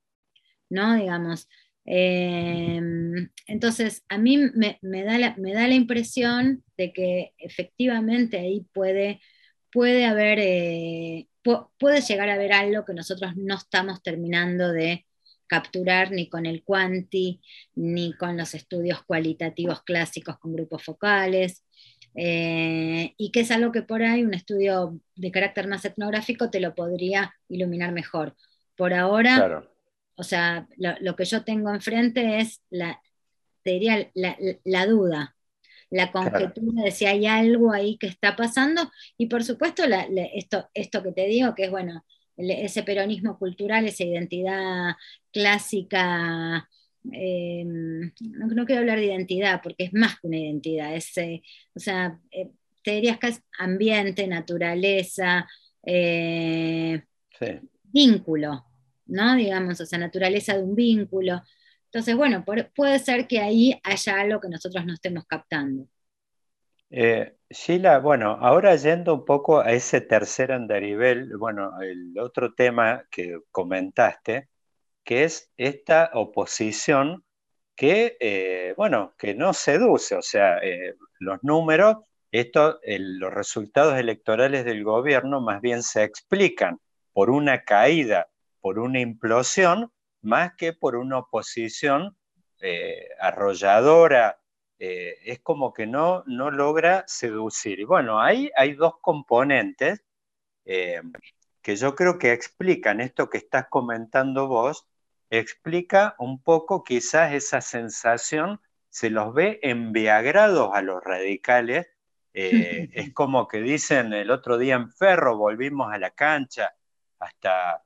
¿no? 0.70 0.96
Digamos. 0.96 1.48
Eh, 1.86 2.80
entonces, 3.46 4.04
a 4.08 4.18
mí 4.18 4.38
me, 4.54 4.78
da 5.04 5.18
la, 5.18 5.36
me 5.38 5.52
da 5.54 5.68
la 5.68 5.74
impresión 5.74 6.64
de 6.76 6.92
que 6.92 7.32
efectivamente 7.38 8.38
ahí 8.38 8.66
puede, 8.72 9.20
puede 9.72 10.06
haber, 10.06 10.38
eh, 10.40 11.28
pu- 11.44 11.70
puede 11.78 12.00
llegar 12.02 12.28
a 12.28 12.34
haber 12.34 12.52
algo 12.52 12.84
que 12.84 12.94
nosotros 12.94 13.32
no 13.36 13.56
estamos 13.56 14.02
terminando 14.02 14.72
de 14.72 15.05
capturar 15.46 16.10
ni 16.12 16.28
con 16.28 16.46
el 16.46 16.62
quanti, 16.64 17.40
ni 17.74 18.12
con 18.14 18.36
los 18.36 18.54
estudios 18.54 19.02
cualitativos 19.04 19.82
clásicos 19.82 20.38
con 20.38 20.54
grupos 20.54 20.82
focales, 20.84 21.64
eh, 22.14 23.14
y 23.16 23.30
que 23.30 23.40
es 23.40 23.50
algo 23.50 23.72
que 23.72 23.82
por 23.82 24.02
ahí 24.02 24.24
un 24.24 24.34
estudio 24.34 24.98
de 25.14 25.30
carácter 25.30 25.68
más 25.68 25.84
etnográfico 25.84 26.50
te 26.50 26.60
lo 26.60 26.74
podría 26.74 27.34
iluminar 27.48 27.92
mejor. 27.92 28.34
Por 28.76 28.94
ahora, 28.94 29.36
Claro. 29.36 29.70
o 30.16 30.22
sea, 30.22 30.66
lo, 30.76 30.94
lo 31.00 31.14
que 31.16 31.24
yo 31.26 31.44
tengo 31.44 31.70
enfrente 31.74 32.40
es 32.40 32.62
la, 32.70 33.00
te 33.62 33.72
diría, 33.72 34.10
la, 34.14 34.36
la 34.64 34.86
duda, 34.86 35.36
la 35.90 36.10
conjetura 36.10 36.82
de 36.84 36.90
si 36.90 37.06
hay 37.06 37.26
algo 37.26 37.72
ahí 37.72 37.96
que 37.98 38.06
está 38.08 38.34
pasando, 38.34 38.90
y 39.18 39.26
por 39.26 39.44
supuesto 39.44 39.86
la- 39.86 40.08
la- 40.08 40.24
esto, 40.34 40.68
esto 40.74 41.02
que 41.02 41.12
te 41.12 41.26
digo, 41.26 41.54
que 41.54 41.64
es 41.64 41.70
bueno, 41.70 42.04
ese 42.36 42.82
peronismo 42.82 43.38
cultural, 43.38 43.86
esa 43.86 44.04
identidad 44.04 44.94
clásica, 45.32 46.68
eh, 47.12 47.64
no, 47.64 48.46
no 48.48 48.64
quiero 48.66 48.80
hablar 48.80 48.98
de 48.98 49.06
identidad, 49.06 49.60
porque 49.62 49.84
es 49.84 49.92
más 49.94 50.18
que 50.20 50.26
una 50.28 50.38
identidad, 50.38 50.94
es, 50.94 51.16
eh, 51.18 51.42
o 51.74 51.80
sea, 51.80 52.18
eh, 52.30 52.50
te 52.82 52.92
dirías 52.92 53.18
que 53.18 53.28
es 53.28 53.42
ambiente, 53.58 54.26
naturaleza, 54.26 55.46
eh, 55.84 57.02
Sí. 57.38 57.46
vínculo, 57.84 58.64
¿no? 59.06 59.36
Digamos, 59.36 59.80
o 59.80 59.86
sea, 59.86 59.98
naturaleza 59.98 60.56
de 60.56 60.62
un 60.64 60.74
vínculo. 60.74 61.42
Entonces, 61.86 62.16
bueno, 62.16 62.44
por- 62.44 62.70
puede 62.74 62.98
ser 62.98 63.26
que 63.26 63.40
ahí 63.40 63.78
haya 63.84 64.20
algo 64.20 64.40
que 64.40 64.48
nosotros 64.48 64.84
no 64.84 64.94
estemos 64.94 65.24
captando. 65.26 65.88
Eh, 66.90 67.35
Sheila, 67.50 67.98
bueno, 68.00 68.32
ahora 68.40 68.74
yendo 68.76 69.14
un 69.14 69.24
poco 69.24 69.60
a 69.60 69.70
ese 69.72 70.00
tercer 70.00 70.50
andarivel, 70.52 71.36
bueno, 71.38 71.80
el 71.80 72.18
otro 72.18 72.54
tema 72.54 73.04
que 73.10 73.38
comentaste, 73.52 74.48
que 75.04 75.24
es 75.24 75.52
esta 75.56 76.10
oposición 76.14 77.24
que, 77.76 78.16
eh, 78.20 78.74
bueno, 78.76 79.14
que 79.18 79.34
no 79.34 79.52
seduce, 79.54 80.16
o 80.16 80.22
sea, 80.22 80.58
eh, 80.58 80.94
los 81.20 81.38
números, 81.44 81.98
esto, 82.32 82.80
los 82.84 83.32
resultados 83.32 83.98
electorales 83.98 84.64
del 84.64 84.82
gobierno 84.84 85.40
más 85.40 85.60
bien 85.60 85.82
se 85.82 86.02
explican 86.04 86.80
por 87.12 87.30
una 87.30 87.62
caída, 87.64 88.28
por 88.60 88.78
una 88.80 89.00
implosión, 89.00 89.92
más 90.22 90.54
que 90.56 90.72
por 90.72 90.96
una 90.96 91.18
oposición 91.20 92.16
eh, 92.60 93.08
arrolladora, 93.20 94.38
eh, 94.78 95.16
es 95.24 95.40
como 95.40 95.72
que 95.72 95.86
no, 95.86 96.22
no 96.26 96.50
logra 96.50 97.04
seducir. 97.06 97.80
Y 97.80 97.84
bueno, 97.84 98.20
ahí 98.20 98.50
hay 98.56 98.74
dos 98.74 98.94
componentes 99.00 100.02
eh, 100.64 101.02
que 101.62 101.76
yo 101.76 101.94
creo 101.94 102.18
que 102.18 102.32
explican 102.32 103.00
esto 103.00 103.30
que 103.30 103.38
estás 103.38 103.66
comentando 103.68 104.48
vos, 104.48 104.86
explica 105.30 106.14
un 106.18 106.42
poco 106.42 106.84
quizás 106.84 107.32
esa 107.34 107.60
sensación, 107.60 108.60
se 108.90 109.10
los 109.10 109.34
ve 109.34 109.58
embriagados 109.62 110.70
a 110.74 110.82
los 110.82 111.02
radicales, 111.02 111.88
eh, 112.34 112.88
es 112.92 113.12
como 113.14 113.48
que 113.48 113.60
dicen 113.60 114.12
el 114.12 114.30
otro 114.30 114.58
día 114.58 114.76
en 114.76 114.90
Ferro, 114.92 115.36
volvimos 115.36 115.92
a 115.92 115.98
la 115.98 116.10
cancha, 116.10 116.74
hasta 117.18 117.82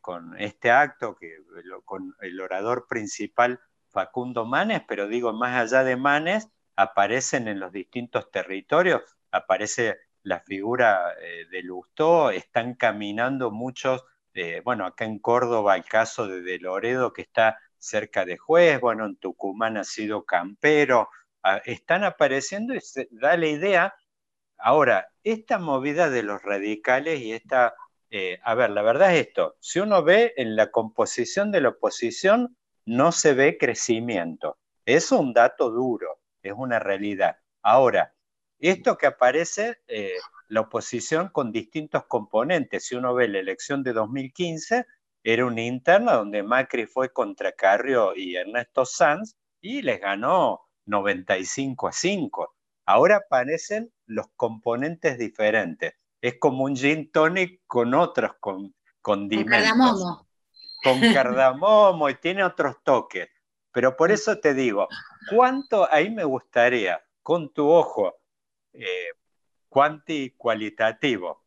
con 0.00 0.38
este 0.40 0.70
acto, 0.70 1.14
que, 1.16 1.38
lo- 1.64 1.82
con 1.82 2.14
el 2.20 2.40
orador 2.40 2.86
principal 2.88 3.60
Facundo 3.92 4.44
Manes, 4.44 4.82
pero 4.88 5.08
digo, 5.08 5.32
más 5.32 5.56
allá 5.60 5.84
de 5.84 5.96
Manes, 5.96 6.48
aparecen 6.76 7.48
en 7.48 7.60
los 7.60 7.72
distintos 7.72 8.30
territorios, 8.30 9.02
aparece 9.30 9.98
la 10.22 10.40
figura 10.40 11.14
eh, 11.20 11.46
de 11.50 11.62
Lustó, 11.62 12.30
están 12.30 12.74
caminando 12.74 13.50
muchos, 13.50 14.04
eh, 14.34 14.62
bueno, 14.64 14.86
acá 14.86 15.04
en 15.04 15.18
Córdoba 15.18 15.76
el 15.76 15.84
caso 15.84 16.26
de, 16.26 16.42
de 16.42 16.58
Loredo 16.58 17.12
que 17.12 17.22
está 17.22 17.58
cerca 17.78 18.24
de 18.24 18.38
Juez, 18.38 18.80
bueno, 18.80 19.06
en 19.06 19.16
Tucumán 19.16 19.76
ha 19.76 19.84
sido 19.84 20.24
Campero, 20.24 21.10
están 21.64 22.04
apareciendo 22.04 22.74
y 22.74 22.80
se 22.80 23.08
da 23.10 23.36
la 23.36 23.48
idea. 23.48 23.94
Ahora, 24.58 25.08
esta 25.24 25.58
movida 25.58 26.08
de 26.10 26.22
los 26.22 26.42
radicales 26.42 27.20
y 27.20 27.32
esta, 27.32 27.74
eh, 28.10 28.38
a 28.44 28.54
ver, 28.54 28.70
la 28.70 28.82
verdad 28.82 29.14
es 29.14 29.26
esto, 29.26 29.56
si 29.60 29.80
uno 29.80 30.04
ve 30.04 30.34
en 30.36 30.56
la 30.56 30.70
composición 30.70 31.50
de 31.50 31.60
la 31.60 31.70
oposición, 31.70 32.56
no 32.84 33.12
se 33.12 33.34
ve 33.34 33.58
crecimiento. 33.58 34.58
Es 34.84 35.12
un 35.12 35.32
dato 35.32 35.70
duro, 35.70 36.20
es 36.42 36.52
una 36.56 36.78
realidad. 36.78 37.36
Ahora, 37.62 38.14
esto 38.58 38.96
que 38.96 39.06
aparece, 39.06 39.80
eh, 39.88 40.14
la 40.48 40.60
oposición 40.60 41.28
con 41.28 41.52
distintos 41.52 42.04
componentes, 42.06 42.86
si 42.86 42.94
uno 42.94 43.14
ve 43.14 43.28
la 43.28 43.38
elección 43.38 43.82
de 43.82 43.92
2015, 43.92 44.86
era 45.24 45.46
una 45.46 45.62
interna 45.62 46.14
donde 46.14 46.42
Macri 46.42 46.86
fue 46.86 47.12
contra 47.12 47.52
Carrio 47.52 48.14
y 48.16 48.36
Ernesto 48.36 48.84
Sanz 48.84 49.36
y 49.60 49.82
les 49.82 50.00
ganó 50.00 50.60
95 50.86 51.88
a 51.88 51.92
5. 51.92 52.54
Ahora 52.86 53.16
aparecen 53.16 53.92
los 54.06 54.26
componentes 54.36 55.16
diferentes. 55.18 55.94
Es 56.20 56.38
como 56.38 56.64
un 56.64 56.76
gin 56.76 57.10
tonic 57.10 57.62
con 57.66 57.94
otros 57.94 58.32
con, 58.40 58.62
Con 58.62 58.74
condimentos 59.00 59.68
cardamomo. 59.68 60.26
Con 60.82 61.00
cardamomo 61.12 62.08
y 62.08 62.14
tiene 62.14 62.44
otros 62.44 62.76
toques. 62.82 63.28
Pero 63.72 63.96
por 63.96 64.10
eso 64.10 64.38
te 64.38 64.54
digo, 64.54 64.88
¿cuánto 65.30 65.90
ahí 65.90 66.10
me 66.10 66.24
gustaría, 66.24 67.02
con 67.22 67.52
tu 67.52 67.68
ojo 67.68 68.16
eh, 68.72 69.08
cuanti 69.68 70.30
cualitativo, 70.36 71.44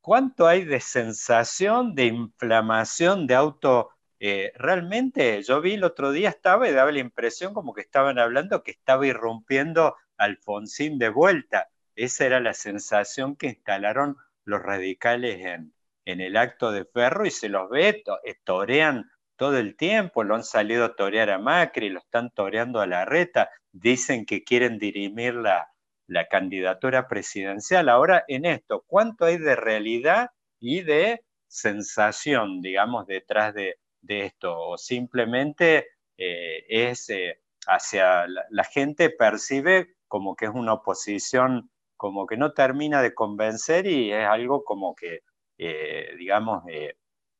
cuánto 0.00 0.46
hay 0.46 0.64
de 0.64 0.80
sensación, 0.80 1.94
de 1.94 2.06
inflamación, 2.06 3.26
de 3.26 3.34
auto? 3.34 3.90
eh, 4.24 4.52
realmente 4.54 5.42
yo 5.42 5.60
vi 5.60 5.74
el 5.74 5.82
otro 5.82 6.12
día 6.12 6.28
estaba 6.28 6.68
y 6.68 6.72
daba 6.72 6.92
la 6.92 7.00
impresión 7.00 7.52
como 7.52 7.74
que 7.74 7.80
estaban 7.80 8.20
hablando 8.20 8.62
que 8.62 8.70
estaba 8.70 9.04
irrumpiendo 9.04 9.96
Alfonsín 10.16 10.96
de 11.00 11.08
vuelta. 11.08 11.70
Esa 11.96 12.26
era 12.26 12.38
la 12.38 12.54
sensación 12.54 13.34
que 13.34 13.48
instalaron 13.48 14.16
los 14.44 14.62
radicales 14.62 15.44
en, 15.44 15.74
en 16.04 16.20
el 16.20 16.36
acto 16.36 16.72
de 16.72 16.84
Ferro 16.84 17.26
y 17.26 17.30
se 17.30 17.48
los 17.48 17.68
ve, 17.70 18.02
eh, 18.24 18.34
torean 18.44 19.10
todo 19.36 19.58
el 19.58 19.76
tiempo, 19.76 20.24
lo 20.24 20.34
han 20.34 20.44
salido 20.44 20.84
a 20.84 20.94
torear 20.94 21.30
a 21.30 21.38
Macri, 21.38 21.88
lo 21.88 21.98
están 22.00 22.30
toreando 22.30 22.80
a 22.80 22.86
la 22.86 23.04
reta, 23.04 23.50
dicen 23.72 24.24
que 24.26 24.44
quieren 24.44 24.78
dirimir 24.78 25.34
la, 25.34 25.68
la 26.06 26.28
candidatura 26.28 27.08
presidencial. 27.08 27.88
Ahora, 27.88 28.24
en 28.28 28.44
esto, 28.44 28.84
¿cuánto 28.86 29.24
hay 29.24 29.38
de 29.38 29.56
realidad 29.56 30.30
y 30.60 30.82
de 30.82 31.24
sensación, 31.48 32.60
digamos, 32.60 33.06
detrás 33.06 33.54
de, 33.54 33.76
de 34.00 34.26
esto? 34.26 34.56
O 34.58 34.78
simplemente 34.78 35.88
eh, 36.18 36.64
es 36.68 37.08
eh, 37.10 37.40
hacia 37.66 38.26
la, 38.26 38.44
la 38.50 38.64
gente 38.64 39.10
percibe 39.10 39.94
como 40.08 40.36
que 40.36 40.44
es 40.44 40.52
una 40.54 40.74
oposición, 40.74 41.70
como 41.96 42.26
que 42.26 42.36
no 42.36 42.52
termina 42.52 43.00
de 43.02 43.14
convencer 43.14 43.86
y 43.86 44.12
es 44.12 44.26
algo 44.26 44.62
como 44.64 44.94
que, 44.94 45.20
eh, 45.64 46.16
digamos, 46.18 46.64
eh, 46.68 46.96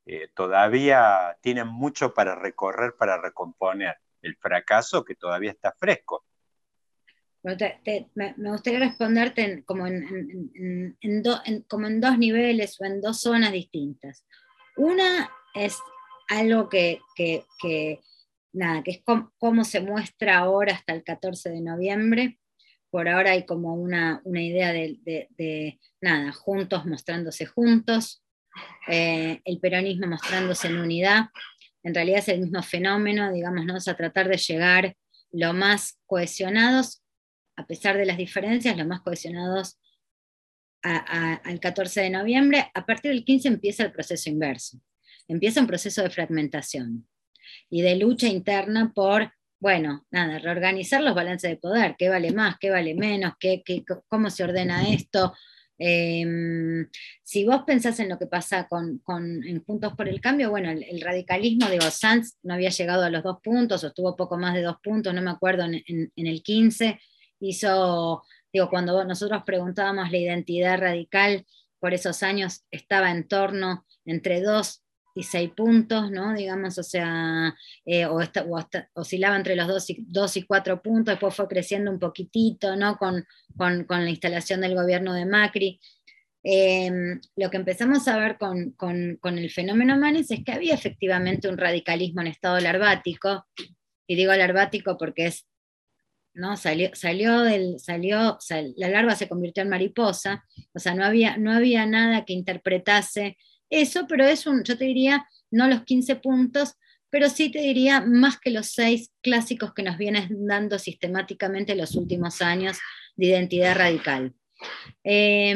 eh, 0.06 0.28
todavía 0.32 1.36
tienen 1.40 1.66
mucho 1.66 2.14
para 2.14 2.36
recorrer, 2.36 2.94
para 2.96 3.20
recomponer 3.20 3.96
el 4.20 4.36
fracaso 4.36 5.04
que 5.04 5.16
todavía 5.16 5.50
está 5.50 5.72
fresco. 5.72 6.24
Me, 7.42 8.34
gustaría 8.36 8.78
responderte 8.78 9.64
como, 9.64 9.88
en, 9.88 10.96
como 11.68 11.86
en 11.88 12.00
dos 12.00 12.16
niveles 12.16 12.80
o 12.80 12.84
en 12.84 13.00
dos 13.00 13.20
zonas 13.20 13.50
distintas. 13.50 14.24
Una 14.76 15.28
es 15.52 15.76
algo 16.28 16.68
que, 16.68 17.00
nada, 18.52 18.84
que 18.84 18.92
es 18.92 19.02
cómo 19.38 19.64
se 19.64 19.80
muestra 19.80 20.38
ahora 20.38 20.74
hasta 20.74 20.92
el 20.92 21.02
14 21.02 21.50
de 21.50 21.60
noviembre, 21.60 22.38
por 22.92 23.08
ahora 23.08 23.30
hay 23.32 23.46
como 23.46 23.74
una, 23.74 24.20
una 24.24 24.42
idea 24.42 24.70
de, 24.72 24.98
de- 25.02 25.28
de, 25.38 25.80
nada, 26.02 26.30
juntos 26.32 26.84
mostrándose 26.84 27.46
juntos, 27.46 28.22
eh, 28.86 29.40
el 29.46 29.58
peronismo 29.60 30.06
mostrándose 30.06 30.68
en 30.68 30.76
unidad. 30.76 31.30
En 31.82 31.94
realidad 31.94 32.18
es 32.18 32.28
el 32.28 32.40
mismo 32.40 32.62
fenómeno, 32.62 33.32
digamos, 33.32 33.64
¿no? 33.64 33.76
O 33.76 33.80
sea, 33.80 33.96
tratar 33.96 34.28
de 34.28 34.36
llegar 34.36 34.94
lo 35.32 35.54
más 35.54 35.98
cohesionados, 36.04 37.02
a 37.56 37.66
pesar 37.66 37.96
de 37.96 38.04
las 38.04 38.18
diferencias, 38.18 38.76
lo 38.76 38.84
más 38.86 39.00
cohesionados 39.00 39.80
a- 40.82 40.96
a- 40.96 41.34
al 41.36 41.60
14 41.60 42.02
de 42.02 42.10
noviembre. 42.10 42.70
A 42.74 42.84
partir 42.84 43.10
del 43.12 43.24
15 43.24 43.48
empieza 43.48 43.84
el 43.84 43.92
proceso 43.92 44.28
inverso. 44.28 44.78
Empieza 45.28 45.60
un 45.62 45.66
proceso 45.66 46.02
de 46.02 46.10
fragmentación 46.10 47.08
y 47.70 47.80
de 47.80 47.96
lucha 47.96 48.26
interna 48.28 48.92
por, 48.94 49.32
bueno, 49.62 50.04
nada, 50.10 50.40
reorganizar 50.40 51.00
los 51.02 51.14
balances 51.14 51.48
de 51.48 51.56
poder, 51.56 51.94
qué 51.96 52.08
vale 52.08 52.32
más, 52.32 52.56
qué 52.58 52.68
vale 52.70 52.94
menos, 52.96 53.34
qué, 53.38 53.62
qué- 53.64 53.84
cómo 54.08 54.28
se 54.28 54.42
ordena 54.42 54.88
esto. 54.88 55.32
Em, 55.78 56.88
si 57.22 57.44
vos 57.44 57.62
pensás 57.64 58.00
en 58.00 58.08
lo 58.08 58.18
que 58.18 58.26
pasa 58.26 58.66
con, 58.66 58.98
con- 58.98 59.44
en 59.44 59.60
Puntos 59.62 59.94
por 59.94 60.08
el 60.08 60.20
Cambio, 60.20 60.50
bueno, 60.50 60.68
el, 60.72 60.82
el 60.82 61.00
radicalismo, 61.00 61.70
digo, 61.70 61.88
Sanz 61.92 62.38
no 62.42 62.54
había 62.54 62.70
llegado 62.70 63.04
a 63.04 63.10
los 63.10 63.22
dos 63.22 63.38
puntos, 63.40 63.84
o 63.84 63.86
estuvo 63.86 64.16
poco 64.16 64.36
más 64.36 64.52
de 64.54 64.62
dos 64.62 64.78
puntos, 64.82 65.14
no 65.14 65.22
me 65.22 65.30
acuerdo, 65.30 65.62
en, 65.64 65.74
en- 65.86 66.12
en 66.16 66.26
el 66.26 66.42
15, 66.42 66.98
hizo, 67.38 68.24
digo, 68.52 68.68
cuando 68.68 69.04
nosotros 69.04 69.44
preguntábamos 69.46 70.10
la 70.10 70.18
identidad 70.18 70.76
radical, 70.80 71.46
por 71.78 71.94
esos 71.94 72.24
años 72.24 72.64
estaba 72.72 73.12
en 73.12 73.28
torno 73.28 73.86
entre 74.04 74.40
dos 74.40 74.81
y 75.14 75.22
seis 75.24 75.50
puntos, 75.56 76.10
¿no? 76.10 76.34
Digamos, 76.34 76.78
o 76.78 76.82
sea, 76.82 77.54
eh, 77.84 78.06
o, 78.06 78.20
esta- 78.20 78.44
o 78.44 78.56
hasta- 78.56 78.88
oscilaba 78.94 79.36
entre 79.36 79.56
los 79.56 79.68
dos 79.68 79.88
y, 79.90 80.04
dos 80.08 80.36
y 80.36 80.42
cuatro 80.44 80.80
puntos, 80.82 81.12
después 81.14 81.34
fue 81.34 81.48
creciendo 81.48 81.90
un 81.90 81.98
poquitito, 81.98 82.76
¿no? 82.76 82.96
Con, 82.96 83.24
con- 83.56 83.84
con 83.84 84.04
la 84.04 84.10
instalación 84.10 84.60
del 84.62 84.74
gobierno 84.74 85.12
de 85.14 85.26
Macri. 85.26 85.80
Eh, 86.44 86.90
lo 87.36 87.50
que 87.50 87.56
empezamos 87.56 88.08
a 88.08 88.16
ver 88.18 88.36
con, 88.38 88.72
con- 88.72 89.16
con 89.20 89.38
el 89.38 89.50
fenómeno 89.50 89.96
Manes 89.96 90.30
es 90.30 90.42
que 90.44 90.52
había 90.52 90.74
efectivamente 90.74 91.48
un 91.48 91.56
radicalismo 91.58 92.20
en 92.20 92.26
estado 92.28 92.58
larvático, 92.58 93.46
y 94.08 94.16
digo 94.16 94.32
larvático 94.34 94.96
porque 94.98 95.26
es, 95.26 95.46
¿no? 96.34 96.56
Salió, 96.56 96.90
salió 96.94 97.42
del, 97.42 97.78
salió, 97.78 98.38
sal- 98.40 98.74
la 98.76 98.88
larva 98.88 99.14
se 99.14 99.28
convirtió 99.28 99.62
en 99.62 99.68
mariposa, 99.68 100.44
o 100.74 100.78
sea, 100.78 100.94
no 100.94 101.04
había, 101.04 101.36
no 101.36 101.52
había 101.52 101.86
nada 101.86 102.24
que 102.24 102.32
interpretase 102.32 103.36
eso, 103.72 104.06
pero 104.06 104.24
es 104.26 104.46
un, 104.46 104.62
yo 104.64 104.76
te 104.76 104.84
diría, 104.84 105.26
no 105.50 105.66
los 105.68 105.82
15 105.84 106.16
puntos, 106.16 106.74
pero 107.10 107.28
sí 107.28 107.50
te 107.50 107.60
diría 107.60 108.00
más 108.00 108.38
que 108.38 108.50
los 108.50 108.68
seis 108.68 109.12
clásicos 109.22 109.74
que 109.74 109.82
nos 109.82 109.98
vienen 109.98 110.46
dando 110.46 110.78
sistemáticamente 110.78 111.74
los 111.74 111.94
últimos 111.94 112.40
años 112.40 112.78
de 113.16 113.26
identidad 113.26 113.76
radical. 113.76 114.32
Eh, 115.04 115.50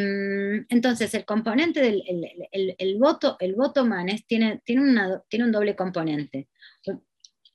entonces, 0.68 1.14
el 1.14 1.24
componente 1.24 1.80
del 1.80 2.02
el, 2.52 2.74
el- 2.78 2.98
voto, 2.98 3.36
el 3.40 3.54
voto 3.54 3.84
Manes 3.86 4.26
tiene, 4.26 4.60
tiene, 4.64 4.82
tiene 5.28 5.44
un 5.44 5.52
doble 5.52 5.76
componente. 5.76 6.48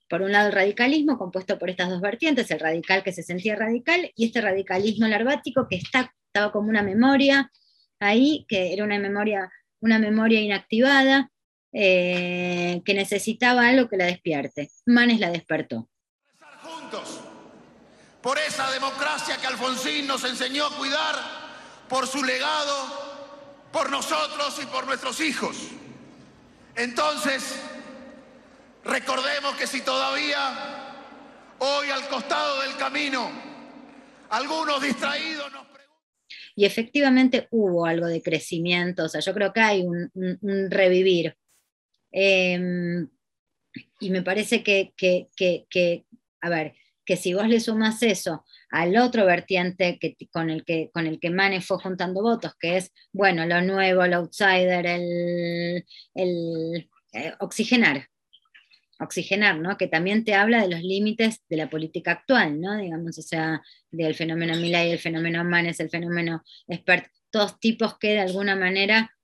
Por 0.10 0.22
un 0.22 0.32
lado, 0.32 0.48
el 0.50 0.54
radicalismo 0.54 1.18
compuesto 1.18 1.58
por 1.58 1.70
estas 1.70 1.90
dos 1.90 2.02
vertientes, 2.02 2.52
el 2.52 2.60
radical 2.60 3.04
que 3.04 3.14
se 3.14 3.24
sentía 3.24 3.56
radical 3.56 4.12
y 4.16 4.26
este 4.26 4.42
radicalismo 4.42 5.08
larvático 5.08 5.68
que 5.70 5.78
está, 5.78 6.14
estaba 6.28 6.52
como 6.52 6.70
una 6.70 6.84
memoria 6.84 7.50
ahí, 8.00 8.46
que 8.48 8.74
era 8.74 8.84
una 8.84 9.00
memoria, 9.00 9.50
una 9.82 10.00
memoria 10.00 10.40
inactivada, 10.40 11.30
eh, 11.74 12.82
que 12.86 12.94
necesitaba 12.94 13.68
algo 13.68 13.90
que 13.90 13.98
la 13.98 14.06
despierte. 14.06 14.70
Manes 14.86 15.20
la 15.20 15.30
despertó. 15.30 15.90
juntos 16.62 17.22
por 18.22 18.38
esa 18.38 18.70
democracia 18.72 19.38
que 19.38 19.48
Alfonsín 19.48 20.06
nos 20.06 20.24
enseñó 20.24 20.68
a 20.68 20.78
cuidar, 20.78 21.16
por 21.90 22.08
su 22.08 22.24
legado, 22.24 23.68
por 23.72 23.90
nosotros 23.90 24.60
y 24.62 24.66
por 24.68 24.86
nuestros 24.86 25.20
hijos. 25.20 25.58
Entonces, 26.76 27.60
recordemos 28.86 29.56
que 29.56 29.68
si 29.68 29.82
todavía 29.82 30.94
hoy 31.60 31.90
al 31.90 32.08
costado 32.08 32.62
del 32.62 32.78
camino, 32.78 33.30
algunos 34.30 34.82
distraídos 34.82 35.52
nos 35.52 35.66
Y 36.56 36.66
efectivamente 36.66 37.48
hubo 37.52 37.86
algo 37.86 38.08
de 38.08 38.22
crecimiento, 38.22 39.06
o 39.06 39.10
sea, 39.10 39.22
yo 39.22 39.34
creo 39.34 39.54
que 39.54 39.60
hay 39.62 39.82
un, 39.82 40.12
revivir. 40.70 41.36
Eh, 42.12 43.06
y 44.00 44.10
me 44.10 44.22
parece 44.22 44.64
que, 44.64 44.94
que- 44.98 45.28
que- 45.36 45.66
que, 45.70 46.06
a 46.42 46.50
ver, 46.50 46.74
que 47.06 47.18
si 47.18 47.34
vos 47.34 47.48
le 47.48 47.60
sumas 47.60 48.02
eso 48.04 48.46
al 48.70 48.96
otro 48.98 49.26
vertiente 49.26 49.98
que, 50.00 50.16
con, 50.32 50.50
el 50.50 50.64
que, 50.66 50.90
con 50.94 51.08
el 51.08 51.20
que 51.20 51.30
Mane 51.30 51.62
fue 51.62 51.78
juntando 51.80 52.22
votos, 52.22 52.54
que 52.60 52.78
es, 52.78 52.92
bueno, 53.12 53.46
lo 53.46 53.62
nuevo, 53.62 54.04
el 54.04 54.14
outsider, 54.14 54.86
el, 54.86 55.86
el 56.16 56.90
eh, 57.14 57.34
oxigenar, 57.40 58.08
oxigenar, 59.04 59.58
¿no? 59.60 59.78
Que 59.78 59.88
también 59.88 60.24
te 60.24 60.34
habla 60.36 60.62
de 60.62 60.70
los 60.70 60.82
límites 60.82 61.42
de 61.50 61.58
la 61.58 61.70
política 61.70 62.12
actual, 62.12 62.60
¿no? 62.62 62.78
Digamos, 62.78 63.18
o 63.18 63.22
sea, 63.22 63.62
del 63.92 64.16
fenómeno 64.16 64.56
Milei, 64.56 64.92
el 64.92 65.00
fenómeno 65.00 65.44
Manes, 65.44 65.80
el 65.80 65.90
fenómeno 65.90 66.44
Spert, 66.72 67.08
todos 67.30 67.60
tipos 67.60 67.98
que 67.98 68.10
de 68.14 68.20
alguna 68.20 68.56
manera 68.56 69.16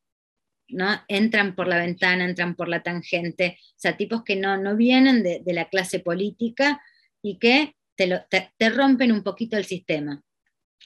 ¿no? 0.70 1.02
entran 1.08 1.56
por 1.56 1.68
la 1.68 1.78
ventana, 1.78 2.26
entran 2.26 2.56
por 2.56 2.68
la 2.68 2.84
tangente, 2.84 3.58
o 3.62 3.74
sea, 3.80 3.96
tipos 3.96 4.24
que 4.24 4.36
no, 4.36 4.58
no 4.58 4.76
vienen 4.76 5.24
de, 5.24 5.42
de 5.46 5.54
la 5.54 5.70
clase 5.70 6.00
política 6.00 6.82
y 7.22 7.38
que 7.40 7.76
te, 7.96 8.08
lo- 8.08 8.24
te- 8.30 8.52
te 8.58 8.70
rompen 8.70 9.12
un 9.12 9.24
poquito 9.24 9.58
el 9.58 9.66
sistema 9.66 10.22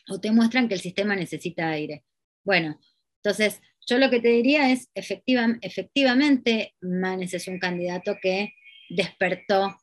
o 0.10 0.20
te 0.20 0.32
muestran 0.32 0.68
que 0.68 0.76
el 0.76 0.82
sistema 0.82 1.16
necesita 1.16 1.70
aire. 1.70 2.04
Bueno, 2.44 2.80
entonces 3.24 3.62
yo 3.88 3.98
lo 3.98 4.10
que 4.10 4.20
te 4.20 4.30
diría 4.30 4.72
es, 4.72 4.90
efectiva- 4.94 5.58
efectivamente, 5.62 6.76
Manes 6.82 7.34
es 7.34 7.48
un 7.48 7.60
candidato 7.60 8.18
que 8.22 8.54
despertó 8.96 9.78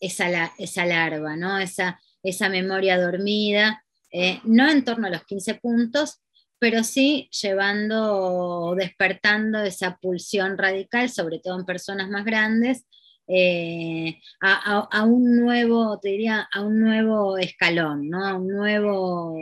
esa, 0.00 0.28
la- 0.28 0.52
esa 0.58 0.84
larva, 0.86 1.36
¿no? 1.36 1.58
esa, 1.58 2.00
esa 2.22 2.48
memoria 2.48 2.98
dormida, 3.00 3.82
eh, 4.12 4.40
no 4.44 4.68
en 4.70 4.84
torno 4.84 5.06
a 5.06 5.10
los 5.10 5.24
15 5.24 5.54
puntos, 5.54 6.20
pero 6.58 6.84
sí 6.84 7.28
llevando, 7.42 8.74
despertando 8.76 9.62
esa 9.62 9.96
pulsión 9.98 10.56
radical, 10.56 11.10
sobre 11.10 11.38
todo 11.38 11.58
en 11.58 11.66
personas 11.66 12.08
más 12.08 12.24
grandes, 12.24 12.86
eh, 13.28 14.20
a, 14.40 14.88
a- 14.90 15.04
un 15.04 15.36
nuevo, 15.40 15.98
te 16.00 16.10
diría, 16.10 16.48
a 16.52 16.62
un 16.62 16.80
nuevo 16.80 17.36
escalón, 17.38 18.08
¿no? 18.08 18.24
a 18.26 18.34
un 18.34 18.48
nuevo, 18.48 19.36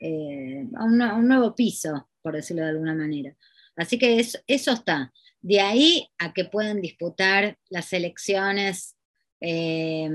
eh, 0.00 0.66
a 0.76 0.84
un, 0.84 1.28
nuevo 1.28 1.54
piso, 1.54 2.08
por 2.20 2.34
decirlo 2.34 2.62
de 2.62 2.70
alguna 2.70 2.94
manera. 2.94 3.34
Así 3.76 3.98
que 3.98 4.18
eso 4.20 4.38
está. 4.72 5.12
De 5.42 5.60
ahí 5.60 6.08
a 6.18 6.32
que 6.32 6.44
puedan 6.44 6.80
disputar 6.80 7.58
las 7.68 7.92
elecciones 7.92 8.96
eh, 9.40 10.08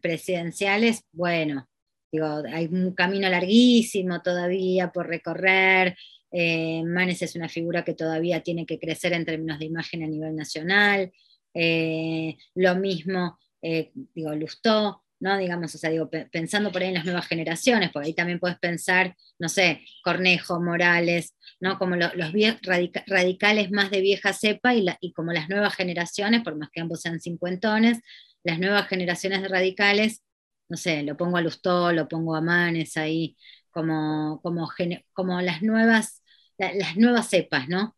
presidenciales, 0.00 1.02
bueno, 1.12 1.68
digo, 2.12 2.42
hay 2.52 2.66
un 2.66 2.94
camino 2.94 3.28
larguísimo 3.28 4.22
todavía 4.22 4.92
por 4.92 5.08
recorrer. 5.08 5.96
eh, 6.32 6.82
Manes 6.84 7.22
es 7.22 7.34
una 7.34 7.48
figura 7.48 7.84
que 7.84 7.94
todavía 7.94 8.42
tiene 8.42 8.64
que 8.64 8.78
crecer 8.78 9.12
en 9.12 9.24
términos 9.24 9.58
de 9.58 9.66
imagen 9.66 10.04
a 10.04 10.06
nivel 10.06 10.36
nacional. 10.36 11.12
eh, 11.52 12.36
lo 12.54 12.76
mismo, 12.76 13.38
eh, 13.60 13.90
digo, 14.14 14.32
Lustó, 14.36 15.02
¿no? 15.20 15.38
Digamos, 15.38 15.74
o 15.74 15.78
sea, 15.78 15.90
digo, 15.90 16.10
pe- 16.10 16.26
pensando 16.32 16.72
por 16.72 16.82
ahí 16.82 16.88
en 16.88 16.94
las 16.94 17.04
nuevas 17.04 17.26
generaciones, 17.28 17.90
porque 17.92 18.08
ahí 18.08 18.14
también 18.14 18.40
puedes 18.40 18.58
pensar, 18.58 19.16
no 19.38 19.48
sé, 19.48 19.82
Cornejo, 20.04 20.60
Morales, 20.60 21.34
¿no? 21.60 21.78
Como 21.78 21.96
lo- 21.96 22.12
los 22.14 22.32
radica- 22.62 23.04
radicales 23.06 23.70
más 23.70 23.90
de 23.90 24.00
vieja 24.00 24.32
cepa 24.32 24.74
y, 24.74 24.82
la- 24.82 24.98
y 25.00 25.12
como 25.12 25.32
las 25.32 25.48
nuevas 25.48 25.74
generaciones, 25.74 26.42
por 26.42 26.56
más 26.56 26.70
que 26.70 26.80
ambos 26.80 27.00
sean 27.02 27.20
cincuentones, 27.20 28.00
las 28.44 28.58
nuevas 28.58 28.88
generaciones 28.88 29.42
de 29.42 29.48
radicales, 29.48 30.22
no 30.68 30.76
sé, 30.76 31.02
lo 31.02 31.16
pongo 31.16 31.36
a 31.36 31.40
Lustó, 31.42 31.92
lo 31.92 32.08
pongo 32.08 32.36
a 32.36 32.40
Manes 32.40 32.96
ahí, 32.96 33.36
como, 33.70 34.40
como, 34.42 34.68
como 35.12 35.40
las 35.42 35.62
nuevas, 35.62 36.22
la- 36.58 36.72
las 36.74 36.96
nuevas 36.96 37.28
cepas, 37.28 37.68
¿no? 37.68 37.96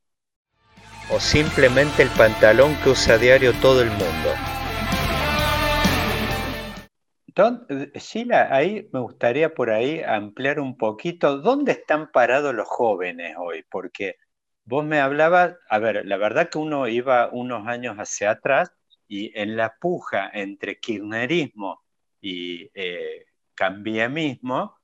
o 1.11 1.21
simplemente 1.21 2.03
el 2.03 2.09
pantalón 2.11 2.75
que 2.83 2.91
usa 2.91 3.15
a 3.15 3.19
diario 3.19 3.53
todo 3.55 3.83
el 3.83 3.91
mundo. 3.91 4.35
Don- 7.35 7.67
eh, 7.69 7.91
Sheila, 7.99 8.55
ahí 8.55 8.89
me 8.93 9.01
gustaría 9.01 9.55
por 9.55 9.71
ahí 9.71 10.03
ampliar 10.03 10.61
un 10.61 10.77
poquito, 10.77 11.39
¿dónde 11.39 11.73
están 11.73 12.11
parados 12.13 12.55
los 12.55 12.69
jóvenes 12.69 13.37
hoy? 13.39 13.65
Porque 13.71 14.17
vos 14.65 14.85
me 14.85 15.01
hablabas, 15.01 15.57
a 15.69 15.79
ver, 15.79 16.05
la 16.07 16.17
verdad 16.17 16.51
que 16.51 16.59
uno 16.59 16.89
iba 16.89 17.31
unos 17.33 17.67
años 17.67 17.97
hacia 17.97 18.33
atrás 18.33 18.73
y 19.09 19.37
en 19.39 19.57
la 19.57 19.75
puja 19.81 20.31
entre 20.33 20.79
kirchnerismo 20.79 21.83
y 22.21 22.71
eh, 22.75 23.25
cambiamismo, 23.55 24.77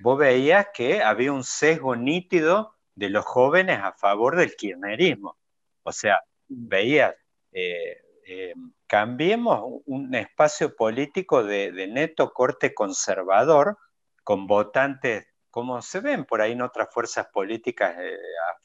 vos 0.00 0.18
veías 0.18 0.68
que 0.74 1.02
había 1.02 1.32
un 1.32 1.44
sesgo 1.44 1.94
nítido 1.96 2.74
de 2.94 3.10
los 3.10 3.24
jóvenes 3.24 3.78
a 3.80 3.92
favor 3.92 4.36
del 4.36 4.54
kirchnerismo. 4.56 5.38
O 5.84 5.92
sea, 5.92 6.20
veías, 6.48 7.14
eh, 7.52 8.01
eh, 8.26 8.54
cambiemos 8.86 9.80
un 9.86 10.14
espacio 10.14 10.76
político 10.76 11.44
de, 11.44 11.72
neto 11.88 12.32
corte 12.32 12.74
conservador 12.74 13.78
con 14.22 14.46
votantes, 14.46 15.26
como 15.50 15.82
se 15.82 16.00
ven 16.00 16.24
por 16.24 16.40
ahí 16.40 16.52
en 16.52 16.62
otras 16.62 16.88
fuerzas 16.92 17.26
políticas 17.32 17.96
eh, 17.98 18.16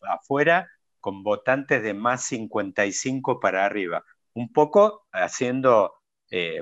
afuera, 0.09 0.67
con 0.99 1.23
votantes 1.23 1.81
de 1.83 1.93
más 1.93 2.23
55 2.25 3.39
para 3.39 3.65
arriba. 3.65 4.03
Un 4.33 4.51
poco 4.51 5.07
haciendo, 5.13 5.93
eh, 6.29 6.61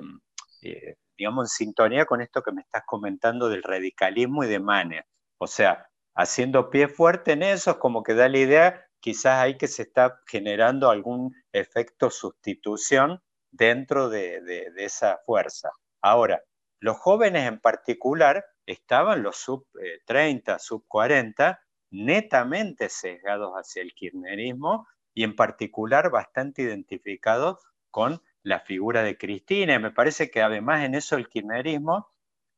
eh, 0.62 0.96
digamos, 1.18 1.46
en 1.46 1.66
sintonía 1.66 2.06
con 2.06 2.22
esto 2.22 2.44
que 2.44 2.52
me 2.52 2.62
estás 2.62 2.84
comentando 2.86 3.50
del 3.50 3.64
radicalismo 3.64 4.44
y 4.44 4.48
de 4.48 4.60
Mane. 4.60 5.06
O 5.40 5.48
sea, 5.48 5.88
haciendo 6.14 6.70
pie 6.70 6.88
fuerte 6.88 7.32
en 7.32 7.42
eso, 7.42 7.80
como 7.80 8.04
que 8.04 8.14
da 8.14 8.30
la 8.30 8.38
idea, 8.38 8.85
quizás 9.06 9.40
ahí 9.40 9.56
que 9.56 9.68
se 9.68 9.84
está 9.84 10.20
generando 10.26 10.90
algún 10.90 11.36
efecto 11.52 12.10
sustitución 12.10 13.22
dentro 13.52 14.10
de, 14.10 14.74
esa 14.78 15.20
fuerza. 15.28 15.70
Ahora, 16.02 16.42
los 16.80 16.98
jóvenes 16.98 17.48
en 17.48 17.60
particular 17.60 18.44
estaban 18.66 19.22
los 19.22 19.36
sub 19.38 19.68
30, 20.08 20.58
sub 20.58 20.86
40, 20.88 21.62
netamente 21.92 22.90
sesgados 22.90 23.54
hacia 23.54 23.84
el 23.84 23.94
kirchnerismo 23.94 24.88
y 25.14 25.24
en 25.24 25.36
particular 25.36 26.10
bastante 26.10 26.64
identificados 26.64 27.60
con 27.92 28.24
la 28.42 28.62
figura 28.62 29.04
de 29.04 29.20
Cristina. 29.20 29.76
Y 29.76 29.80
me 29.80 29.92
parece 29.92 30.32
que 30.32 30.42
además 30.42 30.84
en 30.84 30.96
eso 30.96 31.16
el 31.16 31.30
kirchnerismo, 31.30 32.10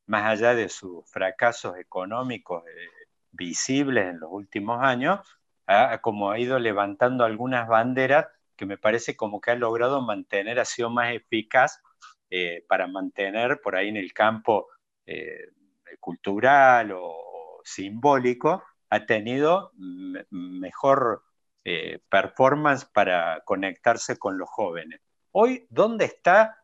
más 0.05 0.23
allá 0.23 0.55
de 0.55 0.69
sus 0.69 1.05
fracasos 1.11 1.77
económicos 1.77 2.63
eh, 2.67 2.87
visibles 3.31 4.07
en 4.07 4.21
los 4.21 4.29
últimos 4.31 4.81
años, 4.81 5.19
como 6.01 6.31
ha 6.31 6.39
ido 6.39 6.59
levantando 6.59 7.25
algunas 7.25 7.67
banderas 7.67 8.27
que 8.57 8.65
me 8.65 8.77
parece 8.77 9.15
como 9.15 9.39
que 9.39 9.51
ha 9.51 9.55
logrado 9.55 10.01
mantener, 10.01 10.59
ha 10.59 10.65
sido 10.65 10.89
más 10.89 11.13
eficaz 11.13 11.81
eh, 12.29 12.65
para 12.67 12.87
mantener 12.87 13.61
por 13.61 13.75
ahí 13.75 13.87
en 13.87 13.97
el 13.97 14.11
campo 14.11 14.67
eh, 15.05 15.51
cultural 15.99 16.91
o 16.93 17.61
simbólico 17.63 18.63
ha 18.89 19.05
tenido 19.05 19.71
mejor 20.29 21.23
eh, 21.63 21.99
performance 22.09 22.85
para 22.85 23.41
conectarse 23.45 24.17
con 24.17 24.37
los 24.37 24.49
jóvenes. 24.49 25.01
Hoy, 25.31 25.67
¿dónde 25.69 26.05
está 26.05 26.63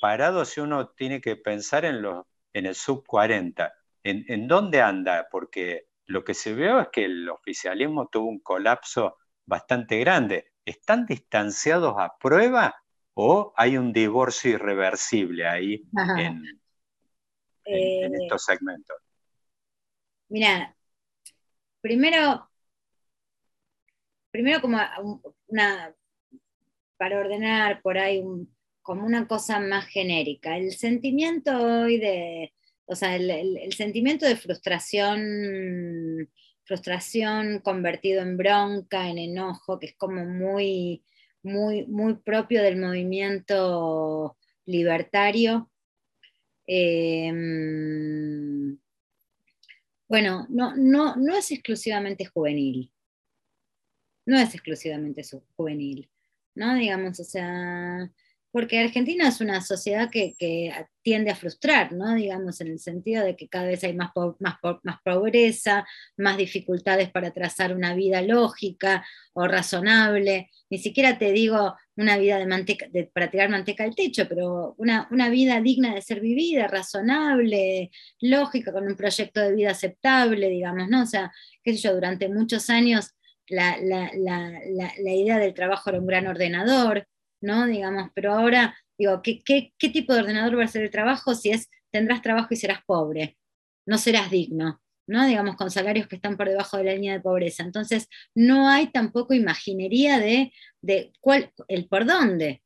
parado 0.00 0.44
si 0.44 0.60
uno 0.60 0.88
tiene 0.88 1.20
que 1.20 1.36
pensar 1.36 1.84
en, 1.84 2.04
en 2.52 2.66
el 2.66 2.74
sub 2.74 3.04
40? 3.06 3.72
¿En, 4.02 4.24
¿En 4.28 4.46
dónde 4.46 4.80
anda? 4.80 5.28
Porque 5.30 5.88
lo 6.08 6.24
que 6.24 6.34
se 6.34 6.54
ve 6.54 6.80
es 6.82 6.88
que 6.92 7.04
el 7.06 7.28
oficialismo 7.30 8.08
tuvo 8.08 8.28
un 8.28 8.40
colapso 8.40 9.18
bastante 9.46 9.98
grande. 10.00 10.52
¿Están 10.64 11.06
distanciados 11.06 11.94
a 11.98 12.16
prueba 12.18 12.76
o 13.14 13.52
hay 13.56 13.78
un 13.78 13.92
divorcio 13.92 14.52
irreversible 14.52 15.46
ahí 15.48 15.84
en, 16.18 16.44
en, 17.70 18.14
Eh, 18.14 18.14
estos 18.14 18.44
segmentos? 18.44 18.96
Mira, 20.30 20.74
primero, 21.80 22.48
primero 24.30 24.60
como 24.60 24.78
una, 25.48 25.94
para 26.96 27.20
ordenar 27.20 27.80
por 27.82 27.98
ahí 27.98 28.20
un- 28.20 28.54
como 28.82 29.04
una 29.06 29.26
cosa 29.28 29.60
más 29.60 29.86
genérica, 29.86 30.56
el 30.56 30.72
sentimiento 30.72 31.52
hoy 31.82 31.98
de, 31.98 32.52
o 32.88 32.94
sea, 32.96 33.14
el, 33.16 33.72
sentimiento 33.74 34.24
de 34.26 34.36
frustración, 34.36 36.28
frustración 36.64 37.60
convertido 37.60 38.22
en 38.22 38.38
bronca, 38.38 39.08
en 39.10 39.18
enojo, 39.18 39.78
que 39.78 39.88
es 39.88 39.94
como 39.94 40.24
muy, 40.24 41.04
muy, 41.42 41.86
muy 41.86 42.14
propio 42.14 42.62
del 42.62 42.78
movimiento 42.80 44.38
libertario. 44.64 45.70
Em, 46.66 47.38
bueno, 50.08 50.46
no, 50.48 50.74
no, 50.74 51.14
no 51.16 51.36
es 51.36 51.50
exclusivamente 51.50 52.24
juvenil. 52.24 52.90
No 54.24 54.38
es 54.38 54.54
exclusivamente 54.54 55.22
juvenil, 55.56 56.08
¿no? 56.54 56.74
Digamos, 56.74 57.20
o 57.20 57.24
sea, 57.24 58.10
porque 58.50 58.78
Argentina 58.80 59.28
es 59.28 59.40
una 59.40 59.60
sociedad 59.60 60.10
que, 60.10 60.34
que 60.38 60.72
tiende 61.02 61.30
a 61.30 61.36
frustrar, 61.36 61.92
¿no? 61.92 62.14
Digamos, 62.14 62.60
en 62.60 62.68
el 62.68 62.78
sentido 62.78 63.24
de 63.24 63.36
que 63.36 63.48
cada 63.48 63.66
vez 63.66 63.84
hay 63.84 63.94
más, 63.94 64.10
po- 64.12 64.36
más, 64.40 64.56
po- 64.60 64.80
más 64.84 64.96
pobreza, 65.04 65.86
más 66.16 66.36
dificultades 66.36 67.10
para 67.10 67.30
trazar 67.30 67.74
una 67.74 67.94
vida 67.94 68.22
lógica 68.22 69.04
o 69.34 69.46
razonable. 69.46 70.50
Ni 70.70 70.78
siquiera 70.78 71.18
te 71.18 71.32
digo 71.32 71.76
una 71.96 72.16
vida 72.18 72.38
de 72.38 72.46
manteca, 72.46 72.86
de- 72.90 73.04
para 73.12 73.30
tirar 73.30 73.48
manteca 73.50 73.84
al 73.84 73.94
techo, 73.94 74.26
pero 74.28 74.74
una, 74.78 75.08
una 75.10 75.28
vida 75.28 75.60
digna 75.60 75.94
de 75.94 76.02
ser 76.02 76.20
vivida, 76.20 76.66
razonable, 76.68 77.90
lógica, 78.20 78.72
con 78.72 78.86
un 78.86 78.96
proyecto 78.96 79.40
de 79.40 79.54
vida 79.54 79.70
aceptable, 79.72 80.48
digamos, 80.48 80.88
¿no? 80.88 81.02
O 81.02 81.06
sea, 81.06 81.30
qué 81.62 81.72
sé 81.74 81.78
yo, 81.80 81.94
durante 81.94 82.28
muchos 82.28 82.70
años 82.70 83.10
la, 83.46 83.76
la- 83.82 84.10
la- 84.14 84.60
la- 85.02 85.12
idea 85.14 85.38
del 85.38 85.54
trabajo 85.54 85.90
era 85.90 85.98
un 86.00 86.06
gran 86.06 86.26
ordenador, 86.26 87.06
¿no? 87.40 87.66
Digamos, 87.66 88.10
pero 88.14 88.32
ahora, 88.34 88.76
digo, 88.98 89.22
¿qué, 89.22 89.40
qué, 89.42 89.72
qué 89.78 89.88
tipo 89.90 90.12
de 90.14 90.20
ordenador 90.20 90.58
va 90.58 90.64
a 90.64 90.68
ser 90.68 90.82
el 90.84 90.90
trabajo 90.90 91.34
si 91.34 91.50
es 91.50 91.68
tendrás 91.90 92.22
trabajo 92.22 92.48
y 92.50 92.56
serás 92.56 92.80
pobre? 92.86 93.38
No 93.86 93.98
serás 93.98 94.30
digno, 94.30 94.80
¿no? 95.06 95.26
Digamos, 95.26 95.56
con 95.56 95.70
salarios 95.70 96.06
que 96.08 96.16
están 96.16 96.36
por 96.36 96.48
debajo 96.48 96.76
de 96.76 96.84
la 96.84 96.92
línea 96.94 97.14
de 97.14 97.20
pobreza. 97.20 97.62
Entonces, 97.62 98.08
no 98.34 98.68
hay 98.68 98.88
tampoco 98.92 99.34
imaginería 99.34 100.18
de, 100.18 100.52
de 100.82 101.12
cuál, 101.20 101.52
el 101.68 101.88
por 101.88 102.04
dónde. 102.06 102.62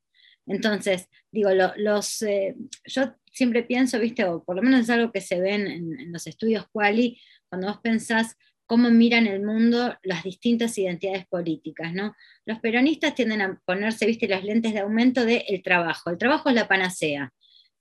Entonces, 0.46 1.08
digo, 1.30 1.50
lo- 1.50 1.72
los, 1.76 2.22
eh, 2.22 2.56
yo 2.84 3.14
siempre 3.32 3.62
pienso, 3.62 3.98
viste, 4.00 4.24
o 4.24 4.42
por 4.44 4.56
lo 4.56 4.62
menos 4.62 4.80
es 4.80 4.90
algo 4.90 5.12
que 5.12 5.20
se 5.20 5.40
ve 5.40 5.54
en 5.54 6.12
los 6.12 6.26
estudios 6.26 6.66
Quali, 6.72 7.20
cuando 7.48 7.68
vos 7.68 7.78
pensás 7.82 8.36
cómo 8.72 8.88
miran 8.88 9.26
el 9.26 9.44
mundo 9.44 9.98
las 10.02 10.22
distintas 10.22 10.78
identidades 10.78 11.26
políticas, 11.26 11.92
¿no? 11.92 12.16
Los 12.46 12.58
peronistas 12.60 13.14
tienden 13.14 13.42
a 13.42 13.60
ponerse, 13.66 14.06
viste, 14.06 14.26
las 14.26 14.44
lentes 14.44 14.72
de 14.72 14.80
aumento 14.80 15.26
del 15.26 15.62
trabajo. 15.62 16.08
El 16.08 16.16
trabajo 16.16 16.48
es 16.48 16.54
la 16.54 16.68
panacea. 16.68 17.34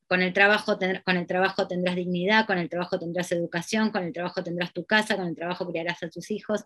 Con 0.05 0.21
el, 0.21 0.33
trabajo 0.33 0.77
con 1.05 1.15
el 1.15 1.27
trabajo 1.27 1.65
tendrás 1.65 1.95
dignidad, 1.95 2.45
con 2.45 2.57
el 2.57 2.67
trabajo 2.67 2.99
tendrás 2.99 3.31
educación, 3.31 3.91
con 3.91 4.03
el 4.03 4.11
trabajo 4.11 4.43
tendrás 4.43 4.73
tu 4.73 4.83
casa, 4.83 5.15
con 5.15 5.27
el 5.27 5.35
trabajo 5.37 5.65
criarás 5.65 6.03
a 6.03 6.09
tus 6.09 6.29
hijos 6.29 6.65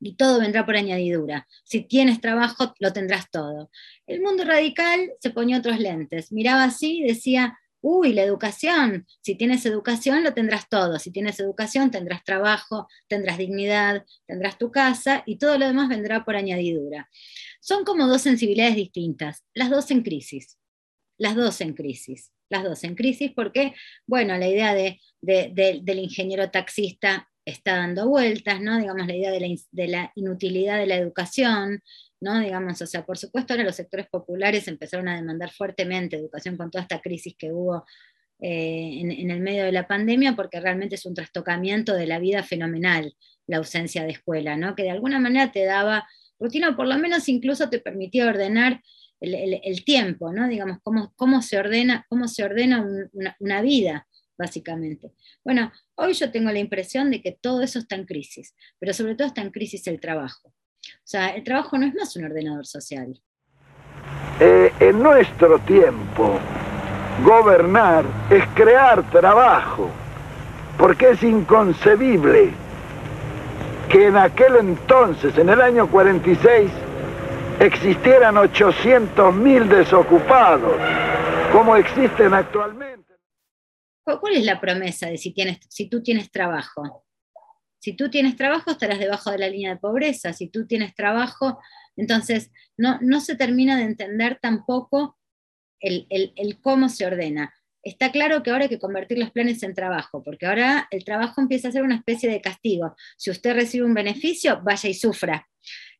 y 0.00 0.16
todo 0.16 0.40
vendrá 0.40 0.66
por 0.66 0.74
añadidura. 0.74 1.46
Si 1.62 1.82
tienes 1.82 2.20
trabajo, 2.20 2.74
lo 2.80 2.92
tendrás 2.92 3.30
todo. 3.30 3.70
El 4.04 4.20
mundo 4.20 4.42
radical 4.42 5.12
se 5.20 5.30
ponía 5.30 5.58
otros 5.58 5.78
lentes, 5.78 6.32
miraba 6.32 6.64
así 6.64 6.98
y 6.98 7.06
decía, 7.06 7.56
uy, 7.82 8.12
la 8.14 8.22
educación, 8.22 9.06
si 9.20 9.34
tienes 9.34 9.66
educación, 9.66 10.24
lo 10.24 10.32
tendrás 10.32 10.68
todo. 10.68 10.98
Si 10.98 11.10
tienes 11.10 11.38
educación, 11.40 11.90
tendrás 11.90 12.24
trabajo, 12.24 12.88
tendrás 13.08 13.36
dignidad, 13.38 14.04
tendrás 14.26 14.56
tu 14.56 14.70
casa 14.70 15.22
y 15.26 15.36
todo 15.36 15.58
lo 15.58 15.66
demás 15.66 15.88
vendrá 15.88 16.24
por 16.24 16.36
añadidura. 16.36 17.08
Son 17.60 17.84
como 17.84 18.06
dos 18.06 18.22
sensibilidades 18.22 18.76
distintas, 18.76 19.44
las 19.52 19.68
dos 19.68 19.90
en 19.90 20.02
crisis, 20.02 20.58
las 21.18 21.36
dos 21.36 21.60
en 21.60 21.74
crisis, 21.74 22.32
las 22.48 22.64
dos 22.64 22.84
en 22.84 22.94
crisis 22.94 23.32
porque, 23.34 23.74
bueno, 24.06 24.36
la 24.38 24.48
idea 24.48 24.74
de, 24.74 25.00
de- 25.20 25.50
de- 25.52 25.80
del 25.82 25.98
ingeniero 25.98 26.50
taxista 26.50 27.28
está 27.44 27.76
dando 27.76 28.08
vueltas, 28.08 28.60
¿no? 28.60 28.78
Digamos, 28.78 29.06
la 29.06 29.16
idea 29.16 29.32
de 29.32 29.88
la 29.88 30.12
inutilidad 30.14 30.78
de 30.78 30.86
la 30.86 30.94
educación, 30.96 31.82
¿no? 32.22 32.40
Digamos, 32.40 32.80
o 32.80 32.86
sea, 32.86 33.04
por 33.04 33.18
supuesto 33.18 33.52
ahora 33.52 33.64
los 33.64 33.76
sectores 33.76 34.06
populares 34.08 34.68
empezaron 34.68 35.08
a 35.08 35.16
demandar 35.16 35.50
fuertemente 35.50 36.16
educación 36.16 36.56
con 36.56 36.70
toda 36.70 36.82
esta 36.82 37.00
crisis 37.00 37.34
que 37.36 37.52
hubo 37.52 37.84
eh, 38.40 39.00
en, 39.00 39.30
el 39.30 39.40
medio 39.40 39.64
de 39.64 39.72
la 39.72 39.86
pandemia, 39.86 40.34
porque 40.34 40.60
realmente 40.60 40.94
es 40.94 41.04
un 41.04 41.14
trastocamiento 41.14 41.94
de 41.94 42.06
la 42.06 42.18
vida 42.18 42.42
fenomenal, 42.42 43.14
la 43.46 43.58
ausencia 43.58 44.04
de 44.04 44.12
escuela, 44.12 44.56
¿no? 44.56 44.74
Que 44.74 44.84
de 44.84 44.90
alguna 44.90 45.18
manera 45.18 45.52
te 45.52 45.64
daba 45.64 46.08
rutina, 46.38 46.70
o 46.70 46.76
por 46.76 46.86
lo 46.86 46.96
menos 46.98 47.28
incluso 47.28 47.68
te 47.68 47.80
permitía 47.80 48.26
ordenar 48.26 48.80
el, 49.20 49.84
tiempo, 49.84 50.32
¿no? 50.32 50.48
Digamos, 50.48 50.78
cómo, 50.82 51.12
cómo 51.16 51.42
se 51.42 51.58
ordena, 51.58 52.06
cómo 52.08 52.26
se 52.26 52.44
ordena 52.44 52.82
un- 52.82 53.08
una, 53.12 53.36
una 53.38 53.62
vida, 53.62 54.08
básicamente. 54.36 55.12
Bueno, 55.44 55.72
hoy 55.94 56.14
yo 56.14 56.30
tengo 56.32 56.50
la 56.50 56.58
impresión 56.58 57.10
de 57.10 57.22
que 57.22 57.38
todo 57.40 57.62
eso 57.62 57.78
está 57.78 57.94
en 57.94 58.06
crisis, 58.06 58.54
pero 58.80 58.92
sobre 58.92 59.14
todo 59.14 59.28
está 59.28 59.42
en 59.42 59.50
crisis 59.50 59.86
el 59.86 60.00
trabajo. 60.00 60.52
O 60.96 61.06
sea, 61.06 61.30
el 61.30 61.44
trabajo 61.44 61.78
no 61.78 61.86
es 61.86 61.94
más 61.94 62.14
un 62.16 62.24
ordenador 62.24 62.66
social. 62.66 63.20
Eh, 64.40 64.72
en 64.80 65.02
nuestro 65.02 65.58
tiempo, 65.60 66.38
gobernar 67.24 68.04
es 68.30 68.44
crear 68.54 69.08
trabajo, 69.10 69.90
porque 70.78 71.10
es 71.10 71.22
inconcebible 71.22 72.50
que 73.88 74.06
en 74.06 74.16
aquel 74.16 74.56
entonces, 74.56 75.36
en 75.36 75.50
el 75.50 75.60
año 75.60 75.88
46, 75.90 76.70
existieran 77.60 78.36
800.000 78.36 79.68
desocupados, 79.68 80.76
como 81.52 81.76
existen 81.76 82.32
actualmente. 82.32 83.14
¿Cuál 84.02 84.18
cuál 84.18 84.34
es 84.34 84.44
la 84.44 84.60
promesa 84.60 85.08
de 85.08 85.18
si, 85.18 85.32
tienes, 85.32 85.58
si 85.68 85.88
tú 85.88 86.02
tienes 86.02 86.30
trabajo? 86.30 87.01
Si 87.82 87.94
tú 87.94 88.10
tienes 88.10 88.36
trabajo, 88.36 88.70
estarás 88.70 89.00
debajo 89.00 89.32
de 89.32 89.38
la 89.38 89.48
línea 89.48 89.70
de 89.70 89.80
pobreza. 89.80 90.32
Si 90.32 90.48
tú 90.48 90.68
tienes 90.68 90.94
trabajo, 90.94 91.58
entonces 91.96 92.52
no, 92.76 93.20
se 93.20 93.34
termina 93.34 93.76
de 93.76 93.82
entender 93.82 94.38
tampoco 94.40 95.18
el 95.80 96.60
cómo 96.60 96.88
se 96.88 97.06
ordena. 97.06 97.52
está 97.82 98.12
claro 98.12 98.44
que 98.44 98.50
ahora 98.52 98.64
hay 98.64 98.68
que 98.68 98.78
convertir 98.78 99.18
los 99.18 99.32
planes 99.32 99.64
en 99.64 99.74
trabajo, 99.74 100.22
porque 100.22 100.46
ahora 100.46 100.86
el 100.92 101.04
trabajo 101.04 101.40
empieza 101.40 101.66
a 101.66 101.72
ser 101.72 101.82
una 101.82 101.96
especie 101.96 102.30
de 102.30 102.40
castigo. 102.40 102.94
Si 103.16 103.32
usted 103.32 103.54
recibe 103.54 103.84
un 103.84 103.94
beneficio, 103.94 104.60
vaya 104.62 104.88
y 104.88 104.94
sufra. 104.94 105.48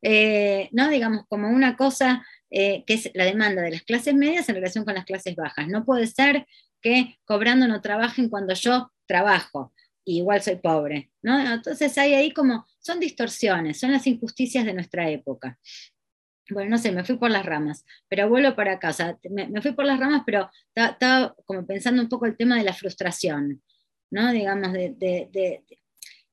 Eh, 0.01 0.69
¿no? 0.71 0.87
Digamos, 0.87 1.25
como 1.27 1.49
una 1.49 1.75
cosa 1.75 2.25
eh, 2.49 2.85
que 2.87 2.93
es 2.93 3.11
la 3.13 3.25
demanda 3.25 3.61
de 3.61 3.71
las 3.71 3.81
clases 3.81 4.13
medias 4.13 4.47
en 4.47 4.55
relación 4.55 4.85
con 4.85 4.93
las 4.93 5.03
clases 5.03 5.35
bajas. 5.35 5.67
No 5.67 5.83
puede 5.83 6.07
ser 6.07 6.45
que 6.81 7.17
cobrando 7.25 7.67
no 7.67 7.81
trabajen 7.81 8.29
cuando 8.29 8.53
yo 8.53 8.93
trabajo, 9.05 9.72
y 10.05 10.17
igual 10.17 10.41
soy 10.41 10.55
pobre. 10.55 11.11
¿no? 11.21 11.39
Entonces 11.39 11.97
hay 11.97 12.13
ahí 12.13 12.31
como, 12.31 12.65
son 12.79 12.99
distorsiones, 12.99 13.79
son 13.79 13.91
las 13.91 14.05
injusticias 14.07 14.65
de 14.65 14.73
nuestra 14.73 15.09
época. 15.09 15.59
Bueno, 16.49 16.71
no 16.71 16.77
sé, 16.77 16.91
me 16.91 17.05
fui 17.05 17.17
por 17.17 17.31
las 17.31 17.45
ramas, 17.45 17.85
pero 18.09 18.27
vuelvo 18.27 18.55
para 18.55 18.77
casa. 18.77 19.17
Me, 19.29 19.47
me 19.47 19.61
fui 19.61 19.71
por 19.71 19.85
las 19.85 19.99
ramas, 19.99 20.23
pero 20.25 20.49
estaba 20.75 21.33
como 21.45 21.65
pensando 21.65 22.01
un 22.01 22.09
poco 22.09 22.25
el 22.25 22.35
tema 22.35 22.57
de 22.57 22.63
la 22.63 22.73
frustración, 22.73 23.63
¿no? 24.11 24.31
Digamos, 24.33 24.73
de, 24.73 24.93
de, 24.97 25.29
de, 25.31 25.63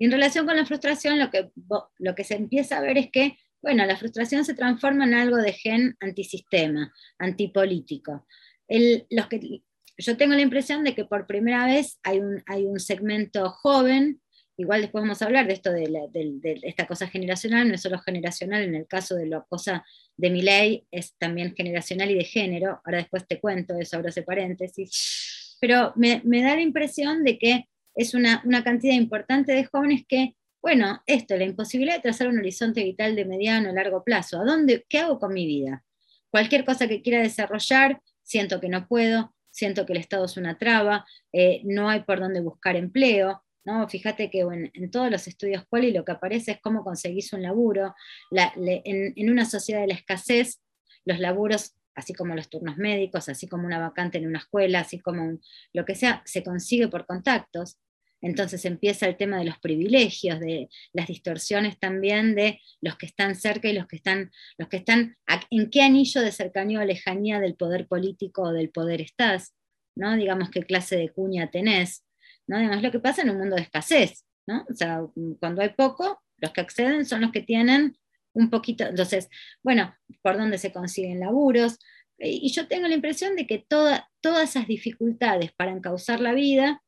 y 0.01 0.07
en 0.07 0.13
relación 0.13 0.47
con 0.47 0.57
la 0.57 0.65
frustración, 0.65 1.19
lo 1.19 1.31
que, 1.31 1.51
lo 1.99 2.15
que 2.15 2.25
se 2.25 2.35
empieza 2.35 2.79
a 2.79 2.81
ver 2.81 2.97
es 2.97 3.11
que, 3.11 3.37
bueno, 3.61 3.85
la 3.85 3.99
frustración 3.99 4.47
se 4.47 4.55
transforma 4.55 5.05
en 5.05 5.13
algo 5.13 5.37
de 5.37 5.53
gen 5.53 5.95
antisistema, 6.01 6.91
antipolítico. 7.19 8.27
El, 8.67 9.07
los 9.11 9.27
que, 9.27 9.63
yo 10.01 10.17
tengo 10.17 10.35
la 10.35 10.41
impresión 10.41 10.85
de 10.85 10.95
que 10.95 11.05
por 11.05 11.27
primera 11.27 11.67
vez 11.67 11.99
hay 12.03 12.19
un, 12.19 12.43
hay 12.47 12.67
un 12.67 12.81
segmento 12.81 13.51
joven, 13.51 14.21
igual 14.57 14.83
después 14.83 15.03
vamos 15.03 15.23
a 15.23 15.25
hablar 15.25 15.47
de 15.47 15.55
esto 15.55 15.73
de, 15.73 15.89
la, 15.89 16.01
de, 16.09 16.33
de, 16.35 16.61
esta 16.63 16.87
cosa 16.87 17.07
generacional, 17.07 17.69
no 17.69 17.75
es 17.75 17.83
solo 17.83 17.99
generacional, 17.99 18.63
en 18.63 18.75
el 18.75 18.87
caso 18.87 19.15
de 19.15 19.27
la 19.27 19.43
cosa 19.43 19.85
de 20.17 20.31
mi 20.31 20.43
ley 20.43 20.87
es 20.91 21.15
también 21.17 21.55
generacional 21.55 22.11
y 22.11 22.15
de 22.15 22.25
género, 22.25 22.81
ahora 22.85 22.99
después 22.99 23.27
te 23.27 23.41
cuento 23.41 23.75
eso, 23.79 23.97
abro 23.97 24.09
ese 24.09 24.23
paréntesis, 24.23 25.57
pero 25.61 25.93
me, 25.97 26.21
me 26.25 26.43
da 26.43 26.55
la 26.55 26.63
impresión 26.63 27.25
de 27.25 27.39
que 27.39 27.69
es 27.95 28.15
una, 28.15 28.43
una 28.45 28.65
cantidad 28.65 28.95
importante 28.95 29.53
de 29.53 29.65
jóvenes 29.65 30.05
que, 30.07 30.35
bueno, 30.63 31.03
esto, 31.07 31.37
la 31.37 31.45
imposibilidad 31.45 31.97
de 31.97 32.03
trazar 32.03 32.29
un 32.29 32.39
horizonte 32.39 32.83
vital 32.85 33.17
de 33.17 33.25
mediano 33.25 33.71
o 33.71 33.75
largo 33.75 34.05
plazo, 34.05 34.41
¿a 34.41 34.45
dónde, 34.45 34.85
qué 34.89 34.99
hago 34.99 35.19
con 35.19 35.33
mi 35.33 35.47
vida? 35.47 35.85
Cualquier 36.31 36.65
cosa 36.65 36.87
que 36.87 37.03
quiera 37.03 37.23
desarrollar, 37.23 38.01
siento 38.23 38.61
que 38.61 38.69
no 38.69 38.87
puedo, 38.87 39.35
siento 39.51 39.87
que 39.87 39.93
el 39.93 39.99
Estado 39.99 40.25
es 40.25 40.37
una 40.37 40.59
traba, 40.59 41.07
eh, 41.33 41.61
no 41.65 41.89
hay 41.89 42.03
por 42.03 42.21
dónde 42.21 42.41
buscar 42.41 42.77
empleo, 42.77 43.43
¿no? 43.65 43.89
Fíjate 43.89 44.31
que 44.31 44.41
en, 44.41 44.91
todos 44.91 45.11
los 45.11 45.27
estudios 45.27 45.65
Quali 45.69 45.93
lo 45.93 46.05
que 46.05 46.13
aparece 46.13 46.53
es 46.53 46.61
cómo 46.61 46.83
conseguís 46.83 47.33
un 47.33 47.43
laburo. 47.43 47.95
En, 48.31 49.31
una 49.31 49.45
sociedad 49.45 49.81
de 49.81 49.89
la 49.89 49.95
escasez, 49.95 50.61
los 51.05 51.19
laburos, 51.19 51.75
así 51.95 52.15
como 52.15 52.35
los 52.35 52.49
turnos 52.49 52.77
médicos, 52.77 53.29
así 53.29 53.49
como 53.49 53.67
una 53.67 53.79
vacante 53.79 54.19
en 54.19 54.27
una 54.27 54.39
escuela, 54.39 54.81
así 54.81 54.99
como 54.99 55.39
lo 55.73 55.85
que 55.85 55.95
sea, 55.95 56.23
se 56.25 56.43
consigue 56.43 56.89
por 56.89 57.07
contactos. 57.07 57.79
Entonces 58.23 58.65
empieza 58.65 59.07
el 59.07 59.17
tema 59.17 59.39
de 59.39 59.45
los 59.45 59.59
privilegios, 59.59 60.41
de 60.41 60.69
las 60.93 61.07
distorsiones 61.07 61.79
también 61.79 62.35
de 62.35 62.61
los 62.81 62.97
que 62.97 63.07
están 63.07 63.35
cerca 63.35 63.69
y 63.69 63.73
los 63.73 63.87
que 63.87 63.97
están, 63.97 64.31
los 64.59 64.69
que 64.69 64.77
están 64.79 65.17
en 65.51 65.71
qué 65.71 65.83
anillo 65.83 66.21
de 66.21 66.33
cercanía 66.33 66.81
o 66.81 66.85
lejanía 66.85 67.41
del 67.41 67.55
poder 67.55 67.87
político 67.87 68.43
o 68.43 68.53
del 68.53 68.71
poder 68.71 69.01
estás, 69.01 69.55
¿no? 69.97 70.17
Digamos 70.17 70.51
qué 70.51 70.63
clase 70.63 70.97
de 70.97 71.09
cuña 71.09 71.51
tenés, 71.51 72.05
¿no? 72.47 72.57
Además 72.57 72.83
lo 72.83 72.91
que 72.91 73.01
pasa 73.01 73.23
en 73.23 73.31
un 73.31 73.39
mundo 73.39 73.57
de 73.57 73.63
escasez, 73.63 74.25
¿no? 74.47 74.67
O 74.69 74.75
sea, 74.75 75.01
cuando 75.39 75.63
hay 75.63 75.71
poco, 75.71 76.23
los 76.39 76.53
que 76.53 76.61
acceden 76.61 77.07
son 77.07 77.23
los 77.23 77.33
que 77.33 77.43
tienen 77.43 77.97
un 78.33 78.51
poquito, 78.51 78.85
entonces, 78.85 79.29
bueno, 79.63 79.95
por 80.23 80.37
dónde 80.37 80.59
se 80.59 80.73
consiguen 80.73 81.21
laburos, 81.21 81.79
y 82.19 82.53
yo 82.53 82.69
tengo 82.69 82.87
la 82.87 82.95
impresión 82.95 83.35
de 83.35 83.47
que 83.47 83.65
toda, 83.67 84.11
todas 84.21 84.51
esas 84.51 84.67
dificultades 84.67 85.53
para 85.53 85.73
encauzar 85.73 86.21
la 86.21 86.35
vida 86.35 86.83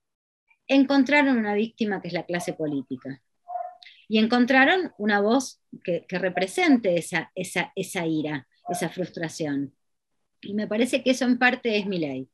encontraron 0.66 1.39
una 1.39 1.55
víctima 1.55 2.01
que 2.01 2.09
es 2.09 2.14
la 2.14 2.24
clase 2.24 2.52
política. 2.52 3.22
Y 4.09 4.18
encontraron 4.18 4.93
una 4.98 5.20
voz 5.20 5.60
que, 5.82 6.05
que 6.06 6.18
represente 6.18 6.97
esa, 6.97 7.30
esa, 7.34 7.72
esa, 7.74 8.06
ira, 8.06 8.47
esa 8.68 8.89
frustración. 8.89 9.74
Y 10.40 10.55
me 10.55 10.66
parece 10.66 11.02
que 11.02 11.10
eso 11.10 11.24
en 11.24 11.39
parte 11.39 11.76
es 11.78 11.86
mi 11.86 11.98
ley. 11.98 12.28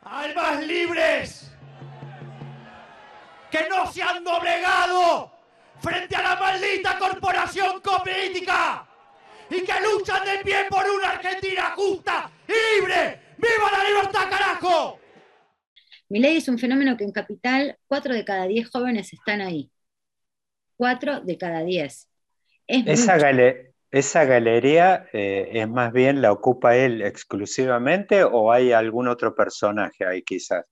¡Almas 0.00 0.66
libres! 0.66 1.50
¡Que 3.50 3.68
no 3.68 3.90
se 3.92 4.02
han 4.02 4.24
doblegado 4.24 5.32
frente 5.80 6.16
a 6.16 6.22
la 6.22 6.36
maldita 6.36 6.98
corporación 6.98 7.80
política! 7.80 8.88
¡Y 9.50 9.62
que 9.62 9.72
luchan 9.82 10.24
de 10.24 10.42
pie 10.42 10.64
por 10.68 10.84
una 10.90 11.10
Argentina 11.10 11.72
justa 11.76 12.30
y 12.48 12.80
libre! 12.80 13.20
¡Viva 13.36 13.70
la 13.70 13.84
libertad, 13.84 14.30
carajo! 14.30 14.98
Ley 16.20 16.36
es 16.36 16.48
un 16.48 16.58
fenómeno 16.58 16.96
que 16.96 17.04
en 17.04 17.12
Capital, 17.12 17.78
4 17.86 18.14
de 18.14 18.24
cada 18.24 18.46
10 18.46 18.70
jóvenes 18.70 19.12
están 19.12 19.40
ahí. 19.40 19.70
4 20.76 21.20
de 21.20 21.38
cada 21.38 21.62
10. 21.62 22.08
Es 22.66 22.86
esa, 22.86 23.18
gale 23.18 23.74
¿Esa 23.94 24.24
galería 24.24 25.06
eh, 25.12 25.50
es 25.52 25.68
más 25.68 25.92
bien 25.92 26.20
la 26.20 26.32
ocupa 26.32 26.76
él 26.76 27.00
exclusivamente 27.00 28.24
o 28.24 28.50
hay 28.50 28.72
algún 28.72 29.06
otro 29.06 29.36
personaje 29.36 30.04
ahí 30.04 30.22
quizás? 30.22 30.64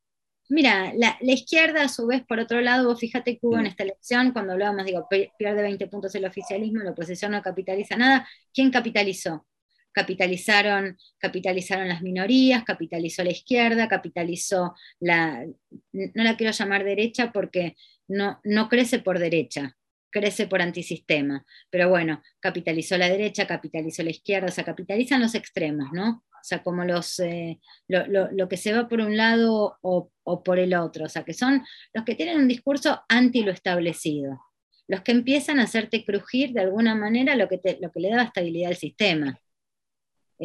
Mira, 0.49 0.93
la, 0.97 1.17
la, 1.21 1.33
izquierda 1.33 1.85
a 1.85 1.89
su 1.89 2.07
vez, 2.09 2.25
por 2.27 2.41
otro 2.41 2.61
lado, 2.61 2.89
vos 2.89 2.99
fíjate 2.99 3.39
que 3.39 3.47
hubo 3.47 3.59
en 3.59 3.67
esta 3.67 3.85
elección, 3.85 4.33
cuando 4.33 4.55
hablábamos, 4.55 4.85
digo, 4.85 5.07
pierde 5.09 5.63
20 5.63 5.87
puntos 5.87 6.13
el 6.17 6.25
oficialismo, 6.25 6.83
la 6.83 6.91
oposición 6.91 7.31
no 7.31 7.41
capitaliza 7.43 7.97
nada. 7.97 8.29
¿Quién 8.53 8.73
capitalizó? 8.73 9.47
Capitalizaron, 9.93 10.97
capitalizaron 11.19 11.89
las 11.89 12.03
minorías, 12.03 12.65
capitalizó 12.65 13.23
la 13.25 13.31
izquierda, 13.31 13.89
capitalizó 13.89 14.75
la, 15.01 15.45
no 15.93 16.25
la 16.25 16.37
quiero 16.37 16.53
llamar 16.53 16.85
derecha 16.85 17.33
porque 17.33 17.77
no, 18.09 18.41
no 18.45 18.69
crece 18.69 18.99
por 18.99 19.19
derecha, 19.19 19.77
crece 20.11 20.47
por 20.47 20.63
antisistema, 20.63 21.45
pero 21.71 21.89
bueno, 21.89 22.23
capitalizó 22.41 22.99
la 22.99 23.09
derecha, 23.09 23.47
capitalizó 23.47 24.03
la 24.03 24.11
izquierda, 24.11 24.49
o 24.49 24.53
sea, 24.53 24.65
capitalizan 24.65 25.21
los 25.21 25.35
extremos, 25.35 25.89
¿no? 25.93 26.25
O 26.31 26.45
sea, 26.45 26.63
como 26.63 26.85
los, 26.85 27.21
eh, 27.21 27.61
lo, 27.87 28.07
lo, 28.09 28.29
lo, 28.33 28.49
que 28.49 28.57
se 28.57 28.73
va 28.73 28.89
por 28.89 29.01
un 29.01 29.17
lado 29.17 29.79
o, 29.81 30.11
o 30.25 30.43
por 30.43 30.59
el 30.59 30.75
otro, 30.75 31.05
o 31.05 31.09
sea, 31.09 31.25
que 31.25 31.35
son 31.35 31.63
los 31.95 32.05
que 32.05 32.17
tienen 32.17 32.39
un 32.39 32.49
discurso 32.49 33.03
anti 33.09 33.43
lo 33.43 33.53
establecido 33.53 34.41
los 34.89 35.01
que 35.03 35.13
empiezan 35.13 35.59
a 35.59 35.65
hacerte 35.65 36.05
crujir 36.05 36.53
de 36.53 36.61
alguna 36.61 36.95
manera 36.95 37.35
lo 37.37 37.49
que, 37.49 37.59
te, 37.59 37.79
lo 37.81 37.91
que 37.91 38.01
le 38.01 38.11
da 38.11 38.25
estabilidad 38.25 38.71
al 38.71 38.77
sistema. 38.77 39.39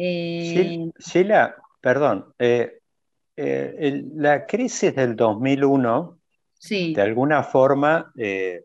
Eh... 0.00 0.92
Sheila, 0.96 1.56
perdón, 1.80 2.32
eh, 2.38 2.78
eh, 3.34 3.74
el, 3.80 4.12
la 4.14 4.46
crisis 4.46 4.94
del 4.94 5.16
2001 5.16 6.20
sí. 6.54 6.94
de 6.94 7.02
alguna 7.02 7.42
forma 7.42 8.12
eh, 8.16 8.64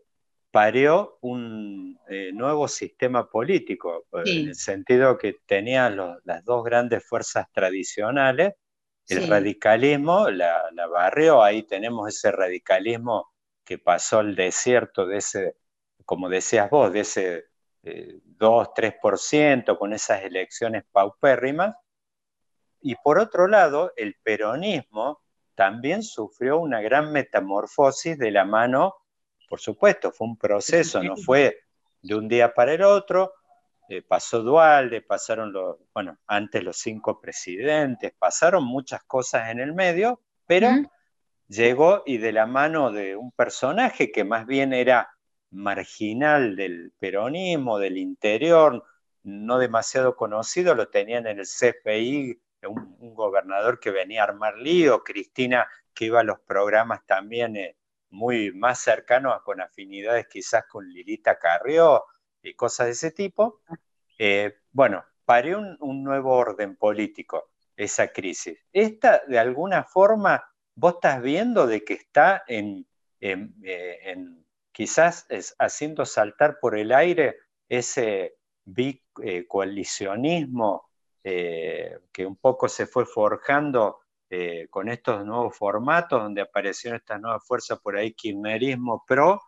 pareó 0.50 1.18
un 1.22 1.98
nuevo 2.34 2.68
sistema 2.68 3.28
político, 3.28 4.06
sí. 4.24 4.42
en 4.42 4.48
el 4.50 4.54
sentido 4.54 5.18
que 5.18 5.38
tenía 5.46 5.90
los, 5.90 6.18
las 6.22 6.44
dos 6.44 6.62
grandes 6.62 7.04
fuerzas 7.04 7.50
tradicionales, 7.50 8.52
el 9.08 9.22
sí. 9.22 9.26
radicalismo 9.26 10.30
la, 10.30 10.70
la 10.72 10.86
barrió, 10.86 11.42
ahí 11.42 11.64
tenemos 11.64 12.08
ese 12.08 12.30
radicalismo 12.30 13.32
que 13.64 13.78
pasó 13.78 14.20
al 14.20 14.36
desierto 14.36 15.06
de 15.06 15.16
ese, 15.16 15.56
como 16.04 16.28
decías 16.28 16.70
vos, 16.70 16.92
de 16.92 17.00
ese 17.00 17.44
eh, 17.84 18.18
2, 18.24 18.68
3% 18.74 19.78
con 19.78 19.92
esas 19.92 20.22
elecciones 20.22 20.84
paupérrimas. 20.90 21.76
Y 22.80 22.96
por 22.96 23.18
otro 23.18 23.46
lado, 23.46 23.92
el 23.96 24.16
peronismo 24.22 25.20
también 25.54 26.02
sufrió 26.02 26.58
una 26.58 26.80
gran 26.80 27.12
metamorfosis 27.12 28.18
de 28.18 28.30
la 28.30 28.44
mano, 28.44 28.94
por 29.48 29.60
supuesto, 29.60 30.12
fue 30.12 30.26
un 30.26 30.36
proceso, 30.36 31.02
no 31.02 31.16
fue 31.16 31.58
de 32.02 32.14
un 32.14 32.26
día 32.28 32.52
para 32.52 32.72
el 32.72 32.82
otro, 32.82 33.32
eh, 33.88 34.02
pasó 34.02 34.42
Dualde, 34.42 35.02
pasaron 35.02 35.52
los, 35.52 35.76
bueno, 35.92 36.18
antes 36.26 36.64
los 36.64 36.78
cinco 36.78 37.20
presidentes, 37.20 38.12
pasaron 38.18 38.64
muchas 38.64 39.04
cosas 39.04 39.50
en 39.50 39.60
el 39.60 39.74
medio, 39.74 40.20
pero 40.46 40.70
¿Mm? 40.70 40.86
llegó 41.48 42.02
y 42.06 42.16
de 42.18 42.32
la 42.32 42.46
mano 42.46 42.92
de 42.92 43.14
un 43.14 43.30
personaje 43.32 44.10
que 44.10 44.24
más 44.24 44.46
bien 44.46 44.72
era 44.72 45.13
marginal 45.54 46.56
del 46.56 46.92
peronismo, 46.98 47.78
del 47.78 47.96
interior, 47.96 48.84
no 49.22 49.58
demasiado 49.58 50.16
conocido, 50.16 50.74
lo 50.74 50.88
tenían 50.88 51.26
en 51.26 51.38
el 51.38 51.46
CFI, 51.46 52.40
un, 52.68 53.14
gobernador 53.14 53.78
que 53.78 53.90
venía 53.90 54.22
a 54.22 54.24
armar 54.24 54.56
lío, 54.58 55.04
Cristina 55.04 55.66
que 55.94 56.06
iba 56.06 56.20
a 56.20 56.24
los 56.24 56.40
programas 56.40 57.06
también 57.06 57.56
eh, 57.56 57.76
muy 58.10 58.52
más 58.52 58.80
cercanos, 58.80 59.40
con 59.42 59.60
afinidades 59.60 60.26
quizás 60.26 60.64
con 60.66 60.88
Lilita 60.88 61.38
Carrió 61.38 62.04
y 62.42 62.54
cosas 62.54 62.86
de 62.86 62.92
ese 62.92 63.10
tipo. 63.12 63.60
Eh, 64.18 64.56
bueno, 64.72 65.04
parió 65.24 65.58
un, 65.78 66.02
nuevo 66.02 66.32
orden 66.32 66.76
político, 66.76 67.52
esa 67.76 68.08
crisis. 68.08 68.58
Esta, 68.72 69.22
de 69.28 69.38
alguna 69.38 69.84
forma, 69.84 70.44
vos 70.74 70.94
estás 70.94 71.22
viendo 71.22 71.66
de 71.66 71.84
que 71.84 71.94
está 71.94 72.42
en, 72.48 72.86
eh, 73.20 74.00
en 74.02 74.43
quizás 74.74 75.24
es 75.28 75.54
haciendo 75.58 76.04
saltar 76.04 76.58
por 76.60 76.76
el 76.76 76.92
aire 76.92 77.38
ese 77.68 78.34
bicoalicionismo 78.64 80.90
eh, 81.22 82.00
que 82.12 82.26
un 82.26 82.36
poco 82.36 82.68
se 82.68 82.86
fue 82.86 83.06
forjando 83.06 84.00
eh, 84.28 84.66
con 84.68 84.88
estos 84.88 85.24
nuevos 85.24 85.56
formatos 85.56 86.20
donde 86.20 86.42
aparecieron 86.42 86.98
estas 86.98 87.20
nuevas 87.20 87.46
fuerzas 87.46 87.78
por 87.78 87.96
ahí, 87.96 88.14
kirchnerismo 88.14 89.04
pro, 89.06 89.40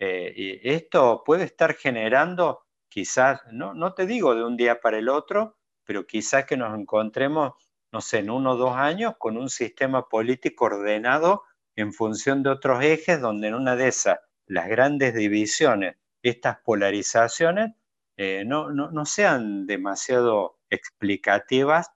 eh, 0.00 0.32
y 0.34 0.68
esto 0.68 1.22
puede 1.24 1.44
estar 1.44 1.74
generando 1.74 2.64
quizás, 2.88 3.40
no, 3.52 3.74
no 3.74 3.94
te 3.94 4.04
digo 4.04 4.34
de 4.34 4.44
un 4.44 4.56
día 4.56 4.80
para 4.80 4.98
el 4.98 5.08
otro, 5.08 5.58
pero 5.84 6.04
quizás 6.06 6.44
que 6.44 6.56
nos 6.56 6.76
encontremos, 6.76 7.52
no 7.92 8.00
sé, 8.00 8.18
en 8.18 8.30
uno 8.30 8.52
o 8.52 8.56
dos 8.56 8.74
años 8.74 9.14
con 9.16 9.36
un 9.36 9.48
sistema 9.48 10.08
político 10.08 10.64
ordenado 10.64 11.44
en 11.76 11.92
función 11.92 12.42
de 12.42 12.50
otros 12.50 12.82
ejes, 12.82 13.20
donde 13.20 13.46
en 13.48 13.54
una 13.54 13.76
de 13.76 13.88
esas, 13.88 14.18
las 14.52 14.68
grandes 14.68 15.14
divisiones, 15.14 15.96
estas 16.22 16.58
polarizaciones, 16.58 17.70
eh, 18.18 18.44
no, 18.46 18.70
no, 18.70 19.06
sean 19.06 19.66
demasiado 19.66 20.58
explicativas 20.68 21.88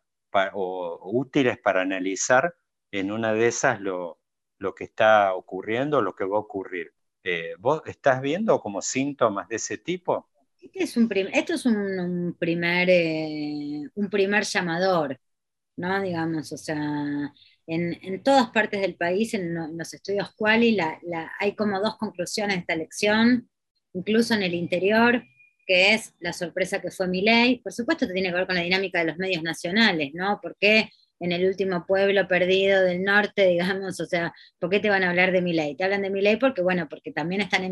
o, 0.55 0.99
útiles 1.13 1.59
para 1.59 1.83
analizar 1.83 2.55
en 2.91 3.13
una 3.13 3.35
de 3.35 3.49
esas 3.49 3.81
lo, 3.81 4.19
lo 4.59 4.75
que 4.75 4.85
está 4.85 5.35
ocurriendo, 5.35 6.01
lo 6.01 6.15
que 6.15 6.25
va 6.25 6.39
a 6.39 6.41
ocurrir. 6.41 6.95
Eh, 7.23 7.55
¿Vos 7.59 7.83
estás 7.85 8.23
viendo 8.23 8.59
como 8.61 8.81
síntomas 8.81 9.49
de 9.49 9.57
ese 9.57 9.77
tipo? 9.77 10.27
Este 10.73 11.29
esto 11.35 11.55
es 11.55 11.67
un, 11.67 12.35
primer, 12.39 12.89
eh, 12.89 13.83
un 13.95 14.09
primer 14.09 14.45
llamador, 14.45 15.21
¿no? 15.77 16.01
Digamos, 16.01 16.51
o 16.53 16.57
sea, 16.57 17.35
en, 17.67 18.23
todas 18.23 18.51
partes 18.51 18.81
del 18.81 18.95
país, 18.95 19.35
en, 19.35 19.55
los 19.77 19.93
estudios 19.93 20.33
Quali, 20.37 20.73
la, 20.73 21.01
hay 21.41 21.55
como 21.55 21.81
dos 21.81 21.97
conclusiones 21.97 22.57
de 22.57 22.61
esta 22.61 22.77
lección, 22.77 23.49
incluso 23.93 24.35
en 24.35 24.43
el 24.43 24.55
interior, 24.55 25.25
que 25.67 25.95
es 25.95 26.15
la 26.21 26.33
sorpresa 26.33 26.81
que 26.81 26.91
fue 26.91 27.09
mi 27.09 27.23
ley. 27.23 27.59
Por 27.59 27.73
supuesto, 27.73 28.07
tiene 28.07 28.29
que 28.29 28.35
ver 28.35 28.47
con 28.47 28.55
la 28.55 28.63
dinámica 28.63 29.01
de 29.01 29.07
los 29.07 29.19
medios 29.19 29.43
nacionales, 29.43 30.13
¿no? 30.15 30.39
¿Por 30.41 30.57
qué 30.61 30.91
en 31.19 31.33
el 31.33 31.47
último 31.47 31.87
pueblo 31.87 32.29
perdido 32.29 32.83
del 32.83 33.03
norte, 33.03 33.47
digamos, 33.47 33.99
o 34.01 34.07
sea, 34.07 34.33
¿por 34.59 34.71
qué 34.71 34.81
te 34.81 34.91
van 34.91 35.03
a 35.03 35.11
hablar 35.11 35.33
de 35.33 35.41
mi 35.41 35.55
ley? 35.55 35.75
Te 35.75 35.85
hablan 35.85 36.03
de 36.03 36.11
mi 36.11 36.21
ley 36.21 36.37
porque, 36.37 36.63
bueno, 36.63 36.89
porque 36.89 37.11
también 37.11 37.41
están 37.41 37.65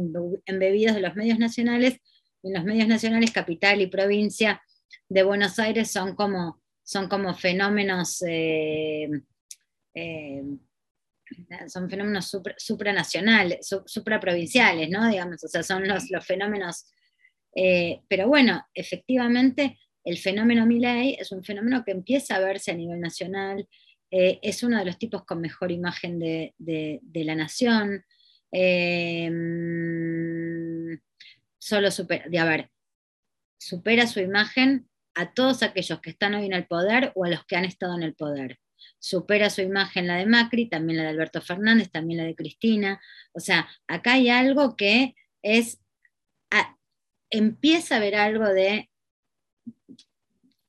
embebidos 0.47 0.95
de 0.95 1.03
los 1.03 1.15
medios 1.15 1.39
nacionales, 1.39 2.01
y 2.43 2.49
en 2.49 2.55
los 2.55 2.65
medios 2.65 2.89
nacionales, 2.89 3.31
capital 3.31 3.81
y 3.81 3.87
provincia 3.87 4.63
de 5.09 5.23
Buenos 5.23 5.59
Aires 5.59 5.91
son 5.91 6.17
como, 6.17 6.61
son 6.83 7.09
como 7.09 7.35
fenómenos... 7.35 8.23
Eh, 8.27 9.09
eh, 9.95 10.43
son 11.69 11.89
fenómenos 11.89 12.37
supranacionales, 12.59 13.67
supraprovinciales, 13.87 14.91
¿no? 14.91 15.09
Digamos, 15.09 15.43
o 15.43 15.49
sea, 15.49 15.63
son 15.63 15.87
los, 15.89 16.11
los 16.11 16.25
fenómenos. 16.25 16.87
Eh, 17.55 18.01
pero 18.09 18.29
bueno, 18.29 18.67
efectivamente, 18.75 19.79
el 20.05 20.19
fenómeno 20.19 20.67
Milley 20.67 21.17
es 21.19 21.33
un 21.33 21.43
fenómeno 21.43 21.85
que 21.85 21.93
empieza 21.93 22.37
a 22.37 22.41
verse 22.41 22.73
a 22.73 22.75
nivel 22.75 23.01
nacional, 23.01 23.67
eh, 24.11 24.39
es 24.43 24.63
uno 24.63 24.79
de 24.79 24.85
los 24.85 24.99
tipos 24.99 25.25
con 25.25 25.41
mejor 25.41 25.73
imagen 25.73 26.19
de, 26.19 26.55
la 27.15 27.35
nación. 27.35 28.05
solo 31.59 31.91
supera, 31.91 32.29
de, 32.29 32.39
a 32.39 32.45
ver, 32.45 32.71
supera 33.59 34.07
su 34.07 34.21
imagen 34.21 34.89
a 35.15 35.33
todos 35.33 35.63
aquellos 35.63 36.01
que 36.01 36.11
están 36.11 36.35
hoy 36.35 36.47
en 36.47 36.53
el 36.53 36.67
poder 36.67 37.13
o 37.15 37.25
a 37.25 37.31
los 37.31 37.45
que 37.47 37.57
han 37.57 37.65
estado 37.65 37.97
en 37.97 38.03
el 38.03 38.15
poder 38.15 38.59
supera 38.99 39.51
su 39.51 39.61
imagen 39.63 40.07
la 40.07 40.17
de 40.17 40.27
Macri, 40.27 40.69
también 40.69 40.99
la 40.99 41.05
de 41.05 41.11
Alberto 41.11 41.41
Fernández, 41.41 41.91
también 41.91 42.19
la 42.19 42.25
de 42.25 42.35
Cristina. 42.35 43.01
O 43.33 43.41
sea, 43.41 43.69
acá 43.87 44.15
hay 44.15 44.29
algo 44.29 44.77
que 44.77 45.15
es, 45.43 45.81
empieza 47.31 47.95
a 47.95 47.99
haber 47.99 48.15
algo 48.15 48.47
de, 48.47 48.91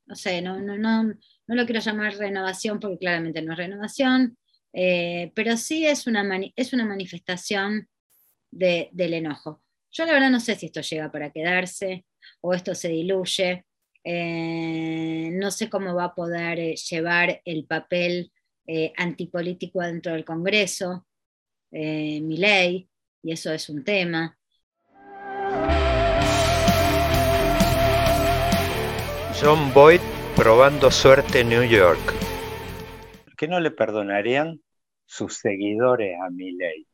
no 0.05 0.15
sé, 0.15 0.41
no, 0.41 0.59
no, 0.59 0.77
no, 0.77 1.03
no 1.03 1.55
lo 1.55 1.65
quiero 1.65 1.81
llamar 1.81 2.15
renovación 2.15 2.79
porque 2.79 2.97
claramente 2.97 3.41
no 3.41 3.53
es 3.53 3.57
renovación, 3.57 4.37
eh, 4.73 5.31
pero 5.35 5.57
sí 5.57 5.85
es 5.85 6.07
una, 6.07 6.23
es 6.55 6.73
una 6.73 6.85
manifestación 6.85 7.87
del 8.51 9.13
enojo. 9.13 9.61
Yo 9.91 10.05
la 10.05 10.13
verdad 10.13 10.29
no 10.29 10.39
sé 10.39 10.55
si 10.55 10.67
esto 10.67 10.81
llega 10.81 11.11
para 11.11 11.31
quedarse 11.31 12.05
o 12.41 12.53
esto 12.53 12.75
se 12.75 12.89
diluye. 12.89 13.64
Eh, 14.07 15.32
no 15.34 15.49
sé 15.49 15.68
cómo 15.68 15.95
va 15.95 16.03
a 16.06 16.15
poder 16.15 16.60
eh, 16.60 16.76
llevar 16.76 17.41
el 17.44 17.65
papel 17.65 18.32
eh, 18.68 18.94
antipolítico 18.95 19.82
dentro 19.82 20.14
del 20.14 20.23
Congreso, 20.23 21.07
mi 21.72 22.38
ley, 22.38 22.88
y 23.22 23.34
eso 23.34 23.52
es 23.52 23.68
un 23.68 23.84
tema. 23.84 24.38
John 29.41 29.73
Boyd 29.73 29.99
probando 30.38 30.90
suerte 30.90 31.41
en 31.41 31.49
New 31.49 31.64
York. 31.64 31.99
¿Qué 33.36 33.48
no 33.49 33.60
le 33.60 33.72
perdonarían 33.72 34.61
sus 35.06 35.38
seguidores 35.40 36.15
a 36.26 36.30
mi 36.30 36.53
ley? 36.53 36.88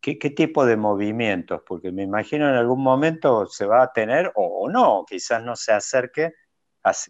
¿Qué, 0.00 0.14
tipo 0.14 0.64
de 0.64 0.76
movimientos? 0.76 1.62
Porque 1.66 1.90
me 1.90 2.02
imagino 2.02 2.48
en 2.48 2.54
algún 2.54 2.82
momento 2.82 3.46
se 3.46 3.66
va 3.66 3.82
a 3.82 3.92
tener, 3.92 4.32
o, 4.36 4.68
no, 4.70 5.04
quizás 5.06 5.42
no 5.42 5.56
se 5.56 5.72
acerque 5.72 6.34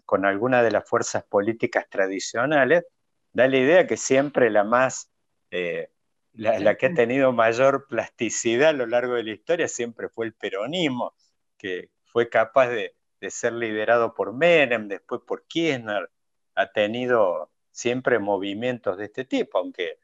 con 0.05 0.25
alguna 0.25 0.63
de 0.63 0.71
las 0.71 0.89
fuerzas 0.89 1.23
políticas 1.23 1.87
tradicionales, 1.89 2.83
da 3.31 3.47
la 3.47 3.57
idea 3.57 3.87
que 3.87 3.95
siempre 3.95 4.49
la 4.49 4.63
más, 4.63 5.11
eh, 5.51 5.91
la, 6.33 6.75
que 6.75 6.87
ha 6.87 6.93
tenido 6.93 7.31
mayor 7.31 7.85
plasticidad 7.87 8.69
a 8.69 8.73
lo 8.73 8.87
largo 8.87 9.13
de 9.13 9.23
la 9.23 9.31
historia 9.31 9.67
siempre 9.67 10.09
fue 10.09 10.25
el 10.25 10.33
peronismo, 10.33 11.13
que 11.57 11.91
fue 12.05 12.29
capaz 12.29 12.69
de, 12.69 12.95
de 13.21 13.29
ser 13.29 13.53
liderado 13.53 14.13
por 14.13 14.33
Menem, 14.33 14.87
después 14.87 15.21
por 15.25 15.45
Kirchner, 15.45 16.09
ha 16.55 16.71
tenido 16.71 17.51
siempre 17.71 18.19
movimientos 18.19 18.97
de 18.97 19.05
este 19.05 19.25
tipo, 19.25 19.59
aunque 19.59 19.99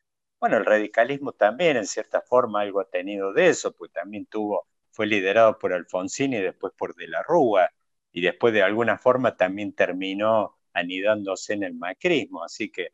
bueno, 0.45 0.57
el 0.57 0.65
radicalismo 0.65 1.31
también 1.31 1.75
en 1.75 1.87
cierta 1.87 2.21
forma 2.21 2.61
algo 2.61 2.79
ha 2.79 2.87
tenido 2.87 3.33
de 3.33 3.47
eso, 3.47 3.71
pues 3.71 3.91
también 3.91 4.27
tuvo, 4.27 4.67
fue 4.91 5.07
liderado 5.07 5.57
por 5.57 5.73
Alfonsín 5.73 6.33
y 6.33 6.37
después 6.39 6.71
por 6.77 6.93
De 6.93 7.07
la 7.07 7.23
Rúa, 7.23 7.71
y 8.11 8.21
después 8.21 8.53
de 8.53 8.61
alguna 8.61 8.99
forma 8.99 9.35
también 9.35 9.73
terminó 9.73 10.55
anidándose 10.71 11.53
en 11.53 11.63
el 11.63 11.73
macrismo, 11.73 12.43
así 12.43 12.69
que 12.69 12.89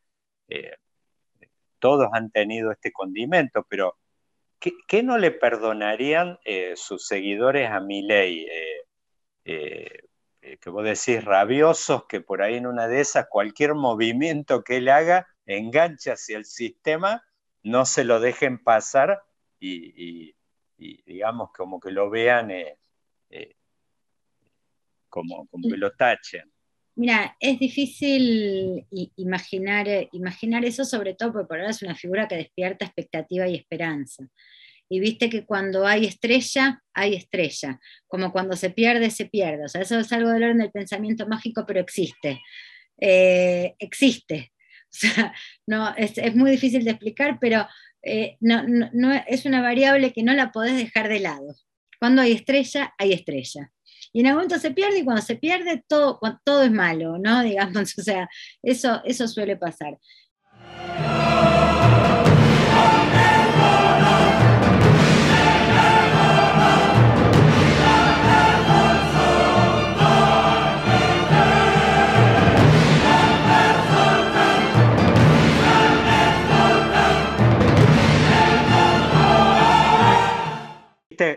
eh, 0.48 0.78
todos 1.80 2.08
han 2.14 2.32
tenido 2.32 2.72
este 2.72 2.94
condimento, 2.94 3.66
pero 3.68 3.98
¿qué, 4.58 5.04
no 5.04 5.18
le 5.18 5.32
perdonarían 5.32 6.40
eh, 6.46 6.76
sus 6.78 7.06
seguidores 7.06 7.70
a 7.70 7.82
mi 7.82 8.02
ley? 8.02 8.48
Eh, 9.44 9.98
que 10.62 10.70
vos 10.70 10.86
decís 10.86 11.26
rabiosos, 11.26 12.06
que 12.06 12.22
por 12.22 12.42
ahí 12.42 12.56
en 12.56 12.66
una 12.66 12.88
de 12.88 13.02
esas 13.02 13.28
cualquier 13.30 13.74
movimiento 13.76 14.64
que 14.64 14.78
él 14.78 14.88
haga 14.88 15.28
engancha 15.46 16.14
hacia 16.14 16.38
el 16.38 16.46
sistema 16.46 17.22
no 17.64 17.86
se 17.86 18.04
lo 18.04 18.20
dejen 18.20 18.58
pasar 18.64 19.22
y, 19.60 20.36
digamos 20.78 21.52
como 21.56 21.80
que 21.80 21.92
lo 21.92 22.10
vean 22.10 22.50
eh, 22.50 22.78
eh, 23.30 23.56
como, 25.10 25.48
como, 25.48 25.70
que 25.70 25.78
lo 25.78 25.92
tachen. 25.92 26.52
Mira, 26.96 27.38
es 27.40 27.60
difícil 27.60 28.86
imaginar, 29.16 29.88
imaginar 30.12 30.66
eso, 30.66 30.84
sobre 30.84 31.14
todo 31.14 31.32
porque 31.32 31.48
por 31.48 31.60
ahora 31.60 31.72
es 31.72 31.82
una 31.82 31.96
figura 31.96 32.28
que 32.28 32.36
despierta 32.36 32.86
expectativa 32.86 33.48
y 33.48 33.56
esperanza. 33.56 34.28
Y 34.90 35.00
viste 35.00 35.30
que 35.30 35.46
cuando 35.46 35.88
hay 35.88 36.06
estrella, 36.06 36.84
hay 36.94 37.16
estrella. 37.16 37.80
Como 38.08 38.34
cuando 38.34 38.58
se 38.58 38.72
pierde, 38.72 39.10
se 39.10 39.26
pierde. 39.26 39.64
O 39.64 39.70
sea, 39.70 39.82
eso 39.82 39.98
es 39.98 40.12
algo 40.12 40.30
del 40.32 40.44
orden 40.44 40.58
del 40.58 40.72
pensamiento 40.72 41.26
mágico, 41.28 41.64
pero 41.66 41.80
existe. 41.80 42.42
Eh, 43.00 43.74
existe. 43.80 44.51
O 44.94 44.98
sea, 44.98 45.34
no, 45.68 45.96
es, 45.96 46.36
muy 46.36 46.52
difícil 46.52 46.84
de 46.84 46.92
explicar, 46.92 47.38
pero 47.40 47.66
eh, 48.04 48.38
no, 48.42 48.62
es 49.28 49.46
una 49.46 49.62
variable 49.62 50.12
que 50.12 50.24
no 50.24 50.34
la 50.34 50.52
podés 50.52 50.76
dejar 50.76 51.08
de 51.08 51.22
lado. 51.22 51.56
Cuando 52.00 52.22
hay 52.22 52.34
estrella, 52.34 52.94
hay 52.98 53.14
estrella. 53.14 53.72
Y 54.12 54.20
en 54.20 54.28
algún 54.28 54.44
momento 54.44 54.60
se 54.60 54.72
pierde 54.72 55.00
y 55.00 55.06
cuando 55.06 55.22
se 55.22 55.38
pierde 55.38 55.84
todo, 55.88 56.20
todo 56.44 56.64
es 56.64 56.72
malo, 56.72 57.18
¿no? 57.20 57.42
Digamos, 57.44 57.98
o 57.98 58.04
sea, 58.04 58.30
eso, 58.62 59.02
eso 59.06 59.28
suele 59.28 59.56
pasar. 59.56 59.98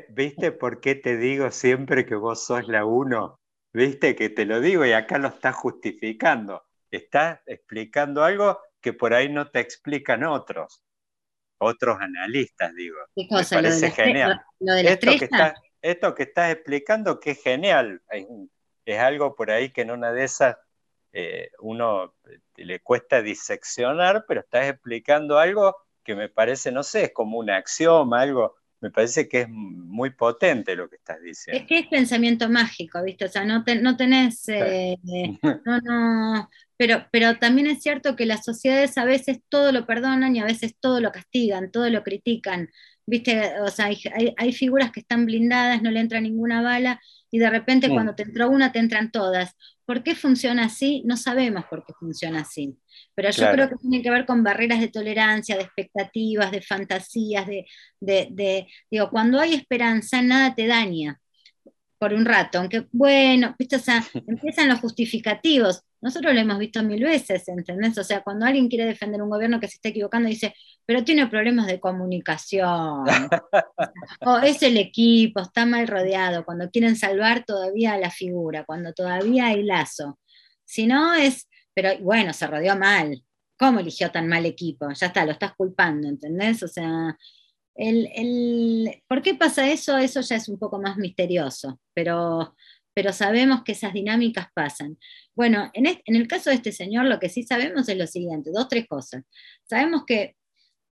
¿Viste, 0.08 0.52
por 0.52 0.80
qué 0.80 0.94
te 0.94 1.16
digo 1.16 1.50
siempre 1.50 2.06
que 2.06 2.14
vos 2.14 2.44
sos 2.46 2.66
la 2.68 2.86
uno? 2.86 3.38
¿Viste 3.72 4.16
que 4.16 4.30
te 4.30 4.46
lo 4.46 4.60
digo 4.60 4.84
y 4.86 4.92
acá 4.92 5.18
lo 5.18 5.28
estás 5.28 5.54
justificando? 5.56 6.62
Estás 6.90 7.40
explicando 7.46 8.24
algo 8.24 8.58
que 8.80 8.92
por 8.92 9.12
ahí 9.12 9.28
no 9.28 9.50
te 9.50 9.60
explican 9.60 10.24
otros, 10.24 10.82
otros 11.58 11.98
analistas, 12.00 12.74
digo. 12.74 12.96
¿Qué 13.14 13.26
cosa? 13.28 13.56
Me 13.56 13.62
parece 13.62 13.90
genial. 13.90 14.40
¿Lo 14.60 14.74
de 14.74 14.84
la 14.84 14.90
esto, 14.90 15.10
que 15.18 15.24
estás, 15.24 15.54
esto 15.82 16.14
que 16.14 16.22
estás 16.22 16.52
explicando, 16.52 17.20
que 17.20 17.32
es 17.32 17.42
genial. 17.42 18.00
Es, 18.86 18.98
algo 18.98 19.34
por 19.34 19.50
ahí 19.50 19.70
que 19.70 19.82
en 19.82 19.90
una 19.90 20.12
de 20.12 20.24
esas 20.24 20.56
eh, 21.12 21.50
uno 21.58 22.14
le 22.56 22.80
cuesta 22.80 23.20
diseccionar, 23.20 24.24
pero 24.26 24.40
estás 24.40 24.66
explicando 24.66 25.38
algo 25.38 25.76
que 26.02 26.14
me 26.14 26.28
parece, 26.28 26.72
no 26.72 26.82
sé, 26.82 27.04
es 27.04 27.12
como 27.12 27.38
un 27.38 27.50
axioma, 27.50 28.20
algo, 28.20 28.56
me 28.84 28.90
parece 28.90 29.28
que 29.28 29.42
es 29.42 29.48
muy 29.48 30.10
potente 30.10 30.76
lo 30.76 30.88
que 30.88 30.96
estás 30.96 31.20
diciendo. 31.22 31.50
Es 31.50 31.66
que 31.66 31.78
es 31.80 31.86
pensamiento 31.88 32.48
mágico, 32.50 33.02
¿viste? 33.04 33.26
O 33.26 33.28
sea, 33.28 33.44
no, 33.44 33.64
te- 33.64 33.80
no 33.80 33.96
tenés, 33.96 34.48
eh, 34.48 34.96
no, 35.64 35.80
no, 35.80 36.50
pero, 36.76 37.06
pero 37.12 37.38
también 37.38 37.66
es 37.68 37.82
cierto 37.82 38.16
que 38.16 38.26
las 38.26 38.44
sociedades 38.44 38.98
a 38.98 39.04
veces 39.04 39.38
todo 39.48 39.70
lo 39.72 39.86
perdonan 39.86 40.34
y 40.36 40.40
a 40.40 40.44
veces 40.44 40.74
todo 40.80 41.00
lo 41.00 41.12
castigan, 41.12 41.70
todo 41.70 41.88
lo 41.90 42.02
critican, 42.02 42.68
¿viste? 43.06 43.60
O 43.60 43.68
sea, 43.68 43.86
hay, 43.86 43.98
hay- 44.14 44.34
hay 44.36 44.52
figuras 44.52 44.90
que 44.92 45.00
están 45.00 45.26
blindadas, 45.26 45.80
no 45.82 45.90
le 45.92 46.00
entra 46.00 46.20
ninguna 46.20 46.60
bala 46.62 47.00
y 47.34 47.38
de 47.38 47.50
repente 47.50 47.88
cuando 47.88 48.14
te 48.14 48.22
entró 48.24 48.48
una 48.50 48.72
te 48.72 48.78
entran 48.78 49.10
todas. 49.10 49.52
¿Por 49.86 50.02
qué 50.02 50.14
funciona 50.14 50.66
así? 50.66 51.02
No 51.04 51.16
sabemos 51.16 51.64
por 51.66 51.84
qué 51.84 51.92
funciona 51.98 52.40
así. 52.40 52.78
Pero 53.14 53.30
yo 53.30 53.36
Claro. 53.38 53.54
creo 53.54 53.68
que 53.70 53.76
tiene 53.76 54.02
que 54.02 54.10
ver 54.10 54.26
con 54.26 54.42
barreras 54.44 54.80
de 54.80 54.88
tolerancia, 54.88 55.56
de 55.56 55.62
expectativas, 55.64 56.50
de 56.52 56.62
fantasías, 56.62 57.46
de, 57.46 57.66
de, 58.00 58.28
de- 58.30 58.66
digo, 58.90 59.10
cuando 59.10 59.40
hay 59.40 59.54
esperanza, 59.54 60.22
nada 60.22 60.54
te 60.54 60.66
daña 60.66 61.20
por 61.98 62.12
un 62.12 62.24
rato, 62.24 62.58
aunque 62.58 62.86
bueno, 62.92 63.54
¿viste? 63.58 63.76
O 63.76 63.78
sea, 63.80 64.04
empiezan 64.28 64.68
los 64.68 64.80
justificativos. 64.80 65.82
Nosotros 66.04 66.34
lo 66.34 66.40
hemos 66.40 66.58
visto 66.60 66.82
mil 66.84 67.02
veces, 67.02 67.48
¿entendés? 67.48 67.98
O 67.98 68.04
sea, 68.04 68.22
cuando 68.22 68.46
alguien 68.46 68.68
quiere 68.68 68.86
defender 68.86 69.22
un 69.22 69.30
gobierno 69.30 69.60
que 69.60 69.68
se 69.68 69.76
está 69.76 69.88
equivocando, 69.90 70.28
dice, 70.28 70.54
pero 70.86 71.04
tiene 71.04 71.26
problemas 71.28 71.66
de 71.66 71.80
comunicación, 71.80 73.04
o 74.24 74.38
es 74.38 74.62
el 74.62 74.76
equipo, 74.76 75.40
está 75.40 75.66
mal 75.66 75.88
rodeado, 75.88 76.44
cuando 76.44 76.70
quieren 76.70 76.96
salvar 76.96 77.44
todavía 77.44 77.96
la 77.98 78.10
figura, 78.10 78.64
cuando 78.64 78.92
todavía 78.92 79.46
hay 79.48 79.62
lazo. 79.62 80.18
Si 80.64 80.86
no 80.86 81.14
es, 81.14 81.48
pero 81.74 81.90
bueno, 82.00 82.32
se 82.32 82.46
rodeó 82.46 82.76
mal. 82.76 83.22
¿Cómo 83.58 83.80
eligió 83.80 84.10
tan 84.10 84.28
mal 84.28 84.46
equipo? 84.46 84.88
Ya 84.92 85.06
está, 85.08 85.24
lo 85.24 85.32
estás 85.32 85.54
culpando, 85.56 86.08
¿entendés? 86.08 86.62
O 86.62 86.68
sea, 86.68 87.16
el, 87.74 88.08
el- 88.14 89.02
¿por 89.08 89.22
qué 89.22 89.34
pasa 89.34 89.68
eso? 89.70 89.96
Eso 89.98 90.20
ya 90.20 90.36
es 90.36 90.48
un 90.48 90.58
poco 90.58 90.80
más 90.80 90.96
misterioso, 90.98 91.80
pero, 91.94 92.54
pero 92.94 93.12
sabemos 93.12 93.62
que 93.64 93.72
esas 93.72 93.92
dinámicas 93.92 94.46
pasan. 94.54 94.98
Bueno, 95.34 95.70
en, 95.74 95.86
el 96.06 96.28
caso 96.28 96.50
de 96.50 96.56
este 96.56 96.72
señor, 96.72 97.06
lo 97.06 97.18
que 97.18 97.28
sí 97.28 97.42
sabemos 97.42 97.88
es 97.88 97.98
lo 97.98 98.06
siguiente, 98.06 98.50
dos, 98.52 98.68
tres 98.68 98.86
cosas. 98.86 99.24
Sabemos 99.68 100.04
que, 100.06 100.36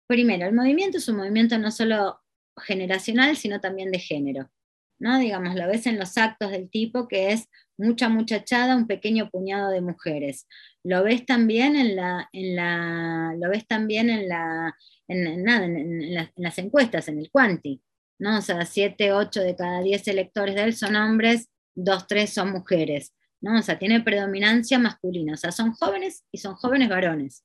primero, 0.08 0.46
el 0.46 0.54
movimiento 0.54 0.98
es 0.98 1.08
un 1.08 1.16
movimiento 1.16 1.58
no 1.58 1.70
solo 1.70 2.20
generacional, 2.56 3.36
sino 3.36 3.60
también 3.60 3.90
de 3.90 4.00
género. 4.00 4.50
¿no? 4.98 5.18
Digamos, 5.18 5.56
lo 5.56 5.66
ves 5.66 5.86
en 5.86 5.98
los 5.98 6.16
actos 6.16 6.52
del 6.52 6.70
tipo 6.70 7.08
que 7.08 7.32
es 7.32 7.48
mucha 7.76 8.08
muchachada, 8.08 8.76
un 8.76 8.86
pequeño 8.86 9.30
puñado 9.30 9.70
de 9.70 9.80
mujeres. 9.80 10.46
Lo 10.84 11.02
ves 11.02 11.26
también 11.26 11.74
en 11.76 11.96
la, 11.96 12.28
en 12.32 12.56
la, 12.56 13.34
lo 13.38 13.50
ves 13.50 13.66
también 13.66 14.10
en 14.10 14.28
la, 14.28 14.76
las, 15.08 15.62
en 15.62 16.32
las 16.36 16.58
encuestas, 16.58 17.08
en 17.08 17.18
el 17.18 17.30
Quanti, 17.30 17.82
¿no? 18.20 18.38
O 18.38 18.42
sea, 18.42 18.64
7, 18.64 19.12
8 19.12 19.40
de 19.40 19.56
cada 19.56 19.82
10 19.82 20.06
electores 20.08 20.54
de 20.54 20.62
él 20.62 20.74
son 20.74 20.94
hombres, 20.94 21.48
2, 21.74 22.06
3 22.06 22.32
son 22.32 22.52
mujeres, 22.52 23.14
¿no? 23.40 23.58
O 23.58 23.62
sea, 23.62 23.78
tiene 23.78 24.00
predominancia 24.00 24.78
masculina, 24.78 25.34
o 25.34 25.36
sea, 25.36 25.52
son 25.52 25.72
jóvenes 25.72 26.24
y 26.32 26.38
son 26.38 26.54
jóvenes 26.54 26.88
varones. 26.88 27.44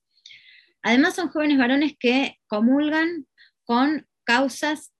Además 0.83 1.15
son 1.15 1.29
jóvenes 1.29 1.57
varones 1.57 1.93
que 1.99 2.37
comulgan 2.47 3.27
con 3.65 4.07
causas 4.23 4.93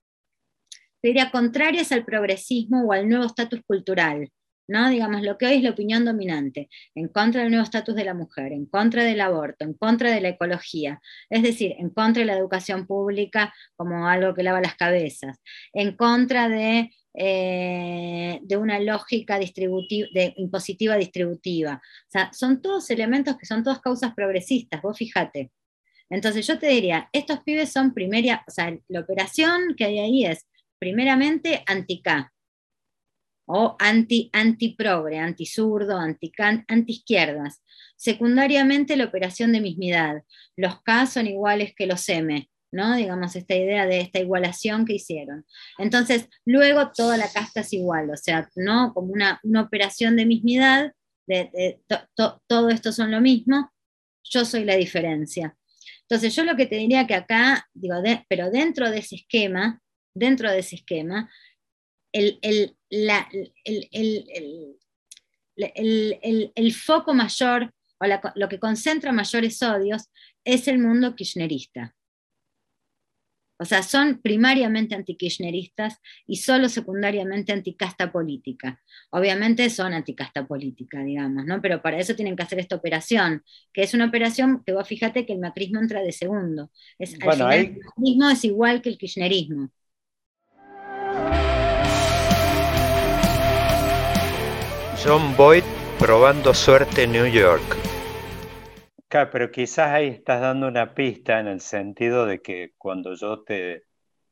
diría, 1.02 1.30
contrarias 1.30 1.92
al 1.92 2.04
progresismo 2.04 2.84
o 2.84 2.92
al 2.92 3.08
nuevo 3.08 3.24
estatus 3.24 3.60
cultural, 3.66 4.30
¿no? 4.68 4.90
Digamos, 4.90 5.22
lo 5.22 5.38
que 5.38 5.46
hoy 5.46 5.54
es 5.54 5.62
la 5.62 5.70
opinión 5.70 6.04
dominante, 6.04 6.68
en 6.94 7.08
contra 7.08 7.42
del 7.42 7.50
nuevo 7.50 7.64
estatus 7.64 7.94
de 7.94 8.04
la 8.04 8.14
mujer, 8.14 8.52
en 8.52 8.66
contra 8.66 9.04
del 9.04 9.20
aborto, 9.20 9.64
en 9.64 9.74
contra 9.74 10.10
de 10.10 10.20
la 10.20 10.30
ecología, 10.30 11.00
es 11.30 11.42
decir, 11.42 11.74
en 11.78 11.90
contra 11.90 12.20
de 12.20 12.26
la 12.26 12.36
educación 12.36 12.86
pública 12.86 13.54
como 13.76 14.08
algo 14.08 14.34
que 14.34 14.42
lava 14.42 14.60
las 14.60 14.74
cabezas, 14.74 15.38
en 15.72 15.96
contra 15.96 16.48
de, 16.48 16.90
eh, 17.14 18.40
de 18.42 18.56
una 18.56 18.78
lógica 18.80 19.38
distributiva, 19.38 20.08
impositiva 20.36 20.96
distributiva. 20.96 21.80
O 21.82 22.10
sea, 22.10 22.32
son 22.32 22.60
todos 22.62 22.90
elementos 22.90 23.36
que 23.36 23.46
son 23.46 23.62
todas 23.62 23.80
causas 23.80 24.14
progresistas, 24.14 24.82
vos 24.82 24.96
fíjate. 24.96 25.50
Entonces 26.10 26.46
yo 26.46 26.58
te 26.58 26.68
diría, 26.68 27.08
estos 27.12 27.40
pibes 27.40 27.70
son 27.70 27.92
primera, 27.92 28.44
o 28.46 28.50
sea, 28.50 28.76
la 28.88 29.00
operación 29.00 29.74
que 29.76 29.84
hay 29.84 29.98
ahí 29.98 30.24
es 30.24 30.46
primeramente 30.78 31.62
anti-K, 31.66 32.32
o 33.50 33.76
anti, 33.78 34.28
anti-progre, 34.34 35.18
anti-zurdo, 35.18 35.96
anti-can- 35.98 36.64
anti-izquierdas. 36.68 37.62
Secundariamente 37.96 38.94
la 38.94 39.06
operación 39.06 39.52
de 39.52 39.62
mismidad. 39.62 40.22
Los 40.54 40.82
K 40.82 41.06
son 41.06 41.26
iguales 41.26 41.72
que 41.74 41.86
los 41.86 42.06
M, 42.10 42.48
¿no? 42.72 42.96
Digamos, 42.96 43.34
esta 43.36 43.54
idea 43.54 43.86
de 43.86 44.00
esta 44.00 44.18
igualación 44.20 44.84
que 44.84 44.94
hicieron. 44.94 45.44
Entonces, 45.78 46.28
luego 46.44 46.90
toda 46.94 47.16
la 47.16 47.30
casta 47.32 47.60
es 47.60 47.72
igual, 47.72 48.10
o 48.10 48.16
sea, 48.16 48.48
¿no? 48.56 48.92
Como 48.94 49.12
una, 49.12 49.40
una 49.42 49.62
operación 49.62 50.16
de 50.16 50.26
mismidad, 50.26 50.92
de, 51.26 51.50
de 51.52 51.80
to- 51.86 52.06
to- 52.14 52.42
todo 52.46 52.68
esto 52.70 52.92
son 52.92 53.10
lo 53.10 53.20
mismo, 53.20 53.72
yo 54.24 54.44
soy 54.44 54.64
la 54.64 54.76
diferencia. 54.76 55.56
Entonces, 56.02 56.34
yo 56.34 56.44
lo 56.44 56.56
que 56.56 56.66
te 56.66 56.76
diría 56.76 57.06
que 57.06 57.14
acá, 57.14 57.66
digo, 57.74 58.00
de- 58.02 58.24
pero 58.28 58.50
dentro 58.50 58.90
de 58.90 58.98
ese 58.98 59.16
esquema, 59.16 59.80
dentro 60.14 60.50
de 60.50 60.58
ese 60.60 60.76
esquema, 60.76 61.30
el, 62.12 62.38
el- 62.42 62.76
la- 62.90 63.28
el- 63.64 63.88
el- 66.54 66.72
foco 66.74 67.14
mayor, 67.14 67.72
o 68.00 68.06
lo 68.36 68.48
que 68.48 68.58
concentra 68.60 69.12
mayores 69.12 69.62
odios, 69.62 70.08
es 70.44 70.68
el 70.68 70.78
mundo 70.78 71.14
kirchnerista. 71.14 71.94
O 73.60 73.64
sea, 73.64 73.82
son 73.82 74.20
primariamente 74.22 74.94
antikirchneristas 74.94 75.98
y 76.26 76.36
solo 76.36 76.68
secundariamente 76.68 77.52
anticasta 77.52 78.12
política. 78.12 78.80
Obviamente 79.10 79.68
son 79.70 79.92
anticasta 79.94 80.46
política, 80.46 81.02
digamos, 81.02 81.44
¿no? 81.44 81.60
Pero 81.60 81.82
para 81.82 81.98
eso 81.98 82.14
tienen 82.14 82.36
que 82.36 82.44
hacer 82.44 82.60
esta 82.60 82.76
operación, 82.76 83.42
que 83.72 83.82
es 83.82 83.94
una 83.94 84.06
operación 84.06 84.62
que 84.64 84.72
vos 84.72 84.86
fíjate 84.86 85.26
que 85.26 85.32
el 85.32 85.40
macrismo 85.40 85.80
entra 85.80 86.02
de 86.02 86.12
segundo. 86.12 86.70
Es, 86.98 87.14
al 87.14 87.20
Bueno, 87.20 87.32
final 87.48 87.50
ahí- 87.50 87.66
el 87.66 87.80
macrismo 87.84 88.30
es 88.30 88.44
igual 88.44 88.80
que 88.82 88.90
el 88.90 88.98
kirchnerismo. 88.98 89.70
John 95.02 95.34
Boyd 95.36 95.62
probando 95.98 96.52
suerte 96.54 97.04
en 97.04 97.12
New 97.12 97.26
York. 97.26 97.77
Claro, 99.08 99.30
pero 99.30 99.50
quizás 99.50 99.90
ahí 99.90 100.08
estás 100.08 100.40
dando 100.42 100.68
una 100.68 100.94
pista 100.94 101.40
en 101.40 101.48
el 101.48 101.60
sentido 101.62 102.26
de 102.26 102.42
que 102.42 102.74
cuando 102.76 103.14
yo 103.14 103.42
te 103.42 103.84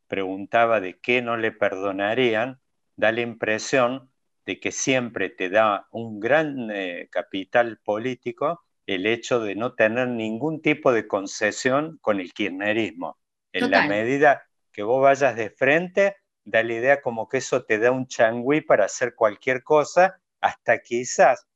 preguntaba 0.07 0.81
de 0.81 0.99
qué 1.01 1.23
no 1.23 1.39
le 1.39 1.51
perdonarían, 1.51 2.61
da 2.95 3.11
la 3.11 3.23
impresión 3.23 4.11
de 4.45 4.61
que 4.61 4.73
siempre 4.73 5.31
te 5.31 5.49
da 5.49 5.89
un 5.93 6.21
gran 6.21 6.71
eh, 6.71 7.09
capital 7.11 7.79
político 7.79 8.65
el 8.87 9.07
hecho 9.07 9.41
de 9.41 9.55
no 9.55 9.75
tener 9.75 10.09
ningún 10.09 10.61
tipo 10.61 10.93
de 10.93 11.09
concesión 11.09 11.99
con 12.03 12.21
el 12.21 12.35
kirchnerismo. 12.35 13.19
En 13.53 13.71
la 13.71 13.89
medida 13.89 14.47
que 14.73 14.83
vos 14.83 15.03
vayas 15.03 15.37
de 15.37 15.51
frente, 15.51 16.17
da 16.45 16.63
la 16.63 16.75
idea 16.75 17.01
como 17.01 17.29
que 17.29 17.39
eso 17.39 17.65
te 17.65 17.79
da 17.79 17.91
un 17.93 18.07
changüí 18.09 18.61
para 18.61 18.85
hacer 18.85 19.15
cualquier 19.15 19.63
cosa, 19.63 20.21
hasta 20.41 20.81
quizás, 20.81 21.47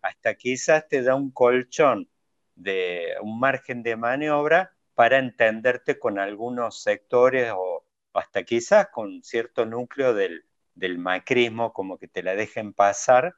hasta 0.00 0.34
quizás 0.36 0.86
te 0.88 1.02
da 1.02 1.16
un 1.16 1.32
colchón 1.32 2.08
de 2.56 3.14
un 3.22 3.38
margen 3.40 3.82
de 3.84 3.96
maniobra 3.96 4.72
para 4.94 5.18
entenderte 5.18 5.98
con 5.98 6.18
algunos 6.18 6.82
sectores 6.82 7.52
o 7.56 7.84
hasta 8.14 8.44
quizás 8.44 8.88
con 8.92 9.22
cierto 9.22 9.66
núcleo 9.66 10.14
del, 10.14 10.44
del 10.74 10.98
macrismo, 10.98 11.72
como 11.72 11.98
que 11.98 12.08
te 12.08 12.22
la 12.22 12.34
dejen 12.34 12.72
pasar, 12.74 13.36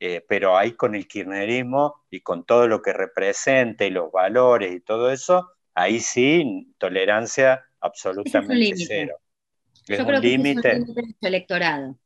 eh, 0.00 0.24
pero 0.28 0.56
ahí 0.56 0.72
con 0.72 0.94
el 0.94 1.06
kirchnerismo 1.08 2.04
y 2.10 2.20
con 2.22 2.44
todo 2.44 2.68
lo 2.68 2.80
que 2.82 2.92
representa 2.92 3.84
y 3.84 3.90
los 3.90 4.10
valores 4.12 4.72
y 4.74 4.80
todo 4.80 5.10
eso, 5.12 5.50
ahí 5.74 6.00
sí, 6.00 6.74
tolerancia 6.78 7.64
absolutamente 7.80 8.54
límite. 8.54 8.86
cero. 8.86 9.18
Yo 9.88 9.96
Es 9.96 10.04
creo 10.06 10.06
un 10.06 10.20
que 10.20 10.28
ese 10.28 10.60
es 10.60 10.66
un 10.70 10.72
límite. 10.74 10.86
límite 10.86 11.16
electorado. 11.20 11.96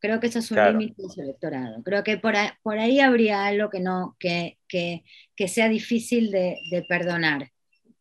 Creo 0.00 0.20
que 0.20 0.28
eso 0.28 0.38
es 0.40 0.50
un 0.50 0.56
Claro. 0.56 0.78
límite 0.78 1.02
de 1.02 1.08
su 1.10 1.20
electorado. 1.22 1.82
Creo 1.82 2.04
que 2.04 2.18
por 2.18 2.36
ahí, 2.36 2.50
por 2.62 2.78
ahí 2.78 3.00
habría 3.00 3.46
algo 3.46 3.70
que 3.70 3.80
no, 3.80 4.16
que, 4.20 4.58
que, 4.68 5.04
que 5.36 5.48
sea 5.48 5.68
difícil 5.68 6.30
de, 6.30 6.56
de 6.70 6.82
perdonar. 6.88 7.50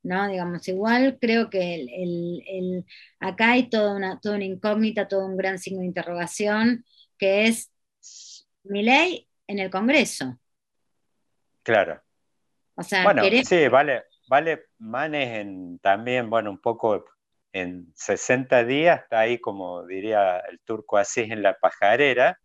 ¿no? 0.04 0.28
Digamos, 0.30 0.68
igual 0.70 1.18
creo 1.20 1.50
que 1.50 1.76
el, 1.76 1.90
el- 1.90 2.44
el- 2.48 2.86
acá 3.20 3.52
hay 3.52 3.70
toda 3.70 3.96
una, 3.96 4.20
toda 4.20 4.36
una 4.36 4.46
incógnita, 4.46 5.08
todo 5.08 5.26
un 5.26 5.36
gran 5.38 5.60
signo 5.60 5.82
de 5.82 5.88
interrogación, 5.88 6.86
que 7.18 7.48
es 7.48 7.72
mi 8.64 8.84
ley 8.84 9.28
en 9.48 9.60
el 9.60 9.70
Congreso. 9.70 10.40
Claro. 11.64 12.02
O 12.76 12.84
sea, 12.84 13.04
Bueno, 13.04 13.24
sí, 13.44 13.68
vale, 13.68 14.04
vale 14.30 14.66
Manes 14.78 15.40
en, 15.40 15.80
también, 15.80 16.30
bueno, 16.30 16.52
un 16.52 16.60
poco 16.60 17.04
en 17.58 17.92
60 17.96 18.64
días, 18.64 19.02
está 19.02 19.20
ahí 19.20 19.40
como 19.40 19.86
diría 19.86 20.40
el 20.40 20.60
turco 20.60 20.98
así 20.98 21.22
en 21.22 21.42
la 21.42 21.58
pajarera, 21.60 22.40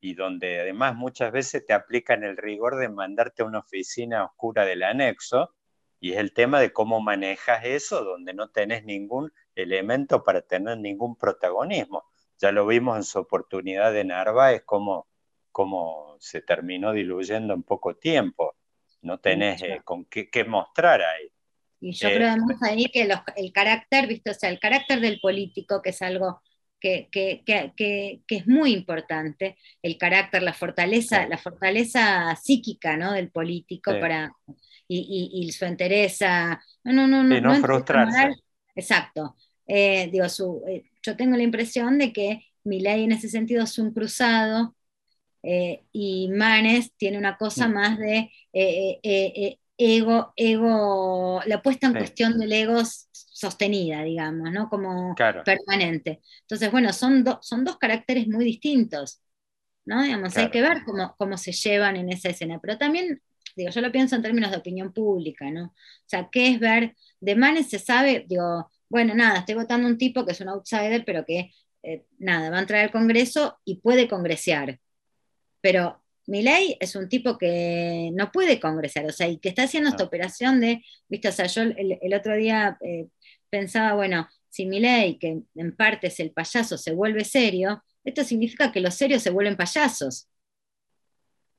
y 0.00 0.14
donde 0.14 0.60
además 0.60 0.94
muchas 0.94 1.32
veces 1.32 1.64
te 1.66 1.72
aplican 1.72 2.22
el 2.24 2.36
rigor 2.36 2.76
de 2.76 2.88
mandarte 2.88 3.42
a 3.42 3.46
una 3.46 3.60
oficina 3.60 4.24
oscura 4.24 4.64
del 4.64 4.82
anexo, 4.82 5.54
y 6.00 6.12
es 6.12 6.18
el 6.18 6.32
tema 6.32 6.60
de 6.60 6.72
cómo 6.72 7.00
manejas 7.00 7.64
eso, 7.64 8.04
donde 8.04 8.34
no 8.34 8.50
tenés 8.50 8.84
ningún 8.84 9.32
elemento 9.54 10.22
para 10.22 10.42
tener 10.42 10.78
ningún 10.78 11.16
protagonismo. 11.16 12.04
Ya 12.38 12.52
lo 12.52 12.66
vimos 12.66 12.96
en 12.96 13.04
su 13.04 13.18
oportunidad 13.18 13.92
de 13.92 14.04
Narváez, 14.04 14.62
cómo, 14.64 15.08
cómo 15.50 16.16
se 16.20 16.42
terminó 16.42 16.92
diluyendo 16.92 17.54
en 17.54 17.62
poco 17.62 17.96
tiempo. 17.96 18.56
No 19.02 19.18
tenés 19.18 19.62
eh, 19.62 19.80
con 19.84 20.04
qué, 20.04 20.28
qué 20.28 20.44
mostrar 20.44 21.00
ahí. 21.00 21.32
Y 21.88 21.92
yo 21.92 22.08
Eh, 22.08 22.14
creo 22.16 22.28
además 22.30 22.62
ahí 22.62 22.86
que 22.92 23.04
los- 23.06 23.20
el 23.36 23.52
carácter, 23.52 24.06
¿viste? 24.08 24.30
O 24.30 24.34
sea, 24.34 24.50
el 24.50 24.58
carácter 24.58 25.00
del 25.00 25.20
político, 25.20 25.80
que 25.82 25.90
es 25.90 26.02
algo 26.02 26.40
que, 26.80 27.08
que- 27.10 27.42
que- 27.46 28.20
es 28.28 28.46
muy 28.46 28.72
importante, 28.72 29.56
el 29.82 29.96
carácter, 29.98 30.42
la 30.42 30.52
fortaleza, 30.52 31.26
la 31.28 31.38
fortaleza 31.38 32.36
psíquica, 32.36 32.96
¿no? 32.96 33.12
Del 33.12 33.30
político 33.30 33.92
para, 34.00 34.32
y, 34.88 34.98
y- 35.32 35.46
y 35.46 35.52
su 35.52 35.64
entereza, 35.64 36.60
no, 36.84 36.92
no, 36.92 37.06
no, 37.08 37.22
no, 37.24 37.40
no 37.40 37.54
entereza 37.54 37.60
frustrarse. 37.62 38.18
moral. 38.18 38.36
Exacto. 38.74 39.36
Eh, 39.66 40.08
digo, 40.12 40.28
su, 40.28 40.62
eh, 40.68 40.84
yo 41.02 41.16
tengo 41.16 41.36
la 41.36 41.42
impresión 41.42 41.98
de 41.98 42.12
que 42.12 42.46
Milei 42.64 43.04
en 43.04 43.12
ese 43.12 43.28
sentido 43.28 43.64
es 43.64 43.78
un 43.78 43.92
cruzado 43.92 44.74
eh, 45.42 45.84
y 45.92 46.28
Manes 46.30 46.92
tiene 46.96 47.18
una 47.18 47.36
cosa 47.36 47.68
Mm. 47.68 47.72
más 47.72 47.98
de 47.98 48.16
eh, 48.52 49.00
eh, 49.02 49.32
eh, 49.36 49.58
ego, 49.78 50.32
ego, 50.36 51.40
la 51.46 51.62
puesta 51.62 51.86
en 51.86 51.92
Sí. 51.92 51.98
cuestión 51.98 52.38
del 52.38 52.52
ego 52.52 52.82
sostenida, 53.12 54.02
digamos, 54.02 54.50
¿no? 54.52 54.68
Como 54.68 55.14
Claro. 55.14 55.42
permanente. 55.44 56.20
Entonces, 56.42 56.70
bueno, 56.72 56.92
son, 56.92 57.24
do- 57.24 57.38
son 57.42 57.64
dos 57.64 57.76
caracteres 57.78 58.28
muy 58.28 58.44
distintos, 58.44 59.20
¿no? 59.84 60.02
Digamos, 60.02 60.36
hay 60.36 60.48
Claro. 60.48 60.50
que 60.52 60.62
ver 60.62 60.84
cómo, 60.84 61.14
cómo 61.18 61.36
se 61.38 61.52
llevan 61.52 61.96
en 61.96 62.10
esa 62.10 62.30
escena, 62.30 62.58
pero 62.60 62.78
también, 62.78 63.22
digo, 63.56 63.70
yo 63.70 63.80
lo 63.80 63.92
pienso 63.92 64.16
en 64.16 64.22
términos 64.22 64.50
de 64.50 64.56
opinión 64.58 64.92
pública, 64.92 65.50
¿no? 65.50 65.66
O 65.66 65.74
sea, 66.06 66.28
¿qué 66.30 66.48
es 66.50 66.60
ver? 66.60 66.96
De 67.20 67.36
Manes 67.36 67.68
se 67.70 67.78
sabe, 67.78 68.24
digo, 68.28 68.70
bueno, 68.88 69.14
nada, 69.14 69.40
estoy 69.40 69.54
votando 69.56 69.88
un 69.88 69.98
tipo 69.98 70.24
que 70.26 70.32
es 70.32 70.40
un 70.40 70.48
outsider, 70.48 71.04
pero 71.04 71.24
que, 71.24 71.50
eh, 71.82 72.06
nada, 72.18 72.50
va 72.50 72.58
a 72.58 72.60
entrar 72.60 72.82
al 72.84 72.90
Congreso 72.92 73.58
y 73.64 73.76
puede 73.80 74.08
congresear. 74.08 74.80
Pero 75.60 76.02
Milei 76.26 76.76
es 76.80 76.96
un 76.96 77.08
tipo 77.08 77.38
que 77.38 78.10
no 78.14 78.32
puede 78.32 78.58
congresar, 78.60 79.06
o 79.06 79.12
sea, 79.12 79.28
y 79.28 79.38
que 79.38 79.48
está 79.48 79.62
haciendo 79.64 79.90
esta 79.90 80.04
operación 80.04 80.60
de, 80.60 80.82
viste, 81.08 81.28
o 81.28 81.32
sea, 81.32 81.46
yo 81.46 81.62
el, 81.62 81.98
el 82.00 82.14
otro 82.14 82.36
día 82.36 82.76
eh, 82.82 83.06
pensaba, 83.48 83.94
bueno, 83.94 84.28
si 84.50 84.66
Milei, 84.66 85.18
que 85.18 85.42
en 85.54 85.76
parte 85.76 86.08
es 86.08 86.18
el 86.20 86.32
payaso, 86.32 86.78
se 86.78 86.92
vuelve 86.92 87.24
serio, 87.24 87.82
esto 88.04 88.24
significa 88.24 88.72
que 88.72 88.80
los 88.80 88.94
serios 88.94 89.22
se 89.22 89.30
vuelven 89.30 89.56
payasos. 89.56 90.28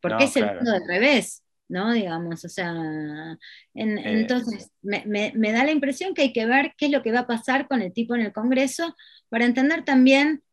Porque 0.01 0.23
No, 0.23 0.29
es 0.29 0.35
el 0.37 0.43
claro. 0.43 0.57
mundo 0.57 0.71
del 0.73 0.87
revés, 0.87 1.43
¿no? 1.69 1.91
Digamos, 1.93 2.43
o 2.45 2.49
sea, 2.49 2.71
en- 3.73 3.97
Eh, 3.97 4.03
entonces 4.21 4.71
me, 4.81 5.03
me- 5.05 5.31
me 5.35 5.51
da 5.51 5.63
la 5.63 5.71
impresión 5.71 6.13
que 6.13 6.23
hay 6.23 6.33
que 6.33 6.45
ver 6.45 6.73
qué 6.77 6.85
es 6.87 6.91
lo 6.91 7.03
que 7.03 7.11
va 7.11 7.19
a 7.21 7.27
pasar 7.27 7.67
con 7.67 7.81
el 7.81 7.93
tipo 7.93 8.15
en 8.15 8.21
el 8.21 8.33
Congreso 8.33 8.95
para 9.29 9.45
entender 9.45 9.83
también 9.83 10.43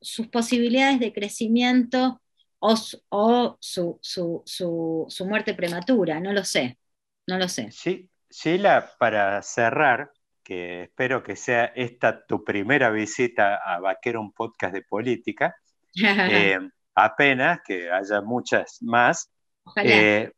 sus 0.00 0.28
posibilidades 0.28 0.98
de 1.00 1.12
crecimiento 1.12 2.20
o, 2.60 2.76
su, 2.76 3.02
o 3.08 3.56
su, 3.60 3.98
su- 4.02 4.42
su- 4.46 5.06
su 5.08 5.26
muerte 5.26 5.54
prematura, 5.54 6.20
no 6.20 6.32
lo 6.32 6.44
sé, 6.44 6.78
no 7.26 7.38
lo 7.38 7.48
sé. 7.48 7.70
Sí, 7.70 8.08
Sheila, 8.30 8.90
para 8.98 9.42
cerrar, 9.42 10.12
que 10.42 10.84
espero 10.84 11.22
que 11.22 11.36
sea 11.36 11.66
esta 11.74 12.24
tu 12.26 12.44
primera 12.44 12.90
visita 12.90 13.56
a 13.56 13.78
Vaquero, 13.80 14.20
un 14.20 14.32
podcast 14.32 14.74
de 14.74 14.82
política, 14.82 15.54
eh, 16.02 16.58
apenas 16.94 17.60
que 17.64 17.90
haya 17.90 18.20
muchas 18.20 18.78
más. 18.82 19.30
Ojalá. 19.64 19.88
Eh, 19.90 20.32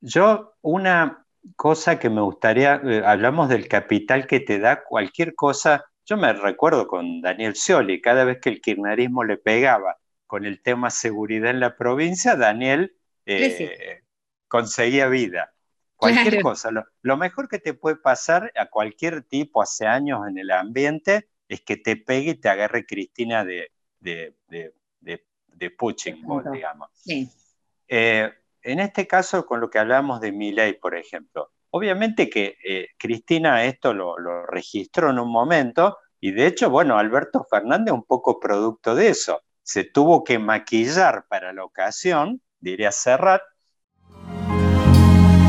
yo, 0.00 0.54
una 0.62 1.24
cosa 1.56 1.98
que 1.98 2.10
me 2.10 2.20
gustaría, 2.20 2.80
eh, 2.84 3.02
hablamos 3.04 3.48
del 3.48 3.68
capital 3.68 4.26
que 4.26 4.40
te 4.40 4.58
da 4.58 4.82
cualquier 4.84 5.34
cosa. 5.34 5.84
Yo 6.04 6.16
me 6.16 6.32
recuerdo 6.32 6.86
con 6.86 7.20
Daniel 7.20 7.54
Scioli, 7.56 8.00
cada 8.00 8.24
vez 8.24 8.38
que 8.40 8.50
el 8.50 8.60
kirchnerismo 8.60 9.24
le 9.24 9.36
pegaba 9.38 9.96
con 10.26 10.44
el 10.44 10.60
tema 10.62 10.90
seguridad 10.90 11.50
en 11.50 11.60
la 11.60 11.76
provincia, 11.76 12.36
Daniel 12.36 12.96
eh, 13.26 14.02
conseguía 14.48 15.08
vida. 15.08 15.52
Cualquier 15.96 16.28
Claro. 16.34 16.42
cosa. 16.42 16.70
Lo, 16.70 16.84
lo 17.02 17.16
mejor 17.16 17.48
que 17.48 17.58
te 17.58 17.72
puede 17.74 17.96
pasar 17.96 18.52
a 18.56 18.66
cualquier 18.66 19.22
tipo 19.22 19.62
hace 19.62 19.86
años 19.86 20.26
en 20.28 20.36
el 20.38 20.50
ambiente 20.50 21.28
es 21.48 21.62
que 21.62 21.76
te 21.76 21.96
pegue 21.96 22.32
y 22.32 22.34
te 22.34 22.48
agarre 22.48 22.84
Cristina 22.84 23.44
de, 23.44 23.72
de, 24.00 24.36
de, 24.48 24.74
de, 25.00 25.24
de 25.46 25.68
ball, 25.78 25.96
Punto. 26.24 26.50
digamos. 26.50 26.90
Sí. 26.92 27.28
Eh, 27.88 28.30
en 28.62 28.80
este 28.80 29.06
caso, 29.06 29.46
con 29.46 29.60
lo 29.60 29.70
que 29.70 29.78
hablamos 29.78 30.20
de 30.20 30.32
Milei, 30.32 30.74
por 30.78 30.94
ejemplo, 30.96 31.52
obviamente 31.70 32.28
que 32.28 32.56
eh, 32.64 32.88
Cristina 32.98 33.64
esto 33.64 33.94
lo, 33.94 34.18
lo 34.18 34.44
registró 34.44 35.10
en 35.10 35.18
un 35.18 35.30
momento 35.30 35.96
y 36.20 36.32
de 36.32 36.46
hecho, 36.46 36.68
bueno, 36.68 36.98
Alberto 36.98 37.46
Fernández 37.48 37.94
un 37.94 38.04
poco 38.04 38.38
producto 38.40 38.94
de 38.94 39.08
eso. 39.08 39.40
Se 39.66 39.82
tuvo 39.82 40.22
que 40.22 40.38
maquillar 40.38 41.26
para 41.28 41.52
la 41.52 41.64
ocasión, 41.64 42.40
diría 42.60 42.92
Serrat, 42.92 43.42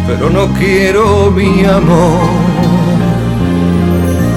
pero 0.07 0.31
no 0.31 0.51
quiero 0.57 1.29
mi 1.29 1.63
amor 1.63 2.27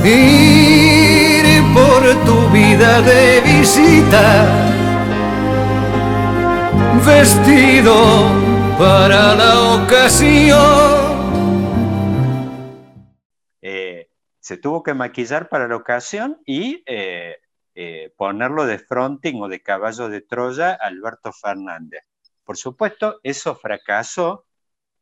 ir 0.05 1.63
por 1.73 2.03
tu 2.27 2.51
vida 2.51 3.01
de 3.01 3.41
visita 3.41 4.45
vestido 7.03 7.95
para 8.79 9.35
la 9.35 9.83
ocasión. 9.83 10.61
Eh, 13.63 14.11
se 14.41 14.59
tuvo 14.59 14.83
que 14.83 14.93
maquillar 14.93 15.49
para 15.49 15.67
la 15.67 15.77
ocasión 15.77 16.39
y 16.45 16.83
eh, 16.85 17.39
eh, 17.75 18.13
ponerlo 18.17 18.67
de 18.67 18.79
fronting 18.79 19.41
o 19.41 19.49
de 19.49 19.63
caballo 19.63 20.09
de 20.09 20.21
Troya 20.23 20.73
Alberto 20.73 21.33
Fernández. 21.33 22.03
Por 22.45 22.57
supuesto, 22.57 23.21
eso 23.23 23.55
fracasó. 23.55 24.47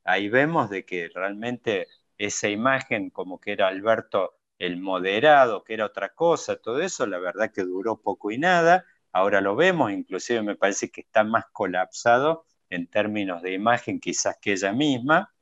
Ahí 0.05 0.28
vemos 0.28 0.70
de 0.70 0.85
que 0.85 1.09
realmente 1.15 1.89
esa 2.19 2.49
imagen 2.49 3.11
como 3.11 3.40
que 3.40 3.53
era 3.53 3.69
Alberto 3.69 4.35
el 4.59 4.81
moderado, 4.81 5.65
que 5.65 5.74
era 5.74 5.86
otra 5.86 6.11
cosa, 6.15 6.57
todo 6.57 6.81
eso, 6.81 7.07
la 7.07 7.19
verdad 7.19 7.53
que 7.53 7.62
duró 7.62 8.01
poco 8.01 8.31
y 8.31 8.39
nada. 8.39 8.85
Ahora 9.12 9.40
lo 9.40 9.57
vemos, 9.57 9.93
inclusive 9.93 10.43
me 10.43 10.57
parece 10.57 10.90
que 10.90 11.03
está 11.03 11.24
más 11.24 11.47
colapsado 11.53 12.45
en 12.70 12.89
términos 12.89 13.43
de 13.43 13.53
imagen 13.55 14.01
quizás 14.01 14.36
que 14.40 14.53
ella 14.53 14.73
misma. 14.73 15.32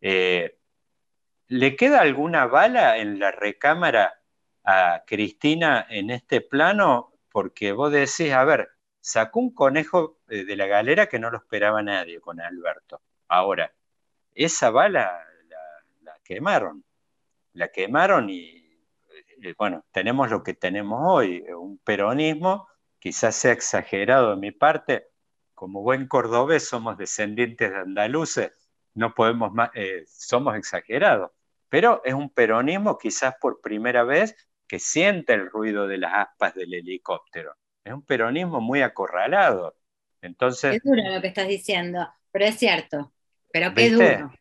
Eh, 0.00 0.58
¿Le 1.48 1.76
queda 1.76 2.00
alguna 2.00 2.46
bala 2.46 2.98
en 2.98 3.18
la 3.18 3.30
recámara 3.30 4.14
a 4.66 5.04
Cristina 5.06 5.86
en 5.88 6.10
este 6.10 6.42
plano? 6.42 7.14
Porque 7.30 7.72
vos 7.72 7.92
decís, 7.92 8.32
a 8.32 8.44
ver, 8.44 8.68
sacó 9.00 9.38
un 9.40 9.54
conejo 9.54 10.18
eh, 10.28 10.44
de 10.44 10.56
la 10.56 10.66
galera 10.66 11.06
que 11.08 11.18
no 11.18 11.30
lo 11.30 11.38
esperaba 11.38 11.82
nadie 11.82 12.20
con 12.20 12.40
Alberto. 12.40 13.00
Ahora, 13.28 13.72
esa 14.34 14.70
bala 14.70 15.24
la, 16.02 16.18
quemaron, 16.24 16.84
la 17.52 17.68
quemaron 17.68 18.28
y, 18.28 18.80
eh, 19.42 19.54
bueno, 19.56 19.84
tenemos 19.92 20.28
lo 20.30 20.42
que 20.42 20.54
tenemos 20.54 21.00
hoy, 21.04 21.42
un 21.56 21.78
peronismo, 21.78 22.68
quizás 22.98 23.36
sea 23.36 23.52
exagerado 23.52 24.30
de 24.30 24.36
mi 24.36 24.50
parte, 24.50 25.08
como 25.54 25.82
buen 25.82 26.08
cordobés 26.08 26.68
somos 26.68 26.98
descendientes 26.98 27.70
de 27.70 27.76
andaluces, 27.76 28.52
no 28.94 29.14
podemos 29.14 29.52
más, 29.52 29.70
eh, 29.74 30.04
somos 30.08 30.56
exagerados, 30.56 31.30
pero 31.68 32.02
es 32.04 32.14
un 32.14 32.30
peronismo 32.30 32.98
quizás 32.98 33.36
por 33.40 33.60
primera 33.60 34.02
vez 34.02 34.36
que 34.68 34.78
siente 34.78 35.34
el 35.34 35.50
ruido 35.50 35.86
de 35.86 35.98
las 35.98 36.14
aspas 36.14 36.54
del 36.54 36.74
helicóptero. 36.74 37.54
Es 37.84 37.92
un 37.92 38.02
peronismo 38.02 38.60
muy 38.60 38.82
acorralado. 38.82 39.76
Entonces, 40.22 40.76
Es 40.76 40.82
duro 40.84 41.02
lo 41.14 41.20
que 41.20 41.28
estás 41.28 41.48
diciendo, 41.48 42.08
pero 42.30 42.44
es 42.46 42.56
cierto. 42.58 43.12
Pero 43.52 43.74
qué 43.74 43.90
¿Viste? 43.90 43.90
duro. 43.90 44.32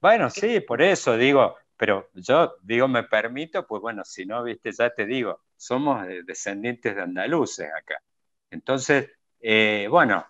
Bueno, 0.00 0.30
sí, 0.30 0.60
por 0.60 0.82
eso 0.82 1.16
digo, 1.16 1.56
pero 1.76 2.10
yo 2.14 2.56
digo, 2.62 2.88
me 2.88 3.04
permito, 3.04 3.66
pues 3.66 3.82
bueno, 3.82 4.04
si 4.04 4.26
no, 4.26 4.42
viste, 4.44 4.72
ya 4.72 4.90
te 4.94 5.06
digo, 5.06 5.42
somos 5.56 6.06
descendientes 6.26 6.96
de 6.96 7.02
andaluces 7.02 7.68
acá. 7.76 8.02
Entonces, 8.50 9.10
eh, 9.40 9.86
bueno, 9.90 10.26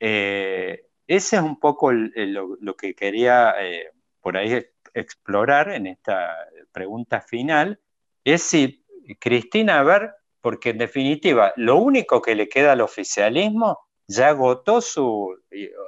eh, 0.00 0.88
ese 1.06 1.36
es 1.36 1.42
un 1.42 1.60
poco 1.60 1.90
el- 1.92 2.12
el- 2.16 2.32
lo, 2.34 2.56
lo 2.60 2.76
que 2.76 2.94
quería 2.94 3.54
eh, 3.60 3.90
por 4.20 4.36
ahí 4.36 4.52
ex- 4.54 4.72
explorar 4.94 5.70
en 5.70 5.86
esta 5.88 6.36
pregunta 6.72 7.20
final, 7.20 7.80
es 8.24 8.42
si 8.42 8.84
Cristina, 9.20 9.80
a 9.80 9.82
ver, 9.82 10.12
porque 10.40 10.70
en 10.70 10.78
definitiva, 10.78 11.52
lo 11.56 11.76
único 11.76 12.20
que 12.22 12.34
le 12.34 12.48
queda 12.48 12.72
al 12.72 12.80
oficialismo 12.80 13.78
ya 14.06 14.28
agotó 14.28 14.80
su, 14.80 15.34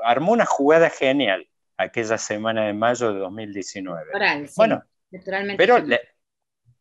armó 0.05 0.33
una 0.33 0.47
jugada 0.47 0.91
genial 0.91 1.49
aquella 1.77 2.19
semana 2.19 2.67
de 2.67 2.73
mayo 2.73 3.13
de 3.13 3.21
2019. 3.21 4.03
Electoral, 4.03 4.49
sí. 4.49 4.55
Bueno, 4.57 4.85
pero 5.57 5.79
le- 5.79 6.01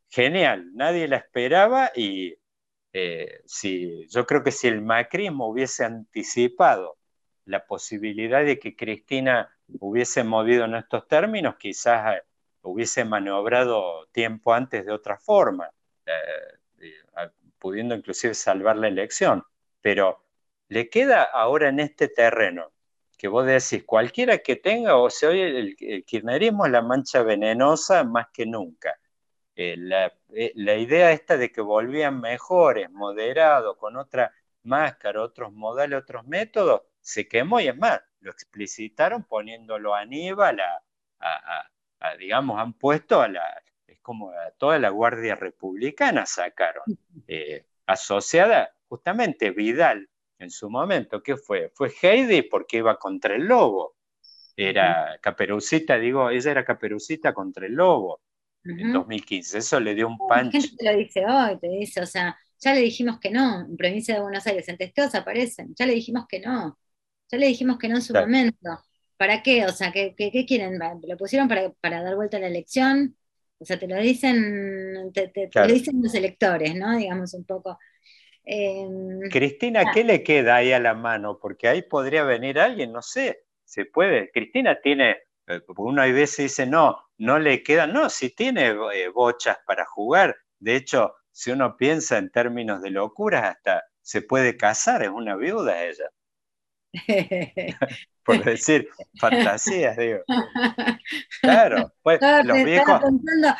genial, 0.09 0.71
nadie 0.73 1.07
la 1.07 1.17
esperaba 1.17 1.91
y 1.95 2.35
eh, 2.93 3.41
si, 3.45 4.07
yo 4.09 4.25
creo 4.25 4.43
que 4.43 4.51
si 4.51 4.67
el 4.67 4.81
macrismo 4.81 5.49
hubiese 5.49 5.83
anticipado 5.85 6.97
la 7.45 7.65
posibilidad 7.65 8.43
de 8.43 8.59
que 8.59 8.75
Cristina 8.75 9.49
hubiese 9.79 10.23
movido 10.23 10.65
en 10.65 10.75
estos 10.75 11.07
términos, 11.07 11.55
quizás 11.57 12.15
eh, 12.15 12.21
hubiese 12.69 13.05
maniobrado 13.05 14.07
tiempo 14.11 14.53
antes 14.53 14.85
de 14.85 14.91
otra 14.91 15.17
forma, 15.17 15.69
eh, 16.05 16.91
pudiendo 17.59 17.95
inclusive 17.95 18.33
salvar 18.33 18.77
la 18.77 18.87
elección. 18.87 19.43
Pero 19.81 20.25
le 20.69 20.89
queda 20.89 21.23
ahora 21.23 21.69
en 21.69 21.79
este 21.79 22.07
terreno 22.07 22.71
que 23.17 23.27
vos 23.27 23.45
decís, 23.45 23.83
cualquiera 23.85 24.39
que 24.39 24.57
tenga, 24.57 24.97
o 24.97 25.09
sea, 25.09 25.29
hoy 25.29 25.41
el, 25.41 25.75
kirchnerismo 26.05 26.65
es 26.65 26.71
la 26.71 26.81
mancha 26.81 27.23
venenosa 27.23 28.03
más 28.03 28.27
que 28.33 28.45
nunca. 28.45 28.99
Eh, 29.55 29.75
la, 29.77 30.13
la, 30.55 30.75
idea 30.75 31.11
esta 31.11 31.37
de 31.37 31.51
que 31.51 31.61
volvían 31.61 32.19
mejores, 32.19 32.91
moderados, 32.91 33.77
con 33.77 33.95
otra 33.95 34.33
máscara, 34.63 35.21
otros 35.21 35.53
modales, 35.53 35.99
otros 36.01 36.27
métodos, 36.27 36.81
se 36.99 37.27
quemó 37.27 37.59
y 37.61 37.69
es 37.69 37.77
más, 37.77 38.01
lo 38.19 38.31
explicitaron 38.31 39.23
poniéndolo 39.23 39.95
a 39.95 40.01
Aníbal, 40.01 40.59
a, 40.59 41.71
digamos, 42.19 42.59
han 42.59 42.73
puesto 42.73 43.21
a 43.21 43.27
la, 43.27 43.43
es 43.87 43.99
como 44.01 44.31
a 44.31 44.51
toda 44.57 44.79
la 44.79 44.89
Guardia 44.89 45.35
Republicana 45.35 46.25
sacaron, 46.25 46.83
eh, 47.27 47.65
asociada 47.85 48.73
justamente 48.87 49.51
Vidal 49.51 50.09
en 50.39 50.49
su 50.49 50.69
momento, 50.69 51.23
¿qué 51.23 51.37
fue? 51.37 51.71
Fue 51.73 51.91
Heidi 52.01 52.43
porque 52.43 52.77
iba 52.77 52.97
contra 52.97 53.35
el 53.35 53.45
lobo, 53.45 53.95
era 54.57 55.17
Caperucita, 55.21 55.97
digo, 55.97 56.29
ella 56.29 56.51
era 56.51 56.65
Caperucita 56.65 57.33
contra 57.33 57.65
el 57.65 57.73
lobo 57.73 58.21
en 58.63 58.91
2015, 58.91 59.59
eso 59.59 59.79
le 59.79 59.93
dio 59.93 60.07
un 60.07 60.17
punch. 60.17 60.29
La 60.29 60.51
gente 60.51 60.75
te 60.77 60.85
lo 60.85 60.97
dice 60.97 61.25
hoy, 61.25 61.59
te 61.59 61.69
dice, 61.69 62.01
o 62.01 62.05
sea, 62.05 62.37
ya 62.59 62.73
le 62.73 62.81
dijimos 62.81 63.19
que 63.19 63.29
no, 63.31 63.61
en 63.61 63.77
provincia 63.77 64.15
de 64.15 64.21
Buenos 64.21 64.45
Aires, 64.47 64.67
en 64.69 64.77
testeos 64.77 65.13
aparecen, 65.13 65.73
ya 65.75 65.85
le 65.85 65.93
dijimos 65.93 66.25
que 66.27 66.39
no. 66.39 66.77
Ya 67.29 67.37
le 67.37 67.47
dijimos 67.47 67.77
que 67.77 67.89
no 67.89 67.95
en 67.95 68.01
su 68.01 68.13
momento. 68.13 68.79
¿Para 69.17 69.41
qué? 69.41 69.65
O 69.65 69.69
sea, 69.69 69.91
¿qué, 69.91 70.13
qué, 70.15 70.45
quieren? 70.45 70.79
¿Lo 71.07 71.17
pusieron 71.17 71.47
para, 71.47 71.71
para, 71.81 72.03
dar 72.03 72.15
vuelta 72.15 72.37
a 72.37 72.41
la 72.41 72.47
elección? 72.47 73.15
O 73.57 73.65
sea, 73.65 73.79
te 73.79 73.87
lo 73.87 73.95
dicen, 73.97 75.11
te, 75.13 75.49
lo 75.53 75.67
dicen 75.67 76.01
los 76.03 76.13
electores, 76.13 76.75
¿no? 76.75 76.97
Digamos 76.97 77.33
un 77.33 77.45
poco. 77.45 77.79
Em, 78.43 79.21
Cristina, 79.31 79.83
ah. 79.87 79.91
¿qué 79.93 80.03
le 80.03 80.23
queda 80.23 80.57
ahí 80.57 80.71
a 80.71 80.79
la 80.79 80.93
mano? 80.93 81.39
Porque 81.39 81.67
ahí 81.67 81.81
podría 81.81 82.23
venir 82.23 82.59
alguien, 82.59 82.91
no 82.91 83.01
sé, 83.01 83.45
se 83.63 83.85
puede. 83.85 84.29
Cristina 84.31 84.79
tiene, 84.81 85.17
eh, 85.47 85.61
uno 85.77 86.01
hay 86.01 86.11
veces 86.11 86.37
dice, 86.37 86.65
no, 86.65 86.97
no 87.17 87.39
le 87.39 87.63
queda, 87.63 87.87
no, 87.87 88.09
si 88.09 88.35
tiene 88.35 88.67
eh, 88.93 89.07
bochas 89.13 89.57
para 89.65 89.85
jugar. 89.85 90.35
De 90.59 90.75
hecho, 90.75 91.15
si 91.31 91.51
uno 91.51 91.77
piensa 91.77 92.17
en 92.17 92.29
términos 92.31 92.81
de 92.81 92.91
locuras, 92.91 93.43
hasta 93.43 93.83
se 94.01 94.21
puede 94.21 94.57
casar, 94.57 95.01
es 95.03 95.09
una 95.09 95.35
viuda 95.35 95.83
ella. 95.83 96.09
Por 98.25 98.43
decir 98.43 98.89
fantasías, 99.19 99.95
digo. 99.97 100.19
Claro, 101.41 101.93
pues 102.01 102.19
los 102.43 102.63
viejos. 102.63 102.99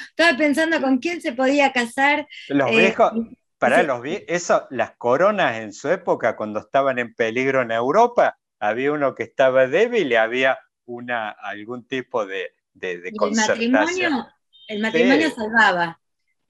Estaba 0.09 0.37
pensando, 0.37 0.81
con 0.81 0.97
quién 0.97 1.21
se 1.21 1.33
podía 1.33 1.71
casar. 1.71 2.27
Los 2.47 2.71
eh, 2.71 2.77
viejos, 2.77 3.11
para 3.59 3.83
los 3.83 4.01
viejos, 4.01 4.25
eso, 4.27 4.67
las 4.71 4.95
coronas 4.97 5.57
en 5.57 5.71
su 5.71 5.89
época, 5.89 6.35
cuando 6.35 6.59
estaban 6.61 6.97
en 6.97 7.13
peligro 7.13 7.61
en 7.61 7.71
Europa, 7.71 8.37
había 8.59 8.91
uno 8.91 9.13
que 9.13 9.23
estaba 9.23 9.67
débil 9.67 10.11
y 10.11 10.15
había 10.15 10.57
una, 10.85 11.29
algún 11.29 11.87
tipo 11.87 12.25
de, 12.25 12.53
de, 12.73 12.99
de 12.99 13.09
el 13.09 13.31
matrimonio, 13.35 14.27
el 14.67 14.81
matrimonio 14.81 15.29
salvaba. 15.29 15.99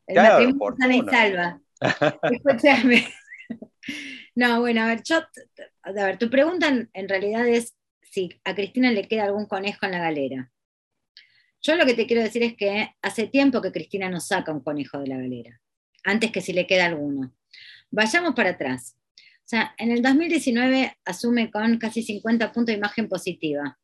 El 0.08 0.16
matrimonio 0.16 0.78
sana 0.80 0.96
y 0.96 1.02
salva. 1.02 1.60
Escúchame. 2.32 3.14
No, 4.36 4.60
bueno, 4.60 4.84
a 4.84 4.88
ver, 4.88 5.04
yo 5.04 5.22
a 5.84 5.92
ver, 5.92 6.18
tu 6.18 6.30
pregunta 6.30 6.68
en, 6.68 7.10
realidad 7.10 7.48
es 7.48 7.76
si 8.16 8.40
a 8.46 8.56
Cristina 8.56 8.92
le 8.92 9.10
queda 9.10 9.26
algún 9.26 9.46
conejo 9.46 9.86
en 9.86 9.92
la 9.92 10.00
galera. 10.00 10.50
Yo 11.62 11.76
lo 11.76 11.86
que 11.86 11.96
te 11.96 12.08
quiero 12.08 12.24
decir 12.24 12.44
es 12.44 12.56
que 12.56 12.96
hace 13.02 13.28
tiempo 13.28 13.62
que 13.62 13.74
Cristina 13.74 14.10
no 14.10 14.22
saca 14.22 14.54
un 14.54 14.62
conejo 14.62 15.00
de 15.00 15.08
la 15.08 15.18
galera, 15.18 15.60
antes 16.06 16.32
que 16.32 16.40
si 16.40 16.54
le 16.54 16.66
queda 16.66 16.86
alguno. 16.86 17.36
Vayamos 17.92 18.34
para 18.34 18.52
atrás. 18.52 18.98
O 19.18 19.48
sea, 19.48 19.76
en 19.78 19.92
el 19.92 20.02
2019 20.02 20.98
asume 21.04 21.52
con 21.52 21.78
casi 21.78 22.04
50 22.04 22.54
puntos 22.54 22.68
de 22.68 22.78
imagen 22.78 23.10
positiva. 23.10 23.78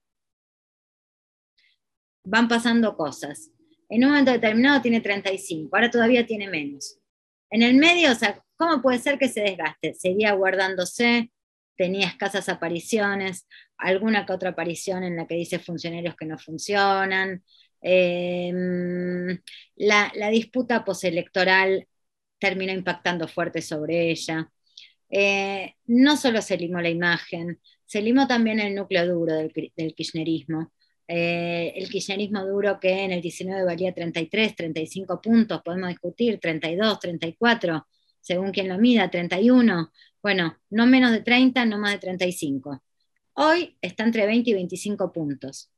Van 2.24 2.48
pasando 2.48 2.96
cosas. 2.96 3.52
En 3.90 4.06
un 4.06 4.12
momento 4.12 4.32
determinado 4.32 4.82
tiene 4.82 5.02
35, 5.02 5.76
ahora 5.76 5.92
todavía 5.92 6.26
tiene 6.26 6.48
menos. 6.48 6.98
En 7.50 7.64
el 7.64 7.76
medio, 7.76 8.14
o 8.14 8.16
sea, 8.16 8.42
¿cómo 8.56 8.82
puede 8.82 9.00
ser 9.00 9.20
que 9.20 9.28
se 9.28 9.42
desgaste? 9.42 9.94
Seguía 9.94 10.32
guardándose, 10.36 11.34
tenía 11.76 12.08
escasas 12.08 12.50
apariciones, 12.50 13.48
alguna 13.78 14.26
que 14.26 14.34
otra 14.34 14.52
aparición 14.52 15.04
en 15.04 15.16
la 15.16 15.28
que 15.28 15.36
dice 15.36 15.60
funcionarios 15.60 16.16
que 16.16 16.26
no 16.26 16.38
funcionan. 16.38 17.44
Em, 17.82 19.40
la, 19.76 20.30
disputa 20.30 20.86
postelectoral 20.86 21.88
terminó 22.40 22.74
impactando 22.74 23.28
fuerte 23.28 23.62
sobre 23.62 24.12
ella. 24.12 24.52
Eh, 25.10 25.76
no 25.88 26.18
solo 26.18 26.42
se 26.42 26.58
limó 26.58 26.80
la 26.82 26.90
imagen, 26.90 27.60
se 27.86 28.02
limó 28.02 28.28
también 28.28 28.60
el 28.60 28.76
núcleo 28.76 29.06
duro 29.08 29.34
del, 29.36 29.52
kirchnerismo. 29.52 30.72
Eh, 31.08 31.74
el 31.76 31.90
kirchnerismo 31.90 32.46
duro 32.46 32.80
que 32.80 33.04
en 33.04 33.12
el 33.12 33.22
19 33.22 33.66
valía 33.66 33.94
33, 33.94 34.56
35 34.56 35.22
puntos, 35.22 35.62
podemos 35.64 35.90
discutir, 35.90 36.40
32, 36.40 37.00
34, 37.00 37.86
según 38.22 38.52
quien 38.52 38.70
lo 38.70 38.78
mida, 38.78 39.10
31, 39.10 39.92
bueno, 40.22 40.58
no 40.70 40.86
menos 40.86 41.12
de 41.12 41.22
30, 41.22 41.66
no 41.66 41.78
más 41.78 41.92
de 41.94 42.00
35. 42.00 42.82
Hoy 43.34 43.78
está 43.82 44.04
entre 44.04 44.26
20 44.26 44.50
y 44.52 44.54
25 44.54 45.12
puntos. 45.12 45.72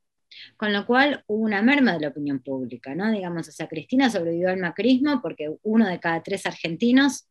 Con 0.58 0.74
lo 0.74 0.86
cual 0.86 1.24
hubo 1.28 1.44
una 1.44 1.62
merma 1.62 1.94
de 1.94 2.00
la 2.02 2.08
opinión 2.10 2.40
pública, 2.40 2.96
¿no? 2.96 3.12
Digamos, 3.12 3.48
o 3.48 3.52
sea, 3.52 3.68
Cristina 3.68 4.10
sobrevivió 4.10 4.50
al 4.50 4.58
macrismo 4.58 5.22
porque 5.22 5.56
uno 5.64 5.88
de 5.88 6.00
cada 6.00 6.24
tres 6.24 6.46
argentinos 6.46 7.28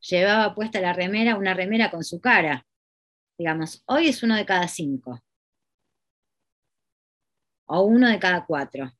llevaba 0.00 0.54
puesta 0.54 0.80
la 0.80 0.92
remera, 0.92 1.36
una 1.36 1.54
remera 1.54 1.90
con 1.90 2.04
su 2.04 2.20
cara. 2.20 2.66
Digamos, 3.38 3.82
hoy 3.86 4.08
es 4.08 4.22
uno 4.22 4.36
de 4.36 4.46
cada 4.46 4.68
cinco. 4.68 5.20
O 7.66 7.82
uno 7.82 8.08
de 8.08 8.18
cada 8.18 8.44
cuatro. 8.46 8.92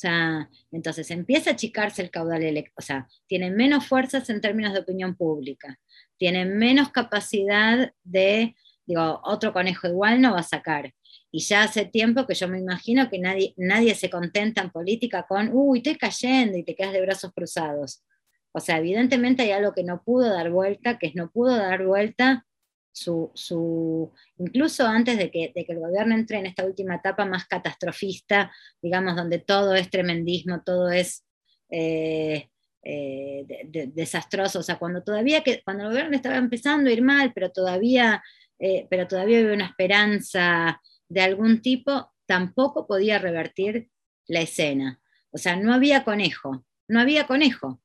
O 0.00 0.06
sea, 0.08 0.48
entonces 0.72 1.10
empieza 1.10 1.50
a 1.50 1.52
achicarse 1.52 2.00
el 2.00 2.10
caudal 2.10 2.42
electoral, 2.42 2.74
o 2.78 2.80
sea, 2.80 3.08
tienen 3.26 3.54
menos 3.54 3.86
fuerzas 3.86 4.30
en 4.30 4.40
términos 4.40 4.72
de 4.72 4.78
opinión 4.78 5.14
pública, 5.14 5.78
tienen 6.16 6.56
menos 6.56 6.88
capacidad 6.88 7.92
de, 8.02 8.56
digo, 8.86 9.20
otro 9.22 9.52
conejo 9.52 9.88
igual 9.88 10.22
no 10.22 10.32
va 10.32 10.40
a 10.40 10.42
sacar. 10.42 10.94
Y 11.30 11.40
ya 11.40 11.64
hace 11.64 11.84
tiempo 11.84 12.26
que 12.26 12.32
yo 12.32 12.48
me 12.48 12.58
imagino 12.58 13.10
que 13.10 13.18
nadie, 13.18 13.52
nadie 13.58 13.94
se 13.94 14.08
contenta 14.08 14.62
en 14.62 14.70
política 14.70 15.26
con, 15.28 15.50
uy, 15.52 15.80
estoy 15.80 15.96
cayendo 15.96 16.56
y 16.56 16.64
te 16.64 16.74
quedas 16.74 16.94
de 16.94 17.02
brazos 17.02 17.34
cruzados. 17.34 18.02
O 18.52 18.60
sea, 18.60 18.78
evidentemente 18.78 19.42
hay 19.42 19.50
algo 19.50 19.74
que 19.74 19.84
no 19.84 20.02
pudo 20.02 20.32
dar 20.32 20.50
vuelta, 20.50 20.98
que 20.98 21.08
es 21.08 21.14
no 21.14 21.30
pudo 21.30 21.58
dar 21.58 21.84
vuelta 21.84 22.46
su, 22.92 24.12
incluso 24.38 24.86
antes 24.86 25.18
de 25.18 25.30
que, 25.30 25.52
el 25.54 25.78
gobierno 25.78 26.14
entre 26.14 26.38
en 26.38 26.46
esta 26.46 26.64
última 26.64 26.96
etapa 26.96 27.24
más 27.24 27.46
catastrofista, 27.46 28.52
digamos, 28.82 29.16
donde 29.16 29.38
todo 29.38 29.74
es 29.74 29.90
tremendismo, 29.90 30.62
todo 30.64 30.90
es 30.90 31.24
eh, 31.70 32.48
eh, 32.82 33.44
desastroso, 33.92 34.60
o 34.60 34.62
sea, 34.62 34.78
cuando 34.78 35.02
todavía 35.02 35.42
que, 35.42 35.62
cuando 35.62 35.84
el 35.84 35.90
gobierno 35.90 36.16
estaba 36.16 36.36
empezando 36.36 36.90
a 36.90 36.92
ir 36.92 37.02
mal, 37.02 37.32
pero 37.34 37.50
todavía, 37.50 38.22
eh, 38.58 38.86
pero 38.90 39.06
todavía 39.06 39.38
había 39.38 39.52
una 39.52 39.66
esperanza 39.66 40.80
de 41.08 41.20
algún 41.20 41.60
tipo, 41.60 42.12
tampoco 42.26 42.86
podía 42.86 43.18
revertir 43.18 43.88
la 44.26 44.40
escena. 44.40 45.00
O 45.30 45.38
sea, 45.38 45.56
no 45.56 45.74
había 45.74 46.04
conejo, 46.04 46.64
no 46.88 47.00
había 47.00 47.26
conejo. 47.26 47.80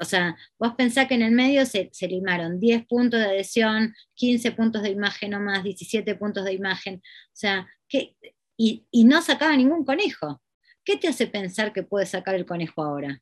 O 0.00 0.04
sea, 0.04 0.36
vos 0.58 0.74
pensás 0.76 1.08
que 1.08 1.14
en 1.14 1.22
el 1.22 1.32
medio 1.32 1.66
se, 1.66 1.90
limaron 2.08 2.58
10 2.58 2.86
puntos 2.86 3.20
de 3.20 3.26
adhesión, 3.26 3.94
15 4.14 4.52
puntos 4.52 4.82
de 4.82 4.90
imagen 4.90 5.34
o 5.34 5.40
más, 5.40 5.62
17 5.62 6.14
puntos 6.14 6.44
de 6.44 6.54
imagen, 6.54 6.96
o 6.96 7.36
sea, 7.36 7.68
que, 7.88 8.16
y, 8.56 8.86
no 9.04 9.20
sacaba 9.22 9.56
ningún 9.56 9.84
conejo. 9.84 10.40
¿Qué 10.84 10.96
te 10.96 11.08
hace 11.08 11.26
pensar 11.26 11.72
que 11.72 11.82
puede 11.82 12.06
sacar 12.06 12.34
el 12.34 12.46
conejo 12.46 12.82
ahora? 12.82 13.20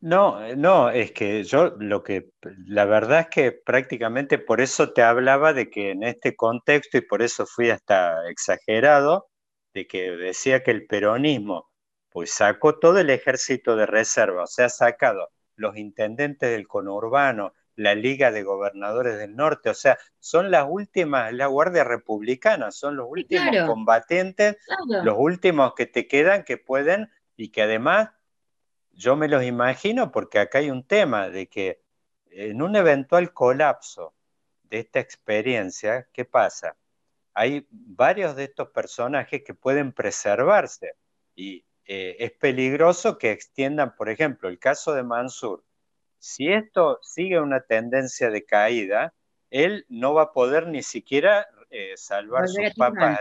No, 0.00 0.54
no, 0.56 0.90
es 0.90 1.12
que 1.12 1.44
yo 1.44 1.76
lo 1.78 2.02
que, 2.02 2.30
la 2.66 2.84
verdad 2.84 3.20
es 3.20 3.26
que 3.28 3.52
prácticamente 3.52 4.38
por 4.38 4.60
eso 4.60 4.92
te 4.92 5.02
hablaba 5.02 5.52
de 5.52 5.70
que 5.70 5.90
en 5.90 6.02
este 6.02 6.34
contexto, 6.34 6.98
y 6.98 7.02
por 7.02 7.22
eso 7.22 7.46
fui 7.46 7.70
hasta 7.70 8.28
exagerado, 8.28 9.28
de 9.74 9.86
que 9.86 10.10
decía 10.12 10.62
que 10.62 10.72
el 10.72 10.86
peronismo 10.86 11.71
pues 12.12 12.32
sacó 12.32 12.78
todo 12.78 12.98
el 12.98 13.10
ejército 13.10 13.76
de 13.76 13.86
reserva, 13.86 14.44
o 14.44 14.46
sea, 14.46 14.66
ha 14.66 14.70
sacado 14.70 15.30
los 15.56 15.76
intendentes 15.76 16.50
del 16.50 16.68
conurbano, 16.68 17.54
la 17.76 17.94
Liga 17.94 18.30
de 18.30 18.42
Gobernadores 18.42 19.18
del 19.18 19.34
Norte, 19.34 19.70
o 19.70 19.74
sea, 19.74 19.98
son 20.18 20.50
las 20.50 20.66
últimas, 20.68 21.32
la 21.32 21.46
Guardia 21.46 21.84
Republicana, 21.84 22.70
son 22.70 22.96
los 22.96 23.06
últimos 23.08 23.66
combatientes, 23.66 24.56
los 25.02 25.16
últimos 25.18 25.74
que 25.74 25.86
te 25.86 26.06
quedan 26.06 26.44
que 26.44 26.58
pueden 26.58 27.10
y 27.36 27.48
que 27.48 27.62
además 27.62 28.10
yo 28.92 29.16
me 29.16 29.28
los 29.28 29.42
imagino 29.42 30.12
porque 30.12 30.38
acá 30.38 30.58
hay 30.58 30.70
un 30.70 30.84
tema 30.84 31.30
de 31.30 31.48
que 31.48 31.82
en 32.30 32.60
un 32.62 32.76
eventual 32.76 33.32
colapso 33.32 34.14
de 34.64 34.80
esta 34.80 35.00
experiencia, 35.00 36.08
¿qué 36.12 36.24
pasa? 36.24 36.76
Hay 37.34 37.66
varios 37.70 38.36
de 38.36 38.44
estos 38.44 38.68
personajes 38.68 39.42
que 39.44 39.54
pueden 39.54 39.92
preservarse 39.92 40.94
y 41.34 41.64
eh, 41.86 42.16
es 42.18 42.32
peligroso 42.32 43.18
que 43.18 43.32
extiendan, 43.32 43.94
por 43.96 44.08
ejemplo, 44.08 44.48
el 44.48 44.58
caso 44.58 44.94
de 44.94 45.02
Mansur. 45.02 45.64
Si 46.18 46.52
esto 46.52 46.98
sigue 47.02 47.40
una 47.40 47.60
tendencia 47.60 48.30
de 48.30 48.44
caída, 48.44 49.14
él 49.50 49.84
no 49.88 50.14
va 50.14 50.22
a 50.22 50.32
poder 50.32 50.68
ni 50.68 50.82
siquiera 50.82 51.46
eh, 51.70 51.94
salvar 51.96 52.48
sus 52.48 52.74
papas 52.76 53.20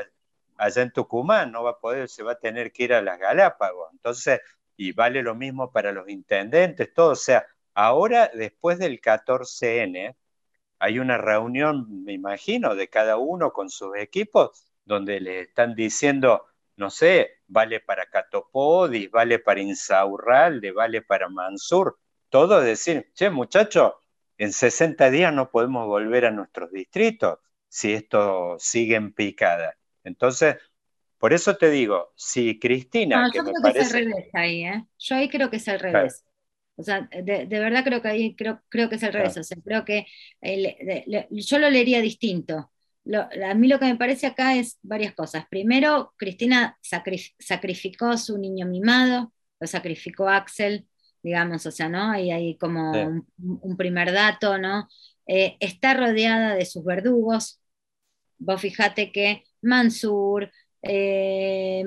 allá 0.57 0.83
en 0.83 0.91
Tucumán, 0.91 1.51
no 1.51 1.63
va 1.63 1.71
a 1.71 1.79
poder, 1.79 2.07
se 2.07 2.23
va 2.23 2.33
a 2.33 2.39
tener 2.39 2.71
que 2.71 2.83
ir 2.83 2.93
a 2.93 3.01
las 3.01 3.17
Galápagos. 3.19 3.89
Entonces, 3.93 4.39
y 4.77 4.93
vale 4.93 5.23
lo 5.23 5.35
mismo 5.35 5.71
para 5.71 5.91
los 5.91 6.07
intendentes, 6.07 6.93
todo. 6.93 7.11
O 7.11 7.15
sea, 7.15 7.45
ahora, 7.73 8.29
después 8.33 8.77
del 8.77 9.01
14N, 9.01 10.15
hay 10.79 10.99
una 10.99 11.17
reunión, 11.17 12.03
me 12.03 12.13
imagino, 12.13 12.75
de 12.75 12.89
cada 12.89 13.17
uno 13.17 13.51
con 13.53 13.69
sus 13.69 13.95
equipos, 13.97 14.67
donde 14.85 15.19
le 15.19 15.41
están 15.41 15.75
diciendo, 15.75 16.45
no 16.75 16.89
sé, 16.89 17.40
vale 17.51 17.79
para 17.81 18.05
Catopodis, 18.07 19.09
vale 19.11 19.39
para 19.39 19.61
Insaurralde, 19.61 20.71
vale 20.71 21.01
para 21.01 21.29
Mansur, 21.29 21.99
todo 22.29 22.61
decir, 22.61 23.11
che, 23.13 23.29
muchachos, 23.29 23.93
en 24.37 24.53
60 24.53 25.09
días 25.11 25.33
no 25.33 25.51
podemos 25.51 25.87
volver 25.87 26.25
a 26.25 26.31
nuestros 26.31 26.71
distritos 26.71 27.39
si 27.67 27.93
esto 27.93 28.57
sigue 28.59 28.95
en 28.95 29.13
picada. 29.13 29.77
Entonces, 30.03 30.57
por 31.17 31.33
eso 31.33 31.57
te 31.57 31.69
digo, 31.69 32.11
si 32.15 32.59
Cristina, 32.59 33.23
No, 33.23 33.31
que 33.31 33.39
yo 33.39 33.43
me 33.43 33.53
creo 33.53 33.61
que 33.61 33.69
es 33.69 33.79
al 33.81 33.89
revés 33.89 34.29
ahí, 34.33 34.63
¿eh? 34.65 34.85
Yo 34.99 35.15
ahí 35.15 35.27
creo 35.29 35.49
que 35.49 35.57
es 35.57 35.67
al 35.67 35.79
Claro. 35.89 35.91
revés. 35.99 36.23
O 36.77 36.83
sea, 36.83 37.01
de, 37.11 37.45
de 37.45 37.59
verdad 37.59 37.83
creo 37.83 38.01
que 38.01 38.07
ahí 38.07 38.35
creo, 38.35 38.61
creo 38.69 38.89
que 38.89 38.95
es 38.95 39.03
al 39.03 39.13
revés. 39.13 39.35
Claro. 39.35 39.37
O 39.37 39.43
sea, 39.43 39.57
creo 39.63 39.83
que 39.85 40.05
el- 40.41 40.63
de- 40.63 41.03
le- 41.07 41.27
yo 41.31 41.59
lo 41.59 41.69
leería 41.69 42.01
distinto. 42.01 42.71
Lo- 43.11 43.27
a 43.45 43.53
mí 43.55 43.67
lo 43.67 43.77
que 43.77 43.85
me 43.85 43.97
parece 43.97 44.25
acá 44.25 44.55
es 44.55 44.79
varias 44.81 45.13
cosas. 45.13 45.45
Primero, 45.49 46.13
Cristina 46.17 46.77
sacri- 46.81 47.33
sacrificó 47.39 48.17
su 48.17 48.37
niño 48.37 48.65
mimado, 48.65 49.33
lo 49.59 49.67
sacrificó 49.67 50.29
Axel, 50.29 50.87
digamos, 51.21 51.65
o 51.65 51.71
sea, 51.71 51.89
¿no? 51.89 52.09
Ahí 52.11 52.31
hay 52.31 52.57
como 52.57 52.93
Sí. 52.93 52.99
un, 53.01 53.27
un 53.61 53.75
primer 53.75 54.13
dato, 54.13 54.57
¿no? 54.57 54.87
Eh, 55.27 55.57
está 55.59 55.93
rodeada 55.93 56.55
de 56.55 56.65
sus 56.65 56.85
verdugos. 56.85 57.59
Vos 58.37 58.61
fijate 58.61 59.11
que 59.11 59.43
Mansur, 59.61 60.49
eh, 60.81 61.83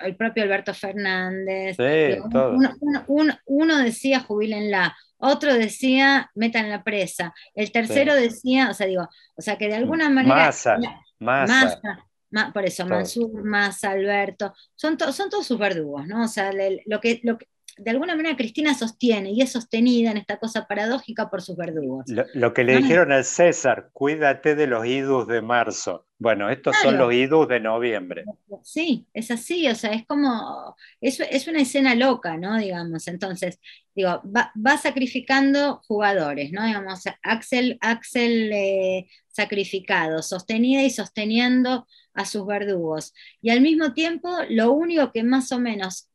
el 0.00 0.16
propio 0.16 0.44
Alberto 0.44 0.72
Fernández, 0.74 1.76
Sí, 1.76 2.18
uno, 2.24 2.50
uno- 2.80 3.04
uno- 3.08 3.38
uno 3.46 3.76
decía 3.78 4.20
jubílenla, 4.20 4.96
otro 5.26 5.54
decía 5.54 6.30
métanla 6.34 6.82
presa, 6.84 7.34
el 7.54 7.70
tercero 7.72 8.14
Sí. 8.14 8.22
decía, 8.22 8.70
o 8.70 8.74
sea, 8.74 8.86
digo, 8.86 9.08
o 9.36 9.42
sea 9.42 9.56
que 9.56 9.68
de 9.68 9.74
alguna 9.76 10.08
manera 10.10 10.34
Massa, 10.34 10.78
la- 10.78 11.00
Massa. 11.18 11.64
Massa, 11.64 12.06
Ma- 12.30 12.52
por 12.52 12.64
eso, 12.64 12.82
Todo. 12.84 12.94
Mansur, 12.94 13.44
Massa, 13.44 13.90
Alberto, 13.92 14.52
son, 14.74 14.96
to- 14.98 15.12
son 15.12 15.30
todos 15.30 15.46
sus 15.46 15.58
verdugos, 15.58 16.06
¿no? 16.06 16.24
O 16.24 16.28
sea, 16.28 16.52
le- 16.52 16.82
lo 16.86 17.00
que, 17.00 17.20
lo 17.22 17.38
que- 17.38 17.46
de 17.76 17.90
alguna 17.90 18.16
manera 18.16 18.36
Cristina 18.36 18.74
sostiene 18.74 19.30
y 19.32 19.42
es 19.42 19.52
sostenida 19.52 20.10
en 20.10 20.16
esta 20.18 20.38
cosa 20.38 20.66
paradójica 20.66 21.30
por 21.30 21.42
sus 21.42 21.56
verdugos. 21.56 22.06
Lo, 22.06 22.24
lo 22.34 22.54
que 22.54 22.64
le 22.64 22.74
No, 22.74 22.78
dijeron 22.78 23.12
al 23.12 23.24
César, 23.24 23.90
cuídate 23.92 24.54
de 24.54 24.66
los 24.66 24.86
idus 24.86 25.26
de 25.26 25.42
marzo. 25.42 26.06
Bueno, 26.18 26.48
estos 26.50 26.76
son 26.78 26.96
los 26.96 27.12
idus 27.12 27.46
de 27.48 27.60
noviembre. 27.60 28.24
Sí, 28.62 29.06
es 29.12 29.30
así, 29.30 29.68
o 29.68 29.74
sea, 29.74 29.92
es 29.92 30.06
como, 30.06 30.74
es, 31.00 31.20
es 31.20 31.46
una 31.46 31.60
escena 31.60 31.94
loca, 31.94 32.36
¿no? 32.38 32.56
Digamos, 32.58 33.06
entonces, 33.08 33.60
digo, 33.94 34.22
va, 34.24 34.52
va 34.56 34.78
sacrificando 34.78 35.82
jugadores, 35.86 36.52
¿no? 36.52 36.64
Digamos, 36.64 37.02
Axel, 37.22 37.76
Axel 37.82 38.50
eh, 38.52 39.06
sacrificado, 39.28 40.22
sostenida 40.22 40.82
y 40.82 40.90
sosteniendo 40.90 41.86
a 42.14 42.24
sus 42.24 42.46
verdugos. 42.46 43.12
Y 43.42 43.50
al 43.50 43.60
mismo 43.60 43.92
tiempo, 43.92 44.30
lo 44.48 44.72
único 44.72 45.12
que 45.12 45.22
más 45.22 45.52
o 45.52 45.60
menos 45.60 46.08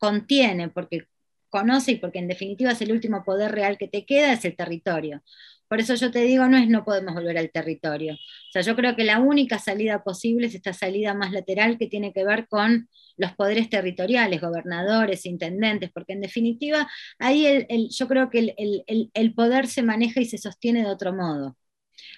contiene, 0.00 0.70
porque 0.70 1.06
conoce 1.50 1.92
y 1.92 1.96
porque 1.98 2.20
en 2.20 2.28
definitiva 2.28 2.72
es 2.72 2.82
el 2.82 2.92
último 2.92 3.24
poder 3.24 3.52
real 3.52 3.78
que 3.78 3.88
te 3.88 4.06
queda, 4.06 4.34
es 4.34 4.46
el 4.46 4.56
territorio. 4.56 5.22
Por 5.68 5.80
eso 5.80 5.94
yo 5.94 6.10
te 6.10 6.20
digo, 6.22 6.46
no 6.48 6.56
es 6.58 6.68
no 6.68 6.84
podemos 6.84 7.14
volver 7.14 7.38
al 7.38 7.50
territorio. 7.52 8.14
O 8.14 8.52
sea, 8.52 8.62
yo 8.62 8.74
creo 8.76 8.96
que 8.96 9.04
la 9.04 9.20
única 9.20 9.58
salida 9.58 10.02
posible 10.02 10.48
es 10.48 10.54
esta 10.56 10.72
salida 10.72 11.14
más 11.14 11.32
lateral 11.32 11.78
que 11.78 11.86
tiene 11.88 12.12
que 12.12 12.24
ver 12.24 12.48
con 12.48 12.88
los 13.16 13.32
poderes 13.34 13.70
territoriales, 13.70 14.40
gobernadores, 14.40 15.26
intendentes, 15.26 15.90
porque 15.92 16.14
en 16.14 16.22
definitiva 16.22 16.88
ahí 17.20 17.46
el- 17.46 17.66
el- 17.68 17.88
yo 17.90 18.08
creo 18.08 18.30
que 18.30 18.40
el, 18.56 18.82
el- 19.14 19.34
poder 19.34 19.68
se 19.68 19.82
maneja 19.84 20.20
y 20.20 20.24
se 20.26 20.38
sostiene 20.38 20.80
de 20.82 20.90
otro 20.90 21.12
modo. 21.14 21.56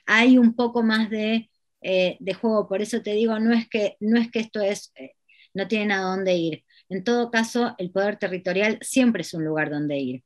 Hay 0.06 0.38
un 0.38 0.54
poco 0.54 0.82
más 0.82 1.10
de, 1.10 1.50
eh, 1.82 2.16
de 2.20 2.34
juego, 2.34 2.68
por 2.68 2.82
eso 2.82 3.02
te 3.02 3.12
digo, 3.14 3.38
no 3.40 3.52
es 3.54 3.68
que, 3.68 3.96
no 4.00 4.18
es 4.20 4.30
que 4.30 4.40
esto 4.40 4.60
es, 4.60 4.92
eh, 4.96 5.12
no 5.54 5.68
tienen 5.68 5.92
a 5.92 6.02
dónde 6.02 6.34
ir. 6.36 6.64
En 6.92 7.04
todo 7.04 7.30
caso, 7.30 7.74
el 7.78 7.90
poder 7.90 8.18
territorial 8.18 8.78
siempre 8.82 9.22
es 9.22 9.32
un 9.32 9.44
lugar 9.44 9.70
donde 9.70 9.96
ir, 9.96 10.22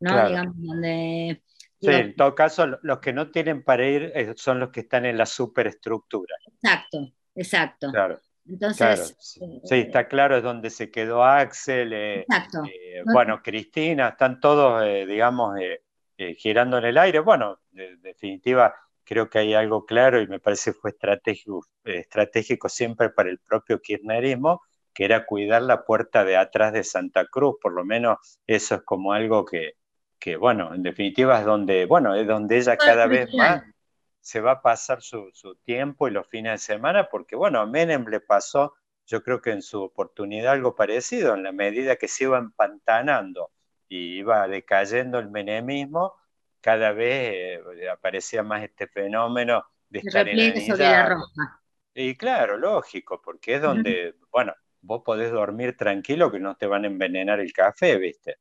¿no? 0.00 0.10
Claro. 0.10 0.28
Digamos, 0.28 0.54
donde... 0.58 1.42
Sí, 1.80 1.90
digo, 1.90 1.92
en 1.98 2.14
todo 2.16 2.34
caso, 2.34 2.66
lo- 2.66 2.78
los 2.82 2.98
que 2.98 3.12
no 3.14 3.30
tienen 3.30 3.62
para 3.62 3.86
ir 3.86 4.12
eh, 4.14 4.34
son 4.36 4.60
los 4.60 4.70
que 4.70 4.80
están 4.80 5.06
en 5.06 5.16
la 5.16 5.24
superestructura. 5.26 6.34
Exacto, 6.46 7.10
exacto. 7.34 7.90
Claro. 7.90 8.20
Entonces, 8.46 8.76
Claro, 9.38 9.54
eh, 9.54 9.60
Sí, 9.64 9.74
está 9.76 10.06
claro, 10.08 10.36
es 10.36 10.42
donde 10.42 10.68
se 10.68 10.90
quedó 10.90 11.24
Axel, 11.24 11.92
eh, 11.94 12.20
Exacto. 12.20 12.64
eh, 12.66 13.02
No- 13.06 13.12
bueno, 13.14 13.42
Cristina, 13.42 14.08
están 14.08 14.40
todos, 14.40 14.82
eh, 14.84 15.06
digamos, 15.06 15.58
eh, 15.58 15.80
eh, 16.18 16.34
girando 16.34 16.76
en 16.76 16.84
el 16.84 16.98
aire. 16.98 17.20
Bueno, 17.20 17.60
de- 17.70 17.96
definitiva, 17.96 18.74
creo 19.04 19.30
que 19.30 19.38
hay 19.38 19.54
algo 19.54 19.86
claro 19.86 20.20
y 20.20 20.26
me 20.26 20.38
parece 20.38 20.74
fue 20.74 20.90
estratégico, 20.90 21.66
eh, 21.84 22.00
estratégico 22.00 22.68
siempre 22.68 23.08
para 23.08 23.30
el 23.30 23.38
propio 23.38 23.80
kirchnerismo, 23.80 24.60
que 24.94 25.04
era 25.04 25.26
cuidar 25.26 25.62
la 25.62 25.84
puerta 25.84 26.24
de 26.24 26.36
atrás 26.36 26.72
de 26.72 26.84
Santa 26.84 27.26
Cruz, 27.26 27.56
por 27.60 27.72
lo 27.72 27.84
menos 27.84 28.38
eso 28.46 28.76
es 28.76 28.82
como 28.82 29.12
algo 29.12 29.44
que, 29.44 29.74
que 30.18 30.36
bueno, 30.36 30.72
en 30.72 30.82
definitiva 30.82 31.40
es 31.40 31.44
donde, 31.44 31.84
bueno, 31.86 32.14
es 32.14 32.26
donde 32.26 32.56
ella 32.58 32.76
cada 32.76 33.06
vez 33.06 33.28
más 33.34 33.64
se 34.20 34.40
va 34.40 34.52
a 34.52 34.62
pasar 34.62 35.02
su, 35.02 35.28
su 35.34 35.56
tiempo 35.56 36.08
y 36.08 36.12
los 36.12 36.26
fines 36.28 36.52
de 36.52 36.74
semana, 36.74 37.08
porque 37.10 37.36
bueno, 37.36 37.60
a 37.60 37.66
Menem 37.66 38.06
le 38.06 38.20
pasó, 38.20 38.74
yo 39.06 39.22
creo 39.22 39.42
que 39.42 39.50
en 39.50 39.60
su 39.60 39.82
oportunidad 39.82 40.52
algo 40.52 40.74
parecido, 40.74 41.34
en 41.34 41.42
la 41.42 41.52
medida 41.52 41.96
que 41.96 42.08
se 42.08 42.24
iba 42.24 42.38
empantanando 42.38 43.50
y 43.88 44.16
iba 44.18 44.48
decayendo 44.48 45.18
el 45.18 45.28
menemismo, 45.28 46.14
cada 46.60 46.92
vez 46.92 47.60
eh, 47.60 47.90
aparecía 47.90 48.42
más 48.42 48.62
este 48.62 48.86
fenómeno 48.86 49.66
de 49.90 49.98
estar 49.98 50.26
sobre 50.26 50.34
la. 50.76 51.22
Y 51.92 52.16
claro, 52.16 52.56
lógico, 52.56 53.20
porque 53.22 53.56
es 53.56 53.62
donde, 53.62 54.14
bueno, 54.30 54.54
vos 54.84 55.02
podés 55.04 55.32
dormir 55.32 55.76
tranquilo 55.76 56.30
que 56.32 56.40
no 56.40 56.56
te 56.56 56.66
van 56.66 56.84
a 56.84 56.88
envenenar 56.88 57.40
el 57.40 57.52
café, 57.52 57.98
¿viste? 57.98 58.36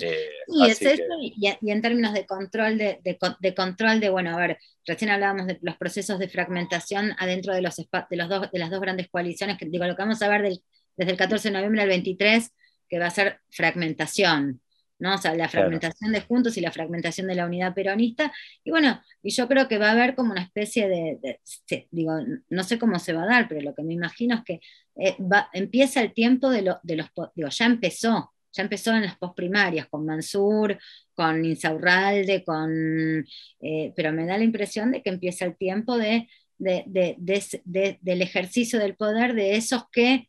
Eh, 0.00 0.30
Y 0.46 0.68
es 0.68 0.84
eso, 0.86 1.02
que- 1.08 1.32
y, 1.36 1.56
y 1.60 1.70
en 1.70 1.82
términos 1.82 2.14
de 2.14 2.26
control 2.26 2.78
de, 2.78 3.00
de 3.04 3.18
con- 3.18 3.36
de 3.40 3.54
control 3.54 4.00
de, 4.00 4.08
bueno, 4.10 4.30
a 4.34 4.38
ver, 4.40 4.58
recién 4.86 5.10
hablábamos 5.10 5.46
de 5.46 5.58
los 5.62 5.76
procesos 5.76 6.18
de 6.18 6.28
fragmentación 6.28 7.12
adentro 7.18 7.54
de 7.54 7.62
los 7.62 7.76
de 7.76 8.16
los 8.16 8.28
dos, 8.28 8.50
de 8.50 8.58
las 8.58 8.70
dos 8.70 8.80
grandes 8.80 9.08
coaliciones, 9.10 9.58
que 9.58 9.66
digo, 9.66 9.84
lo 9.86 9.94
que 9.96 10.02
vamos 10.02 10.22
a 10.22 10.28
ver 10.28 10.42
del- 10.42 10.62
desde 10.96 11.12
el 11.12 11.18
14 11.18 11.48
de 11.48 11.54
noviembre 11.54 11.82
al 11.82 11.88
23, 11.88 12.50
que 12.88 12.98
va 12.98 13.06
a 13.06 13.10
ser 13.10 13.40
fragmentación, 13.50 14.60
¿no? 14.98 15.14
O 15.14 15.18
sea, 15.18 15.30
la 15.32 15.36
Claro. 15.48 15.50
fragmentación 15.50 16.12
de 16.12 16.20
Juntos 16.22 16.56
y 16.56 16.60
la 16.60 16.72
fragmentación 16.72 17.26
de 17.28 17.34
la 17.34 17.46
unidad 17.46 17.74
peronista. 17.74 18.32
Y 18.64 18.70
bueno, 18.70 19.00
y 19.22 19.30
yo 19.30 19.46
creo 19.48 19.68
que 19.68 19.78
va 19.78 19.88
a 19.88 19.92
haber 19.92 20.14
como 20.14 20.32
una 20.32 20.42
especie 20.42 20.88
de, 20.88 21.40
digo, 21.90 22.12
no 22.50 22.62
sé 22.64 22.78
cómo 22.78 22.98
se 22.98 23.12
va 23.12 23.22
a 23.22 23.26
dar, 23.26 23.48
pero 23.48 23.60
lo 23.60 23.74
que 23.74 23.82
me 23.82 23.94
imagino 23.94 24.36
es 24.36 24.42
que 24.44 24.60
eh, 24.96 25.16
va- 25.20 25.48
empieza 25.52 26.00
el 26.00 26.12
tiempo 26.12 26.50
de, 26.50 26.62
lo- 26.62 26.80
de 26.82 26.96
los, 26.96 27.06
digo, 27.34 27.48
ya 27.50 27.66
empezó, 27.66 28.32
ya 28.52 28.62
empezó 28.62 28.92
en 28.94 29.02
las 29.02 29.16
posprimarias, 29.16 29.86
con 29.88 30.04
Mansur, 30.04 30.76
con 31.14 31.44
Insaurralde, 31.44 32.42
con, 32.44 33.24
eh, 33.60 33.92
pero 33.94 34.12
me 34.12 34.26
da 34.26 34.36
la 34.38 34.44
impresión 34.44 34.90
de 34.90 35.02
que 35.02 35.10
empieza 35.10 35.44
el 35.44 35.56
tiempo 35.56 35.96
de- 35.96 36.28
del 36.58 38.22
ejercicio 38.22 38.78
del 38.80 38.96
poder 38.96 39.34
de 39.34 39.56
esos 39.56 39.84
que 39.92 40.28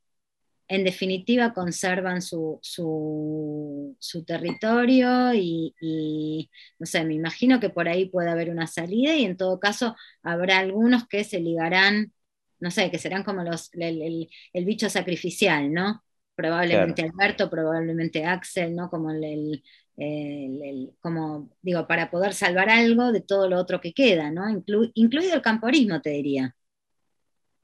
en 0.69 0.83
definitiva 0.85 1.53
conservan 1.53 2.21
su, 2.21 2.59
su, 2.61 3.95
su 3.99 4.23
territorio 4.25 5.33
y, 5.33 5.75
y, 5.81 6.49
no 6.79 6.85
sé, 6.87 7.03
me 7.05 7.15
imagino 7.15 7.59
que 7.59 7.69
por 7.71 7.89
ahí 7.89 8.09
puede 8.09 8.29
haber 8.31 8.49
una 8.51 8.67
salida 8.67 9.15
y 9.15 9.25
en 9.25 9.37
todo 9.37 9.59
caso 9.59 9.95
habrá 10.23 10.59
algunos 10.59 11.07
que 11.07 11.23
se 11.25 11.39
ligarán, 11.41 12.13
no 12.59 12.71
sé, 12.71 12.91
que 12.91 12.99
serán 12.99 13.23
como 13.23 13.43
los, 13.43 13.69
el, 13.73 14.01
el- 14.01 14.29
el 14.53 14.65
bicho 14.65 14.89
sacrificial, 14.89 15.73
¿no? 15.73 16.03
Probablemente 16.35 17.03
Alberto, 17.03 17.49
probablemente 17.49 18.25
Axel, 18.25 18.75
¿no? 18.75 18.89
Como 18.89 19.11
el, 19.11 19.23
el- 19.23 19.63
el- 19.97 20.61
el- 20.63 20.91
como 21.01 21.51
digo, 21.61 21.87
para 21.87 22.09
poder 22.11 22.33
salvar 22.33 22.69
algo 22.69 23.11
de 23.11 23.21
todo 23.21 23.49
lo 23.49 23.57
otro 23.59 23.81
que 23.81 23.93
queda, 23.93 24.31
¿no? 24.31 24.43
Inclu- 24.49 24.91
incluido 24.95 25.35
el 25.35 25.41
camporismo, 25.41 26.01
te 26.01 26.11
diría. 26.11 26.55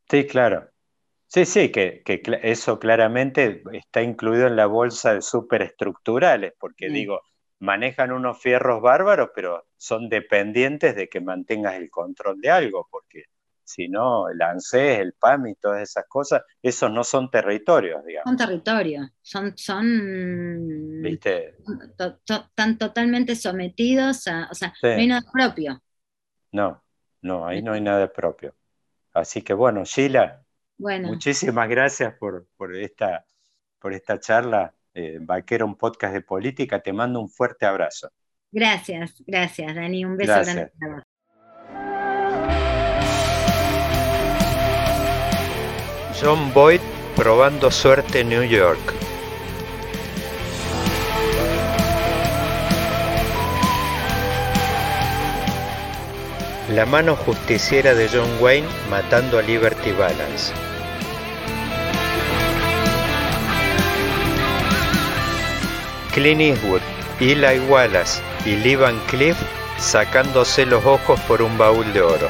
Sí, 0.09 0.25
claro. 0.27 0.71
Sí, 1.35 1.45
sí, 1.45 1.69
que, 1.69 2.01
eso 2.43 2.79
claramente 2.79 3.61
está 3.73 4.01
incluido 4.01 4.47
en 4.47 4.55
la 4.55 4.67
bolsa 4.67 5.15
de 5.15 5.21
superestructurales, 5.21 6.53
porque 6.57 6.87
Sí. 6.87 6.93
digo, 6.93 7.19
manejan 7.59 8.13
unos 8.13 8.41
fierros 8.41 8.81
bárbaros, 8.81 9.31
pero 9.35 9.65
son 9.75 10.07
dependientes 10.07 10.95
de 10.95 11.09
que 11.09 11.19
mantengas 11.19 11.75
el 11.75 11.89
control 11.89 12.39
de 12.39 12.51
algo, 12.51 12.87
porque 12.89 13.23
si 13.65 13.89
no, 13.89 14.29
el 14.29 14.41
ANSES, 14.41 14.99
el 14.99 15.11
PAM 15.11 15.47
y 15.47 15.55
todas 15.55 15.81
esas 15.81 16.05
cosas, 16.07 16.41
esos 16.61 16.89
no 16.89 17.03
son 17.03 17.29
territorios, 17.29 18.05
digamos, 18.05 18.29
Son 18.29 18.37
territorios, 18.37 19.09
son, 19.21 19.57
son 19.57 21.01
¿viste? 21.01 21.53
to- 21.97 22.15
to- 22.23 22.45
están 22.45 22.77
totalmente 22.77 23.35
sometidos 23.35 24.25
a, 24.29 24.47
o 24.49 24.55
sea, 24.55 24.73
Sí. 24.79 24.87
no 24.87 25.01
hay 25.01 25.07
nada 25.07 25.29
propio. 25.33 25.83
No, 26.53 26.81
no, 27.23 27.45
ahí 27.45 27.61
no 27.61 27.73
hay 27.73 27.81
nada 27.81 28.07
propio. 28.13 28.55
Así 29.13 29.41
que 29.41 29.53
bueno, 29.53 29.83
Sheila, 29.83 30.44
Bueno, 30.77 31.07
muchísimas 31.09 31.69
gracias 31.69 32.13
por, 32.15 32.47
por 32.57 32.75
esta, 32.75 33.25
por 33.79 33.93
esta 33.93 34.19
charla. 34.19 34.73
Eh, 34.93 35.17
Vaquero, 35.21 35.65
un 35.65 35.75
podcast 35.77 36.13
de 36.13 36.21
política, 36.21 36.81
te 36.81 36.93
mando 36.93 37.19
un 37.19 37.29
fuerte 37.29 37.65
abrazo. 37.65 38.09
gracias, 38.51 39.21
gracias, 39.27 39.75
Dani, 39.75 40.05
un 40.05 40.15
beso 40.17 40.31
Gracias. 40.33 40.55
grande 40.55 40.71
para 40.79 40.93
vos. 40.95 41.03
John 46.21 46.53
Boyd 46.53 46.79
probando 47.15 47.69
suerte 47.71 48.21
en 48.21 48.29
New 48.29 48.43
York. 48.43 49.04
La 56.75 56.85
mano 56.85 57.15
justiciera 57.15 57.93
de 57.93 58.09
John 58.09 58.29
Wayne 58.41 58.67
matando 58.89 59.39
a 59.39 59.41
Liberty 59.41 59.93
Balance. 59.93 60.51
Clint 66.13 66.41
Eastwood, 66.41 66.81
Eli 67.21 67.59
Wallace 67.69 68.21
y 68.43 68.57
Lee 68.57 68.75
Van 68.75 68.99
Cleef 69.07 69.37
sacándose 69.79 70.65
los 70.65 70.85
ojos 70.85 71.17
por 71.21 71.41
un 71.41 71.57
baúl 71.57 71.93
de 71.93 72.01
oro. 72.01 72.27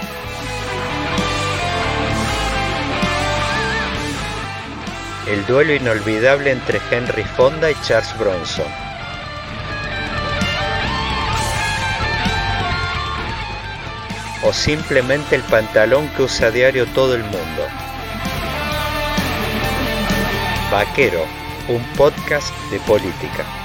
El 5.28 5.44
duelo 5.48 5.74
inolvidable 5.74 6.52
entre 6.52 6.80
Henry 6.92 7.24
Fonda 7.24 7.72
y 7.72 7.76
Charles 7.82 8.16
Bronson. 8.20 8.85
O 14.46 14.54
simplemente 14.54 15.36
el 15.36 15.42
pantalón 15.42 16.08
que 16.10 16.24
usa 16.24 16.48
a 16.48 16.52
diario 16.52 16.86
todo 16.86 17.16
el 17.16 17.24
mundo. 17.24 17.68
Vaquero, 20.72 21.26
un 21.68 21.82
podcast 21.98 22.54
de 22.70 22.80
política. 22.82 23.65